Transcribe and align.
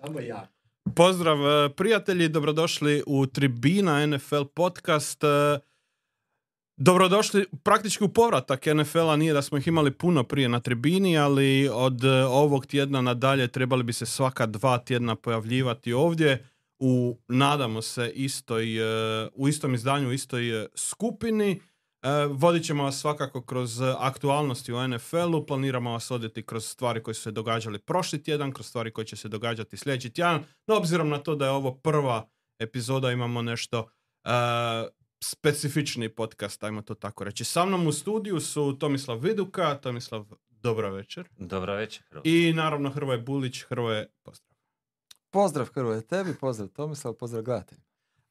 Samo 0.00 0.20
ja. 0.20 0.48
Pozdrav 0.94 1.38
e, 1.38 1.68
prijatelji, 1.68 2.28
dobrodošli 2.28 3.02
u 3.06 3.26
Tribina 3.26 4.06
NFL 4.06 4.44
podcast. 4.54 5.24
E, 5.24 5.58
Dobrodošli 6.80 7.46
praktički 7.62 8.04
u 8.04 8.08
povratak 8.08 8.66
NFL-a, 8.66 9.16
nije 9.16 9.32
da 9.32 9.42
smo 9.42 9.58
ih 9.58 9.66
imali 9.66 9.90
puno 9.90 10.24
prije 10.24 10.48
na 10.48 10.60
tribini, 10.60 11.18
ali 11.18 11.68
od 11.72 12.04
e, 12.04 12.24
ovog 12.24 12.66
tjedna 12.66 13.00
nadalje 13.00 13.48
trebali 13.48 13.82
bi 13.82 13.92
se 13.92 14.06
svaka 14.06 14.46
dva 14.46 14.78
tjedna 14.78 15.16
pojavljivati 15.16 15.92
ovdje 15.92 16.44
u, 16.78 17.18
nadamo 17.28 17.82
se, 17.82 18.12
istoj, 18.14 18.66
u 19.34 19.48
istom 19.48 19.74
izdanju, 19.74 20.08
u 20.08 20.12
istoj 20.12 20.68
skupini. 20.74 21.60
Vodit 22.30 22.64
ćemo 22.64 22.84
vas 22.84 23.00
svakako 23.00 23.42
kroz 23.42 23.80
aktualnosti 23.98 24.72
u 24.72 24.88
NFL-u, 24.88 25.46
planiramo 25.46 25.92
vas 25.92 26.10
odjeti 26.10 26.46
kroz 26.46 26.66
stvari 26.66 27.02
koje 27.02 27.14
su 27.14 27.22
se 27.22 27.30
događale 27.30 27.78
prošli 27.78 28.22
tjedan, 28.22 28.52
kroz 28.52 28.66
stvari 28.66 28.92
koje 28.92 29.04
će 29.04 29.16
se 29.16 29.28
događati 29.28 29.76
sljedeći 29.76 30.10
tjedan, 30.10 30.44
no 30.66 30.76
obzirom 30.76 31.08
na 31.08 31.18
to 31.18 31.34
da 31.34 31.44
je 31.44 31.50
ovo 31.50 31.74
prva 31.74 32.28
epizoda, 32.58 33.12
imamo 33.12 33.42
nešto 33.42 33.88
specifični 35.24 36.08
podcast, 36.08 36.64
ajmo 36.64 36.82
to 36.82 36.94
tako 36.94 37.24
reći. 37.24 37.44
Sa 37.44 37.64
mnom 37.64 37.86
u 37.86 37.92
studiju 37.92 38.40
su 38.40 38.76
Tomislav 38.80 39.18
Viduka, 39.18 39.74
Tomislav, 39.74 40.26
dobra 40.48 40.90
večer. 40.90 41.28
Dobra 41.38 41.74
večer. 41.74 42.02
I 42.24 42.52
naravno 42.52 42.90
Hrvoje 42.90 43.18
Bulić, 43.18 43.62
Hrvoje, 43.62 44.08
pozdrav. 44.22 44.56
Pozdrav 45.30 45.66
Hrvoje 45.74 46.06
tebi, 46.06 46.34
pozdrav 46.40 46.68
Tomislav, 46.68 47.14
pozdrav 47.14 47.42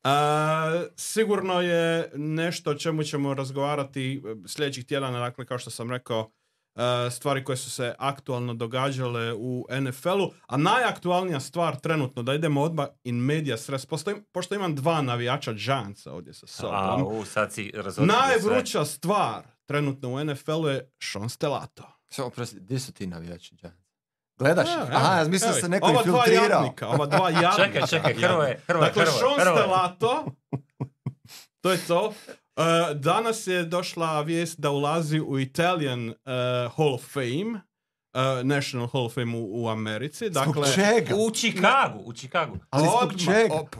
gledatelj. 0.07 0.93
sigurno 0.95 1.61
je 1.61 2.11
nešto 2.15 2.71
o 2.71 2.75
čemu 2.75 3.03
ćemo 3.03 3.33
razgovarati 3.33 4.23
sljedećih 4.45 4.85
tjedana, 4.85 5.19
dakle 5.19 5.45
kao 5.45 5.57
što 5.57 5.69
sam 5.69 5.91
rekao, 5.91 6.31
E, 6.77 7.11
stvari 7.11 7.43
koje 7.43 7.57
su 7.57 7.69
se 7.69 7.95
aktualno 7.99 8.53
događale 8.53 9.33
u 9.33 9.65
NFL-u, 9.81 10.31
a 10.47 10.57
najaktualnija 10.57 11.39
stvar 11.39 11.79
trenutno, 11.79 12.23
da 12.23 12.33
idemo 12.33 12.61
odmah 12.61 12.87
in 13.03 13.15
media 13.15 13.57
stres, 13.57 13.85
pošto, 13.85 14.11
pošto 14.31 14.55
imam 14.55 14.75
dva 14.75 15.01
navijača 15.01 15.53
Giantsa 15.53 16.13
ovdje 16.13 16.33
sa 16.33 16.47
sobom. 16.47 16.75
A, 16.75 17.03
u, 17.03 17.25
sad 17.25 17.53
si 17.53 17.71
Najvruća 17.97 18.85
stvar 18.85 19.43
trenutno 19.65 20.09
u 20.09 20.23
NFL-u 20.23 20.67
je 20.67 20.91
Sean 21.03 21.29
Stellato. 21.29 21.83
Samo 22.09 22.29
prosti, 22.29 22.59
gdje 22.59 22.79
su 22.79 22.93
ti 22.93 23.07
navijači 23.07 23.55
Giants? 23.55 23.86
Gledaš? 24.37 24.67
Ja, 24.67 24.87
Aha, 24.91 25.17
ja 25.17 25.27
mislim 25.27 25.51
da 25.51 25.59
se 25.61 25.69
neko 25.69 25.87
ova 25.87 26.01
infiltrirao. 26.05 26.47
Dva 26.47 26.57
jadnika, 26.57 26.87
ova 26.87 27.05
dva 27.05 27.29
jadnika. 27.41 27.65
čekaj, 27.65 27.87
čekaj, 27.87 28.13
Hrvoje, 28.13 28.59
Hrvoje, 28.67 28.87
Dakle, 28.87 29.05
Sean 29.05 29.55
Stellato, 29.55 30.25
to 31.61 31.71
je 31.71 31.77
to. 31.77 32.13
Uh, 32.55 32.63
danas 32.95 33.47
je 33.47 33.63
došla 33.63 34.21
vijest 34.21 34.59
da 34.59 34.69
ulazi 34.71 35.19
u 35.19 35.39
Italian 35.39 36.09
uh, 36.09 36.15
Hall 36.75 36.93
of 36.93 37.01
Fame, 37.13 37.61
uh, 38.13 38.45
National 38.45 38.87
Hall 38.87 39.05
of 39.05 39.13
Fame 39.13 39.37
u, 39.37 39.63
u 39.63 39.69
Americi. 39.69 40.29
Dakle, 40.29 40.53
zbog 40.53 40.65
čega? 40.75 41.15
U 41.15 41.31
Chicagu, 41.31 41.99
u 42.05 42.13
Chicagu. 42.13 42.57
Ali 42.69 42.87
zbog 42.87 43.19
čega? 43.25 43.53
Op, 43.53 43.75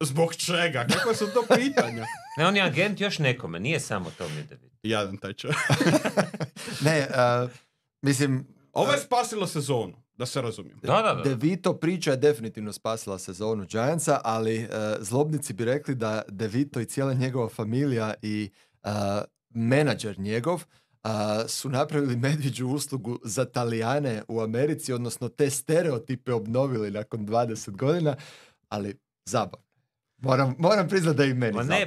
zbog 0.00 0.34
čega? 0.34 0.86
Kako 0.92 1.14
su 1.14 1.26
to 1.26 1.44
pitanja? 1.56 2.04
ne, 2.38 2.46
on 2.46 2.56
je 2.56 2.62
agent 2.62 3.00
još 3.00 3.18
nekome, 3.18 3.60
nije 3.60 3.80
samo 3.80 4.10
to 4.18 4.28
mi 4.28 4.42
David. 4.42 4.70
Jadan 4.82 5.16
taj 5.16 5.32
čovjek. 5.32 5.58
ne, 6.80 7.08
uh, 7.10 7.50
mislim... 8.02 8.59
Ovo 8.72 8.92
je 8.92 8.98
spasilo 8.98 9.46
sezonu 9.46 9.96
da 10.16 10.26
se 10.26 10.40
razumijem. 10.40 10.78
Da, 10.82 11.02
da, 11.02 11.14
da. 11.14 11.22
Devito 11.22 11.74
priča 11.74 12.10
je 12.10 12.16
definitivno 12.16 12.72
spasila 12.72 13.18
sezonu 13.18 13.66
Giantsa, 13.70 14.20
ali 14.24 14.58
uh, 14.58 14.70
zlobnici 15.00 15.52
bi 15.52 15.64
rekli 15.64 15.94
da 15.94 16.22
Devito 16.28 16.80
i 16.80 16.84
cijela 16.84 17.14
njegova 17.14 17.48
familija 17.48 18.14
i 18.22 18.50
uh, 18.84 18.90
menadžer 19.50 20.18
njegov 20.18 20.54
uh, 20.54 21.10
su 21.48 21.68
napravili 21.68 22.16
medviđu 22.16 22.68
uslugu 22.68 23.18
za 23.24 23.44
Talijane 23.44 24.22
u 24.28 24.40
Americi, 24.40 24.92
odnosno 24.92 25.28
te 25.28 25.50
stereotipe 25.50 26.32
obnovili 26.32 26.90
nakon 26.90 27.26
20 27.26 27.70
godina, 27.76 28.16
ali 28.68 28.98
zabav. 29.24 29.69
Moram, 30.20 30.54
moram 30.58 30.88
priznati 30.88 31.16
da 31.16 31.24
i 31.24 31.34
meni 31.34 31.56
Ma 31.56 31.62
ne, 31.62 31.86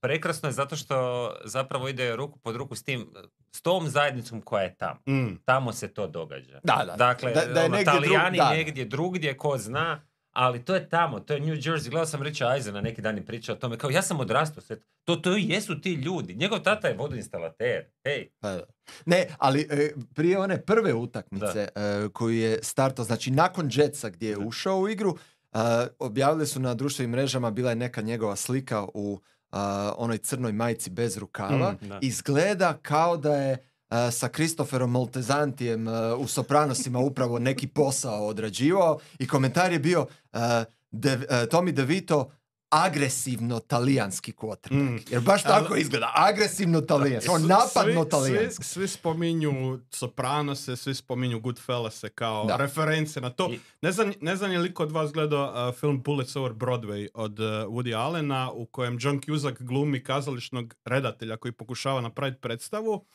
prekrasno 0.00 0.48
je 0.48 0.52
zato 0.52 0.76
što 0.76 1.30
zapravo 1.44 1.88
ide 1.88 2.16
ruku 2.16 2.38
pod 2.38 2.56
ruku 2.56 2.74
s 2.74 2.82
tim, 2.82 3.06
s 3.52 3.62
tom 3.62 3.88
zajednicom 3.88 4.40
koja 4.40 4.62
je 4.62 4.74
tamo. 4.74 5.00
Mm. 5.08 5.36
Tamo 5.44 5.72
se 5.72 5.88
to 5.88 6.06
događa. 6.06 6.60
Da, 6.64 6.84
da. 6.86 6.96
Dakle, 6.96 7.32
da, 7.32 7.40
da 7.40 7.60
je 7.60 7.66
ono, 7.66 7.76
negdje 7.76 7.92
Talijani 7.92 8.38
dru... 8.38 8.46
negdje 8.50 8.84
drugdje, 8.84 9.36
ko 9.36 9.58
zna, 9.58 10.00
ali 10.36 10.64
to 10.64 10.74
je 10.74 10.88
tamo, 10.88 11.20
to 11.20 11.34
je 11.34 11.40
New 11.40 11.54
Jersey. 11.54 11.90
Gledao 11.90 12.06
sam 12.06 12.22
Richa 12.22 12.54
Eisena, 12.54 12.80
neki 12.80 13.02
dan 13.02 13.18
i 13.18 13.24
pričao 13.24 13.54
o 13.54 13.58
tome, 13.58 13.78
kao 13.78 13.90
ja 13.90 14.02
sam 14.02 14.20
odrastao 14.20 14.62
sve. 14.62 14.76
To, 15.04 15.16
to 15.16 15.36
jesu 15.36 15.80
ti 15.80 15.92
ljudi. 15.92 16.34
Njegov 16.34 16.58
tata 16.58 16.88
je 16.88 16.96
vodoinstalater. 16.96 17.84
Hej. 18.04 18.28
Pa 18.40 18.58
ne, 19.06 19.26
ali 19.38 19.66
e, 19.70 19.90
prije 20.14 20.38
one 20.38 20.62
prve 20.62 20.94
utakmice 20.94 21.68
e, 21.74 22.08
koju 22.12 22.36
je 22.36 22.58
startao, 22.62 23.04
znači 23.04 23.30
nakon 23.30 23.68
Jetsa 23.72 24.10
gdje 24.10 24.28
je 24.28 24.38
ušao 24.38 24.78
u 24.78 24.88
igru, 24.88 25.16
Uh, 25.52 25.60
objavili 25.98 26.46
su 26.46 26.60
na 26.60 26.74
društvenim 26.74 27.10
mrežama, 27.10 27.50
bila 27.50 27.70
je 27.70 27.76
neka 27.76 28.02
njegova 28.02 28.36
slika 28.36 28.86
u 28.94 29.12
uh, 29.12 29.58
onoj 29.96 30.18
crnoj 30.18 30.52
majici 30.52 30.90
bez 30.90 31.16
rukava. 31.16 31.72
Mm, 31.72 31.86
Izgleda 32.00 32.78
kao 32.82 33.16
da 33.16 33.34
je 33.36 33.52
uh, 33.52 33.96
sa 34.12 34.28
Kristoferom 34.28 34.90
Moltezantijem 34.90 35.86
u 36.18 36.26
Sopranosima 36.26 36.98
upravo 36.98 37.38
neki 37.38 37.66
posao 37.66 38.26
odrađivao 38.26 38.98
i 39.18 39.28
komentar 39.28 39.72
je 39.72 39.78
bio 39.78 40.06
De, 40.90 41.18
Tommy 41.50 41.72
DeVito 41.72 42.30
agresivno 42.70 43.58
talijanski 43.58 44.32
quarterback. 44.32 44.90
Mm. 44.90 44.98
Jer 45.10 45.20
baš 45.20 45.42
tako 45.42 45.72
Ali, 45.72 45.80
izgleda. 45.80 46.12
Agresivno 46.14 46.80
talijanski. 46.80 47.30
On 47.30 47.46
napadno 47.46 48.04
talijanski. 48.04 48.64
Svi, 48.64 48.88
svi, 48.88 48.88
spominju 48.88 49.80
Sopranose, 49.90 50.76
svi 50.76 50.94
spominju 50.94 51.40
Goodfellase 51.40 52.08
kao 52.08 52.44
da. 52.44 52.56
reference 52.56 53.20
na 53.20 53.30
to. 53.30 53.50
Ne 53.82 53.92
znam, 53.92 54.12
ne 54.20 54.36
znam 54.36 54.52
je 54.52 54.58
li 54.58 54.74
kod 54.74 54.92
vas 54.92 55.12
gledao 55.12 55.68
uh, 55.68 55.74
film 55.74 56.02
Bullets 56.02 56.36
over 56.36 56.52
Broadway 56.52 57.08
od 57.14 57.40
uh, 57.40 57.46
Woody 57.46 57.96
Allena 57.96 58.50
u 58.50 58.66
kojem 58.66 58.98
John 59.00 59.20
Cusack 59.20 59.62
glumi 59.62 60.04
kazališnog 60.04 60.74
redatelja 60.84 61.36
koji 61.36 61.52
pokušava 61.52 62.00
napraviti 62.00 62.40
predstavu 62.40 63.06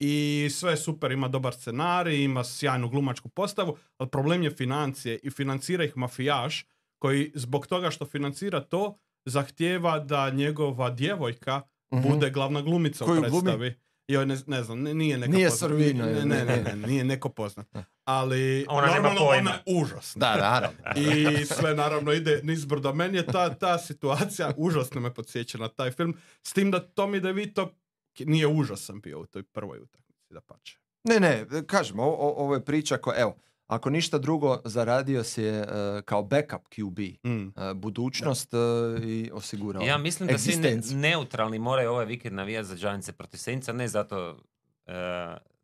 i 0.00 0.48
sve 0.52 0.70
je 0.70 0.76
super, 0.76 1.12
ima 1.12 1.28
dobar 1.28 1.54
scenarij, 1.54 2.24
ima 2.24 2.44
sjajnu 2.44 2.88
glumačku 2.88 3.28
postavu, 3.28 3.76
ali 3.98 4.10
problem 4.10 4.42
je 4.42 4.50
financije 4.50 5.18
i 5.22 5.30
financira 5.30 5.84
ih 5.84 5.96
mafijaš 5.96 6.64
koji 6.98 7.32
zbog 7.34 7.66
toga 7.66 7.90
što 7.90 8.06
financira 8.06 8.60
to 8.60 8.98
zahtjeva 9.24 9.98
da 9.98 10.30
njegova 10.30 10.90
djevojka 10.90 11.62
uh 11.90 12.02
bude 12.02 12.30
glavna 12.30 12.62
glumica 12.62 13.04
u 13.04 13.20
predstavi. 13.20 13.74
Joj, 14.08 14.26
ne, 14.26 14.36
ne 14.46 14.62
znam, 14.62 14.82
nije 14.82 15.18
neka 15.18 15.32
nije 15.32 15.48
poznat. 15.48 15.70
Nije, 15.70 15.94
ne, 15.94 16.24
ne, 16.24 16.44
ne, 16.44 16.62
ne, 16.62 16.76
nije 16.88 17.04
neko 17.04 17.28
poznat. 17.28 17.66
Ali 18.04 18.66
ona 18.68 18.94
normalno 18.94 19.20
ona 19.20 19.50
je 19.50 19.62
užasna. 19.66 20.20
Da, 20.20 20.36
naravno. 20.36 20.78
I 20.96 21.44
sve 21.44 21.74
naravno 21.74 22.12
ide 22.12 22.40
nizbrdo. 22.42 22.94
Meni 22.94 23.16
je 23.16 23.26
ta, 23.26 23.54
ta 23.54 23.78
situacija 23.78 24.52
užasno 24.56 25.00
me 25.00 25.14
podsjeća 25.14 25.58
na 25.58 25.68
taj 25.68 25.90
film. 25.90 26.16
S 26.42 26.52
tim 26.52 26.70
da 26.70 26.88
Tommy 26.94 27.20
DeVito 27.20 27.74
nije 28.18 28.46
užasan 28.46 29.00
bio 29.00 29.20
u 29.20 29.26
toj 29.26 29.42
prvoj 29.42 29.78
utakmici, 29.78 30.34
da 30.34 30.40
pače. 30.40 30.78
Ne, 31.04 31.20
ne, 31.20 31.46
kažem, 31.66 32.00
ovo 32.00 32.54
je 32.54 32.64
priča 32.64 32.96
koja, 32.96 33.20
evo, 33.20 33.36
ako 33.68 33.90
ništa 33.90 34.18
drugo, 34.18 34.60
zaradio 34.64 35.24
si 35.24 35.42
je 35.42 35.60
uh, 35.60 35.68
kao 36.04 36.22
backup 36.22 36.62
QB 36.68 37.00
mm. 37.26 37.46
uh, 37.46 37.72
budućnost 37.74 38.54
uh, 38.54 39.04
i 39.04 39.30
osigurao 39.32 39.82
Ja 39.82 39.98
mislim 39.98 40.28
da 40.28 40.38
svi 40.38 40.56
ne, 40.56 40.80
neutralni 40.94 41.58
moraju 41.58 41.90
ovaj 41.90 42.06
vikend 42.06 42.34
navijati 42.36 42.68
za 42.68 42.74
Giantse 42.74 43.12
protiv 43.12 43.38
Saintsa, 43.38 43.72
ne 43.72 43.88
zato, 43.88 44.38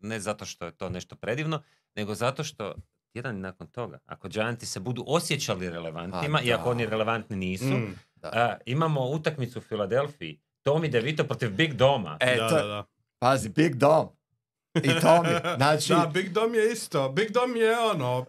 ne 0.01 0.21
zato 0.21 0.45
što 0.45 0.65
je 0.65 0.73
to 0.73 0.89
nešto 0.89 1.17
predivno, 1.17 1.63
nego 1.97 2.15
zato 2.15 2.45
što 2.45 2.75
jedan 3.15 3.41
nakon 3.41 3.67
toga, 3.67 3.99
ako 4.07 4.29
Giantsi 4.29 4.67
se 4.67 4.81
budu 4.81 5.05
osjećali 5.07 5.71
relevantnima, 5.71 6.39
pa 6.39 6.45
iako 6.45 6.71
oni 6.71 6.87
relevantni 6.87 7.37
nisu, 7.37 7.65
mm, 7.65 7.95
imamo 8.67 9.07
utakmicu 9.07 9.59
u 9.59 9.63
Filadelfiji, 9.63 10.41
Tommy 10.65 10.91
DeVito 10.91 11.25
protiv 11.25 11.51
Big 11.51 11.75
Doma. 11.75 12.17
E, 12.21 12.37
da, 12.37 12.49
da, 12.49 12.67
da. 12.67 12.85
Pazi, 13.19 13.49
Big 13.49 13.75
Dom. 13.75 14.09
I 14.75 15.01
to 15.01 15.23
mi, 15.23 15.29
znači... 15.57 15.89
Da, 15.89 16.11
Big 16.15 16.33
Dom 16.33 16.55
je 16.55 16.73
isto. 16.73 17.09
Big 17.09 17.31
Dom 17.31 17.57
je 17.57 17.79
ono, 17.79 18.27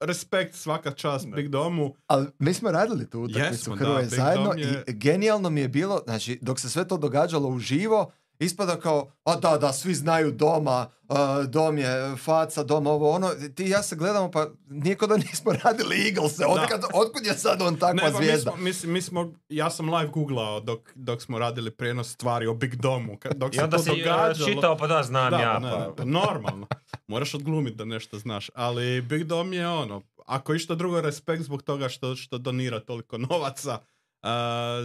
respekt 0.00 0.54
svaka 0.54 0.90
čast 0.90 1.26
Big 1.34 1.48
Domu. 1.48 1.94
Ali 2.06 2.26
mi 2.38 2.54
smo 2.54 2.70
radili 2.70 3.10
tu 3.10 3.20
utakmicu 3.20 3.74
Hrvoje 3.74 4.06
zajedno 4.06 4.52
je... 4.56 4.84
i 4.86 4.92
genijalno 4.92 5.50
mi 5.50 5.60
je 5.60 5.68
bilo, 5.68 6.00
znači 6.04 6.38
dok 6.42 6.60
se 6.60 6.70
sve 6.70 6.88
to 6.88 6.96
događalo 6.96 7.48
uživo, 7.48 8.12
ispada 8.44 8.80
kao, 8.80 9.10
a 9.24 9.36
da, 9.36 9.58
da, 9.58 9.72
svi 9.72 9.94
znaju 9.94 10.32
doma, 10.32 10.86
uh, 11.08 11.16
dom 11.48 11.78
je 11.78 12.16
faca, 12.24 12.62
dom 12.62 12.86
ovo, 12.86 13.10
ono, 13.10 13.30
ti 13.54 13.64
ja 13.64 13.82
se 13.82 13.96
gledamo, 13.96 14.30
pa 14.30 14.46
nije 14.68 14.96
da 15.08 15.16
nismo 15.16 15.52
radili 15.64 16.06
Eaglese, 16.06 16.46
Otkad, 16.46 16.84
otkud 16.94 17.26
je 17.26 17.34
sad 17.34 17.62
on 17.62 17.76
takva 17.76 17.92
ne, 17.92 18.12
pa 18.12 18.18
zvijezda? 18.18 18.52
Mi 18.58 18.72
smo, 18.72 18.88
mi, 18.88 18.92
mi 18.92 19.02
smo, 19.02 19.32
ja 19.48 19.70
sam 19.70 19.94
live 19.94 20.10
googlao 20.10 20.60
dok, 20.60 20.92
dok 20.94 21.22
smo 21.22 21.38
radili 21.38 21.70
prijenos 21.70 22.12
stvari 22.12 22.46
o 22.46 22.54
Big 22.54 22.76
Domu, 22.76 23.18
dok 23.34 23.54
I 23.54 23.60
onda 23.60 23.78
si 23.78 23.88
događalo, 23.88 24.48
čitao, 24.48 24.76
pa 24.76 24.86
da, 24.86 25.02
znam 25.02 25.30
da, 25.30 25.38
ja. 25.38 25.58
Ne, 25.58 25.70
pa. 25.70 25.92
pa 25.96 26.04
normalno, 26.04 26.66
moraš 27.06 27.34
odglumiti 27.34 27.76
da 27.76 27.84
nešto 27.84 28.18
znaš, 28.18 28.50
ali 28.54 29.00
Big 29.00 29.24
Dom 29.24 29.52
je 29.52 29.68
ono, 29.68 30.02
ako 30.26 30.54
išta 30.54 30.74
drugo, 30.74 31.00
respekt 31.00 31.42
zbog 31.42 31.62
toga 31.62 31.88
što, 31.88 32.16
što 32.16 32.38
donira 32.38 32.80
toliko 32.80 33.18
novaca, 33.18 33.78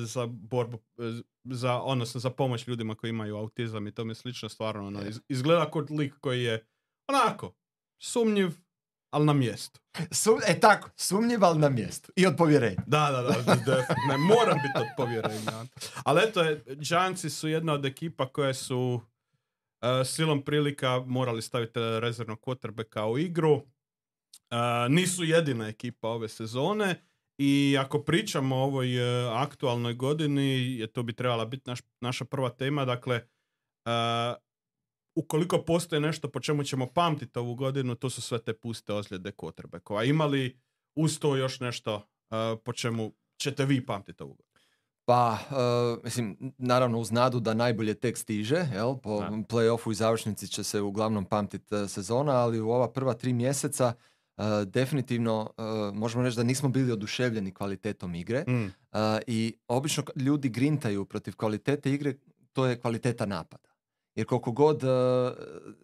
za 0.04 0.25
borbu, 0.25 0.80
za, 1.44 1.81
odnosno 1.81 2.19
za 2.19 2.30
pomoć 2.30 2.68
ljudima 2.68 2.95
koji 2.95 3.10
imaju 3.10 3.38
autizam 3.38 3.88
i 3.88 3.92
tome 3.92 4.16
slično, 4.16 4.50
stvarno 4.50 4.88
ono, 4.88 5.01
izgleda 5.30 5.72
kod 5.72 5.92
lik 5.92 6.13
koji 6.19 6.44
je 6.44 6.68
onako, 7.07 7.54
sumnjiv, 8.00 8.50
ali 9.10 9.25
na 9.25 9.34
mjestu. 9.34 9.80
Sum, 10.12 10.39
e 10.48 10.60
tako, 10.60 10.89
sumnjiv, 10.95 11.45
ali 11.45 11.60
na 11.60 11.69
mjestu. 11.69 12.12
I 12.16 12.25
od 12.25 12.36
povjerenja. 12.38 12.84
Da, 12.88 13.12
da, 13.12 13.54
da. 13.66 13.78
Ne, 14.10 14.18
moram 14.18 14.57
biti 14.57 14.80
od 14.80 14.88
povjerenja. 14.98 15.66
Ali 16.04 16.22
eto, 16.24 16.42
je, 16.44 16.63
Giantsi 16.75 17.30
su 17.30 17.48
jedna 17.48 17.74
od 17.74 17.86
ekipa 17.86 18.28
koje 18.28 18.54
su 18.54 19.01
e, 19.81 20.06
silom 20.06 20.42
prilika 20.42 21.04
morali 21.07 21.42
staviti 21.42 21.80
rezervnog 21.80 22.39
quarterbacka 22.39 23.12
u 23.12 23.18
igru. 23.18 23.62
E, 24.51 24.56
nisu 24.89 25.24
jedina 25.24 25.68
ekipa 25.68 26.07
ove 26.07 26.30
sezone 26.30 27.07
i 27.38 27.78
ako 27.80 28.00
pričamo 28.00 28.56
o 28.56 28.63
ovoj 28.63 28.98
e, 28.98 29.30
aktualnoj 29.34 29.94
godini, 29.94 30.78
je 30.80 30.88
to 30.88 31.04
bi 31.04 31.13
trebala 31.13 31.45
biti 31.45 31.69
naš, 31.69 31.80
naša 32.01 32.25
prva 32.25 32.50
tema, 32.50 32.86
dakle, 32.86 33.16
e, 33.16 33.24
ukoliko 35.16 35.62
postoji 35.62 36.01
nešto 36.01 36.31
po 36.31 36.39
čemu 36.39 36.63
ćemo 36.63 36.88
pamtiti 36.88 37.39
ovu 37.39 37.56
godinu, 37.56 37.95
to 37.95 38.10
su 38.10 38.22
sve 38.22 38.44
te 38.44 38.54
puste 38.54 38.94
ozljede 38.94 39.31
quarterbacka. 39.31 40.00
A 40.00 40.04
imali 40.04 40.60
uz 40.95 41.19
to 41.19 41.36
još 41.36 41.60
nešto 41.60 41.95
e, 41.95 42.36
po 42.63 42.74
čemu 42.74 43.13
ćete 43.38 43.66
vi 43.66 43.86
pamtiti 43.86 44.24
ovu 44.24 44.34
godinu? 44.34 44.48
Pa, 45.07 45.38
uh, 45.50 46.04
mislim, 46.04 46.54
naravno 46.57 47.00
uz 47.00 47.12
nadu 47.12 47.39
da 47.39 47.54
najbolje 47.54 47.94
tek 47.94 48.18
stiže, 48.18 48.68
jel? 48.74 48.95
po 48.98 49.19
play-offu 49.50 49.92
i 49.92 49.95
završnici 49.95 50.48
će 50.48 50.63
se 50.63 50.81
uglavnom 50.81 51.25
pamtiti 51.25 51.75
uh, 51.75 51.89
sezona, 51.89 52.31
ali 52.31 52.60
u 52.60 52.69
ova 52.69 52.92
prva 52.92 53.13
tri 53.13 53.34
mjeseca 53.34 53.94
definitivno 54.66 55.50
uh, 55.57 55.95
možemo 55.95 56.24
reći 56.24 56.38
da 56.38 56.44
nismo 56.44 56.69
bili 56.69 56.92
oduševljeni 56.92 57.54
kvalitetom 57.54 58.16
igre 58.16 58.44
Mm. 58.48 58.63
uh, 58.63 58.72
i 59.28 59.54
obično 59.68 60.04
ljudi 60.16 60.50
grintaju 60.50 61.06
protiv 61.06 61.36
kvalitete 61.36 61.92
igre, 61.92 62.13
to 62.54 62.66
je 62.66 62.80
kvaliteta 62.80 63.25
napada. 63.25 63.69
Jer 64.16 64.25
koliko 64.25 64.51
god 64.51 64.84
uh, 64.84 64.89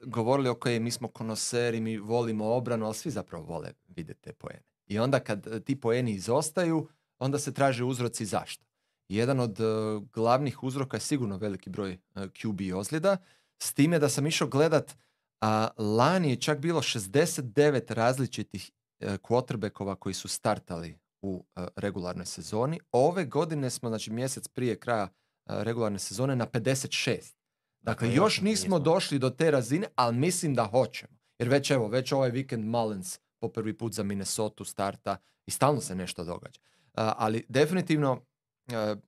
govorili, 0.06 0.50
ok, 0.50 0.66
mi 0.66 0.92
smo 0.92 1.08
konoseri, 1.08 1.80
mi 1.80 1.98
volimo 1.98 2.46
obranu, 2.46 2.86
ali 2.86 2.96
svi 2.96 3.12
zapravo 3.12 3.44
vole 3.44 3.72
vidjeti 3.88 4.22
te 4.22 4.34
poene. 4.34 4.64
I 4.88 5.00
onda 5.00 5.20
kad 5.20 5.48
uh, 5.48 5.60
ti 5.60 5.76
poeni 5.76 6.12
izostaju, 6.12 6.88
onda 7.20 7.40
se 7.40 7.54
traže 7.54 7.84
uzroci 7.84 8.26
zašto. 8.26 8.66
Jedan 9.10 9.40
od 9.40 9.60
uh, 9.60 10.04
glavnih 10.14 10.64
uzroka 10.64 10.98
je 10.98 11.02
sigurno 11.02 11.38
veliki 11.38 11.70
broj 11.70 11.92
uh, 12.16 12.24
QB 12.24 12.76
ozljeda, 12.76 13.18
s 13.60 13.74
time 13.74 14.00
da 14.00 14.10
sam 14.10 14.28
išao 14.28 14.48
gledat, 14.48 14.96
a 15.44 15.68
lani 15.78 16.30
je 16.30 16.36
čak 16.36 16.60
bilo 16.60 16.82
69 16.82 17.94
različitih 17.94 18.72
uh, 19.00 19.08
quarterbackova 19.08 19.96
koji 19.96 20.14
su 20.14 20.28
startali 20.28 21.00
u 21.22 21.46
uh, 21.56 21.64
regularnoj 21.76 22.26
sezoni. 22.26 22.80
Ove 22.92 23.26
godine 23.26 23.70
smo, 23.70 23.90
znači 23.90 24.12
mjesec 24.12 24.48
prije 24.48 24.80
kraja 24.80 25.04
uh, 25.04 25.56
regularne 25.62 26.00
sezone, 26.00 26.36
na 26.36 26.48
56. 26.48 27.06
Dakle, 27.82 28.08
Dakle, 28.08 28.16
još 28.16 28.42
nismo 28.42 28.80
došli 28.80 29.20
do 29.20 29.30
te 29.30 29.52
razine, 29.52 29.88
ali 29.96 30.18
mislim 30.18 30.56
da 30.56 30.66
hoćemo. 30.66 31.18
Jer 31.40 31.50
već 31.50 31.72
evo, 31.72 31.88
već 31.88 32.12
ovaj 32.12 32.30
vikend 32.30 32.66
Mullins 32.66 33.20
po 33.40 33.50
prvi 33.50 33.78
put 33.78 33.94
za 33.94 34.04
Minnesota 34.04 34.66
starta 34.66 35.18
i 35.46 35.52
stalno 35.52 35.82
se 35.82 35.96
nešto 35.96 36.24
događa. 36.24 36.62
Uh, 36.62 36.92
ali 36.94 37.46
definitivno, 37.50 38.12
uh, 38.12 39.00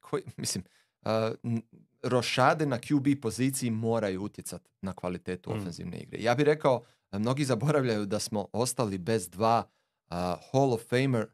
koji, 0.00 0.22
mislim, 0.36 0.64
uh, 1.02 1.60
rošade 2.02 2.66
na 2.66 2.78
QB 2.78 3.16
poziciji 3.16 3.70
moraju 3.70 4.22
utjecati 4.22 4.70
na 4.82 4.92
kvalitetu 4.92 5.50
Mm. 5.50 5.52
ofenzivne 5.52 5.98
igre. 5.98 6.18
Ja 6.20 6.34
bih 6.34 6.44
rekao, 6.44 6.82
uh, 7.12 7.18
mnogi 7.18 7.44
zaboravljaju 7.44 8.06
da 8.06 8.18
smo 8.18 8.48
ostali 8.52 8.98
bez 8.98 9.28
dva 9.28 9.62
uh, 10.06 10.16
Hall 10.52 10.72
of 10.72 10.82
Famer 10.82 11.26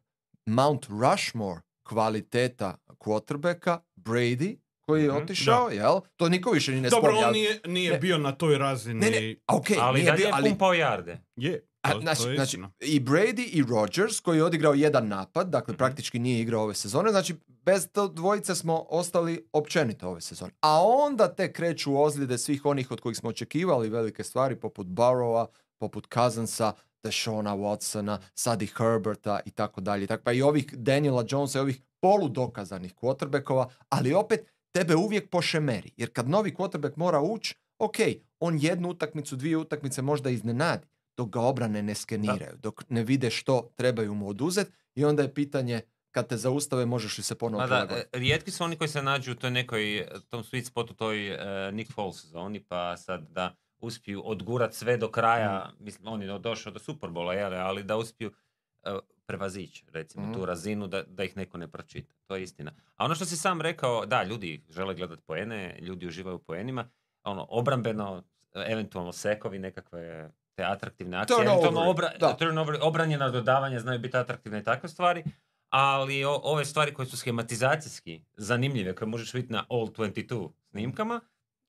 Mount 0.46 0.86
Rushmore 0.86 1.60
kvaliteta 1.82 2.76
quarterbacka, 2.90 3.78
Brady, 3.96 4.56
koji 4.80 5.02
je 5.02 5.08
Mhm, 5.08 5.16
otišao, 5.16 5.68
jel? 5.70 6.00
To 6.16 6.28
niko 6.28 6.50
više 6.50 6.72
ni 6.72 6.80
ne 6.80 6.88
Dobro, 6.88 7.10
spominje. 7.10 7.26
on 7.26 7.32
nije, 7.32 7.60
nije 7.66 7.92
Ne. 7.92 7.98
bio 7.98 8.18
na 8.18 8.32
toj 8.32 8.58
razini. 8.58 9.00
Ne, 9.00 9.10
ne, 9.10 9.36
okej, 9.48 9.76
ali 9.80 10.00
nije 10.00 10.12
bio, 10.12 10.26
je 10.26 10.32
ali, 10.34 10.50
pumpao 10.50 10.74
jarde. 10.74 11.18
Je, 11.36 11.66
to, 11.92 12.00
znači, 12.00 12.22
to 12.22 12.28
je 12.30 12.36
znači, 12.36 12.58
i 12.80 13.00
Brady 13.00 13.48
i 13.52 13.62
Rodgers 13.62 14.20
koji 14.20 14.36
je 14.36 14.44
odigrao 14.44 14.74
jedan 14.74 15.08
napad, 15.08 15.50
dakle 15.50 15.72
Mhm. 15.72 15.78
praktički 15.78 16.18
nije 16.18 16.40
igrao 16.40 16.62
ove 16.62 16.74
sezone, 16.74 17.10
znači 17.10 17.34
bez 17.48 17.88
to 17.92 18.08
dvojice 18.08 18.54
smo 18.54 18.86
ostali 18.88 19.48
općenito 19.52 20.08
ove 20.08 20.20
sezone. 20.20 20.52
A 20.60 20.82
onda 20.84 21.34
te 21.34 21.52
kreću 21.52 22.02
ozljede 22.02 22.38
svih 22.38 22.64
onih 22.66 22.90
od 22.90 23.00
kojih 23.00 23.16
smo 23.18 23.28
očekivali 23.28 23.88
velike 23.88 24.24
stvari, 24.24 24.56
poput 24.56 24.86
Burrowa, 24.86 25.46
poput 25.78 26.06
Cousinsa, 26.14 26.72
Deshona 27.02 27.56
Watsona, 27.56 28.18
Sadi 28.34 28.66
Herberta 28.76 29.40
i 29.44 29.50
tako 29.50 29.80
dalje. 29.80 30.06
Pa 30.24 30.32
i 30.32 30.42
ovih 30.42 30.66
Daniela 30.72 31.24
Jonesa 31.28 31.58
i 31.58 31.62
ovih 31.62 31.80
poludokazanih 32.00 32.94
quarterbackova, 32.94 33.66
ali 33.88 34.14
opet 34.14 34.46
tebe 34.72 34.96
uvijek 34.96 35.30
pošemeri. 35.30 35.90
Jer 35.96 36.12
kad 36.12 36.28
novi 36.28 36.54
quarterback 36.58 36.92
mora 36.96 37.20
ući, 37.20 37.54
ok, 37.78 37.96
on 38.40 38.58
jednu 38.60 38.88
utakmicu, 38.88 39.36
dvije 39.36 39.56
utakmice 39.56 40.02
možda 40.02 40.30
iznenadi, 40.30 40.86
dok 41.16 41.28
ga 41.28 41.40
obrane 41.40 41.82
ne 41.82 41.94
skeniraju, 41.94 42.56
dok 42.56 42.82
ne 42.88 43.02
vide 43.02 43.30
što 43.30 43.70
trebaju 43.76 44.14
mu 44.14 44.28
oduzeti 44.28 44.70
i 44.94 45.04
onda 45.04 45.22
je 45.22 45.34
pitanje 45.34 45.80
kad 46.10 46.28
te 46.28 46.36
zaustave 46.36 46.86
možeš 46.86 47.18
li 47.18 47.24
se 47.24 47.34
ponovo 47.34 47.60
Ma 47.62 47.66
da, 47.66 47.86
e, 47.90 48.04
rijetki 48.12 48.50
su 48.50 48.64
oni 48.64 48.76
koji 48.76 48.88
se 48.88 49.02
nađu 49.02 49.32
u 49.32 49.34
toj 49.34 49.50
nekoj, 49.50 49.98
e, 49.98 50.06
tom 50.28 50.44
sweet 50.44 50.64
spotu, 50.64 50.94
toj 50.94 51.28
e, 51.28 51.72
Nick 51.72 51.92
Foles 51.92 52.24
zoni, 52.26 52.60
pa 52.60 52.96
sad 52.96 53.28
da 53.30 53.54
uspiju 53.78 54.22
odgurat 54.24 54.74
sve 54.74 54.96
do 54.96 55.10
kraja, 55.10 55.70
Mm. 55.70 55.84
mislim, 55.84 56.08
on 56.08 56.22
je 56.22 56.38
došao 56.38 56.72
do 56.72 56.78
Superbola, 56.78 57.34
jel, 57.34 57.54
ali 57.54 57.82
da 57.84 57.96
uspiju 57.96 58.32
e, 58.84 58.98
prevazići, 59.26 59.84
recimo, 59.92 60.26
Mm. 60.26 60.32
tu 60.34 60.46
razinu 60.46 60.86
da, 60.86 61.02
da 61.02 61.24
ih 61.24 61.36
neko 61.36 61.58
ne 61.58 61.68
pročita. 61.68 62.14
To 62.26 62.36
je 62.36 62.42
istina. 62.42 62.72
A 62.96 63.04
ono 63.04 63.14
što 63.14 63.24
si 63.24 63.36
sam 63.36 63.60
rekao, 63.60 64.06
da, 64.06 64.22
ljudi 64.22 64.64
žele 64.68 64.94
gledat 64.94 65.20
poene, 65.26 65.78
ljudi 65.80 66.06
uživaju 66.06 66.36
u 66.36 66.42
poenima, 66.42 66.88
ono, 67.22 67.46
obrambeno, 67.50 68.22
eventualno 68.54 69.12
sekovi, 69.12 69.58
nekakve 69.58 70.30
te 70.56 70.64
atraktivne 70.64 71.16
akcije, 71.16 71.36
Turnover, 71.36 71.52
eventualno 71.52 71.90
obra, 71.90 72.10
da. 72.20 72.36
turnover, 72.36 72.78
obranjena 72.82 73.30
dodavanja 73.30 73.80
znaju 73.80 73.98
biti 73.98 74.16
atraktivne 74.16 74.58
i 74.58 74.64
takve 74.64 74.88
stvari, 74.88 75.24
ali 75.68 76.24
o- 76.24 76.40
ove 76.42 76.64
stvari 76.64 76.94
koje 76.94 77.06
su 77.06 77.16
schematizacijski 77.16 78.20
zanimljive, 78.34 78.94
koje 78.94 79.08
možeš 79.08 79.34
vidjeti 79.34 79.52
na 79.52 79.64
All 79.70 79.86
22 79.86 80.50
snimkama, 80.62 81.20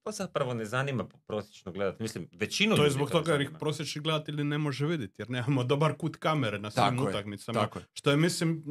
to 0.03 0.11
zapravo 0.11 0.53
ne 0.53 0.65
zanima 0.65 1.05
prosječno 1.27 1.71
gledati. 1.71 2.03
Mislim, 2.03 2.29
većinu 2.33 2.75
To 2.75 2.83
je 2.83 2.89
zbog 2.89 3.11
toga 3.11 3.31
jer 3.31 3.41
ih 3.41 3.49
prosječni 3.59 4.01
gledatelj 4.01 4.43
ne 4.43 4.57
može 4.57 4.85
vidjeti, 4.85 5.13
jer 5.17 5.29
nemamo 5.29 5.63
dobar 5.73 5.93
kut 5.97 6.15
kamere 6.15 6.59
na 6.59 6.71
svim 6.71 6.83
Tako 6.85 7.03
je, 7.03 7.09
utakmicama. 7.09 7.59
Tako 7.59 7.79
je. 7.79 7.85
Što 7.93 8.11
je, 8.11 8.17
mislim, 8.17 8.63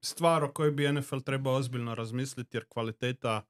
stvar 0.00 0.44
o 0.44 0.52
kojoj 0.52 0.70
bi 0.70 0.92
NFL 0.92 1.18
trebao 1.18 1.54
ozbiljno 1.54 1.94
razmisliti, 1.94 2.56
jer 2.56 2.64
kvaliteta, 2.68 3.42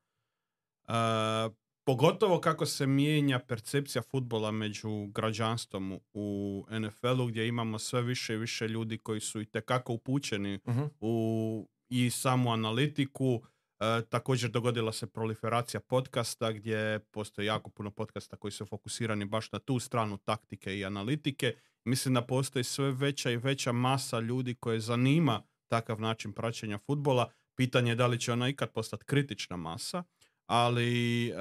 a, 0.87 1.51
pogotovo 1.85 2.41
kako 2.41 2.67
se 2.67 2.87
mijenja 2.87 3.39
percepcija 3.39 4.03
futbola 4.03 4.51
među 4.51 5.07
građanstvom 5.07 6.01
u 6.13 6.65
NFL-u, 6.71 7.27
gdje 7.27 7.49
imamo 7.49 7.79
sve 7.79 8.03
više 8.03 8.35
i 8.35 8.39
više 8.39 8.69
ljudi 8.69 8.99
koji 8.99 9.21
su 9.21 9.41
i 9.41 9.47
tekako 9.47 9.93
upućeni 9.93 10.59
Mhm. 10.69 10.83
u 11.01 11.69
i 11.89 12.11
samu 12.11 12.53
analitiku. 12.53 13.43
E, 13.81 14.03
također 14.09 14.51
dogodila 14.51 14.93
se 14.93 15.07
proliferacija 15.07 15.81
podcasta 15.81 16.53
gdje 16.53 16.99
postoji 16.99 17.47
jako 17.47 17.71
puno 17.71 17.91
podcasta 17.91 18.37
koji 18.37 18.53
su 18.53 18.67
fokusirani 18.67 19.25
baš 19.25 19.53
na 19.53 19.59
tu 19.59 19.79
stranu 19.79 20.19
taktike 20.19 20.79
i 20.79 20.85
analitike. 20.85 21.55
Mislim 21.85 22.15
da 22.15 22.23
postoji 22.23 22.65
sve 22.65 22.93
veća 22.93 23.31
i 23.31 23.37
veća 23.37 23.73
masa 23.73 24.21
ljudi 24.21 24.55
koje 24.55 24.81
zanima 24.81 25.43
takav 25.69 26.01
način 26.01 26.33
praćenja 26.33 26.79
futbola. 26.79 27.31
Pitanje 27.57 27.91
je 27.91 27.95
da 27.95 28.07
li 28.07 28.21
će 28.21 28.33
ona 28.33 28.49
ikad 28.49 28.73
postati 28.73 29.05
kritična 29.05 29.57
masa, 29.57 30.03
ali 30.53 31.29
e, 31.29 31.33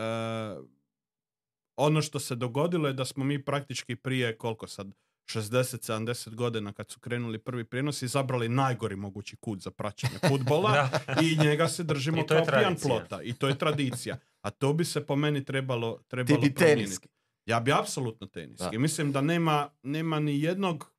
ono 1.75 2.01
što 2.01 2.19
se 2.19 2.35
dogodilo 2.35 2.87
je 2.87 2.93
da 2.93 3.05
smo 3.05 3.23
mi 3.23 3.45
praktički 3.45 3.95
prije 3.95 4.37
koliko 4.37 4.67
sad 4.67 4.87
60-70 5.33 6.35
godina 6.35 6.73
kad 6.73 6.91
su 6.91 6.99
krenuli 6.99 7.39
prvi 7.39 7.63
prijenosi 7.63 8.05
izabrali 8.05 8.49
najgori 8.49 8.95
mogući 8.95 9.35
kut 9.35 9.59
za 9.59 9.71
praćenje 9.71 10.19
futbola 10.29 10.89
i 11.21 11.37
njega 11.37 11.67
se 11.67 11.83
držimo 11.83 12.21
I 12.21 12.27
kao 12.27 12.45
pijan 12.45 12.75
plota 12.81 13.21
i 13.21 13.33
to 13.33 13.47
je 13.47 13.57
tradicija. 13.57 14.17
A 14.41 14.49
to 14.49 14.73
bi 14.73 14.85
se 14.85 15.05
po 15.05 15.15
meni 15.15 15.45
trebalo, 15.45 15.99
trebalo 16.07 16.41
Ti 16.41 16.49
bi 16.49 16.53
promijeniti. 16.55 16.85
teniski. 16.85 17.07
Ja 17.45 17.59
bi 17.59 17.71
apsolutno 17.71 18.27
teniski. 18.27 18.69
Da. 18.71 18.79
Mislim 18.79 19.11
da 19.11 19.21
nema, 19.21 19.69
nema 19.83 20.19
ni 20.19 20.41
jednog 20.41 20.91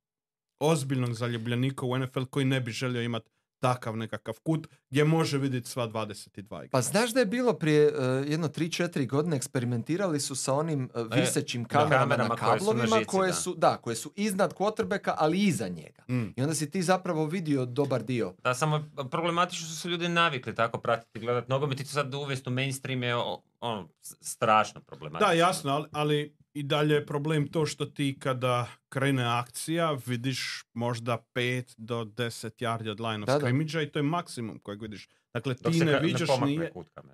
ozbiljnog 0.61 1.15
zaljubljenika 1.15 1.87
u 1.87 1.99
NFL 1.99 2.25
koji 2.25 2.47
ne 2.47 2.61
bi 2.61 2.71
želio 2.71 3.03
imati 3.03 3.31
takav 3.63 3.97
nekakav 3.97 4.35
kut 4.37 4.67
gdje 4.91 5.05
može 5.05 5.39
vidjeti 5.39 5.69
sva 5.69 5.89
22 5.89 6.39
igrača. 6.39 6.69
Pa 6.71 6.81
znaš 6.83 7.11
da 7.11 7.21
je 7.21 7.27
bilo 7.27 7.53
prije 7.55 7.87
uh, 7.89 7.99
jedno 8.27 8.49
3-4 8.49 9.07
godine 9.07 9.37
eksperimentirali 9.37 10.21
su 10.21 10.35
sa 10.37 10.55
onim 10.55 10.91
uh, 10.95 11.07
E, 11.13 11.21
visećim 11.21 11.63
da. 11.63 11.69
kamerama, 11.69 12.01
Kamerama 12.01 12.29
na 12.31 12.37
koje 12.37 12.61
su 12.61 12.65
na 12.65 12.71
kablovima 12.71 12.97
žici, 12.97 13.07
koje 13.07 13.29
da. 13.29 13.35
su, 13.35 13.55
da, 13.55 13.77
koje 13.77 13.97
su 13.97 14.13
iznad 14.17 14.55
quarterbacka, 14.55 15.15
ali 15.17 15.39
i 15.39 15.45
iza 15.45 15.69
njega. 15.69 16.03
Mm. 16.09 16.33
I 16.37 16.43
onda 16.43 16.55
si 16.55 16.71
ti 16.71 16.83
zapravo 16.83 17.27
vidio 17.27 17.67
dobar 17.67 18.03
dio. 18.03 18.35
Da, 18.39 18.55
samo 18.55 18.85
problematično 19.11 19.67
su 19.69 19.77
se 19.77 19.89
ljudi 19.89 20.09
navikli 20.09 20.55
tako 20.55 20.79
pratiti, 20.79 21.21
gledati 21.21 21.51
nogomet 21.51 21.81
i 21.81 21.85
to 21.85 21.91
sad 21.91 22.15
uvesti 22.15 22.49
u 22.49 22.53
mainstream 22.53 23.03
je 23.03 23.17
o- 23.17 23.43
ono, 23.61 23.89
strašno 24.21 24.81
problematično. 24.81 25.27
Da, 25.29 25.39
jasno, 25.39 25.71
ali, 25.73 25.87
ali 25.93 26.37
i 26.55 26.63
dalje 26.63 26.95
je 26.95 27.07
problem 27.07 27.49
to 27.49 27.67
što 27.67 27.87
ti 27.87 28.17
kada 28.19 28.67
krene 28.89 29.25
akcija 29.25 29.99
vidiš 30.07 30.41
možda 30.75 31.25
5 31.35 31.75
do 31.77 32.05
10 32.07 32.51
yardi 32.59 32.89
od 32.89 33.01
line 33.01 33.15
of 33.17 33.27
Da, 33.27 33.33
da. 33.33 33.39
scrimmage-a 33.39 33.83
i 33.83 33.89
to 33.89 33.99
je 33.99 34.03
maksimum 34.05 34.59
kojeg 34.59 34.83
vidiš. 34.83 35.09
Dakle, 35.35 35.55
Dok 35.55 35.73
ti 35.73 35.79
ne 35.81 36.01
vidiš 36.01 36.27
pomakne 36.27 36.47
nije... 36.49 36.73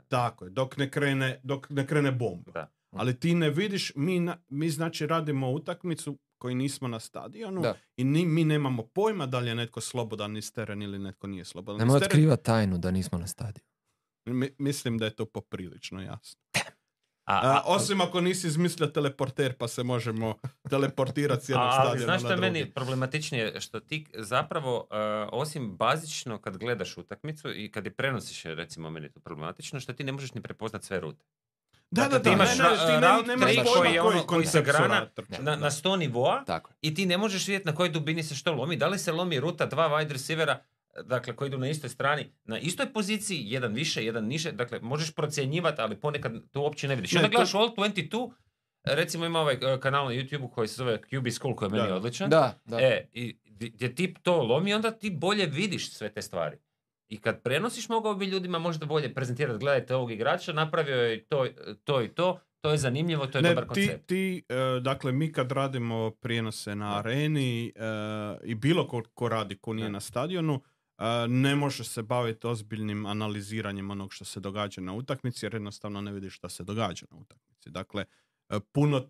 Tako 0.08 0.44
je, 0.44 0.50
dok 0.50 0.76
ne 0.76 0.90
krene, 0.90 1.40
dok 1.42 1.70
ne 1.70 1.86
krene 1.86 2.12
bomba. 2.12 2.52
Da. 2.52 2.70
Ali 2.92 3.16
ti 3.16 3.34
ne 3.34 3.50
vidiš, 3.50 3.92
mi, 3.96 4.20
na- 4.20 4.38
mi 4.48 4.70
znači 4.70 5.06
radimo 5.06 5.50
utakmicu 5.50 6.18
koji 6.38 6.54
nismo 6.54 6.88
na 6.88 7.00
stadionu 7.00 7.60
Da. 7.60 7.74
i 7.96 8.04
ni, 8.04 8.26
mi 8.26 8.44
nemamo 8.44 8.82
pojma 8.84 9.26
da 9.26 9.38
li 9.38 9.48
je 9.48 9.54
netko 9.54 9.80
slobodan 9.80 10.36
iz 10.36 10.52
teren 10.52 10.82
ili 10.82 10.98
netko 10.98 11.26
nije 11.26 11.44
slobodan 11.44 11.78
teren. 11.80 12.02
otkriva 12.02 12.36
tajnu 12.36 12.78
da 12.78 12.90
nismo 12.90 13.18
na 13.18 13.26
stadionu. 13.26 13.68
Mi- 14.26 14.54
mislim 14.58 14.98
da 14.98 15.04
je 15.04 15.10
to 15.12 15.26
poprilično 15.26 16.02
jasno. 16.02 16.40
A, 17.28 17.34
A, 17.34 17.50
a- 17.50 17.62
osim 17.66 18.00
ako 18.00 18.20
nisi 18.20 18.46
izmislio 18.46 18.86
teleporter 18.86 19.52
pa 19.52 19.68
se 19.68 19.82
možemo 19.82 20.34
teleportirati 20.70 21.44
s 21.44 21.48
jednog 21.48 21.68
stadiona 21.72 22.04
znaš 22.04 22.20
što 22.20 22.30
je 22.30 22.36
meni 22.36 22.70
problematičnije? 22.70 23.60
Što 23.60 23.80
ti 23.80 24.06
zapravo, 24.14 24.76
uh, 24.80 24.88
osim 25.32 25.70
bazično 25.70 26.38
kad 26.38 26.56
gledaš 26.56 26.96
utakmicu 26.96 27.52
i 27.52 27.70
kad 27.70 27.84
je 27.84 27.90
prenosiš, 27.92 28.44
recimo 28.44 28.90
meni 28.90 29.06
je 29.06 29.12
to 29.12 29.20
problematično, 29.20 29.80
što 29.80 29.92
ti 29.92 30.04
ne 30.04 30.12
možeš 30.12 30.34
ni 30.34 30.42
prepoznat 30.42 30.84
sve 30.84 31.00
rute. 31.00 31.24
Da, 31.90 32.02
Dakle, 32.02 32.18
da, 32.18 32.22
ti 32.22 32.28
da, 32.28 32.34
imaš 32.34 32.48
ne, 32.50 32.64
ne, 32.64 32.70
ra- 33.00 33.16
ti 33.16 33.22
ne- 33.22 33.28
nemaš 33.28 33.54
pojma 33.56 33.70
koji 33.72 33.94
je 33.94 34.02
ono- 34.02 34.22
koji 34.22 34.46
se 34.46 34.62
grana 34.62 35.06
Na, 35.38 35.56
na 35.56 35.70
100 35.70 35.96
nivoa 35.96 36.44
Tako 36.44 36.70
i 36.80 36.94
ti 36.94 37.06
ne 37.06 37.18
možeš 37.18 37.48
vidjeti 37.48 37.66
na 37.66 37.74
kojoj 37.74 37.90
dubini 37.90 38.22
se 38.22 38.34
što 38.34 38.52
lomi. 38.52 38.76
Da 38.76 38.88
li 38.88 38.98
se 38.98 39.12
lomi 39.12 39.40
ruta 39.40 39.66
dva 39.66 39.88
wide 39.88 40.12
receivera, 40.12 40.62
dakle 41.02 41.36
koji 41.36 41.48
idu 41.48 41.58
na 41.58 41.68
istoj 41.68 41.90
strani, 41.90 42.26
na 42.44 42.58
istoj 42.58 42.86
poziciji, 42.88 43.42
jedan 43.42 43.72
više, 43.72 44.04
jedan 44.04 44.24
niže, 44.24 44.52
dakle 44.52 44.80
možeš 44.80 45.12
procjenjivati, 45.12 45.80
ali 45.80 45.96
ponekad 45.96 46.50
to 46.50 46.60
uopće 46.60 46.88
ne 46.88 46.94
vidiš. 46.96 47.12
Ne, 47.12 47.18
onda 47.18 47.28
to- 47.28 47.32
gledaš 47.32 47.54
All 47.54 47.68
22, 47.68 48.30
recimo 48.86 49.26
ima 49.26 49.40
ovaj 49.40 49.54
eh, 49.54 49.80
kanal 49.80 50.06
na 50.06 50.12
YouTube 50.12 50.50
koji 50.50 50.68
se 50.68 50.74
zove 50.74 51.00
QB 51.02 51.30
School 51.30 51.54
koji 51.54 51.66
je 51.68 51.72
meni 51.72 51.88
Da. 51.88 51.94
odličan. 51.94 52.30
Da, 52.30 52.58
da. 52.64 52.78
E, 52.78 53.08
i 53.12 53.36
gdje 53.50 53.94
ti 53.94 54.14
to 54.14 54.42
lomi, 54.42 54.74
onda 54.74 54.90
ti 54.90 55.10
bolje 55.12 55.46
vidiš 55.46 55.90
sve 55.90 56.08
te 56.08 56.22
stvari. 56.22 56.56
I 57.08 57.18
kad 57.18 57.42
prenosiš, 57.42 57.88
mogao 57.88 58.14
bi 58.14 58.26
ljudima 58.26 58.58
možda 58.58 58.86
bolje 58.86 59.14
prezentirati, 59.14 59.58
gledajte 59.58 59.94
ovog 59.94 60.10
igrača, 60.12 60.52
napravio 60.52 60.96
je 60.96 61.24
to, 61.24 61.46
to 61.84 62.02
i 62.02 62.08
to, 62.08 62.40
to 62.60 62.70
je 62.70 62.78
zanimljivo, 62.78 63.26
to 63.26 63.38
je 63.38 63.42
Ne, 63.42 63.48
dobar 63.48 63.64
ti, 63.64 63.68
koncept. 63.68 64.06
ti, 64.06 64.42
e, 64.48 64.54
dakle, 64.80 65.12
mi 65.12 65.32
kad 65.32 65.52
radimo 65.52 66.10
prijenose 66.12 66.74
na 66.74 66.98
areni 66.98 67.66
e, 67.66 67.70
i 68.44 68.54
bilo 68.54 68.88
ko, 68.88 69.02
ko 69.14 69.28
radi 69.28 69.56
ko 69.56 69.72
nije 69.72 69.84
Da. 69.84 69.92
na 69.92 70.00
stadionu, 70.00 70.54
e, 70.56 70.67
ne 71.28 71.56
može 71.56 71.84
se 71.84 72.02
baviti 72.02 72.46
ozbiljnim 72.46 73.06
analiziranjem 73.06 73.90
onog 73.90 74.12
što 74.12 74.24
se 74.24 74.40
događa 74.40 74.80
na 74.80 74.92
utakmici, 74.92 75.46
jer 75.46 75.54
jednostavno 75.54 76.00
ne 76.00 76.12
vidiš 76.12 76.36
šta 76.36 76.48
se 76.48 76.64
događa 76.64 77.06
na 77.10 77.16
utakmici. 77.16 77.70
Dakle, 77.70 78.04
e, 78.48 78.60
puno, 78.72 79.04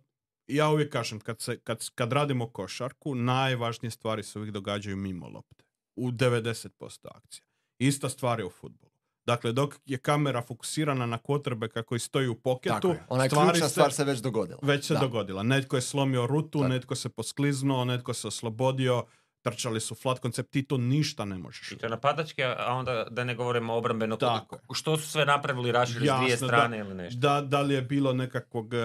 ja 0.47 0.71
uvijek 0.71 0.93
kažem, 0.93 1.21
kad, 1.21 1.41
se, 1.41 1.59
kad, 1.59 1.91
kad 1.91 2.13
radimo 2.13 2.49
košarku, 2.49 3.15
najvažnije 3.15 3.91
stvari 3.91 4.23
se 4.23 4.39
uvijek 4.39 4.53
događaju 4.53 4.97
mimo 4.97 5.29
lopte. 5.29 5.65
U 5.97 6.11
90% 6.11 6.69
akcija. 7.05 7.45
Ista 7.79 8.09
stvar 8.09 8.39
je 8.41 8.47
u 8.47 8.51
futbolu. 8.51 8.93
Dakle, 9.27 9.53
dok 9.53 9.75
je 9.87 9.99
kamera 9.99 10.43
fokusirana 10.43 11.07
na 11.07 11.19
quarterbacka 11.19 11.83
koji 11.83 11.99
stoji 11.99 12.29
u 12.29 12.35
Tako 12.35 12.43
poketu, 12.45 12.89
je. 12.89 13.05
Ona 13.09 13.29
stvari 13.29 13.59
se- 13.61 13.69
stvar 13.69 13.93
se 13.93 14.05
već 14.05 14.19
dogodila. 14.19 14.59
već 14.63 14.87
se 14.87 14.95
Da. 14.95 15.01
dogodila. 15.01 15.43
Netko 15.43 15.77
je 15.77 15.83
slomio 15.83 16.27
rutu, 16.27 16.59
Tako. 16.59 16.69
netko 16.69 16.95
se 16.95 17.09
poskliznuo, 17.09 17.85
netko 17.85 18.15
se 18.15 18.29
oslobodio, 18.29 19.05
trčali 19.51 19.81
su 19.81 19.95
flat 19.95 20.19
koncept, 20.19 20.51
ti 20.51 20.63
to 20.63 20.79
ništa 20.79 21.25
ne 21.25 21.39
možeš. 21.39 21.73
I 21.73 21.77
to 21.77 21.87
je 21.87 21.91
napadački, 21.91 22.45
a 22.45 22.67
onda 22.69 23.07
da 23.11 23.25
ne 23.25 23.35
govorimo 23.35 23.75
obrambeno, 23.75 24.17
Tako 24.17 24.57
je. 24.57 24.61
što 24.73 24.97
su 24.97 25.09
sve 25.09 25.27
napravili, 25.27 25.73
rašili 25.73 25.99
s 25.99 26.13
dvije 26.13 26.31
Jasno, 26.31 26.47
da- 26.47 26.53
strane 26.53 26.79
ili 26.79 26.95
nešto. 26.95 27.21
Da, 27.21 27.41
da 27.41 27.61
li 27.61 27.75
je 27.75 27.83
bilo 27.83 28.13
nekakvog, 28.13 28.75
e, 28.75 28.79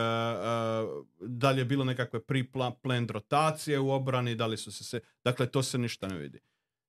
da 1.19 1.51
li 1.51 1.61
je 1.61 1.65
bilo 1.65 1.83
nekakve 1.85 2.19
pre-planned 2.21 3.11
rotacije 3.11 3.79
u 3.79 3.91
obrani, 3.91 4.35
da 4.35 4.45
li 4.45 4.57
su 4.57 4.71
se 4.71 4.83
se, 4.83 4.99
dakle 5.23 5.45
to 5.47 5.63
se 5.63 5.77
ništa 5.77 6.07
ne 6.07 6.17
vidi. 6.17 6.39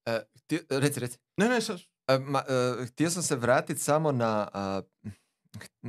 E, 0.06 0.18
ti- 0.46 0.60
reci, 0.70 1.00
reci. 1.00 1.18
Ne, 1.36 1.48
ne, 1.48 1.60
sad, 1.60 1.80
E, 2.08 2.18
ma, 2.18 2.38
e, 2.40 2.86
htio 2.86 3.10
sam 3.10 3.22
se 3.22 3.36
vratiti 3.36 3.80
samo 3.80 4.12
na 4.12 4.48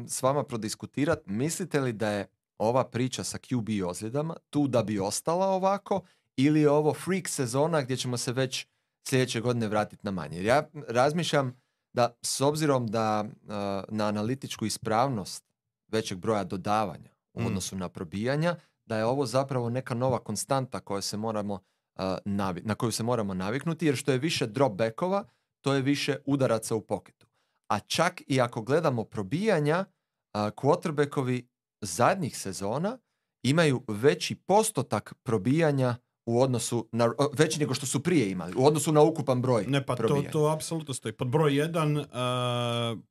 s 0.07 0.21
vama 0.21 0.43
prodiskutirati. 0.43 1.21
Mislite 1.25 1.79
li 1.79 1.93
da 1.93 2.09
je 2.09 2.27
ova 2.57 2.83
priča 2.85 3.23
sa 3.23 3.37
QB 3.39 3.83
ozljedama 3.83 4.35
tu 4.49 4.67
da 4.67 4.83
bi 4.83 4.99
ostala 4.99 5.47
ovako 5.47 6.01
ili 6.37 6.61
je 6.61 6.69
ovo 6.69 6.93
freak 6.93 7.27
sezona 7.27 7.81
gdje 7.81 7.97
ćemo 7.97 8.17
se 8.17 8.33
već 8.33 8.67
sljedeće 9.07 9.41
godine 9.41 9.67
vratiti 9.67 10.01
na 10.03 10.11
manje? 10.11 10.37
Jer 10.37 10.45
ja 10.45 10.69
razmišljam 10.87 11.61
da 11.93 12.17
s 12.21 12.41
obzirom 12.41 12.87
da 12.87 13.25
a, 13.49 13.83
na 13.89 14.07
analitičku 14.07 14.65
ispravnost 14.65 15.45
većeg 15.87 16.17
broja 16.17 16.43
dodavanja 16.43 17.09
u 17.33 17.41
Mm. 17.41 17.45
odnosu 17.45 17.75
na 17.75 17.89
probijanja, 17.89 18.55
da 18.85 18.97
je 18.97 19.05
ovo 19.05 19.25
zapravo 19.25 19.69
neka 19.69 19.93
nova 19.93 20.19
konstanta 20.19 20.79
koja 20.79 21.01
se 21.01 21.17
moramo, 21.17 21.59
a, 21.95 22.17
navi- 22.25 22.61
na 22.63 22.75
koju 22.75 22.91
se 22.91 23.03
moramo 23.03 23.33
naviknuti, 23.33 23.85
jer 23.85 23.95
što 23.95 24.11
je 24.11 24.17
više 24.17 24.47
dropbackova, 24.47 25.23
to 25.61 25.73
je 25.73 25.81
više 25.81 26.17
udaraca 26.25 26.75
u 26.75 26.81
poketu. 26.81 27.27
A 27.69 27.79
čak 27.79 28.21
i 28.27 28.41
ako 28.41 28.61
gledamo 28.61 29.03
probijanja, 29.03 29.85
a, 30.33 30.51
quarterbackovi 30.51 31.47
zadnjih 31.81 32.37
sezona 32.37 32.97
imaju 33.43 33.83
veći 33.87 34.35
postotak 34.35 35.13
probijanja 35.23 35.95
u 36.25 36.41
odnosu 36.41 36.87
na, 36.91 37.13
o, 37.17 37.29
veći 37.33 37.59
nego 37.59 37.73
što 37.73 37.85
su 37.85 38.03
prije 38.03 38.31
imali, 38.31 38.53
u 38.57 38.65
odnosu 38.65 38.91
na 38.91 39.01
ukupan 39.01 39.41
broj 39.41 39.65
ne 39.67 39.85
pa 39.85 39.95
to, 39.95 39.97
probijanja. 39.97 40.31
to 40.31 40.47
apsolutno 40.47 40.93
stoji. 40.93 41.13
Pod 41.13 41.27
broj 41.27 41.55
jedan 41.55 41.97
e, 41.97 42.05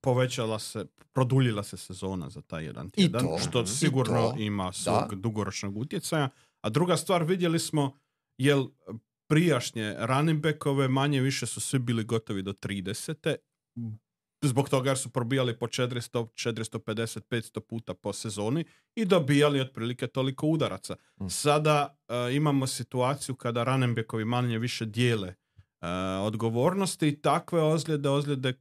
povećala 0.01 0.59
se, 0.59 0.87
produljila 1.13 1.63
se 1.63 1.77
sezona 1.77 2.31
za 2.31 2.41
taj 2.41 2.65
jedan 2.65 2.87
I 2.87 2.91
tjedan, 2.91 3.21
to, 3.21 3.39
što 3.39 3.63
i 3.63 3.67
sigurno 3.67 4.31
to, 4.31 4.35
ima 4.39 4.73
svog 4.73 5.11
da. 5.11 5.17
dugoročnog 5.17 5.77
utjecaja. 5.77 6.29
A 6.61 6.69
druga 6.69 6.97
stvar, 6.97 7.25
vidjeli 7.25 7.59
smo, 7.59 7.99
jel 8.39 8.67
prijašnje 9.27 9.97
running 9.99 10.43
backove 10.43 10.89
manje 10.89 11.21
više 11.21 11.47
su 11.47 11.61
svi 11.61 11.79
bili 11.79 12.05
gotovi 12.05 12.43
do 12.43 12.53
30. 12.53 13.35
Zbog 14.49 14.69
toga 14.69 14.91
jer 14.91 14.99
su 14.99 15.11
probijali 15.11 15.59
po 15.59 15.67
400, 15.67 16.27
450, 16.35 17.21
500 17.31 17.61
puta 17.61 17.95
po 17.95 18.13
sezoni 18.13 18.65
i 18.95 19.05
dobijali 19.05 19.61
otprilike 19.61 20.07
toliko 20.07 20.47
udaraca. 20.47 20.97
Mm. 21.21 21.29
Sada 21.29 21.99
e, 22.09 22.35
imamo 22.35 22.67
situaciju 22.67 23.35
kada 23.35 23.65
running 23.65 23.97
backovi 23.97 24.25
manje 24.25 24.59
više 24.59 24.85
dijele 24.85 25.29
e, 25.29 25.87
odgovornosti 26.23 27.09
i 27.09 27.21
takve 27.21 27.63
ozljede, 27.63 28.09
ozljede 28.09 28.55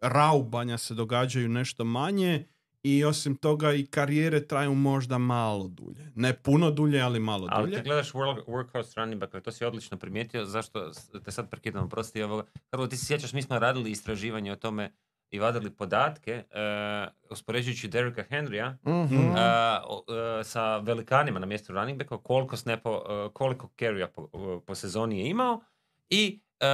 raubanja 0.00 0.78
se 0.78 0.94
događaju 0.94 1.48
nešto 1.48 1.84
manje 1.84 2.46
i 2.82 3.04
osim 3.04 3.36
toga 3.36 3.72
i 3.72 3.86
karijere 3.86 4.46
traju 4.46 4.74
možda 4.74 5.18
malo 5.18 5.68
dulje. 5.68 6.12
Ne 6.14 6.42
puno 6.42 6.70
dulje, 6.70 7.00
ali 7.00 7.20
malo 7.20 7.48
Ali 7.50 7.66
dulje. 7.66 7.76
ti 7.76 7.84
gledaš 7.84 8.12
world, 8.12 8.44
workhorse 8.46 8.96
running 8.96 9.20
back, 9.20 9.44
to 9.44 9.52
si 9.52 9.64
odlično 9.64 9.98
primijetio, 9.98 10.44
zašto 10.44 10.90
te 11.24 11.30
sad 11.30 11.50
prekidam, 11.50 11.88
prosti 11.88 12.22
ovoga. 12.22 12.44
Karlo, 12.70 12.86
ti 12.86 12.96
se 12.96 13.06
sjećaš, 13.06 13.32
mi 13.32 13.42
smo 13.42 13.58
radili 13.58 13.90
istraživanje 13.90 14.52
o 14.52 14.56
tome 14.56 14.92
i 15.30 15.38
vadili 15.38 15.70
podatke, 15.70 16.44
uh, 16.44 17.30
uspoređujući 17.30 17.88
Derricka 17.88 18.24
Henrya 18.24 18.74
Mhm. 18.84 19.14
Mm. 19.16 19.18
uh, 19.20 19.34
uh, 19.34 20.04
sa 20.44 20.76
velikanima 20.76 21.38
na 21.38 21.46
mjestu 21.46 21.72
running 21.72 21.98
backa, 21.98 22.18
koliko 22.18 22.56
snapo, 22.56 22.92
uh, 22.92 23.32
koliko 23.32 23.68
carrya 23.68 24.06
po, 24.06 24.28
uh, 24.32 24.62
po 24.62 24.74
sezoni 24.74 25.18
je 25.18 25.26
imao 25.26 25.60
i 26.10 26.40
uh, 26.60 26.66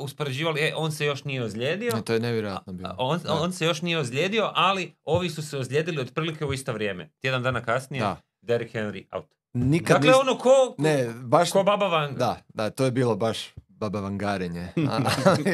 uspoređivali, 0.00 0.60
e, 0.60 0.72
on 0.76 0.92
se 0.92 1.06
još 1.06 1.24
nije 1.24 1.44
ozlijedio, 1.44 1.92
E, 1.92 2.02
to 2.02 2.12
je 2.12 2.20
nevjerojatno 2.20 2.72
bilo. 2.72 2.94
on, 2.98 3.18
Da. 3.18 3.32
on 3.34 3.52
se 3.52 3.64
još 3.64 3.82
nije 3.82 3.98
ozlijedio, 3.98 4.50
ali 4.54 4.94
ovi 5.04 5.30
su 5.30 5.42
se 5.42 5.58
ozlijedili 5.58 6.00
otprilike 6.00 6.44
u 6.44 6.52
isto 6.52 6.72
vrijeme. 6.72 7.10
Tjedan 7.20 7.42
dana 7.42 7.62
kasnije, 7.62 8.00
Da. 8.00 8.16
Derrick 8.40 8.74
Henry 8.74 9.04
out. 9.12 9.26
Nikad 9.52 9.96
Dakle, 9.96 10.10
nis- 10.10 10.20
ono 10.20 10.38
ko, 10.38 10.74
Ne, 10.78 11.10
baš... 11.14 11.52
ko 11.52 11.62
baba 11.62 11.86
van. 11.86 12.14
Da, 12.14 12.36
da, 12.48 12.70
to 12.70 12.84
je 12.84 12.90
bilo 12.90 13.16
baš 13.16 13.54
baba 13.76 14.00
vangarenje. 14.00 14.68
A, 14.90 14.96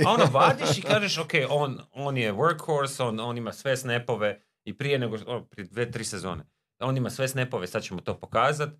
A 0.06 0.10
ono 0.10 0.24
vadiš 0.32 0.78
i 0.78 0.82
kažeš, 0.82 1.18
ok, 1.18 1.30
on, 1.50 1.78
on 1.92 2.16
je 2.16 2.32
workhorse, 2.32 3.02
on, 3.02 3.20
on 3.20 3.38
ima 3.38 3.52
sve 3.52 3.76
snapove 3.76 4.30
i 4.64 4.78
prije 4.78 4.98
nego, 4.98 5.16
o, 5.26 5.44
prije 5.44 5.66
dve, 5.66 5.90
tri 5.90 6.04
sezone. 6.04 6.44
On 6.80 6.96
ima 6.96 7.10
sve 7.10 7.28
snapove, 7.28 7.66
sad 7.66 7.82
ćemo 7.82 8.00
to 8.00 8.18
pokazat 8.18 8.70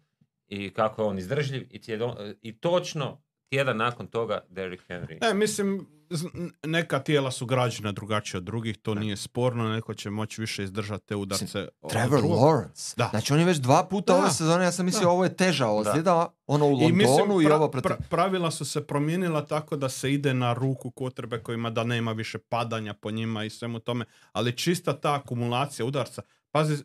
i 0.47 0.71
kako 0.71 1.03
je 1.03 1.09
on 1.09 1.19
izdržljiv 1.19 1.67
i, 1.71 1.81
tjedo- 1.81 2.35
i 2.43 2.59
točno 2.59 3.23
tjedan 3.53 3.77
nakon 3.77 4.07
toga 4.07 4.41
Derrick 4.49 4.85
Henry. 4.89 5.19
Ne, 5.21 5.35
mislim, 5.35 5.87
neka 6.63 6.99
tijela 7.01 7.31
su 7.31 7.47
građena 7.47 7.93
drugačije 7.93 8.39
od 8.39 8.45
drugih, 8.45 8.77
to 8.79 8.95
nije 8.95 9.17
sporno, 9.17 9.69
neko 9.69 9.95
će 9.95 10.11
moći 10.11 10.41
više 10.41 10.65
izdržati 10.65 11.07
te 11.07 11.17
udarce. 11.17 11.69
od 11.81 11.91
Trevor 11.91 12.19
drugog. 12.21 12.39
Lawrence. 12.39 12.97
Da. 12.97 13.09
Znači 13.11 13.33
on 13.33 13.39
je 13.39 13.45
već 13.45 13.57
dva 13.59 13.85
puta 13.85 14.13
Da. 14.13 14.19
ove 14.19 14.31
sezone, 14.31 14.65
ja 14.65 14.73
sam 14.73 14.87
mislio 14.87 15.03
Da. 15.03 15.11
ovo 15.11 15.25
je 15.25 15.37
teža 15.37 15.69
ozljeda, 15.69 16.29
ono 16.47 16.67
u 16.67 16.69
I 16.69 16.73
Londonu 16.73 16.95
mislim, 16.95 17.31
i 17.33 17.45
pra- 17.45 17.53
ovo 17.53 17.71
protiv... 17.71 17.91
pra- 17.91 18.09
pravila 18.11 18.51
su 18.51 18.65
se 18.65 18.87
promijenila 18.87 19.47
tako 19.47 19.77
da 19.77 19.89
se 19.89 20.13
ide 20.13 20.35
na 20.35 20.53
ruku 20.53 20.91
kotrbe 20.91 21.39
kojima 21.39 21.71
da 21.71 21.85
nema 21.85 22.13
više 22.13 22.39
padanja 22.39 22.95
po 22.95 23.11
njima 23.11 23.45
i 23.45 23.51
svemu 23.51 23.79
tome, 23.79 24.05
ali 24.33 24.57
čista 24.57 24.93
ta 24.95 25.15
akumulacija 25.15 25.87
udarca, 25.87 26.23
pazi, 26.51 26.77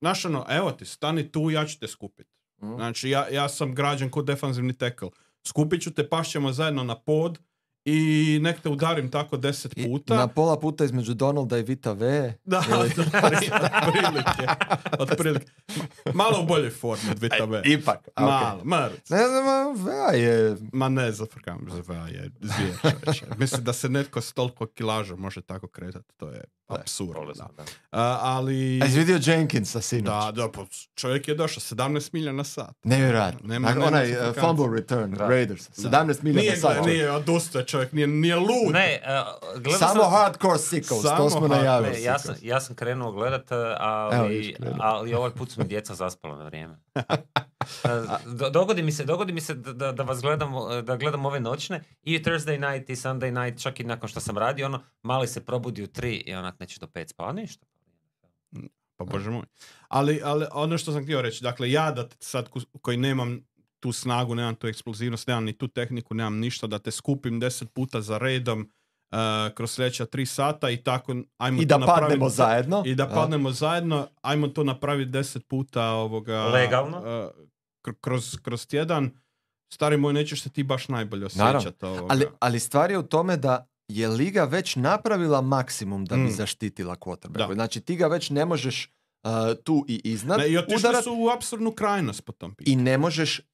znaš 0.00 0.24
ono, 0.24 0.46
evo 0.48 0.70
ti, 0.70 0.84
stani 0.84 1.32
tu, 1.32 1.50
ja 1.50 1.66
ću 1.66 1.78
te 1.78 1.88
skupiti. 1.88 2.30
Mm. 2.62 2.74
Znači, 2.74 3.10
ja, 3.10 3.28
ja 3.28 3.48
sam 3.48 3.74
građan 3.74 4.10
kod 4.10 4.24
defanzivni 4.24 4.72
tackle. 4.74 5.08
Skupit 5.46 5.82
ću 5.82 5.94
te, 5.94 6.08
pašćemo 6.08 6.52
zajedno 6.52 6.84
na 6.84 7.00
pod 7.00 7.38
i 7.86 7.98
nek 8.38 8.60
te 8.60 8.68
udarim 8.68 9.10
tako 9.10 9.36
deset 9.36 9.72
I 9.76 9.84
puta. 9.84 10.14
Na 10.16 10.28
pola 10.28 10.60
puta 10.60 10.84
između 10.84 11.14
Donalda 11.14 11.58
i 11.58 11.62
Vita 11.62 11.92
V. 11.92 12.34
Da, 12.44 12.62
Ili- 12.70 12.78
otprilike. 13.88 14.46
otprilike. 14.98 15.46
Malo 16.14 16.40
u 16.40 16.46
boljoj 16.46 16.70
formi 16.70 17.10
od 17.10 17.18
Vita 17.18 17.44
V. 17.44 17.62
Ipak. 17.66 17.98
okej. 18.08 18.26
Malo, 18.26 18.60
mar. 18.64 18.90
Ne 19.08 19.18
znam, 19.18 19.84
Vea 19.86 20.12
je... 20.22 20.56
Ma 20.72 20.88
ne, 20.88 21.12
zafrkam, 21.12 21.66
zafrkam, 21.68 22.08
je 22.08 22.30
zvijer. 22.40 22.76
Mislim 23.38 23.64
da 23.64 23.72
se 23.72 23.88
netko 23.88 24.20
s 24.20 24.32
toliko 24.32 24.66
kilaža 24.66 25.16
može 25.16 25.42
tako 25.42 25.68
kretati, 25.68 26.12
to 26.16 26.28
je 26.28 26.44
apsurdno. 26.68 27.14
Bolesno, 27.14 27.48
Da. 27.48 27.62
da. 27.62 27.70
A, 27.92 28.18
ali... 28.22 28.80
A 28.82 28.86
vidio 28.86 29.20
Jenkinsa 29.24 29.80
sinoć? 29.80 30.04
Da, 30.04 30.32
da, 30.32 30.50
pa 30.50 30.64
čovjek 30.94 31.28
je 31.28 31.34
došao 31.34 31.60
17 31.60 32.10
milja 32.12 32.32
na 32.32 32.44
sat. 32.44 32.74
Nevjerojatno. 32.84 33.40
Nema- 33.44 33.68
Dakle, 33.68 33.84
onaj 33.84 34.12
uh, 34.12 34.34
fumble 34.36 34.66
return 34.70 35.10
Da. 35.12 35.28
Raiders. 35.28 35.70
17 35.70 36.22
milija 36.22 36.40
Nije, 36.40 36.50
na 36.52 36.56
sat. 36.58 36.76
gle- 36.76 36.86
nije 36.86 37.10
odustaje 37.12 37.64
čovjek, 37.74 37.92
nije, 37.92 38.06
nije 38.06 38.36
lud. 38.36 38.72
Ne, 38.72 39.00
uh, 39.02 39.62
gledao 39.62 39.78
Samo 39.78 40.02
sam... 40.02 40.10
hardcore 40.12 40.58
sickos, 40.58 41.02
to 41.02 41.08
Samo 41.08 41.30
smo 41.30 41.40
hardcore. 41.40 41.62
najavili. 41.62 41.92
Ne, 41.92 42.02
ja, 42.02 42.18
sam, 42.18 42.34
ja 42.42 42.60
sam 42.60 42.76
krenuo 42.76 43.12
gledat, 43.12 43.52
Evo, 43.52 43.76
ali, 43.80 44.54
krenuo. 44.54 44.76
ali 44.80 45.14
ovaj 45.14 45.30
put 45.30 45.50
su 45.50 45.60
mi 45.60 45.66
djeca 45.68 45.94
zaspala 45.94 46.36
na 46.36 46.44
vrijeme. 46.44 46.76
Uh, 46.94 47.02
do- 48.38 48.50
dogodi 48.50 48.82
mi 48.82 48.92
se, 48.92 49.04
dogodi 49.04 49.32
mi 49.32 49.40
se 49.40 49.54
da, 49.54 49.92
da, 49.92 50.02
vas 50.02 50.20
gledam, 50.20 50.52
da 50.84 50.96
gledam 50.96 51.26
ove 51.26 51.40
noćne 51.40 51.84
i 52.02 52.22
Thursday 52.22 52.72
night 52.72 52.90
i 52.90 52.96
Sunday 52.96 53.44
night, 53.44 53.62
čak 53.62 53.80
i 53.80 53.84
nakon 53.84 54.08
što 54.08 54.20
sam 54.20 54.38
radio, 54.38 54.66
ono, 54.66 54.80
mali 55.02 55.26
se 55.28 55.44
probudi 55.44 55.82
u 55.82 55.86
tri 55.86 56.16
i 56.16 56.34
onak 56.34 56.60
neće 56.60 56.80
do 56.80 56.86
pet 56.86 57.08
spava, 57.10 57.32
ništa. 57.32 57.66
Pa 58.96 59.04
bože 59.04 59.30
moj. 59.30 59.44
Ali, 59.88 60.20
ali 60.24 60.46
ono 60.52 60.78
što 60.78 60.92
sam 60.92 61.02
htio 61.02 61.22
reći, 61.22 61.42
dakle 61.42 61.70
ja 61.70 61.90
da 61.90 62.08
sad 62.18 62.48
koji 62.82 62.96
nemam 62.96 63.40
tu 63.84 63.92
snagu, 63.94 64.34
nemam 64.34 64.54
tu 64.54 64.66
eksplozivnost, 64.66 65.28
nemam 65.28 65.44
ni 65.44 65.52
tu 65.52 65.68
tehniku, 65.68 66.14
nemam 66.14 66.36
ništa, 66.36 66.66
da 66.66 66.78
te 66.78 66.90
skupim 66.90 67.40
deset 67.40 67.68
puta 67.72 68.00
za 68.00 68.18
redom 68.18 68.60
uh, 68.60 69.18
kroz 69.54 69.70
sljedeća 69.70 70.06
tri 70.06 70.26
sata 70.28 70.70
i 70.70 70.76
tako 70.78 71.14
ajmo 71.38 71.62
I 71.62 71.64
to 71.64 71.68
da 71.68 71.78
napraviti- 71.78 72.00
padnemo 72.02 72.28
zajedno. 72.30 72.82
I 72.86 72.94
da 72.94 73.04
A? 73.04 73.08
padnemo 73.08 73.50
zajedno, 73.52 74.08
ajmo 74.22 74.48
to 74.48 74.64
napraviti 74.64 75.10
deset 75.10 75.46
puta 75.46 75.84
ovoga... 75.84 76.44
Legalno? 76.46 76.98
uh, 76.98 77.04
kr- 77.84 77.94
kroz, 78.00 78.36
kroz 78.38 78.66
tjedan. 78.66 79.10
Stari 79.72 79.96
moj, 79.96 80.12
nećeš 80.12 80.42
se 80.42 80.50
ti 80.50 80.62
baš 80.64 80.88
najbolje 80.88 81.26
osjećati. 81.26 81.76
Ali, 82.08 82.26
ali 82.40 82.60
stvar 82.60 82.90
je 82.90 82.98
u 82.98 83.02
tome 83.04 83.36
da 83.36 83.54
je 83.88 84.08
liga 84.08 84.44
već 84.44 84.76
napravila 84.76 85.40
maksimum 85.40 86.04
da 86.04 86.16
bi 86.16 86.22
Mm. 86.22 86.30
zaštitila 86.30 86.96
quarterbacka. 86.96 87.48
Da. 87.48 87.54
Znači 87.54 87.80
ti 87.80 87.96
ga 87.96 88.06
već 88.06 88.30
ne 88.30 88.44
možeš 88.44 88.90
uh, 89.24 89.30
tu 89.56 89.84
i 89.88 90.00
iznad 90.04 90.38
Ne, 90.38 90.48
I 90.48 90.58
otišli 90.58 90.76
udarat 90.78 91.04
su 91.04 91.14
u 91.14 91.28
apsurdnu 91.28 91.72
krajnost 91.72 92.22
po 92.22 92.32
tom 92.32 92.54
pitanju. 92.54 92.72
i 92.72 92.82
ne 92.82 92.98
možeš 92.98 93.38
uh, 93.38 93.44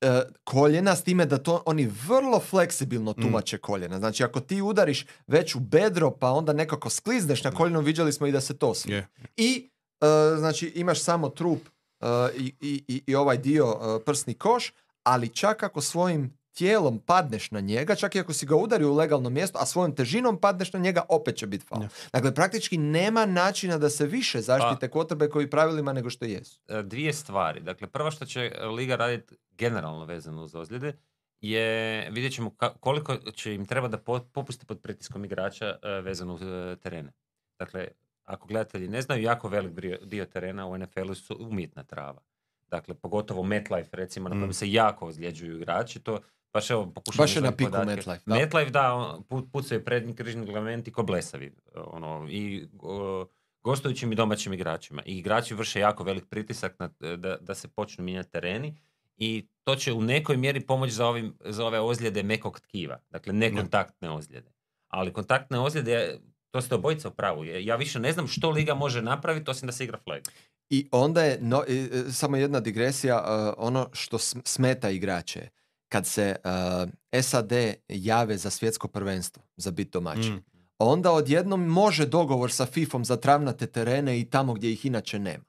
koljena 0.44 0.96
s 0.96 1.04
time 1.04 1.26
da 1.26 1.38
to 1.38 1.62
oni 1.66 1.90
vrlo 2.08 2.40
fleksibilno 2.40 3.10
Mm. 3.10 3.22
tumače 3.22 3.58
koljena. 3.58 3.98
Znači 3.98 4.24
ako 4.24 4.40
ti 4.40 4.62
udariš 4.62 5.06
već 5.26 5.54
u 5.54 5.60
bedro 5.60 6.10
pa 6.10 6.30
onda 6.30 6.52
nekako 6.52 6.90
sklizneš 6.90 7.44
na 7.44 7.50
koljeno, 7.50 7.80
vidjeli 7.80 8.12
smo 8.12 8.26
i 8.26 8.32
da 8.32 8.40
se 8.40 8.58
to 8.58 8.74
svi. 8.74 8.92
Je. 8.92 9.08
I 9.36 9.70
uh, 10.00 10.06
znači 10.38 10.66
imaš 10.68 11.00
samo 11.00 11.28
trup 11.28 11.60
uh, 12.00 12.06
i, 12.36 12.54
i, 12.88 13.02
i- 13.06 13.14
ovaj 13.14 13.38
dio 13.38 13.66
uh, 13.68 13.76
prsni 14.06 14.34
koš, 14.34 14.72
ali 15.02 15.28
čak 15.28 15.62
ako 15.62 15.80
svojim 15.80 16.39
tijelom 16.60 16.98
padneš 17.00 17.50
na 17.50 17.60
njega, 17.62 17.94
čak 17.94 18.14
i 18.14 18.20
ako 18.20 18.32
si 18.32 18.46
ga 18.46 18.56
udario 18.56 18.90
u 18.90 18.96
legalno 18.96 19.30
mjesto, 19.30 19.58
a 19.58 19.66
svojom 19.66 19.94
težinom 19.94 20.38
padneš 20.38 20.72
na 20.72 20.78
njega, 20.78 21.02
opet 21.08 21.36
će 21.36 21.46
biti 21.46 21.66
faul. 21.66 21.82
Ja. 21.82 21.88
Dakle, 22.12 22.34
praktički 22.34 22.78
nema 22.78 23.26
načina 23.26 23.78
da 23.78 23.90
se 23.90 24.06
više 24.06 24.40
zaštite 24.40 24.88
kotrbe 24.88 25.28
koji 25.28 25.50
pravilima 25.50 25.92
nego 25.92 26.10
što 26.10 26.24
jesu. 26.24 26.60
E, 26.68 26.82
dvije 26.82 27.12
stvari. 27.12 27.60
Dakle, 27.60 27.86
prva 27.88 28.10
što 28.10 28.26
će 28.26 28.40
Liga 28.68 28.96
raditi 28.96 29.36
generalno 29.50 30.04
vezano 30.04 30.42
uz 30.42 30.54
ozljede 30.54 30.92
je, 31.40 31.68
vidjet 32.10 32.32
ćemo 32.32 32.50
ka- 32.50 32.72
koliko 32.80 33.16
će 33.16 33.54
im 33.54 33.66
treba 33.66 33.88
da 33.88 33.98
po- 33.98 34.20
popuste 34.22 34.66
pod 34.66 34.80
pritiskom 34.80 35.24
igrača 35.24 35.66
e, 35.82 36.00
vezano 36.00 36.34
uz 36.34 36.42
e, 36.42 36.76
terene. 36.76 37.12
Dakle, 37.58 37.88
ako 38.24 38.48
gledatelji 38.48 38.88
ne 38.88 39.02
znaju, 39.02 39.22
jako 39.22 39.48
velik 39.48 39.72
dio 40.02 40.24
terena 40.24 40.66
u 40.66 40.78
NFL-u 40.78 41.14
su 41.14 41.36
umjetna 41.40 41.84
trava. 41.84 42.20
Dakle, 42.68 42.94
pogotovo 42.94 43.42
MetLife, 43.42 43.96
recimo, 43.96 44.28
na 44.28 44.34
kojem 44.34 44.48
Mm. 44.48 44.52
se 44.52 44.72
jako 44.72 45.06
ozljeđuju 45.06 45.56
igrači, 45.56 46.00
to 46.00 46.20
baš 46.52 46.70
evo 46.70 46.92
pokušam 46.94 47.22
Baš 47.22 47.36
je 47.36 47.42
na 47.42 47.52
piku 47.52 47.70
podatke. 47.70 47.94
MetLife, 47.96 48.22
da. 48.26 48.34
MetLife, 48.34 48.70
da, 48.70 48.94
on, 48.94 49.24
pu- 49.28 49.50
pucaju 49.52 49.84
prednji 49.84 50.14
križni 50.14 50.46
ligamenti 50.46 50.92
ko 50.92 51.02
blesavi. 51.02 51.52
Ono, 51.74 52.26
I 52.30 52.66
o, 52.78 53.26
gostujućim 53.62 54.12
i 54.12 54.14
domaćim 54.14 54.52
igračima. 54.52 55.02
I 55.06 55.18
igrači 55.18 55.54
vrše 55.54 55.80
jako 55.80 56.04
velik 56.04 56.24
pritisak 56.26 56.78
na, 56.78 56.90
da, 57.16 57.36
da 57.40 57.54
se 57.54 57.68
počnu 57.68 58.04
mijenjati 58.04 58.30
tereni 58.30 58.76
i 59.16 59.48
to 59.64 59.76
će 59.76 59.92
u 59.92 60.02
nekoj 60.02 60.36
mjeri 60.36 60.60
pomoći 60.60 60.92
za, 60.92 61.06
ovim, 61.06 61.34
za 61.44 61.66
ove 61.66 61.80
ozljede 61.80 62.22
mekog 62.22 62.60
tkiva. 62.60 62.98
Dakle, 63.10 63.32
nekontaktne 63.32 64.10
ozljede. 64.10 64.52
Ali 64.88 65.12
kontaktne 65.12 65.58
ozljede, 65.58 66.18
to 66.50 66.60
ste 66.60 66.74
obojica 66.74 67.08
u 67.08 67.10
pravu. 67.10 67.44
Ja 67.44 67.76
više 67.76 68.00
ne 68.00 68.12
znam 68.12 68.26
što 68.26 68.50
Liga 68.50 68.74
može 68.74 69.02
napraviti 69.02 69.50
osim 69.50 69.66
da 69.66 69.72
se 69.72 69.84
igra 69.84 69.98
flag. 70.04 70.22
I 70.70 70.88
onda 70.92 71.22
je, 71.22 71.38
no, 71.40 71.64
i, 71.68 71.88
e, 71.92 72.12
samo 72.12 72.36
jedna 72.36 72.60
digresija, 72.60 73.16
uh, 73.16 73.54
ono 73.56 73.88
što 73.92 74.18
sm- 74.18 74.40
smeta 74.44 74.90
igrače, 74.90 75.48
kad 75.90 76.06
se 76.06 76.36
uh, 76.44 76.90
SAD 77.22 77.52
jave 77.88 78.36
za 78.36 78.50
svjetsko 78.50 78.88
prvenstvo, 78.88 79.42
za 79.56 79.70
bit 79.70 79.92
domaćin, 79.92 80.32
Mm. 80.32 80.44
onda 80.78 81.12
odjednom 81.12 81.62
može 81.62 82.06
dogovor 82.06 82.52
sa 82.52 82.66
FIFom 82.66 83.04
za 83.04 83.16
travnate 83.16 83.66
terene 83.66 84.20
i 84.20 84.24
tamo 84.24 84.54
gdje 84.54 84.72
ih 84.72 84.86
inače 84.86 85.18
nema. 85.18 85.44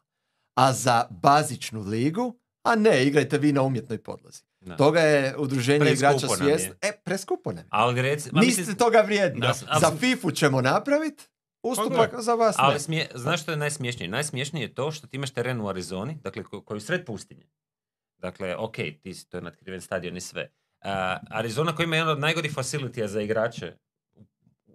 A 0.55 0.73
za 0.73 1.07
bazičnu 1.11 1.81
ligu, 1.81 2.35
a 2.63 2.75
ne, 2.75 3.05
igrajte 3.05 3.37
vi 3.37 3.51
na 3.51 3.61
umjetnoj 3.61 3.97
podlozi. 3.99 4.41
Da. 4.61 4.77
Toga 4.77 4.99
je 5.01 5.37
udruženje 5.37 5.79
Preskupo 5.79 6.07
igrača 6.07 6.27
svjesno. 6.35 6.75
E, 6.81 6.91
preskupo 6.95 7.51
nam 7.51 7.57
je. 7.57 7.67
Ali 7.69 7.93
ma 8.31 8.41
Niste 8.41 8.61
mislim- 8.61 8.75
toga 8.75 9.01
vrijedni. 9.01 9.41
Za. 9.81 9.91
FIFU 9.91 10.31
ćemo 10.31 10.61
napraviti, 10.61 11.23
ustupak 11.63 12.11
za 12.17 12.33
vas 12.33 12.57
ne. 12.57 12.63
Ali 12.63 12.79
smije, 12.79 13.09
znaš 13.15 13.41
što 13.41 13.51
je 13.51 13.57
najsmiješnije? 13.57 14.09
Najsmiješnije 14.09 14.63
je 14.63 14.73
to 14.73 14.91
što 14.91 15.07
ti 15.07 15.15
imaš 15.15 15.31
teren 15.31 15.61
u 15.61 15.67
Arizoni, 15.67 16.17
dakle 16.23 16.43
ko- 16.43 16.61
koji 16.61 16.77
je 16.77 16.81
sred 16.81 17.05
pustinje. 17.05 17.45
Dakle, 18.21 18.55
ok, 18.55 18.75
ti 18.75 19.13
si, 19.13 19.29
to 19.29 19.37
je 19.37 19.41
natkriven 19.41 19.81
stadion 19.81 20.17
i 20.17 20.21
sve. 20.21 20.49
A, 20.81 21.17
Arizona 21.29 21.75
koja 21.75 21.83
ima 21.83 21.95
jedan 21.95 22.11
od 22.11 22.19
najgorih 22.19 22.53
facilitija 22.53 23.07
za 23.07 23.21
igrače, 23.21 23.73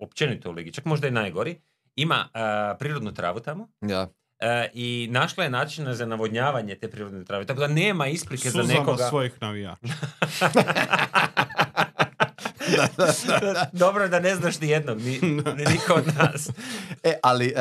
općenito 0.00 0.50
u 0.50 0.52
ligi, 0.52 0.72
čak 0.72 0.84
možda 0.84 1.08
i 1.08 1.10
najgori, 1.10 1.60
ima 1.96 2.28
a, 2.34 2.74
prirodnu 2.78 3.14
travu 3.14 3.40
tamo 3.40 3.68
Ja. 3.80 4.08
a, 4.40 4.66
i 4.74 5.08
našla 5.10 5.44
je 5.44 5.50
načina 5.50 5.94
za 5.94 6.06
navodnjavanje 6.06 6.74
te 6.74 6.90
prirodne 6.90 7.24
trave. 7.24 7.46
Tako 7.46 7.60
da 7.60 7.66
nema 7.68 8.06
isprike 8.06 8.50
za 8.50 8.62
Suzama 8.62 8.80
nekoga... 8.80 9.08
svojih 9.08 9.32
navijača. 9.40 9.80
Dobro 13.72 14.08
da 14.08 14.20
ne 14.20 14.34
znaš 14.34 14.60
ni 14.60 14.68
jednog, 14.68 15.00
ni, 15.00 15.18
ni 15.56 15.64
niko 15.72 15.94
od 15.94 16.06
nas. 16.18 16.50
E, 17.02 17.18
ali 17.22 17.46
e, 17.46 17.52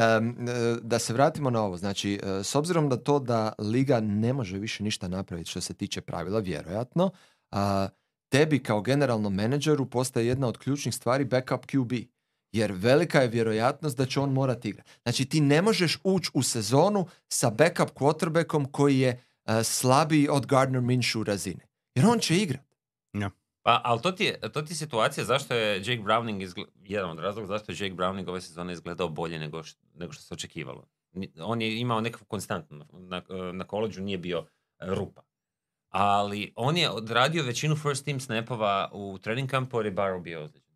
da 0.81 0.99
se 0.99 1.13
vratimo 1.13 1.49
na 1.49 1.63
ovo. 1.63 1.77
Znači, 1.77 2.19
e, 2.23 2.43
s 2.43 2.55
obzirom 2.55 2.89
da 2.89 2.97
to 2.97 3.19
da 3.19 3.53
Liga 3.59 3.99
ne 3.99 4.33
može 4.33 4.57
više 4.57 4.83
ništa 4.83 5.07
napraviti 5.07 5.49
što 5.49 5.61
se 5.61 5.73
tiče 5.73 6.01
pravila, 6.01 6.39
vjerojatno, 6.39 7.11
a, 7.51 7.87
tebi 8.29 8.59
kao 8.59 8.81
generalnom 8.81 9.33
menadžeru 9.33 9.85
postaje 9.85 10.27
jedna 10.27 10.47
od 10.47 10.57
ključnih 10.57 10.95
stvari 10.95 11.25
backup 11.25 11.65
QB. 11.65 12.07
Jer 12.51 12.71
velika 12.71 13.21
je 13.21 13.27
vjerojatnost 13.27 13.97
da 13.97 14.05
će 14.05 14.19
on 14.19 14.31
morati 14.31 14.69
igrati. 14.69 14.91
Znači, 15.03 15.25
ti 15.25 15.41
ne 15.41 15.61
možeš 15.61 15.99
ući 16.03 16.29
u 16.33 16.43
sezonu 16.43 17.07
sa 17.29 17.49
backup 17.49 17.89
quarterbackom 17.89 18.71
koji 18.71 18.99
je 18.99 19.09
e, 19.45 19.63
slabiji 19.63 20.27
od 20.29 20.45
Gardner 20.45 20.81
Minshew 20.81 21.23
razine. 21.23 21.65
Jer 21.95 22.05
on 22.05 22.19
će 22.19 22.37
igrati. 22.37 22.64
Pa, 23.65 23.81
ali 23.83 24.01
to 24.01 24.11
ti, 24.11 24.23
je, 24.23 24.39
to 24.43 24.61
ti 24.61 24.71
je 24.71 24.77
situacija 24.77 25.25
zašto 25.25 25.53
je 25.53 25.77
Jake 25.77 26.03
Browning, 26.03 26.41
izgle- 26.41 26.65
jedan 26.83 27.09
od 27.09 27.19
razloga 27.19 27.47
zašto 27.47 27.71
je 27.71 27.77
Jake 27.77 27.95
Browning 27.95 28.29
ove 28.29 28.41
sezone 28.41 28.73
izgledao 28.73 29.09
bolje 29.09 29.39
nego, 29.39 29.59
š- 29.59 29.75
nego 29.93 30.13
što 30.13 30.23
se 30.23 30.33
očekivalo. 30.33 30.87
On 31.37 31.61
je 31.61 31.79
imao 31.79 32.01
nekakvu 32.01 32.25
konstantnu, 32.25 32.85
na, 32.91 33.21
na 33.53 33.63
koleđu 33.63 34.01
nije 34.01 34.17
bio 34.17 34.45
rupa. 34.79 35.21
Ali 35.89 36.53
on 36.55 36.77
je 36.77 36.89
odradio 36.89 37.43
većinu 37.43 37.75
first 37.75 38.05
team 38.05 38.19
snapova 38.19 38.89
u 38.93 39.17
trening 39.17 39.49
kampu 39.49 39.77
jer 39.79 39.85
je 39.85 39.93
Barrow 39.93 40.21
bio 40.21 40.43
ozlijeđen. 40.43 40.75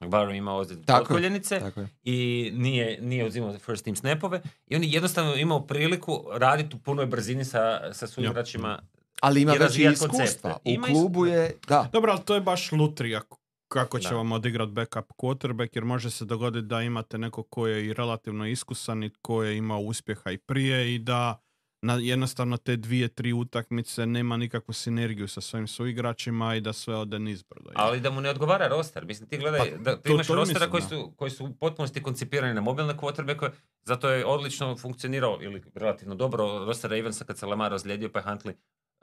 Barrow 0.00 0.36
ima 0.36 0.54
ozljedu 0.54 0.82
Tako 0.82 0.96
je, 0.96 1.00
potkoljenice 1.00 1.58
Tako 1.58 1.80
je. 1.80 1.88
i 2.04 2.16
nije, 2.54 3.00
nije 3.00 3.26
uzimao 3.26 3.58
first 3.58 3.84
team 3.84 3.96
snapove 3.96 4.42
i 4.66 4.76
on 4.76 4.82
je 4.82 4.90
jednostavno 4.90 5.34
imao 5.34 5.66
priliku 5.66 6.24
raditi 6.32 6.76
u 6.76 6.80
punoj 6.80 7.06
brzini 7.06 7.44
sa, 7.44 7.60
sa 7.92 8.06
suigračima. 8.06 8.78
Ali 9.22 9.42
ima 9.42 9.52
već 9.52 9.78
iskustva. 9.78 10.08
koncepte. 10.08 10.48
U 10.48 10.52
Ima 10.64 10.86
klubu 10.86 11.26
iskustva. 11.26 11.36
je, 11.36 11.54
da, 11.68 11.88
Dobro, 11.92 12.12
ali 12.12 12.20
to 12.22 12.34
je 12.34 12.40
baš 12.40 12.72
lutrija 12.72 13.20
kako 13.68 13.98
će 13.98 14.08
Da. 14.08 14.14
vam 14.14 14.32
odigrat 14.32 14.68
backup 14.68 15.06
quarterback, 15.12 15.68
jer 15.72 15.84
može 15.84 16.10
se 16.10 16.24
dogoditi 16.24 16.66
da 16.66 16.82
imate 16.82 17.18
neko 17.18 17.42
ko 17.42 17.66
je 17.66 17.86
i 17.86 17.92
relativno 17.92 18.46
iskusan 18.46 19.02
i 19.04 19.10
ko 19.22 19.42
je 19.42 19.56
imao 19.56 19.80
uspjeha 19.80 20.30
i 20.30 20.38
prije 20.38 20.94
i 20.94 20.98
da 20.98 21.42
na 21.82 21.94
jednostavno 21.94 22.56
te 22.56 22.76
dvije, 22.76 23.08
tri 23.08 23.32
utakmice 23.32 24.06
nema 24.06 24.36
nikakvu 24.36 24.72
sinergiju 24.74 25.28
sa 25.28 25.40
svojim 25.40 25.66
suigračima 25.66 26.54
i 26.54 26.60
da 26.60 26.72
sve 26.72 26.96
ode 26.96 27.18
nizbrdo. 27.18 27.70
Ali 27.74 28.00
da 28.00 28.10
mu 28.10 28.20
ne 28.20 28.30
odgovara 28.30 28.68
roster. 28.68 29.04
Mislim, 29.04 29.28
ti 29.28 29.38
gledaj, 29.38 29.58
Pa, 29.60 29.76
da, 29.76 29.96
ti 29.96 30.02
to- 30.02 30.14
imaš 30.14 30.26
to 30.26 30.34
rostera 30.34 30.58
mislim, 30.60 30.70
koji, 30.70 30.82
da. 30.82 30.88
su, 30.88 31.12
koji 31.12 31.30
su 31.30 31.44
u 31.44 31.52
potpunosti 31.52 32.02
koncipirani 32.02 32.54
na 32.54 32.60
mobilne 32.60 32.94
quarterbacke, 32.94 33.50
zato 33.82 34.10
je 34.10 34.26
odlično 34.26 34.76
funkcionirao, 34.76 35.38
ili 35.42 35.62
relativno 35.74 36.14
dobro, 36.14 36.64
roster 36.66 36.90
Ravensa 36.90 37.24
kad 37.24 37.38
se 37.38 37.46
Lamar 37.46 37.72
ozlijedio, 37.74 38.08
pa 38.08 38.18
je 38.18 38.24
Huntley, 38.24 38.52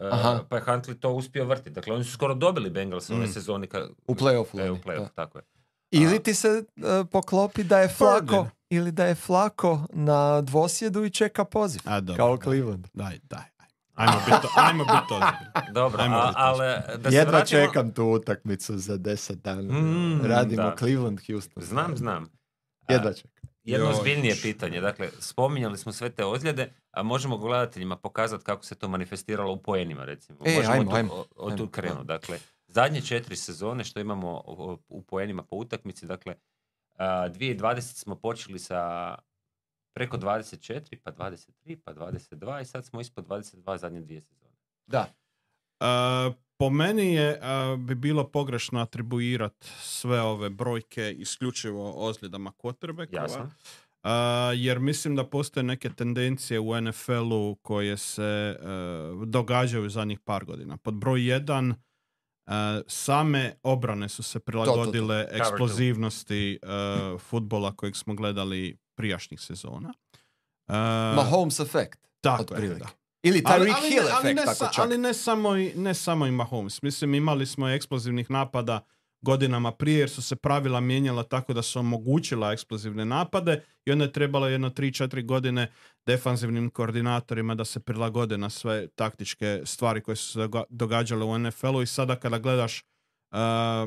Aha. 0.01 0.43
pa 0.49 0.55
je 0.55 0.63
Huntley 0.63 0.95
to 0.95 1.11
uspio 1.11 1.45
vrtiti. 1.45 1.69
Dakle, 1.69 1.93
oni 1.93 2.03
su 2.03 2.11
skoro 2.11 2.33
dobili 2.35 2.69
Bengals 2.69 3.09
ove 3.09 3.19
Mm. 3.19 3.27
sezoni. 3.27 3.67
Ka, 3.67 3.87
u 4.07 4.15
playoffu. 4.15 4.59
e, 4.59 4.71
u 4.71 4.75
playoff, 4.77 4.99
da. 4.99 5.07
tako 5.07 5.37
je. 5.37 5.43
Ili 5.91 6.23
ti 6.23 6.33
se 6.33 6.47
e, 6.47 6.63
poklopi 7.05 7.63
da 7.63 7.79
je 7.79 7.87
flako, 7.89 8.25
Pardon. 8.25 8.47
ili 8.69 8.91
da 8.91 9.05
je 9.05 9.15
flako 9.15 9.81
na 9.89 10.41
dvosjedu 10.41 11.03
i 11.03 11.09
čeka 11.09 11.45
poziv. 11.45 11.81
A, 11.85 11.99
dobro, 11.99 12.15
Kao 12.17 12.37
Cleveland. 12.37 12.87
Daj, 12.93 13.19
daj. 13.23 13.43
Ajmo 13.95 14.13
biti 14.25 14.47
ajmo 14.57 14.83
bit 14.83 15.11
ozbiljni. 15.11 15.73
Dobro, 15.73 16.01
Ajmo 16.01 16.15
a, 16.15 16.33
ali 16.35 16.59
da 16.97 17.11
se 17.11 17.17
Jedva 17.17 17.31
vratimo... 17.31 17.61
čekam 17.61 17.91
tu 17.91 18.03
utakmicu 18.05 18.77
za 18.77 18.97
deset 18.97 19.37
dana. 19.37 19.61
Mm, 19.73 20.21
Radimo 20.23 20.63
da. 20.63 20.75
Cleveland, 20.77 21.19
Houston. 21.27 21.63
Znam, 21.63 21.97
znam. 21.97 22.29
Jedva 22.89 23.13
čekam. 23.13 23.31
Jedno 23.65 23.89
ozbiljnije 23.89 24.35
pitanje. 24.41 24.81
Dakle, 24.81 25.09
spominjali 25.19 25.77
smo 25.77 25.91
sve 25.91 26.09
te 26.09 26.25
ozljede, 26.25 26.73
a 26.91 27.03
možemo 27.03 27.37
gledateljima 27.37 27.95
pokazati 27.97 28.43
kako 28.43 28.63
se 28.63 28.75
to 28.75 28.87
manifestiralo 28.87 29.53
u 29.53 29.57
poenima, 29.57 30.03
recimo. 30.03 30.39
E, 30.45 30.55
možemo 30.55 30.73
ajmo, 30.73 30.83
tu, 30.85 30.95
ajmo, 30.95 31.13
o- 31.13 31.25
od 31.35 31.51
ajmo, 31.51 31.57
tu 31.57 31.69
krenuti. 31.69 32.05
Dakle, 32.05 32.39
zadnje 32.67 33.01
četiri 33.01 33.35
sezone 33.35 33.83
što 33.83 33.99
imamo 33.99 34.41
u 34.87 35.01
poenima 35.01 35.43
po 35.43 35.55
utakmici, 35.55 36.05
dakle, 36.05 36.35
a, 36.93 37.05
2020 37.29 37.81
smo 37.81 38.15
počeli 38.15 38.59
sa 38.59 39.15
preko 39.93 40.17
24, 40.17 40.97
pa 40.97 41.11
23, 41.11 41.77
pa 41.77 41.93
22 41.93 42.61
i 42.61 42.65
sad 42.65 42.85
smo 42.85 43.01
ispod 43.01 43.27
22 43.27 43.77
zadnje 43.77 44.01
dvije 44.01 44.21
sezone. 44.21 44.55
Da. 44.87 45.13
Po 46.57 46.69
meni 46.69 47.13
je 47.13 47.39
uh, 47.39 47.79
bi 47.79 47.95
bilo 47.95 48.27
pogrešno 48.27 48.79
atribuirati 48.79 49.67
sve 49.79 50.21
ove 50.21 50.49
brojke 50.49 51.11
isključivo 51.17 51.93
ozljedama 51.95 52.51
quarterbackova. 52.51 53.43
Uh, 53.43 54.11
jer 54.55 54.79
mislim 54.79 55.15
da 55.15 55.29
postoje 55.29 55.63
neke 55.63 55.89
tendencije 55.89 56.59
u 56.59 56.81
NFL-u 56.81 57.55
koje 57.61 57.97
se 57.97 58.57
uh, 58.59 59.27
događaju 59.27 59.89
zadnjih 59.89 60.19
par 60.19 60.45
godina. 60.45 60.77
Pod 60.77 60.93
broj 60.93 61.29
jedan, 61.29 61.69
uh, 61.69 62.53
same 62.87 63.53
obrane 63.63 64.09
su 64.09 64.23
se 64.23 64.39
prilagodile 64.39 65.25
Cover 65.25 65.41
two. 65.41 65.41
eksplozivnosti 65.41 66.59
uh, 66.63 67.21
futbola 67.21 67.75
kojeg 67.75 67.95
smo 67.95 68.15
gledali 68.15 68.77
prijašnjih 68.95 69.41
sezona. 69.41 69.93
Uh, 70.67 70.75
Mahomes 71.15 71.59
efekt. 71.59 71.99
tako 72.21 72.55
je, 72.55 72.69
da. 72.69 72.87
Ili 73.25 73.41
Ali, 73.45 73.65
Tyreek 73.65 73.75
ali, 73.77 73.89
Hill 73.89 74.03
ne, 74.03 74.11
ali, 74.11 74.29
efekt, 74.29 74.35
ne, 74.37 74.43
ako 74.43 74.55
sa- 74.55 74.71
čak. 74.73 74.85
ali 74.85 74.97
ne 74.97 75.13
samo, 75.13 75.55
i, 75.57 75.73
ne 75.75 75.93
samo 75.93 76.27
i 76.27 76.31
Mahomes. 76.31 76.81
Mislim, 76.81 77.13
imali 77.13 77.45
smo 77.45 77.69
eksplozivnih 77.69 78.31
napada 78.31 78.79
godinama 79.21 79.71
prije 79.71 79.99
jer 79.99 80.09
su 80.09 80.21
se 80.21 80.35
pravila 80.35 80.79
mijenjala 80.79 81.23
tako 81.23 81.53
da 81.53 81.61
su 81.61 81.79
omogućila 81.79 82.51
eksplozivne 82.53 83.05
napade 83.05 83.63
i 83.85 83.91
onda 83.91 84.05
je 84.05 84.11
trebalo 84.11 84.47
jedno 84.47 84.69
3-4 84.69 85.25
godine 85.25 85.71
defanzivnim 86.05 86.69
koordinatorima 86.69 87.55
da 87.55 87.65
se 87.65 87.79
prilagode 87.79 88.37
na 88.37 88.49
sve 88.49 88.87
taktičke 88.87 89.61
stvari 89.65 90.01
koje 90.01 90.15
su 90.15 90.31
se 90.31 90.39
doga- 90.39 90.63
događale 90.69 91.25
u 91.25 91.39
NFL-u 91.39 91.81
i 91.81 91.87
sada 91.87 92.15
kada 92.15 92.37
gledaš 92.39 92.83
uh, 93.31 93.37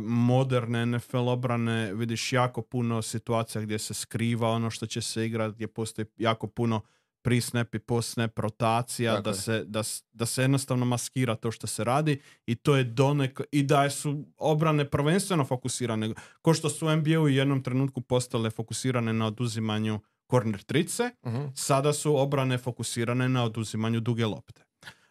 moderne 0.02 0.86
NFL 0.86 1.28
obrane 1.28 1.94
vidiš 1.94 2.32
jako 2.32 2.62
puno 2.62 3.02
situacija 3.02 3.62
gdje 3.62 3.78
se 3.78 3.94
skriva 3.94 4.48
ono 4.48 4.70
što 4.70 4.86
će 4.86 5.00
se 5.02 5.26
igrati, 5.26 5.54
gdje 5.54 5.66
postoji 5.66 6.06
jako 6.16 6.46
puno 6.46 6.80
pre-snap 7.28 7.74
i 7.74 7.78
post-snap 7.78 8.38
rotacija, 8.38 9.12
da 9.14 9.34
se, 9.34 9.64
da, 9.64 9.82
da 10.12 10.26
se 10.26 10.42
jednostavno 10.42 10.84
maskira 10.84 11.36
to 11.36 11.50
što 11.50 11.66
se 11.66 11.84
radi 11.84 12.20
i 12.46 12.54
to 12.54 12.76
je 12.76 12.84
donek 12.84 13.40
i 13.52 13.62
da 13.62 13.90
su 13.90 14.24
obrane 14.36 14.84
prvenstveno 14.86 15.44
fokusirane, 15.44 16.14
ko 16.42 16.54
što 16.54 16.68
su 16.68 16.86
u 16.86 16.90
NBA-u 16.90 17.22
u 17.22 17.28
jednom 17.28 17.62
trenutku 17.62 18.00
postale 18.00 18.50
fokusirane 18.50 19.12
na 19.12 19.26
oduzimanju 19.26 20.00
corner 20.30 20.62
trice, 20.62 21.10
Mhm. 21.26 21.44
sada 21.54 21.92
su 21.92 22.16
obrane 22.16 22.58
fokusirane 22.58 23.28
na 23.28 23.44
oduzimanju 23.44 24.00
duge 24.00 24.26
lopte. 24.26 24.62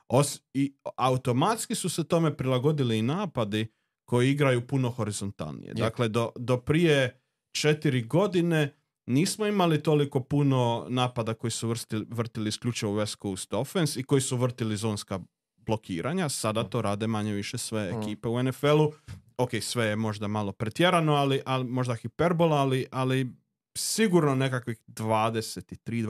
Os- 0.10 0.40
I 0.54 0.74
automatski 0.98 1.76
su 1.76 1.90
se 1.90 2.04
tome 2.04 2.38
prilagodili 2.38 2.98
i 2.98 3.02
napadi 3.02 3.68
koji 4.06 4.32
igraju 4.32 4.68
puno 4.68 4.90
horizontalnije. 4.90 5.68
Je. 5.68 5.74
Dakle, 5.74 6.10
do, 6.10 6.32
do 6.36 6.58
prije 6.58 7.22
četiri 7.52 8.02
godine 8.02 8.77
nismo 9.08 9.46
imali 9.46 9.84
toliko 9.84 10.20
puno 10.20 10.86
napada 10.90 11.34
koji 11.34 11.52
su 11.52 11.68
vrstili, 11.68 12.06
vrtili 12.10 12.50
isključivo 12.50 12.92
West 12.94 13.22
Coast 13.22 13.54
offense 13.54 14.00
i 14.00 14.04
koji 14.04 14.22
su 14.22 14.38
vrtili 14.38 14.78
zonska 14.78 15.20
blokiranja. 15.58 16.30
Sada 16.30 16.64
to 16.64 16.82
rade 16.82 17.08
manje 17.08 17.34
više 17.34 17.58
sve 17.58 17.92
Mm. 17.92 18.02
ekipe 18.02 18.28
u 18.28 18.40
NFL-u. 18.40 18.92
Ok, 19.38 19.50
sve 19.62 19.86
je 19.86 19.96
možda 19.96 20.28
malo 20.28 20.52
pretjerano, 20.52 21.14
ali, 21.14 21.42
ali 21.46 21.64
možda 21.66 21.96
hiperbola, 21.96 22.58
ali, 22.58 22.86
ali 22.92 23.28
sigurno 23.76 24.36
nekakvih 24.36 24.78
23, 24.88 25.66
24 26.04 26.10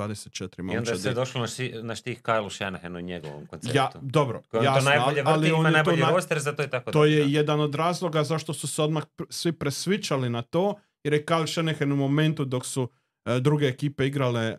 I 0.57 0.61
onda 0.61 0.73
je 0.73 0.77
momčadi. 0.77 0.99
se 0.99 1.13
došlo 1.13 1.41
na, 1.41 1.47
ši, 1.47 1.73
na 1.73 1.95
štih 1.95 2.21
Kyle 2.21 2.49
Shanahanu 2.51 2.99
i 2.99 3.03
njegovom 3.03 3.45
konceptu. 3.45 3.77
Ja, 3.77 3.89
dobro, 3.95 4.41
Koji 4.41 4.59
on 4.59 4.65
jasno, 4.65 4.81
to 4.81 4.89
najbolje 4.89 5.05
ali, 5.05 5.21
vrti, 5.21 5.29
ali 5.29 5.51
on 5.51 5.59
ima 5.59 5.69
najbolji 5.69 5.97
naj- 5.97 6.09
roster, 6.09 6.39
zato 6.39 6.61
je 6.61 6.69
tako 6.69 6.85
to 6.85 6.91
dobro, 6.93 7.05
je 7.05 7.19
da. 7.19 7.29
jedan 7.29 7.59
od 7.59 7.75
razloga 7.75 8.23
zašto 8.23 8.53
su 8.53 8.67
se 8.67 8.81
odmah 8.81 9.03
pr- 9.17 9.25
svi 9.29 9.51
presvičali 9.51 10.29
na 10.29 10.41
to, 10.41 10.75
jer 11.07 11.13
je 11.13 11.25
Kyle 11.25 11.47
Shanahan 11.47 11.91
u 11.91 11.95
momentu 11.95 12.45
dok 12.45 12.65
su 12.65 12.89
e, 13.25 13.39
druge 13.39 13.65
ekipe 13.65 14.07
igrale 14.07 14.41
e, 14.41 14.57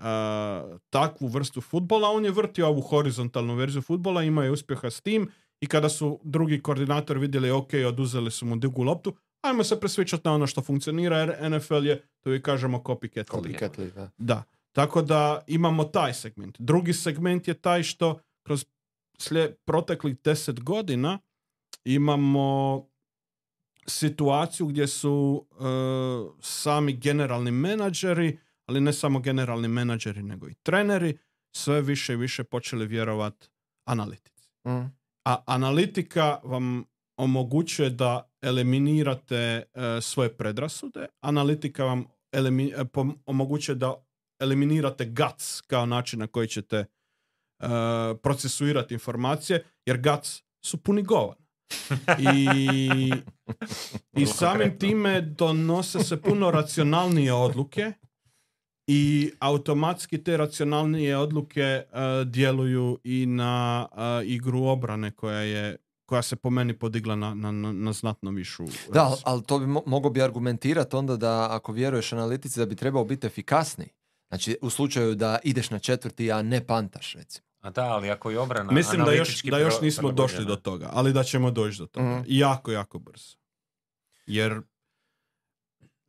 takvu 0.90 1.28
vrstu 1.28 1.60
futbola, 1.60 2.08
on 2.08 2.24
je 2.24 2.30
vrtio 2.30 2.68
ovu 2.68 2.80
horizontalnu 2.80 3.54
verziju 3.54 3.82
futbola, 3.82 4.22
imao 4.22 4.44
je 4.44 4.50
uspjeha 4.50 4.90
s 4.90 5.00
tim 5.00 5.28
i 5.60 5.66
kada 5.66 5.88
su 5.88 6.20
drugi 6.24 6.62
koordinatori 6.62 7.20
vidjeli 7.20 7.50
ok, 7.50 7.70
oduzeli 7.88 8.30
su 8.30 8.46
mu 8.46 8.56
dugu 8.56 8.82
loptu, 8.82 9.14
ajmo 9.40 9.64
se 9.64 9.80
presvičati 9.80 10.22
na 10.24 10.34
ono 10.34 10.46
što 10.46 10.62
funkcionira, 10.62 11.18
jer 11.18 11.50
NFL 11.50 11.86
je, 11.86 12.02
to 12.20 12.34
i 12.34 12.42
kažemo, 12.42 12.78
copycat. 12.78 13.24
Copycat 13.30 13.78
league, 13.78 13.94
da. 13.94 14.10
Da. 14.18 14.42
Tako 14.72 15.02
da 15.02 15.44
imamo 15.46 15.84
taj 15.84 16.14
segment. 16.14 16.56
Drugi 16.58 16.92
segment 16.92 17.48
je 17.48 17.54
taj 17.54 17.82
što 17.82 18.18
kroz 18.42 18.64
proteklih 19.64 20.16
deset 20.24 20.60
godina 20.60 21.18
imamo 21.84 22.86
situaciju 23.88 24.66
gdje 24.66 24.86
su 24.86 25.46
e, 25.50 25.64
sami 26.40 26.92
generalni 26.96 27.50
menadžeri, 27.50 28.38
ali 28.66 28.80
ne 28.80 28.92
samo 28.92 29.20
generalni 29.20 29.68
menadžeri, 29.68 30.22
nego 30.22 30.48
i 30.48 30.54
treneri, 30.54 31.18
sve 31.56 31.82
više 31.82 32.12
i 32.12 32.16
više 32.16 32.44
počeli 32.44 32.86
vjerovat 32.86 33.50
analitici. 33.84 34.50
Mm. 34.66 34.98
A 35.24 35.42
analitika 35.46 36.40
vam 36.44 36.84
omogućuje 37.16 37.90
da 37.90 38.30
eliminirate 38.42 39.36
e, 39.36 39.62
svoje 40.00 40.36
predrasude. 40.36 41.06
Analitika 41.20 41.84
vam 41.84 42.04
elimi- 42.32 42.80
e, 42.80 42.84
pom- 42.84 43.18
omogućuje 43.26 43.74
da 43.76 43.94
eliminirate 44.40 45.04
guts 45.04 45.60
kao 45.60 45.86
način 45.86 46.18
na 46.18 46.26
koji 46.26 46.48
ćete 46.48 46.84
procesuirati 48.22 48.94
informacije, 48.94 49.64
jer 49.86 50.02
guts 50.02 50.42
su 50.64 50.82
puni 50.82 51.02
govana. 51.02 51.47
I, 52.18 53.12
i 54.12 54.26
samim 54.26 54.78
time 54.78 55.20
donose 55.20 56.04
se 56.04 56.22
puno 56.22 56.50
racionalnije 56.50 57.32
odluke 57.32 57.92
i 58.86 59.30
automatski 59.38 60.24
te 60.24 60.36
racionalnije 60.36 61.16
odluke 61.16 61.60
e, 61.62 61.84
djeluju 62.24 62.98
i 63.04 63.26
na 63.26 63.88
e, 63.96 64.26
igru 64.26 64.64
obrane 64.64 65.10
koja 65.10 65.40
je 65.40 65.76
koja 66.06 66.22
se 66.22 66.36
po 66.36 66.50
meni 66.50 66.78
podigla 66.78 67.16
na, 67.16 67.34
na, 67.34 67.52
na, 67.52 67.72
na 67.72 67.92
znatno 67.92 68.30
višu 68.30 68.64
Da, 68.92 69.16
ali 69.24 69.42
to 69.42 69.58
bi 69.58 69.66
mo- 69.66 69.82
mogao 69.86 70.10
bi 70.10 70.22
argumentirati 70.22 70.96
onda 70.96 71.16
da 71.16 71.48
ako 71.50 71.72
vjeruješ 71.72 72.12
analitici 72.12 72.58
da 72.58 72.66
bi 72.66 72.76
trebao 72.76 73.04
biti 73.04 73.26
efikasniji. 73.26 73.88
Znači 74.28 74.58
u 74.62 74.70
slučaju 74.70 75.14
da 75.14 75.38
ideš 75.44 75.70
na 75.70 75.78
četvrti, 75.78 76.32
a 76.32 76.42
ne 76.42 76.66
pantaš 76.66 77.14
recimo. 77.14 77.47
A 77.68 77.70
da, 77.70 77.84
ali 77.84 78.10
ako 78.10 78.30
je 78.30 78.38
obrana 78.38 78.72
Mislim 78.72 79.04
da 79.04 79.12
još, 79.12 79.42
da 79.42 79.58
još 79.58 79.80
nismo 79.80 80.12
došli 80.12 80.44
do 80.44 80.56
toga, 80.56 80.88
ali 80.92 81.12
da 81.12 81.22
ćemo 81.24 81.50
doći 81.50 81.78
do 81.78 81.86
toga. 81.86 82.06
Mhm. 82.08 82.22
Jako, 82.26 82.72
jako 82.72 82.98
brzo. 82.98 83.36
Jer, 84.26 84.60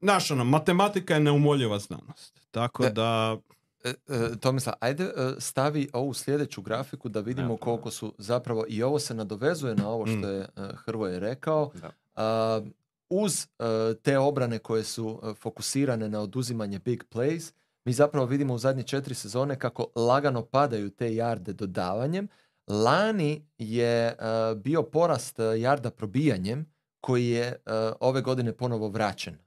znaš 0.02 0.32
ono, 0.32 0.44
matematika 0.44 1.14
je 1.14 1.20
neumoljiva 1.20 1.80
znanost. 1.80 2.40
Tako 2.52 2.84
Ne. 2.84 2.90
da, 2.90 3.38
E, 3.84 3.90
e, 4.08 4.38
Tomislav, 4.40 4.76
ajde 4.80 5.04
e, 5.04 5.12
stavi 5.38 5.90
ovu 5.94 6.14
sljedeću 6.14 6.62
grafiku 6.62 7.10
da 7.10 7.20
vidimo 7.20 7.58
koliko 7.58 7.92
su 7.92 8.14
zapravo, 8.18 8.66
i 8.68 8.84
ovo 8.84 9.00
se 9.00 9.14
nadovezuje 9.14 9.76
na 9.76 9.90
ovo 9.90 10.06
što 10.08 10.16
Mm. 10.18 10.24
je 10.24 10.40
e, 10.40 10.48
Hrvoje 10.76 11.20
rekao, 11.20 11.72
Da. 12.16 12.62
uz 13.10 13.48
e, 13.60 13.64
te 13.96 14.18
obrane 14.18 14.60
koje 14.60 14.84
su 14.84 15.22
e, 15.24 15.34
fokusirane 15.34 16.10
na 16.10 16.20
oduzimanje 16.20 16.80
big 16.80 17.04
plays, 17.14 17.54
mi 17.90 17.94
zapravo 17.94 18.26
vidimo 18.26 18.54
u 18.54 18.58
zadnje 18.58 18.84
četiri 18.84 19.16
sezone 19.16 19.60
kako 19.60 19.86
lagano 19.96 20.46
padaju 20.46 20.90
te 20.90 21.16
jarde 21.16 21.54
dodavanjem. 21.54 22.28
Lani 22.68 23.48
je 23.58 24.08
e, 24.08 24.16
bio 24.56 24.84
porast 24.84 25.40
e, 25.40 25.44
jarda 25.62 25.92
probijanjem 25.92 26.66
koji 27.02 27.28
je 27.28 27.46
e, 27.46 27.56
ove 28.00 28.22
godine 28.22 28.54
ponovo 28.58 28.90
vraćen 28.90 29.34
e, 29.34 29.38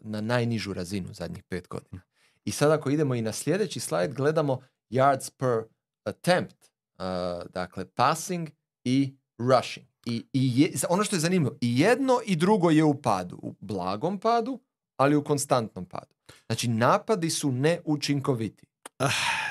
na 0.00 0.20
najnižu 0.20 0.72
razinu 0.72 1.08
zadnjih 1.12 1.42
pet 1.44 1.68
godina. 1.68 2.02
I 2.44 2.50
sad 2.50 2.70
ako 2.70 2.90
idemo 2.90 3.14
i 3.14 3.22
na 3.22 3.32
sljedeći 3.32 3.80
slajd, 3.80 4.14
gledamo 4.14 4.60
yards 4.90 5.30
per 5.36 5.62
attempt, 6.04 6.56
uh, 6.98 7.04
dakle 7.50 7.84
passing 7.84 8.50
i 8.84 9.16
rushing. 9.38 9.86
I, 10.06 10.26
i 10.32 10.60
je- 10.60 10.72
ono 10.88 11.04
što 11.04 11.16
je 11.16 11.20
zanimljivo, 11.20 11.56
i 11.60 11.80
jedno 11.80 12.20
i 12.26 12.36
drugo 12.36 12.70
je 12.70 12.84
u 12.84 13.02
padu, 13.02 13.38
u 13.42 13.54
blagom 13.60 14.20
padu, 14.20 14.60
ali 14.96 15.16
u 15.16 15.24
konstantnom 15.24 15.84
padu. 15.84 16.14
Znači 16.46 16.68
napadi 16.68 17.30
su 17.30 17.52
neučinkoviti. 17.52 18.66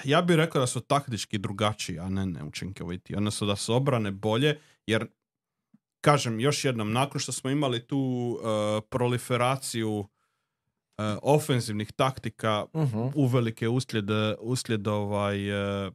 ja 0.04 0.22
bih 0.22 0.36
rekao 0.36 0.62
da 0.62 0.68
su 0.68 0.80
taktički 0.80 1.38
drugačiji, 1.38 2.00
a 2.00 2.10
ne 2.10 2.26
neučinkoviti. 2.26 3.16
Odnosno 3.16 3.48
da 3.48 3.56
su 3.56 3.74
obrane 3.74 4.12
bolje, 4.12 4.60
jer 4.88 5.08
kažem 6.02 6.40
još 6.40 6.66
jednom, 6.66 6.92
nakon 6.92 7.20
što 7.20 7.32
smo 7.32 7.50
imali 7.50 7.88
tu 7.88 7.98
uh, 7.98 8.48
proliferaciju 8.90 10.08
ofenzivnih 11.22 11.92
taktika 11.92 12.66
Mhm. 12.76 12.98
uvelike 13.16 13.68
uslijed, 13.68 14.06
uslijed 14.40 14.88
ovaj, 14.88 15.50
e, 15.88 15.92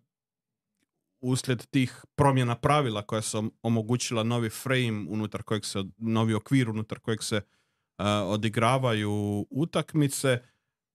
uslijed 1.20 1.66
tih 1.66 2.04
promjena 2.14 2.54
pravila 2.54 3.02
koja 3.02 3.22
su 3.22 3.38
om- 3.38 3.52
omogućila 3.62 4.22
novi 4.22 4.50
frame 4.50 5.06
unutar 5.08 5.42
kojeg 5.42 5.64
se, 5.64 5.78
novi 5.98 6.34
okvir 6.34 6.70
unutar 6.70 6.98
kojeg 6.98 7.22
se 7.22 7.40
odigravaju 8.26 9.46
utakmice, 9.50 10.38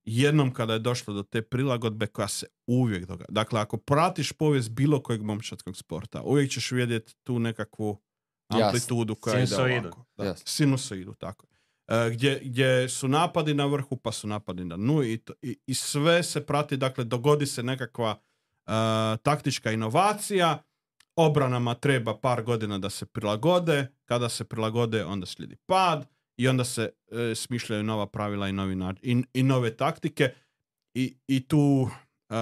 jednom 0.04 0.54
kada 0.54 0.74
je 0.74 0.80
došlo 0.80 1.14
do 1.14 1.24
te 1.24 1.42
prilagodbe 1.42 2.08
koja 2.08 2.28
se 2.28 2.48
uvijek 2.68 3.06
događa. 3.06 3.32
Dakle, 3.32 3.60
ako 3.62 3.78
pratiš 3.78 4.32
povijest 4.32 4.70
bilo 4.72 5.04
kojeg 5.04 5.22
momčadskog 5.22 5.78
sporta, 5.78 6.22
uvijek 6.22 6.52
ćeš 6.52 6.72
vidjeti 6.72 7.16
tu 7.24 7.40
nekakvu 7.40 8.02
amplitudu 8.48 9.16
koja 9.16 9.38
ide 9.38 9.48
Sinusoidu. 9.48 9.88
ovako. 9.88 10.06
Da, 10.18 10.36
sinusoidu, 10.36 11.14
tako. 11.14 11.48
je. 11.48 11.56
E, 11.88 12.10
gdje, 12.10 12.42
gdje 12.44 12.90
su 12.90 13.08
napadi 13.08 13.54
na 13.54 13.66
vrhu, 13.66 13.98
pa 13.98 14.12
su 14.12 14.28
napadi 14.28 14.66
na 14.66 14.78
dnu 14.78 15.04
i, 15.04 15.18
to- 15.18 15.34
i, 15.42 15.58
i 15.66 15.74
sve 15.74 16.24
se 16.24 16.46
prati, 16.46 16.78
dakle, 16.78 17.04
dogodi 17.04 17.46
se 17.46 17.64
nekakva 17.64 18.10
e, 18.68 18.72
taktička 19.24 19.72
inovacija, 19.72 20.64
obranama 21.16 21.74
treba 21.76 22.18
par 22.18 22.44
godina 22.44 22.78
da 22.80 22.90
se 22.90 23.06
prilagode, 23.06 23.88
kada 24.06 24.30
se 24.30 24.44
prilagode 24.44 25.06
onda 25.06 25.26
slijedi 25.26 25.56
pad 25.66 26.15
i 26.38 26.48
onda 26.48 26.64
se 26.64 26.90
e, 27.12 27.36
smišljaju 27.36 27.84
nova 27.84 28.08
pravila 28.08 28.48
i, 28.48 28.52
novi 28.52 28.76
nač- 28.76 29.00
i, 29.02 29.24
i 29.34 29.44
nove 29.44 29.78
taktike 29.78 30.34
i, 30.94 31.18
i 31.28 31.48
tu 31.48 31.90
e, 32.30 32.36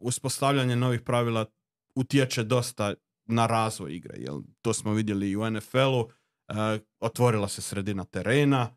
uspostavljanje 0.00 0.76
novih 0.76 1.00
pravila 1.00 1.46
utječe 1.94 2.44
dosta 2.44 2.94
na 3.26 3.46
razvoj 3.46 3.96
igre. 3.96 4.14
Jel? 4.18 4.40
To 4.62 4.72
smo 4.72 4.92
vidjeli 4.92 5.30
i 5.30 5.36
u 5.36 5.50
NFL-u. 5.50 6.10
e, 6.48 6.78
otvorila 7.00 7.48
se 7.48 7.62
sredina 7.62 8.04
terena 8.04 8.76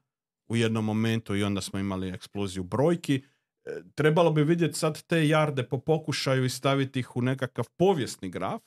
u 0.50 0.56
jednom 0.56 0.86
momentu 0.86 1.36
i 1.36 1.44
onda 1.44 1.62
smo 1.62 1.80
imali 1.80 2.10
eksploziju 2.10 2.64
brojki. 2.64 3.24
E, 3.66 3.82
trebalo 3.96 4.32
bi 4.32 4.44
vidjeti 4.44 4.80
sad 4.80 5.04
te 5.04 5.28
jarde 5.28 5.64
po 5.64 5.80
pokušaju 5.80 6.46
i 6.46 6.50
staviti 6.50 7.00
ih 7.00 7.16
u 7.16 7.22
nekakav 7.22 7.66
povijesni 7.78 8.30
graf 8.30 8.62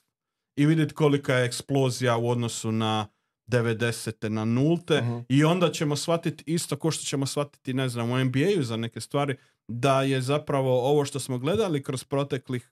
i 0.57 0.65
vidjeti 0.65 0.93
kolika 0.93 1.33
je 1.33 1.45
eksplozija 1.45 2.17
u 2.17 2.29
odnosu 2.29 2.71
na 2.71 3.07
90. 3.47 4.29
na 4.29 4.45
nulte 4.45 5.01
Mhm. 5.01 5.17
i 5.29 5.43
onda 5.43 5.71
ćemo 5.71 5.95
shvatiti 5.95 6.43
isto 6.47 6.77
ko 6.77 6.91
što 6.91 7.03
ćemo 7.05 7.25
shvatiti 7.25 7.73
ne 7.73 7.89
znam 7.89 8.11
u 8.11 8.17
NBA-u 8.25 8.63
za 8.63 8.77
neke 8.77 9.01
stvari 9.01 9.35
da 9.67 10.01
je 10.01 10.21
zapravo 10.21 10.89
ovo 10.89 11.05
što 11.05 11.19
smo 11.19 11.37
gledali 11.37 11.83
kroz 11.83 12.03
proteklih 12.03 12.71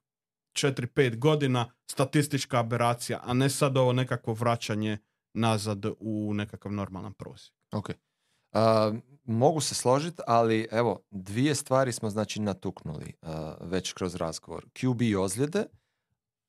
4-5 0.53 1.17
godina 1.17 1.71
statistička 1.85 2.59
aberacija, 2.59 3.19
a 3.23 3.33
ne 3.33 3.49
sad 3.49 3.77
ovo 3.77 3.93
nekakvo 3.93 4.33
vraćanje 4.33 4.97
nazad 5.33 5.85
u 5.99 6.31
nekakav 6.33 6.71
normalan 6.71 7.13
prosjek. 7.13 7.53
Ok. 7.71 7.89
A, 8.51 8.93
mogu 9.23 9.61
se 9.61 9.75
složiti, 9.75 10.21
ali 10.27 10.67
evo, 10.71 11.03
dvije 11.11 11.55
stvari 11.55 11.91
smo 11.91 12.09
znači 12.09 12.41
natuknuli 12.41 13.13
a, 13.21 13.55
već 13.61 13.93
kroz 13.93 14.15
razgovor. 14.15 14.65
QB 14.73 15.17
ozljede, 15.19 15.65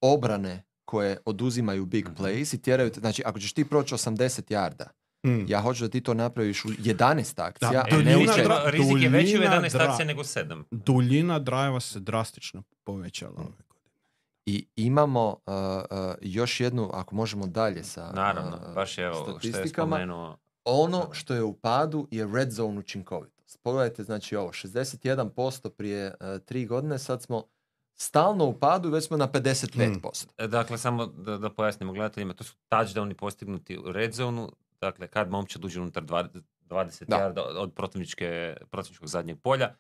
obrane 0.01 0.63
koje 0.85 1.17
oduzimaju 1.25 1.87
big 1.87 2.05
Mhm. 2.07 2.17
plays 2.17 2.55
i 2.55 2.59
tjeraju 2.59 2.91
te, 2.91 3.01
znači 3.01 3.23
ako 3.25 3.39
ćeš 3.39 3.53
ti 3.53 3.65
proći 3.65 3.95
80 3.95 4.51
jarda, 4.51 4.91
Hmm. 5.23 5.47
ja 5.49 5.61
hoću 5.61 5.85
da 5.85 5.91
ti 5.91 6.01
to 6.01 6.15
napraviš 6.15 6.65
u 6.65 6.69
11 6.71 6.99
akcija, 7.39 7.71
Da, 7.73 7.85
a 7.91 7.97
ne 7.97 8.17
u 8.17 8.21
dra- 8.21 8.71
rizik 8.71 8.97
je 8.97 9.09
veći 9.09 9.29
u 9.29 9.33
duljina 9.33 9.51
11 9.53 9.73
dra- 9.73 9.89
akcija 9.89 10.07
nego 10.07 10.23
7. 10.23 10.65
Duljina 10.71 11.39
drajeva 11.39 11.81
se 11.81 12.01
drastično 12.01 12.63
povećala 12.85 13.33
ove 13.33 13.45
godine. 13.45 13.65
I 14.47 14.67
imamo 14.77 15.37
a, 15.47 15.53
a, 15.91 16.15
još 16.23 16.61
jednu, 16.61 16.91
ako 16.93 17.15
možemo 17.15 17.47
dalje 17.47 17.85
sa 17.85 18.13
Naravno, 18.13 18.57
a, 18.59 18.73
baš 18.75 18.99
je 18.99 19.11
ovo 19.11 19.39
što 19.39 19.49
je 19.49 19.53
statistikama. 19.53 19.89
spomenuo. 19.89 20.37
Ono 20.65 21.09
što 21.13 21.35
je 21.35 21.43
u 21.43 21.53
padu 21.55 22.09
je 22.11 22.29
red 22.29 22.51
zone 22.51 22.79
učinkovitost. 22.79 23.35
Pogledajte, 23.63 24.03
znači 24.03 24.37
ovo, 24.37 24.53
61% 24.53 25.69
prije 25.69 26.07
uh, 26.11 26.15
tri 26.41 26.67
godine, 26.67 26.99
sad 26.99 27.23
smo 27.23 27.43
stalno 27.95 28.45
u 28.45 28.55
padu 28.55 28.91
već 28.91 29.05
smo 29.05 29.17
na 29.17 29.29
55%. 29.29 30.27
E, 30.39 30.47
Dakle, 30.49 30.79
samo 30.79 31.07
da, 31.07 31.39
da 31.39 31.51
pojasnimo 31.51 31.93
gledateljima, 31.93 32.35
to 32.35 32.45
su 32.45 32.55
touchdowni 32.71 33.15
postignuti 33.15 33.79
u 33.79 33.93
red 33.93 34.13
zonu, 34.13 34.53
dakle 34.81 35.09
kad 35.09 35.31
momčad 35.31 35.65
uđe 35.65 35.81
unutar 35.81 36.03
20, 36.03 36.29
20 36.61 37.05
Da. 37.05 37.17
yarda 37.19 37.41
od 37.41 37.73
protivničke, 37.75 38.57
protivničkog 38.71 39.09
zadnjeg 39.09 39.41
polja, 39.41 39.75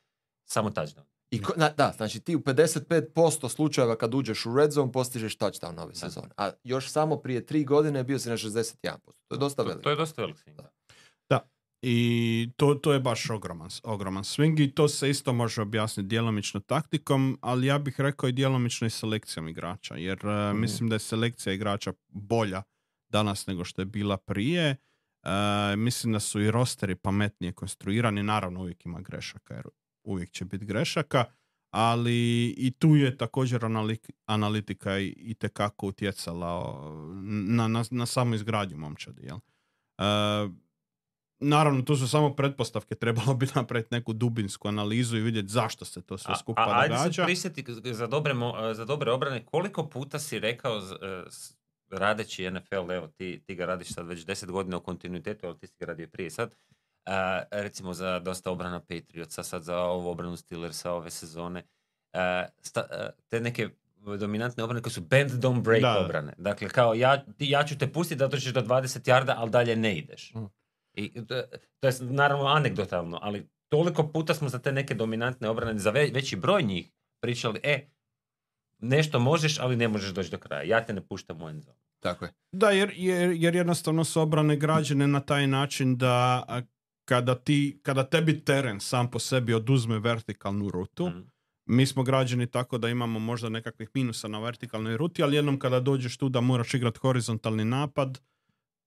samo 0.44 0.70
touchdown. 0.70 1.02
I 1.30 1.42
ko- 1.42 1.52
na- 1.56 1.70
da, 1.70 1.92
znači 1.96 2.20
ti 2.20 2.36
u 2.36 2.40
55% 2.40 3.48
slučajeva 3.48 3.96
kad 3.96 4.14
uđeš 4.14 4.46
u 4.46 4.56
red 4.56 4.70
zone 4.70 4.92
postižeš 4.92 5.36
touchdown 5.36 5.80
ove 5.80 5.94
sezone. 5.94 6.28
A 6.36 6.50
još 6.64 6.90
samo 6.90 7.16
prije 7.16 7.46
tri 7.46 7.64
godine 7.64 8.04
bio 8.04 8.18
si 8.18 8.28
na 8.28 8.36
61%. 8.36 8.98
To 9.28 9.34
je 9.34 9.38
dosta 9.38 9.62
veliko. 9.62 9.82
to 9.82 9.90
je 9.90 9.96
dosta 9.96 10.22
velik 10.22 10.36
swing. 10.36 10.54
Da. 10.54 10.70
I 11.86 12.48
to, 12.56 12.74
to 12.74 12.92
je 12.92 13.00
baš 13.00 13.30
ogroman, 13.30 13.68
ogroman 13.82 14.22
swing 14.22 14.60
i 14.60 14.70
to 14.70 14.88
se 14.88 15.10
isto 15.10 15.32
može 15.32 15.62
objasniti 15.62 16.06
djelomično 16.08 16.60
taktikom, 16.60 17.38
ali 17.40 17.66
ja 17.66 17.78
bih 17.78 18.00
rekao 18.00 18.28
i 18.28 18.32
djelomično 18.32 18.86
i 18.86 18.90
selekcijom 18.90 19.48
igrača, 19.48 19.94
jer 19.96 20.18
Mhm. 20.24 20.60
mislim 20.60 20.88
da 20.88 20.94
je 20.94 21.00
selekcija 21.00 21.52
igrača 21.52 21.92
bolja 22.08 22.62
danas 23.08 23.46
nego 23.46 23.64
što 23.64 23.82
je 23.82 23.86
bila 23.86 24.16
prije. 24.16 24.76
E, 25.22 25.76
mislim 25.76 26.12
da 26.12 26.20
su 26.20 26.40
i 26.40 26.50
rosteri 26.50 26.94
pametnije 26.94 27.52
konstruirani, 27.52 28.22
naravno 28.22 28.60
uvijek 28.60 28.86
ima 28.86 29.00
grešaka, 29.00 29.54
jer 29.54 29.64
uvijek 30.04 30.30
će 30.30 30.44
biti 30.44 30.66
grešaka, 30.66 31.24
ali 31.70 32.14
i 32.48 32.70
tu 32.70 32.96
je 32.96 33.16
također 33.16 33.60
anali- 33.60 33.98
analitika 34.26 34.98
i, 34.98 35.14
i 35.18 35.34
tekako 35.34 35.86
utjecala 35.86 36.80
na, 37.24 37.68
na, 37.68 37.84
na 37.90 38.06
samu 38.06 38.34
izgradnju 38.34 38.76
momčadi. 38.76 39.22
Jel? 39.22 39.38
E, 39.98 40.63
naravno, 41.40 41.82
tu 41.82 41.96
su 41.96 42.08
samo 42.08 42.30
pretpostavke, 42.30 42.94
trebalo 43.04 43.34
bi 43.34 43.46
napraviti 43.54 43.88
neku 43.90 44.12
dubinsku 44.12 44.68
analizu 44.68 45.16
i 45.16 45.22
vidjeti 45.22 45.48
zašto 45.48 45.84
se 45.84 46.02
to 46.02 46.18
sve 46.18 46.32
A, 46.32 46.36
skupa 46.36 46.62
a, 46.62 46.80
ajde 46.80 46.94
se 46.94 46.98
događa. 46.98 47.24
prisjeti 47.24 47.64
za 47.84 48.06
dobre, 48.06 48.34
mo- 48.34 48.72
za 48.72 48.84
dobre 48.84 49.12
obrane, 49.12 49.44
koliko 49.44 49.86
puta 49.86 50.18
si 50.18 50.38
rekao 50.38 50.78
e, 50.78 51.22
radeći 51.90 52.50
NFL, 52.50 52.90
evo 52.90 53.06
ti, 53.08 53.42
ti 53.46 53.54
ga 53.54 53.66
radiš 53.66 53.88
sad 53.88 54.06
već 54.06 54.20
10 54.20 54.46
godina 54.46 54.76
u 54.76 54.82
kontinuitetu, 54.82 55.46
ali 55.46 55.58
ti 55.58 55.66
si 55.66 55.74
ga 55.78 55.86
radio 55.86 56.08
prije 56.08 56.30
sad, 56.30 56.54
a, 57.06 57.42
recimo 57.50 57.92
za 57.92 58.18
dosta 58.18 58.50
obrana 58.50 58.80
Patriotsa, 58.80 59.42
sad 59.42 59.62
za 59.62 59.78
ovu 59.78 60.08
obranu 60.08 60.36
Steelersa 60.36 60.92
ove 60.92 61.10
sezone, 61.10 61.62
a, 62.12 62.44
sta- 62.60 62.86
a, 62.90 63.08
te 63.28 63.40
neke 63.40 63.68
dominantne 64.18 64.64
obrane 64.64 64.82
koje 64.82 64.92
su 64.92 65.00
bend 65.00 65.30
don't 65.32 65.62
break 65.62 65.82
Da. 65.82 65.98
obrane. 65.98 66.32
Dakle, 66.38 66.68
kao 66.68 66.94
ja, 66.94 67.24
ti, 67.26 67.50
ja 67.50 67.64
ću 67.64 67.78
te 67.78 67.92
pustiti 67.92 68.18
da 68.18 68.28
dođeš 68.28 68.52
do 68.52 68.60
20 68.62 69.08
jarda, 69.08 69.34
ali 69.38 69.50
dalje 69.50 69.76
ne 69.76 69.96
ideš. 69.96 70.32
Mm. 70.34 70.44
I 70.94 71.26
to, 71.26 71.34
je- 71.34 71.48
to 71.80 71.88
je 71.88 71.94
naravno 72.00 72.46
anegdotalno, 72.46 73.18
ali 73.22 73.48
toliko 73.68 74.08
puta 74.08 74.34
smo 74.34 74.48
za 74.48 74.58
te 74.58 74.72
neke 74.72 74.94
dominantne 74.94 75.48
obrane, 75.48 75.78
za 75.78 75.90
ve- 75.90 76.10
veći 76.14 76.36
broj 76.36 76.62
njih 76.62 76.90
pričali, 77.20 77.60
e, 77.62 77.88
nešto 78.78 79.18
možeš, 79.20 79.58
ali 79.58 79.76
ne 79.76 79.88
možeš 79.88 80.10
doći 80.10 80.30
do 80.30 80.38
kraja. 80.38 80.62
Ja 80.62 80.84
te 80.84 80.92
ne 80.92 81.00
puštam 81.00 81.42
u 81.42 81.48
endzone. 81.48 81.76
Tako 82.00 82.24
je. 82.24 82.32
Da, 82.52 82.70
jer, 82.70 82.92
jer, 82.96 83.32
jer 83.32 83.54
jednostavno 83.54 84.04
su 84.04 84.20
obrane 84.20 84.56
građene 84.56 85.06
na 85.06 85.20
taj 85.20 85.46
način 85.46 85.96
da 85.96 86.12
a, 86.48 86.62
kada, 87.04 87.34
ti, 87.34 87.80
kada 87.82 88.04
tebi 88.04 88.40
teren 88.40 88.80
sam 88.80 89.10
po 89.10 89.18
sebi 89.18 89.54
oduzme 89.54 89.98
vertikalnu 89.98 90.70
rutu, 90.70 91.06
Mm. 91.08 91.30
mi 91.66 91.86
smo 91.86 92.02
građeni 92.02 92.46
tako 92.46 92.78
da 92.78 92.88
imamo 92.88 93.18
možda 93.18 93.48
nekakvih 93.48 93.88
minusa 93.94 94.28
na 94.28 94.38
vertikalnoj 94.38 94.96
ruti, 94.96 95.22
ali 95.22 95.36
jednom 95.36 95.58
kada 95.58 95.80
dođeš 95.80 96.16
tu 96.16 96.28
da 96.28 96.40
moraš 96.40 96.74
igrati 96.74 96.98
horizontalni 96.98 97.64
napad, 97.64 98.20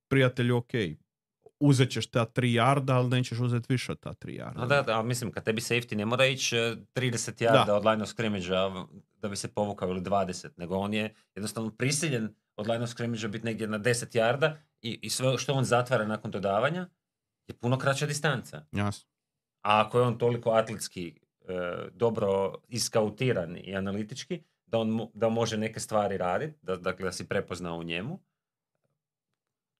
prijatelju, 0.10 0.58
ok, 0.58 0.72
uzet 1.60 1.92
ćeš 1.92 2.08
ta 2.08 2.26
tri 2.26 2.54
jarda, 2.54 2.96
ali 2.96 3.10
nećeš 3.10 3.40
uzeti 3.40 3.74
više 3.74 3.92
od 3.92 4.00
ta 4.00 4.14
tri 4.14 4.36
jarda. 4.36 4.62
No 4.62 4.68
da, 4.68 4.82
da, 4.82 5.02
mislim, 5.02 5.32
kad 5.32 5.44
tebi 5.44 5.62
safety 5.62 5.96
ne 5.96 6.06
mora 6.06 6.26
ići 6.26 6.58
e, 6.58 6.76
30 6.96 7.44
yarda 7.44 7.66
Da. 7.66 7.76
od 7.76 7.86
line 7.86 8.04
of 8.04 8.10
scrimmage 8.10 8.48
da 9.22 9.30
bi 9.30 9.36
se 9.36 9.48
povukao 9.48 9.90
ili 9.90 10.02
20, 10.02 10.50
nego 10.58 10.76
on 10.76 10.94
je 10.94 11.14
jednostavno 11.36 11.72
prisiljen 11.72 12.36
od 12.56 12.68
line 12.68 12.84
of 12.84 12.90
scrimmage 12.90 13.28
biti 13.28 13.46
negdje 13.46 13.68
na 13.68 13.80
10 13.80 14.18
yarda 14.18 14.56
i, 14.82 15.00
i 15.02 15.10
sve 15.10 15.38
što 15.38 15.54
on 15.54 15.64
zatvara 15.64 16.06
nakon 16.06 16.32
dodavanja 16.32 16.90
je 17.48 17.56
puno 17.56 17.78
kraća 17.78 18.06
distanca. 18.06 18.66
Jasno. 18.72 19.10
A 19.62 19.82
ako 19.82 20.00
je 20.00 20.06
on 20.06 20.18
toliko 20.18 20.50
atletski 20.52 21.20
e, 21.48 21.54
dobro 21.92 22.54
iskautiran 22.68 23.58
i 23.58 23.76
analitički, 23.76 24.44
da 24.66 24.78
on 24.78 25.08
da 25.14 25.30
može 25.30 25.58
neke 25.58 25.80
stvari 25.80 26.18
raditi, 26.18 26.60
da, 26.62 26.76
dakle 26.76 27.06
da 27.06 27.12
si 27.12 27.28
prepoznao 27.28 27.78
u 27.78 27.84
njemu, 27.84 28.20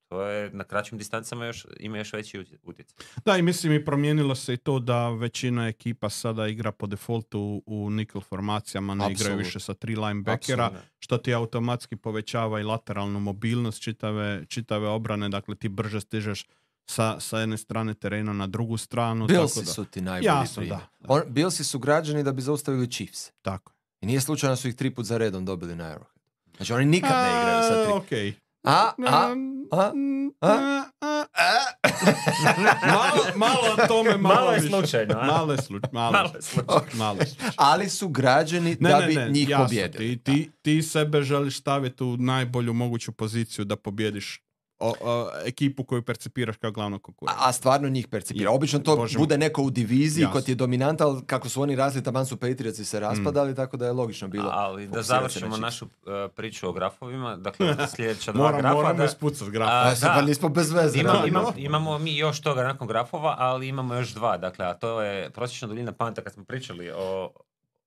to 0.08 0.22
je 0.22 0.50
na 0.50 0.64
kraćim 0.64 0.98
distancama 0.98 1.46
još, 1.46 1.66
ima 1.80 1.98
još 1.98 2.12
veći 2.12 2.38
utje- 2.38 2.58
utjecaj. 2.62 2.96
Da, 3.24 3.36
i 3.36 3.42
mislim 3.42 3.72
i 3.72 3.84
promijenilo 3.84 4.34
se 4.34 4.54
i 4.54 4.56
to 4.56 4.78
da 4.78 5.08
većina 5.10 5.68
ekipa 5.68 6.10
sada 6.10 6.46
igra 6.46 6.72
po 6.72 6.86
defaultu 6.86 7.62
u 7.66 7.90
nickel 7.90 8.20
formacijama, 8.20 8.94
ne 8.94 9.12
igraju 9.12 9.36
više 9.38 9.60
sa 9.60 9.74
tri 9.74 9.96
linebackera, 9.96 10.64
Apsolutno. 10.64 10.90
što 10.98 11.18
ti 11.18 11.34
automatski 11.34 11.96
povećava 11.96 12.60
i 12.60 12.64
lateralnu 12.64 13.20
mobilnost 13.20 13.82
čitave, 13.82 14.44
čitave 14.46 14.88
obrane, 14.88 15.28
dakle 15.28 15.54
ti 15.54 15.68
brže 15.68 16.00
stižeš 16.00 16.46
sa, 16.86 17.20
sa 17.20 17.38
jedne 17.38 17.56
strane 17.58 17.94
terena 17.94 18.32
na 18.32 18.46
drugu 18.46 18.76
stranu. 18.76 19.26
Billsi 19.26 19.54
tako 19.54 19.66
da, 19.66 19.72
su 19.72 19.84
ti 19.84 20.00
najbolji 20.00 20.26
Jasno, 20.26 20.54
primjer. 20.56 20.70
da, 20.70 20.86
da. 21.00 21.06
On, 21.08 21.22
Billsi 21.26 21.64
su 21.64 21.78
građani 21.78 22.22
da 22.22 22.32
bi 22.32 22.42
zaustavili 22.42 22.86
Chiefs. 22.88 23.30
tako. 23.42 23.72
je. 23.72 23.78
I 24.00 24.06
nije 24.06 24.20
slučajno 24.20 24.56
su 24.56 24.68
ih 24.68 24.74
tri 24.74 24.90
put 24.90 25.06
za 25.06 25.18
redom 25.18 25.44
dobili 25.44 25.76
na 25.76 25.84
Arrowhead. 25.86 26.18
Znači 26.56 26.72
oni 26.72 26.84
nikad 26.86 27.10
ne 27.12 27.30
igraju 27.32 27.62
sa 27.64 27.84
tri. 27.84 27.92
okej. 27.94 28.34
A, 28.62 28.92
a, 29.06 29.34
a, 29.70 29.92
a, 30.40 30.84
malo, 32.86 33.24
malo 33.36 33.58
o 33.72 33.86
tome, 33.88 34.16
malo, 34.16 34.34
Malo 34.34 34.50
je 34.50 34.60
više. 34.60 34.68
slučajno, 34.68 35.14
a? 35.18 35.26
Malo 35.26 35.52
je 35.52 35.58
slučajno. 35.58 35.92
Malo, 35.92 36.12
Malo 36.12 36.30
je 36.34 36.42
slučajno. 36.42 36.84
Malo 36.94 37.18
je 37.20 37.26
slučajno. 37.26 37.54
Ali 37.72 37.88
su 37.88 38.08
građeni 38.08 38.76
Ne, 38.80 38.90
da 38.90 38.98
ne, 39.00 39.06
bi 39.06 39.14
ne, 39.14 39.28
njih 39.30 39.48
jasno, 39.48 39.64
pobjedili. 39.66 40.16
Ti, 40.16 40.22
ti, 40.32 40.50
ti 40.62 40.82
sebe 40.82 41.22
želiš 41.22 41.58
staviti 41.58 42.04
u 42.04 42.16
najbolju 42.16 42.72
moguću 42.72 43.12
poziciju 43.12 43.64
da 43.64 43.76
pobjediš 43.76 44.42
o, 44.80 44.94
o, 45.02 45.30
ekipu 45.44 45.84
koju 45.84 46.02
percipiraš 46.02 46.56
kao 46.56 46.70
glavnog 46.72 47.02
konkurenta. 47.02 47.38
A, 47.38 47.48
a 47.48 47.52
stvarno 47.52 47.88
njih 47.88 48.08
percipira. 48.08 48.50
Obično 48.50 48.78
to 48.78 48.96
Bože 48.96 49.18
bude 49.18 49.38
neko 49.38 49.62
u 49.62 49.70
diviziji 49.70 50.22
Jasno. 50.22 50.32
ko 50.32 50.40
ti 50.40 50.50
je 50.50 50.56
dominant, 50.56 51.00
ali 51.00 51.22
kako 51.22 51.48
su 51.48 51.62
oni 51.62 51.76
razli, 51.76 52.02
taman 52.02 52.26
su 52.26 52.36
Patriotsi 52.36 52.82
Mm. 52.82 52.84
se 52.84 53.00
raspadali, 53.00 53.54
tako 53.54 53.76
da 53.76 53.86
je 53.86 53.92
logično 53.92 54.28
bilo. 54.28 54.50
Ali 54.50 54.86
da 54.86 54.96
na 54.96 55.02
završimo 55.02 55.46
Chiefs. 55.46 55.60
našu 55.60 55.84
uh, 55.84 55.90
priču 56.30 56.68
o 56.68 56.72
grafovima, 56.72 57.36
dakle 57.36 57.66
sljedeća 57.96 58.32
dva 58.32 58.42
Moram, 58.42 58.60
grafa. 58.60 58.74
moramo 58.74 58.94
da, 58.94 59.04
ispucat 59.04 59.48
graf. 59.48 59.68
A, 59.68 59.82
A, 59.82 59.96
sad, 59.96 60.08
da. 60.08 60.14
pa 60.14 60.22
nismo 60.22 60.48
bez 60.48 60.72
veze. 60.72 60.98
Ima- 60.98 61.08
radili. 61.08 61.28
ima- 61.30 61.52
imamo 61.58 61.98
mi 61.98 62.16
još 62.16 62.40
toga 62.40 62.62
nakon 62.62 62.88
grafova, 62.88 63.34
ali 63.38 63.68
imamo 63.68 63.94
još 63.94 64.08
dva. 64.10 64.38
Dakle, 64.38 64.66
a 64.66 64.74
to 64.74 65.02
je 65.02 65.30
prosječna 65.30 65.68
duljina 65.68 65.92
panta 65.92 66.22
kad 66.22 66.32
smo 66.32 66.44
pričali 66.44 66.90
o, 66.90 67.30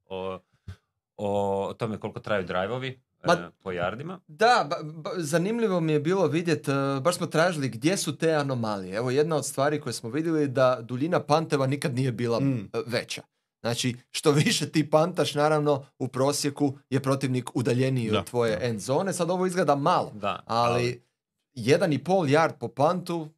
o, 0.08 0.40
o 1.18 1.74
tome 1.74 1.98
koliko 1.98 2.20
traju 2.20 2.46
drive-ovi 2.46 3.02
Ma- 3.24 3.34
e, 3.34 3.50
po 3.60 3.72
jardima. 3.72 4.20
Da, 4.28 4.68
ba- 4.70 4.84
ba- 4.94 5.14
zanimljivo 5.18 5.80
mi 5.80 5.94
je 5.94 6.00
bilo 6.00 6.28
vidjeti, 6.28 6.72
baš 7.02 7.16
smo 7.16 7.28
tražili 7.28 7.70
gdje 7.70 7.98
su 7.98 8.16
te 8.16 8.32
anomalije. 8.32 8.96
Evo 8.96 9.12
jedna 9.12 9.36
od 9.36 9.46
stvari 9.46 9.82
koje 9.82 9.94
smo 9.94 10.10
vidjeli 10.10 10.48
da 10.48 10.80
duljina 10.82 11.20
panteva 11.22 11.68
nikad 11.68 11.96
nije 11.96 12.12
bila 12.12 12.40
Mm. 12.40 12.70
e, 12.74 12.80
veća. 12.86 13.22
Znači, 13.62 13.96
što 14.12 14.32
više 14.32 14.70
ti 14.70 14.90
pantaš, 14.90 15.36
naravno, 15.36 15.86
u 16.00 16.08
prosjeku 16.08 16.78
je 16.90 17.00
protivnik 17.00 17.56
udaljeniji 17.56 18.10
Da, 18.10 18.20
od 18.20 18.26
tvoje 18.26 18.52
da. 18.52 18.64
end 18.64 18.80
zone. 18.80 19.14
Sad 19.14 19.30
ovo 19.30 19.46
izgleda 19.46 19.76
malo, 19.76 20.12
Da, 20.14 20.44
ali 20.46 21.04
jedan 21.54 21.94
i 21.94 22.00
pol 22.00 22.26
yard 22.26 22.54
po 22.54 22.68
pantu 22.68 23.30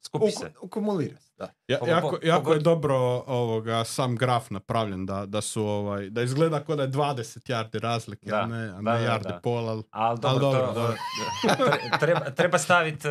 skupi 0.00 0.24
uku- 0.24 0.40
se. 0.40 0.52
ukumulira 0.60 1.16
se. 1.18 1.32
Da. 1.36 1.48
Ja, 1.68 1.78
Po- 1.78 1.86
jako, 1.86 2.10
po- 2.10 2.18
jako 2.22 2.52
je 2.52 2.54
pogod- 2.54 2.62
dobro 2.62 2.96
ovoga, 3.26 3.84
sam 3.84 4.16
graf 4.16 4.50
napravljen, 4.50 5.06
da, 5.06 5.26
da 5.26 5.40
su 5.40 5.64
ovaj, 5.64 6.10
da 6.10 6.22
izgleda 6.22 6.60
kao 6.60 6.76
da 6.76 6.82
je 6.82 6.88
20 6.88 7.14
yardi 7.46 7.78
razlike, 7.78 8.26
Da, 8.26 8.36
a 8.36 8.46
ne, 8.46 8.56
a 8.68 8.74
ne 8.74 8.92
da, 8.92 8.98
yardi 9.00 9.22
da. 9.24 9.40
pol, 9.40 9.68
ali 9.68 9.82
Ali 9.90 10.18
dobro, 10.20 10.38
dobro, 10.40 10.60
to, 10.60 10.72
dobro. 10.72 10.96
tre- 11.60 11.98
treba, 12.00 12.20
treba 12.22 12.58
staviti 12.58 13.08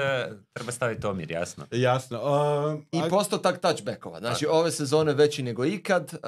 treba 0.53 0.71
staviti 0.71 1.07
omjer, 1.07 1.31
jasno. 1.31 1.65
jasno. 1.71 2.19
Uh, 2.19 2.81
I 2.91 2.99
a- 2.99 3.09
postotak 3.09 3.59
touchbackova. 3.59 4.19
Znači, 4.19 4.45
ove 4.47 4.71
sezone 4.71 5.13
veći 5.13 5.43
nego 5.43 5.65
ikad. 5.65 6.13
Uh, 6.13 6.19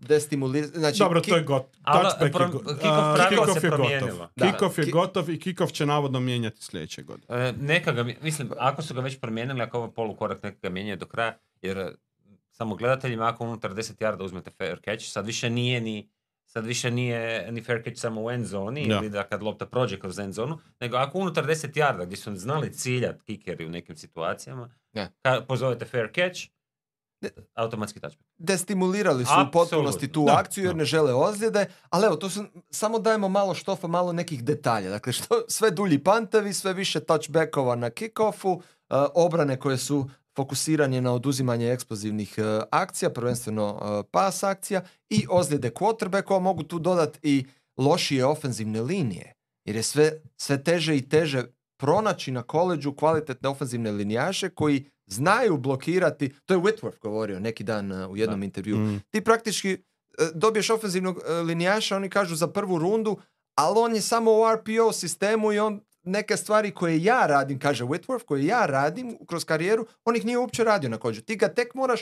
destimulira... 0.00 0.66
Znači, 0.68 0.98
dobro, 0.98 1.20
ki- 1.20 1.30
to 1.30 1.36
je 1.36 1.42
gotov. 1.42 1.70
Ali, 1.82 2.02
Touchback 2.02 2.22
je 2.24 2.32
pro- 2.32 2.48
go- 2.48 2.58
kick-off 2.58 2.84
a, 3.02 3.14
pravilo 3.16 3.42
kick-off 3.44 3.52
se 3.52 3.66
je 3.66 3.70
promijenilo. 3.70 4.06
gotov. 4.08 4.26
Da. 4.36 4.46
Kick-off 4.46 4.78
je 4.78 4.84
Ki- 4.84 4.90
gotov 4.90 5.30
i 5.30 5.36
kick-off 5.36 5.72
će 5.72 5.86
navodno 5.86 6.20
mijenjati 6.20 6.56
sljedeće 6.60 7.02
godine. 7.02 7.52
Neka 7.54 7.92
ga, 7.92 8.02
mi- 8.02 8.16
mislim, 8.22 8.50
ako 8.58 8.82
su 8.82 8.94
ga 8.94 9.00
već 9.00 9.20
promijenili, 9.20 9.62
ako 9.62 9.78
ovo 9.78 9.88
polukorak 9.90 10.42
neka 10.42 10.56
ga 10.58 10.68
mijenjaju 10.70 10.96
do 10.96 11.06
kraja, 11.06 11.19
jer 11.62 11.78
e, 11.78 11.92
samo 12.50 12.74
gledateljima, 12.74 13.28
ako 13.28 13.44
unutar 13.44 13.70
10 13.72 13.78
yarda 14.00 14.22
uzmete 14.22 14.50
fair 14.50 14.80
catch, 14.84 15.04
sad 15.04 15.26
više 15.26 15.50
nije 15.50 15.80
ni 15.80 16.10
sad 16.46 16.66
više 16.66 16.90
nije 16.90 17.52
ni 17.52 17.62
fair 17.62 17.82
catch 17.84 17.98
samo 17.98 18.22
u 18.22 18.30
end 18.30 18.46
zoni 18.46 18.88
Da. 18.88 18.94
ili 18.94 19.10
da 19.10 19.22
kad 19.22 19.42
lopta 19.42 19.66
prođe 19.66 20.00
kroz 20.00 20.18
end 20.18 20.32
zonu, 20.32 20.58
nego 20.80 20.96
ako 20.96 21.18
unutar 21.18 21.44
10 21.46 21.52
yarda 21.74 22.04
gdje 22.04 22.16
su 22.16 22.36
znali 22.36 22.72
ciljat 22.72 23.22
kikeri 23.22 23.66
u 23.66 23.70
nekim 23.70 23.96
situacijama, 23.96 24.70
kad 25.22 25.46
pozovete 25.46 25.84
fair 25.84 26.08
catch, 26.14 26.40
automatski 27.54 28.00
touchback. 28.00 28.28
destimulirali 28.38 29.24
su 29.24 29.30
u 29.30 29.34
Apsolutno. 29.34 29.50
potpunosti 29.52 30.08
tu 30.08 30.24
Da, 30.24 30.36
akciju 30.36 30.64
jer 30.64 30.72
da. 30.72 30.78
ne 30.78 30.84
žele 30.84 31.14
ozljede, 31.14 31.66
ali 31.90 32.06
evo, 32.06 32.16
to 32.16 32.30
su, 32.30 32.44
samo 32.70 32.98
dajemo 32.98 33.28
malo 33.28 33.54
štofa, 33.54 33.86
malo 33.86 34.12
nekih 34.12 34.44
detalja. 34.44 34.90
Dakle, 34.90 35.12
što, 35.12 35.44
sve 35.48 35.70
dulji 35.70 35.98
pantevi, 35.98 36.52
sve 36.52 36.72
više 36.72 37.00
touchbackova 37.00 37.74
na 37.74 37.90
kickoffu, 37.90 38.50
uh, 38.50 38.62
obrane 39.14 39.58
koje 39.58 39.76
su 39.78 40.10
fokusiranje 40.36 41.00
na 41.00 41.12
oduzimanje 41.12 41.72
eksplozivnih 41.72 42.34
uh, 42.38 42.44
akcija, 42.70 43.10
prvenstveno 43.10 43.74
uh, 43.74 44.06
pas 44.10 44.42
akcija 44.42 44.82
i 45.10 45.26
ozljede 45.30 45.70
quarterbackova, 45.70 46.40
mogu 46.40 46.62
tu 46.62 46.78
dodati 46.78 47.18
i 47.22 47.44
lošije 47.76 48.24
ofenzivne 48.24 48.80
linije, 48.80 49.32
jer 49.64 49.76
je 49.76 49.82
sve, 49.82 50.12
sve 50.36 50.64
teže 50.64 50.96
i 50.96 51.08
teže 51.08 51.44
pronaći 51.78 52.30
na 52.30 52.42
koleđu 52.42 52.92
kvalitetne 52.92 53.48
ofenzivne 53.48 53.90
linijaše 53.90 54.48
koji 54.48 54.84
znaju 55.06 55.56
blokirati, 55.56 56.32
to 56.46 56.54
je 56.54 56.60
Whitworth 56.60 56.98
govorio 57.00 57.40
neki 57.40 57.64
dan 57.64 57.92
uh, 57.92 58.10
u 58.10 58.16
jednom 58.16 58.40
Da. 58.40 58.44
intervju, 58.44 58.76
Mm. 58.76 59.00
ti 59.10 59.20
praktički 59.20 59.78
dobiješ 60.34 60.70
ofenzivnog 60.70 61.18
linijaša, 61.46 61.96
oni 61.96 62.10
kažu 62.10 62.34
za 62.34 62.46
prvu 62.48 62.78
rundu, 62.78 63.18
ali 63.54 63.78
on 63.78 63.94
je 63.94 64.00
samo 64.00 64.30
u 64.32 64.42
RPO 64.54 64.92
sistemu 64.92 65.52
i 65.52 65.58
on 65.58 65.80
neke 66.02 66.36
stvari 66.36 66.70
koje 66.70 67.02
ja 67.02 67.26
radim, 67.26 67.58
kaže 67.58 67.84
Whitworth, 67.84 68.24
koje 68.24 68.46
ja 68.46 68.66
radim 68.66 69.18
kroz 69.26 69.44
karijeru, 69.44 69.86
on 70.04 70.16
ih 70.16 70.24
nije 70.24 70.38
uopće 70.38 70.64
radio 70.64 70.90
na 70.90 70.96
kođu. 70.96 71.20
Ti 71.20 71.36
ga 71.36 71.48
tek 71.48 71.74
moraš 71.74 72.00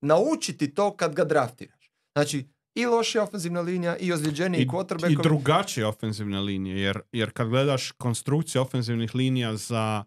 naučiti 0.00 0.74
to 0.74 0.96
kad 0.96 1.14
ga 1.14 1.24
draftiraš. 1.24 1.90
Znači, 2.14 2.48
i 2.74 2.86
lošija 2.86 3.22
ofenzivna 3.22 3.60
linija 3.60 3.96
i 3.96 4.12
ozljeđeniji 4.12 4.60
I, 4.60 4.64
i 4.64 4.68
quarterbackovi. 4.68 5.22
drugačije 5.22 5.86
ofenzivne 5.86 6.40
linije, 6.40 6.80
jer, 6.80 7.00
jer 7.12 7.30
kad 7.30 7.48
gledaš 7.48 7.90
konstrukciju 7.90 8.62
ofenzivnih 8.62 9.14
linija 9.14 9.56
za 9.56 10.04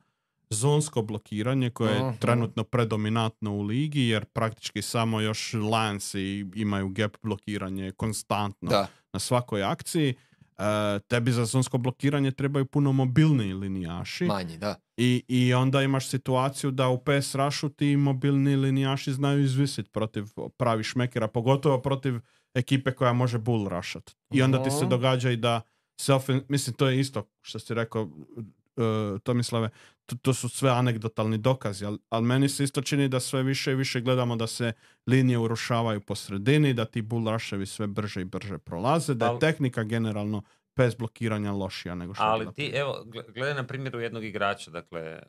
zonsko 0.49 1.01
blokiranje 1.01 1.69
koje 1.69 1.95
je 1.95 2.13
trenutno 2.19 2.63
predominantno 2.63 3.51
u 3.51 3.61
ligi, 3.61 4.07
jer 4.07 4.25
praktički 4.25 4.81
samo 4.81 5.21
još 5.21 5.53
Lansi 5.53 6.45
imaju 6.55 6.89
gap 6.89 7.17
blokiranje 7.23 7.91
konstantno 7.91 8.69
Da, 8.69 8.87
na 9.13 9.19
svakoj 9.19 9.63
akciji. 9.63 10.15
E, 10.57 10.99
tebi 10.99 11.31
za 11.31 11.45
zonsko 11.45 11.77
blokiranje 11.77 12.31
trebaju 12.31 12.65
puno 12.65 12.91
mobilniji 12.91 13.53
linijaši 13.53 14.25
manji, 14.25 14.57
da. 14.57 14.75
i, 14.97 15.23
i 15.27 15.53
onda 15.53 15.81
imaš 15.81 16.09
situaciju 16.09 16.71
da 16.71 16.89
u 16.89 16.97
PS 16.97 17.35
Rushu 17.35 17.69
ti 17.69 17.97
mobilni 17.97 18.55
linijaši 18.55 19.13
znaju 19.13 19.43
izvisiti 19.43 19.89
protiv 19.89 20.25
pravi 20.57 20.83
šmekera, 20.83 21.27
pogotovo 21.27 21.81
protiv 21.81 22.19
ekipe 22.53 22.91
koja 22.91 23.13
može 23.13 23.37
bull 23.37 23.67
rushat. 23.69 24.15
I 24.33 24.41
onda 24.41 24.63
ti 24.63 24.71
se 24.71 24.85
događa 24.85 25.31
i 25.31 25.37
da 25.37 25.61
se 26.01 26.13
ofen- 26.13 26.43
mislim 26.49 26.75
to 26.75 26.87
je 26.87 26.99
isto 26.99 27.29
što 27.41 27.59
si 27.59 27.73
rekao 27.73 28.03
uh, 28.03 29.19
Tomislave, 29.23 29.69
to, 30.05 30.15
to 30.15 30.33
su 30.33 30.49
sve 30.49 30.69
anegdotalni 30.69 31.37
dokazi, 31.37 31.85
ali 31.85 31.97
al 32.09 32.21
meni 32.21 32.49
se 32.49 32.63
isto 32.63 32.81
čini 32.81 33.07
da 33.07 33.19
sve 33.19 33.43
više 33.43 33.71
i 33.71 33.75
više 33.75 34.01
gledamo 34.01 34.35
da 34.35 34.47
se 34.47 34.73
linije 35.07 35.37
urušavaju 35.37 36.01
po 36.01 36.15
sredini, 36.15 36.73
da 36.73 36.85
ti 36.85 37.01
bull 37.01 37.31
rushevi 37.31 37.65
sve 37.65 37.87
brže 37.87 38.21
i 38.21 38.25
brže 38.25 38.57
prolaze, 38.57 39.13
da 39.13 39.25
je 39.25 39.39
tehnika 39.39 39.83
generalno 39.83 40.41
bez 40.75 40.95
blokiranja 40.95 41.51
lošija 41.51 41.95
nego 41.95 42.13
što 42.13 42.23
je 42.23 42.29
Ali 42.29 42.53
ti, 42.53 42.65
evo, 42.65 43.03
gle- 43.05 43.33
gledaj 43.33 43.53
na 43.53 43.67
primjeru 43.67 43.99
jednog 43.99 44.23
igrača, 44.23 44.71
dakle, 44.71 45.19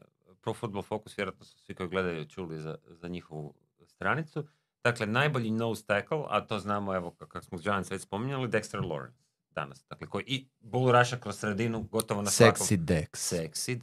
Pro 0.41 0.55
Football 0.55 0.83
Focus, 0.83 1.19
vjerojatno 1.19 1.45
su 1.45 1.59
svi 1.59 1.75
koji 1.75 1.89
gledaju 1.89 2.25
čuli 2.25 2.61
za, 2.61 2.77
za 2.87 3.09
njihovu 3.09 3.55
stranicu. 3.87 4.47
Dakle, 4.85 5.07
najbolji 5.07 5.51
nose 5.51 5.87
tackle, 5.87 6.23
a 6.29 6.41
to 6.41 6.59
znamo, 6.59 6.95
evo, 6.95 7.11
ka- 7.11 7.27
kako 7.29 7.45
smo 7.45 7.59
Giants 7.59 7.91
već 7.91 8.03
spominjali, 8.03 8.49
Dexter 8.49 8.81
Lawrence 8.81 9.23
danas. 9.51 9.85
Dakle, 9.91 10.07
koji 10.07 10.25
i 10.27 10.49
bull 10.61 10.93
rusha 10.93 11.17
kroz 11.17 11.39
sredinu 11.39 11.83
gotovo 11.83 12.23
na 12.23 12.31
svakom... 12.31 12.67
Sexy 12.67 12.77
Dex. 12.77 13.07
Sexy 13.13 13.81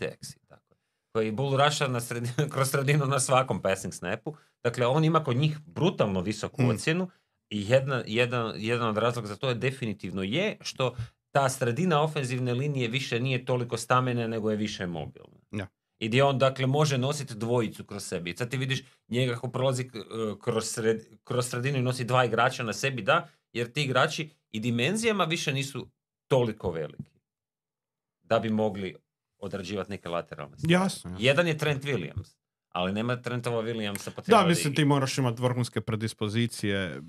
tako 0.48 0.63
je. 0.63 0.63
Koji 1.14 1.32
bull 1.32 1.58
rusha 1.58 1.88
na 1.88 2.02
sredinu, 2.02 2.50
kroz 2.54 2.70
sredinu 2.70 3.06
na 3.06 3.20
svakom 3.20 3.62
passing 3.62 3.94
snapu. 3.94 4.36
Dakle, 4.64 4.86
on 4.86 5.04
ima 5.04 5.24
kod 5.24 5.36
njih 5.38 5.60
brutalno 5.66 6.22
visoku 6.22 6.62
Mm. 6.62 6.70
ocjenu 6.70 7.10
i 7.50 7.70
jedna, 7.70 8.04
jedan, 8.08 8.54
jedan 8.58 8.88
od 8.88 8.98
razloga 8.98 9.28
za 9.28 9.36
to 9.36 9.50
je 9.50 9.56
definitivno 9.56 10.24
je 10.24 10.58
što 10.62 10.96
ta 11.32 11.50
sredina 11.50 12.02
ofenzivne 12.02 12.54
linije 12.54 12.88
više 12.88 13.20
nije 13.20 13.46
toliko 13.46 13.78
stamena 13.78 14.28
nego 14.28 14.52
je 14.52 14.58
više 14.58 14.88
mobilna. 14.88 15.40
Ja. 15.52 15.68
I 16.00 16.08
gdje 16.08 16.24
on 16.24 16.38
dakle 16.38 16.68
može 16.68 16.98
nositi 16.98 17.36
dvojicu 17.36 17.84
kroz 17.84 18.04
sebi. 18.04 18.30
I 18.30 18.38
sad 18.38 18.50
ti 18.50 18.58
vidiš 18.58 18.84
njega 19.08 19.34
kako 19.34 19.52
prolazi 19.52 19.84
e, 19.84 19.90
kroz, 20.42 20.66
sred, 20.66 21.02
kroz 21.24 21.48
sredinu 21.50 21.78
i 21.78 21.82
nosi 21.82 22.04
dva 22.04 22.26
igrača 22.26 22.64
na 22.64 22.74
sebi, 22.74 23.02
da, 23.02 23.28
jer 23.54 23.72
ti 23.72 23.84
igrači 23.84 24.30
i 24.52 24.60
dimenzijama 24.60 25.24
više 25.24 25.54
nisu 25.54 25.88
toliko 26.28 26.72
veliki 26.72 27.14
da 28.24 28.40
bi 28.40 28.50
mogli 28.50 28.96
odrađivati 29.44 29.90
neke 29.92 30.10
lateralne 30.10 30.58
stvari. 30.58 30.74
Jasno, 30.74 31.12
jasno. 31.12 31.26
Jedan 31.26 31.48
je 31.48 31.58
Trent 31.58 31.84
Williams, 31.84 32.36
ali 32.70 32.94
nema 32.94 33.16
Trentova 33.22 33.62
Williamsa 33.64 34.12
po 34.16 34.22
Da, 34.28 34.46
mislim 34.46 34.72
ligi. 34.72 34.76
ti 34.76 34.86
moraš 34.86 35.18
imati 35.18 35.42
vrhunske 35.42 35.82
predispozicije 35.82 37.02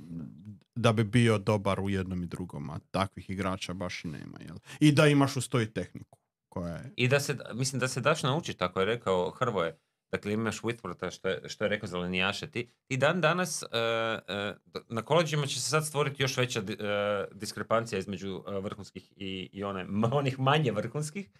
da 0.74 0.92
bi 0.92 1.04
bio 1.04 1.38
dobar 1.38 1.80
u 1.80 1.90
jednom 1.90 2.22
i 2.22 2.26
drugom, 2.26 2.70
a 2.70 2.78
takvih 2.90 3.30
igrača 3.30 3.74
baš 3.74 4.04
i 4.04 4.08
nema. 4.08 4.38
Jel? 4.40 4.56
I 4.80 4.92
da 4.92 5.06
imaš 5.06 5.36
uz 5.36 5.48
to 5.48 5.60
i 5.60 5.66
tehniku 5.66 6.18
koja 6.48 6.74
je... 6.74 6.92
I 6.96 7.08
da 7.08 7.20
se, 7.20 7.36
mislim 7.54 7.80
da 7.80 7.88
se 7.88 8.00
daš 8.00 8.22
naučiti, 8.22 8.58
tako 8.58 8.80
je 8.80 8.86
rekao 8.86 9.30
Hrvoje, 9.30 9.78
dakle 10.12 10.32
imaš 10.32 10.60
Whitwortha 10.60 11.10
što 11.10 11.28
je, 11.28 11.48
što 11.48 11.64
je 11.64 11.68
rekao 11.68 11.88
za 11.88 11.98
linijaše, 11.98 12.50
ti, 12.50 12.68
ti 12.86 12.96
dan 12.96 13.20
danas 13.20 13.62
e, 13.62 13.66
e, 14.28 14.54
na 14.88 15.02
koleđima 15.02 15.46
će 15.46 15.60
se 15.60 15.70
sad 15.70 15.86
stvoriti 15.86 16.22
još 16.22 16.36
veća 16.36 16.60
e, 16.60 16.64
diskrepancija 17.32 17.98
između 17.98 18.42
vrhunskih 18.62 19.12
i, 19.16 19.48
i 19.52 19.64
one, 19.64 19.86
onih 20.12 20.38
manje 20.38 20.72
vrhunskih, 20.72 21.30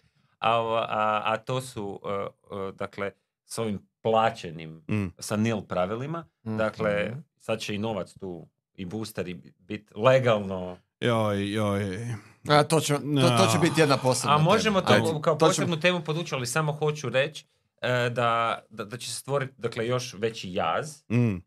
a, 0.45 0.85
a, 0.89 1.21
a 1.25 1.37
to 1.37 1.61
su, 1.61 1.99
e, 2.03 2.09
e, 2.09 2.71
dakle, 2.71 3.11
s 3.45 3.57
ovim 3.57 3.79
plaćenim, 4.01 4.83
Mm. 4.89 5.05
sa 5.19 5.35
nil 5.37 5.61
pravilima, 5.61 6.25
dakle, 6.43 7.05
Mhm. 7.05 7.19
sad 7.37 7.59
će 7.59 7.75
i 7.75 7.79
novac 7.79 8.13
tu 8.13 8.47
i 8.73 8.85
boosteri 8.85 9.33
biti 9.59 9.93
legalno 9.95 10.77
Joj, 10.99 11.53
joj. 11.53 12.07
A, 12.49 12.63
to, 12.63 12.79
će, 12.79 12.93
to, 12.93 13.01
to 13.37 13.47
će 13.47 13.59
biti 13.59 13.81
jedna 13.81 13.97
posebna 13.97 14.35
A 14.35 14.39
možemo 14.39 14.81
tema. 14.81 14.99
to 14.99 15.07
Ajde, 15.07 15.21
kao 15.21 15.35
to 15.35 15.39
ćemo- 15.39 15.49
posebnu 15.49 15.79
temu 15.79 16.01
podući, 16.01 16.35
ali 16.35 16.45
samo 16.47 16.71
hoću 16.73 17.09
reći, 17.09 17.45
e, 17.81 18.09
da, 18.09 18.59
da, 18.69 18.85
da 18.85 18.97
će 18.97 19.09
se 19.09 19.15
stvoriti 19.15 19.53
dakle, 19.57 19.87
još 19.87 20.13
veći 20.13 20.53
jaz 20.53 21.01
Mm. 21.09 21.35
e, 21.35 21.41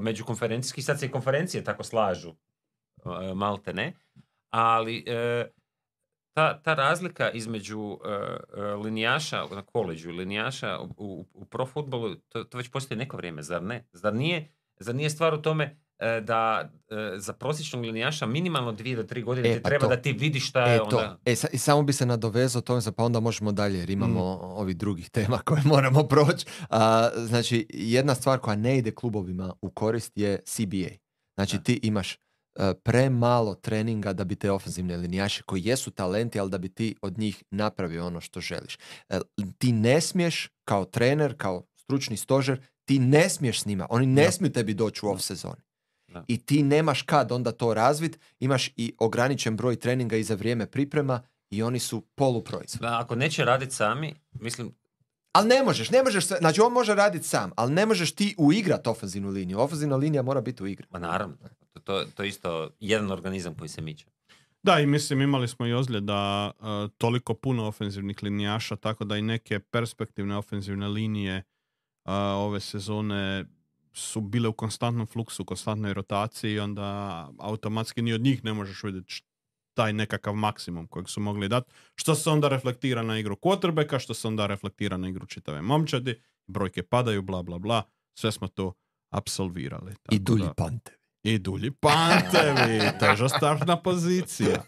među 0.00 0.24
konferencijski, 0.24 0.82
sad 0.82 0.98
se 0.98 1.06
i 1.06 1.10
konferencije 1.10 1.64
tako 1.64 1.84
slažu, 1.84 2.34
e, 3.30 3.34
malte 3.34 3.72
ne, 3.74 3.92
ali 4.50 5.04
e, 5.06 5.46
ta, 6.32 6.58
ta 6.58 6.74
razlika 6.74 7.30
između 7.30 7.98
e, 8.54 8.62
linijaša 8.74 9.44
na 9.46 9.62
koleđu 9.62 10.10
i 10.10 10.14
linijaša 10.14 10.78
u, 10.78 10.88
u, 10.96 11.26
u 11.34 11.44
pro 11.44 11.66
futbolu, 11.66 12.14
to, 12.14 12.44
to 12.44 12.58
već 12.58 12.70
postoji 12.70 12.98
neko 12.98 13.16
vrijeme, 13.16 13.42
zar 13.42 13.62
ne? 13.62 13.88
Zar 13.92 14.14
nije, 14.14 14.48
zar 14.76 14.94
nije 14.94 15.10
stvar 15.10 15.34
u 15.34 15.38
tome 15.38 15.64
e, 15.98 16.20
da 16.20 16.70
za 17.16 17.32
prosječnog 17.32 17.82
linijaša 17.82 18.26
minimalno 18.26 18.72
dvije 18.72 18.96
do 18.96 19.02
tri 19.02 19.22
godine 19.22 19.50
E, 19.50 19.54
ti 19.54 19.62
pa 19.62 19.68
treba 19.68 19.82
to. 19.82 19.88
da 19.88 19.96
ti 19.96 20.12
vidiš 20.12 20.48
šta 20.48 20.62
je 20.62 20.76
E, 20.76 20.80
onda... 20.80 20.90
to. 20.90 21.16
E, 21.24 21.36
sa- 21.36 21.48
i 21.48 21.58
samo 21.58 21.82
bi 21.82 21.92
se 21.92 22.06
nadovezao 22.06 22.62
tome, 22.62 22.80
pa 22.96 23.04
onda 23.04 23.20
možemo 23.20 23.52
dalje, 23.52 23.78
jer 23.78 23.90
imamo 23.90 24.20
Mm. 24.32 24.40
ovih 24.42 24.76
drugih 24.76 25.10
tema 25.10 25.38
koje 25.46 25.62
moramo 25.64 26.02
proći. 26.04 26.46
A, 26.70 27.08
znači, 27.16 27.66
jedna 27.70 28.14
stvar 28.14 28.38
koja 28.38 28.56
ne 28.56 28.78
ide 28.78 28.90
klubovima 28.92 29.54
u 29.60 29.70
korist 29.70 30.12
je 30.16 30.40
CBA. 30.44 30.88
Znači, 31.34 31.56
Da. 31.56 31.62
ti 31.62 31.80
imaš 31.82 32.18
premalo 32.82 33.54
treninga 33.54 34.12
da 34.12 34.24
bi 34.24 34.36
te 34.36 34.50
ofenzivne 34.50 34.96
linijaše 34.96 35.42
koji 35.42 35.62
jesu 35.64 35.90
talenti, 35.90 36.40
ali 36.40 36.50
da 36.50 36.58
bi 36.58 36.68
ti 36.68 36.96
od 37.02 37.18
njih 37.18 37.44
napravio 37.50 38.06
ono 38.06 38.20
što 38.20 38.40
želiš. 38.40 38.78
E, 39.08 39.20
ti 39.58 39.72
ne 39.72 40.00
smiješ 40.00 40.48
kao 40.64 40.84
trener, 40.84 41.34
kao 41.36 41.62
stručni 41.76 42.16
stožer, 42.16 42.60
ti 42.84 42.98
ne 42.98 43.28
smiješ 43.28 43.60
s 43.60 43.66
njima. 43.66 43.86
Oni 43.90 44.06
ne 44.06 44.32
smiju 44.32 44.52
tebi 44.52 44.74
doći 44.74 45.06
u 45.06 45.08
off 45.08 45.22
sezoni. 45.22 45.62
I 46.28 46.38
ti 46.38 46.62
nemaš 46.62 47.02
kad 47.02 47.32
onda 47.32 47.52
to 47.52 47.74
razvit, 47.74 48.18
imaš 48.40 48.70
i 48.76 48.94
ograničen 48.98 49.56
broj 49.56 49.76
treninga 49.76 50.16
i 50.16 50.24
za 50.24 50.34
vrijeme 50.34 50.66
priprema 50.66 51.22
i 51.50 51.62
oni 51.62 51.78
su 51.78 52.00
poluproizvod. 52.14 52.80
Da, 52.80 53.00
ako 53.00 53.14
neće 53.14 53.44
raditi 53.44 53.74
sami, 53.74 54.14
mislim, 54.32 54.74
Ali 55.32 55.48
ne 55.48 55.62
možeš, 55.62 55.90
ne 55.90 56.02
možeš 56.02 56.26
znači 56.26 56.60
on 56.60 56.72
može 56.72 56.94
raditi 56.94 57.28
sam, 57.28 57.50
ali 57.56 57.72
ne 57.72 57.86
možeš 57.86 58.14
ti 58.14 58.34
uigrat 58.38 58.86
ofenzivnu 58.86 59.28
liniju. 59.28 59.60
Ofenzivna 59.60 59.96
linija 59.96 60.22
mora 60.22 60.40
biti 60.40 60.62
u 60.62 60.66
igri. 60.66 60.86
ma 60.90 60.98
naravno, 60.98 61.36
to, 61.72 61.80
to, 61.80 62.04
to 62.14 62.22
je 62.22 62.28
isto 62.28 62.70
jedan 62.80 63.10
organizam 63.10 63.54
koji 63.54 63.68
se 63.68 63.80
miče. 63.80 64.06
Da, 64.62 64.80
i 64.80 64.86
mislim 64.86 65.20
imali 65.20 65.48
smo 65.48 65.66
i 65.66 65.72
ozljeda 65.72 66.50
uh, 66.58 66.66
toliko 66.98 67.34
puno 67.34 67.66
ofenzivnih 67.66 68.22
linijaša, 68.22 68.76
tako 68.76 69.04
da 69.04 69.16
i 69.16 69.22
neke 69.22 69.60
perspektivne 69.60 70.36
ofenzivne 70.36 70.88
linije 70.88 71.36
uh, 72.04 72.12
ove 72.14 72.60
sezone 72.60 73.44
su 73.92 74.20
bile 74.20 74.48
u 74.48 74.52
konstantnom 74.52 75.06
fluksu, 75.06 75.44
konstantnoj 75.44 75.94
rotaciji 75.94 76.52
i 76.52 76.58
onda 76.58 77.28
automatski 77.38 78.02
ni 78.02 78.12
od 78.12 78.20
njih 78.20 78.44
ne 78.44 78.52
možeš 78.52 78.82
vidjeti 78.82 79.22
taj 79.74 79.92
nekakav 79.92 80.34
maksimum 80.34 80.86
kojeg 80.86 81.08
su 81.08 81.20
mogli 81.20 81.48
dati, 81.48 81.72
što 81.94 82.14
se 82.14 82.30
onda 82.30 82.48
reflektira 82.48 83.02
na 83.02 83.18
igru 83.18 83.36
quarterbacka, 83.36 83.98
što 83.98 84.14
se 84.14 84.28
onda 84.28 84.46
reflektira 84.46 84.96
na 84.96 85.08
igru 85.08 85.26
čitave 85.26 85.62
momčadi, 85.62 86.20
brojke 86.46 86.82
padaju, 86.82 87.22
bla, 87.22 87.42
bla, 87.42 87.58
bla, 87.58 87.82
sve 88.14 88.32
smo 88.32 88.48
to 88.48 88.72
apsolvirali. 89.10 89.94
I 90.10 90.18
dulji 90.18 90.44
da- 90.44 90.54
pante. 90.54 90.99
I 91.24 91.38
dulji 91.38 91.70
pantevi, 91.70 92.80
teža 93.00 93.28
startna 93.28 93.76
pozicija. 93.76 94.62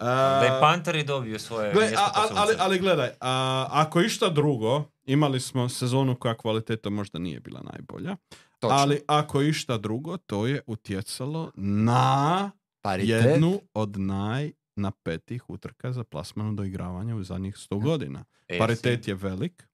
Da 0.00 0.42
E, 0.42 0.46
i 0.48 0.60
Panteri 0.60 1.04
dobiju 1.04 1.38
svoje 1.38 1.72
Gle, 1.72 1.82
mjesto 1.82 2.00
a- 2.04 2.28
ali, 2.34 2.54
ali 2.58 2.78
gledaj, 2.78 3.10
a, 3.20 3.66
ako 3.70 4.00
išta 4.00 4.28
drugo, 4.28 4.84
imali 5.04 5.40
smo 5.40 5.68
sezonu 5.68 6.16
koja 6.16 6.34
kvaliteta 6.34 6.90
možda 6.90 7.18
nije 7.18 7.40
bila 7.40 7.60
najbolja, 7.62 8.16
Točno. 8.58 8.76
ali 8.76 9.00
ako 9.06 9.42
išta 9.42 9.78
drugo, 9.78 10.16
to 10.16 10.46
je 10.46 10.60
utjecalo 10.66 11.50
na 11.54 12.50
Paritet. 12.82 13.24
jednu 13.24 13.60
od 13.74 13.96
najnapetih 13.96 15.50
utrka 15.50 15.92
za 15.92 16.04
plasmanu 16.04 16.52
do 16.52 16.64
igravanja 16.64 17.16
u 17.16 17.22
zadnjih 17.22 17.54
100 17.54 17.82
godina. 17.82 18.18
AFC. 18.18 18.58
Paritet 18.58 19.08
je 19.08 19.14
velik. 19.14 19.68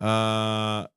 A, 0.00 0.10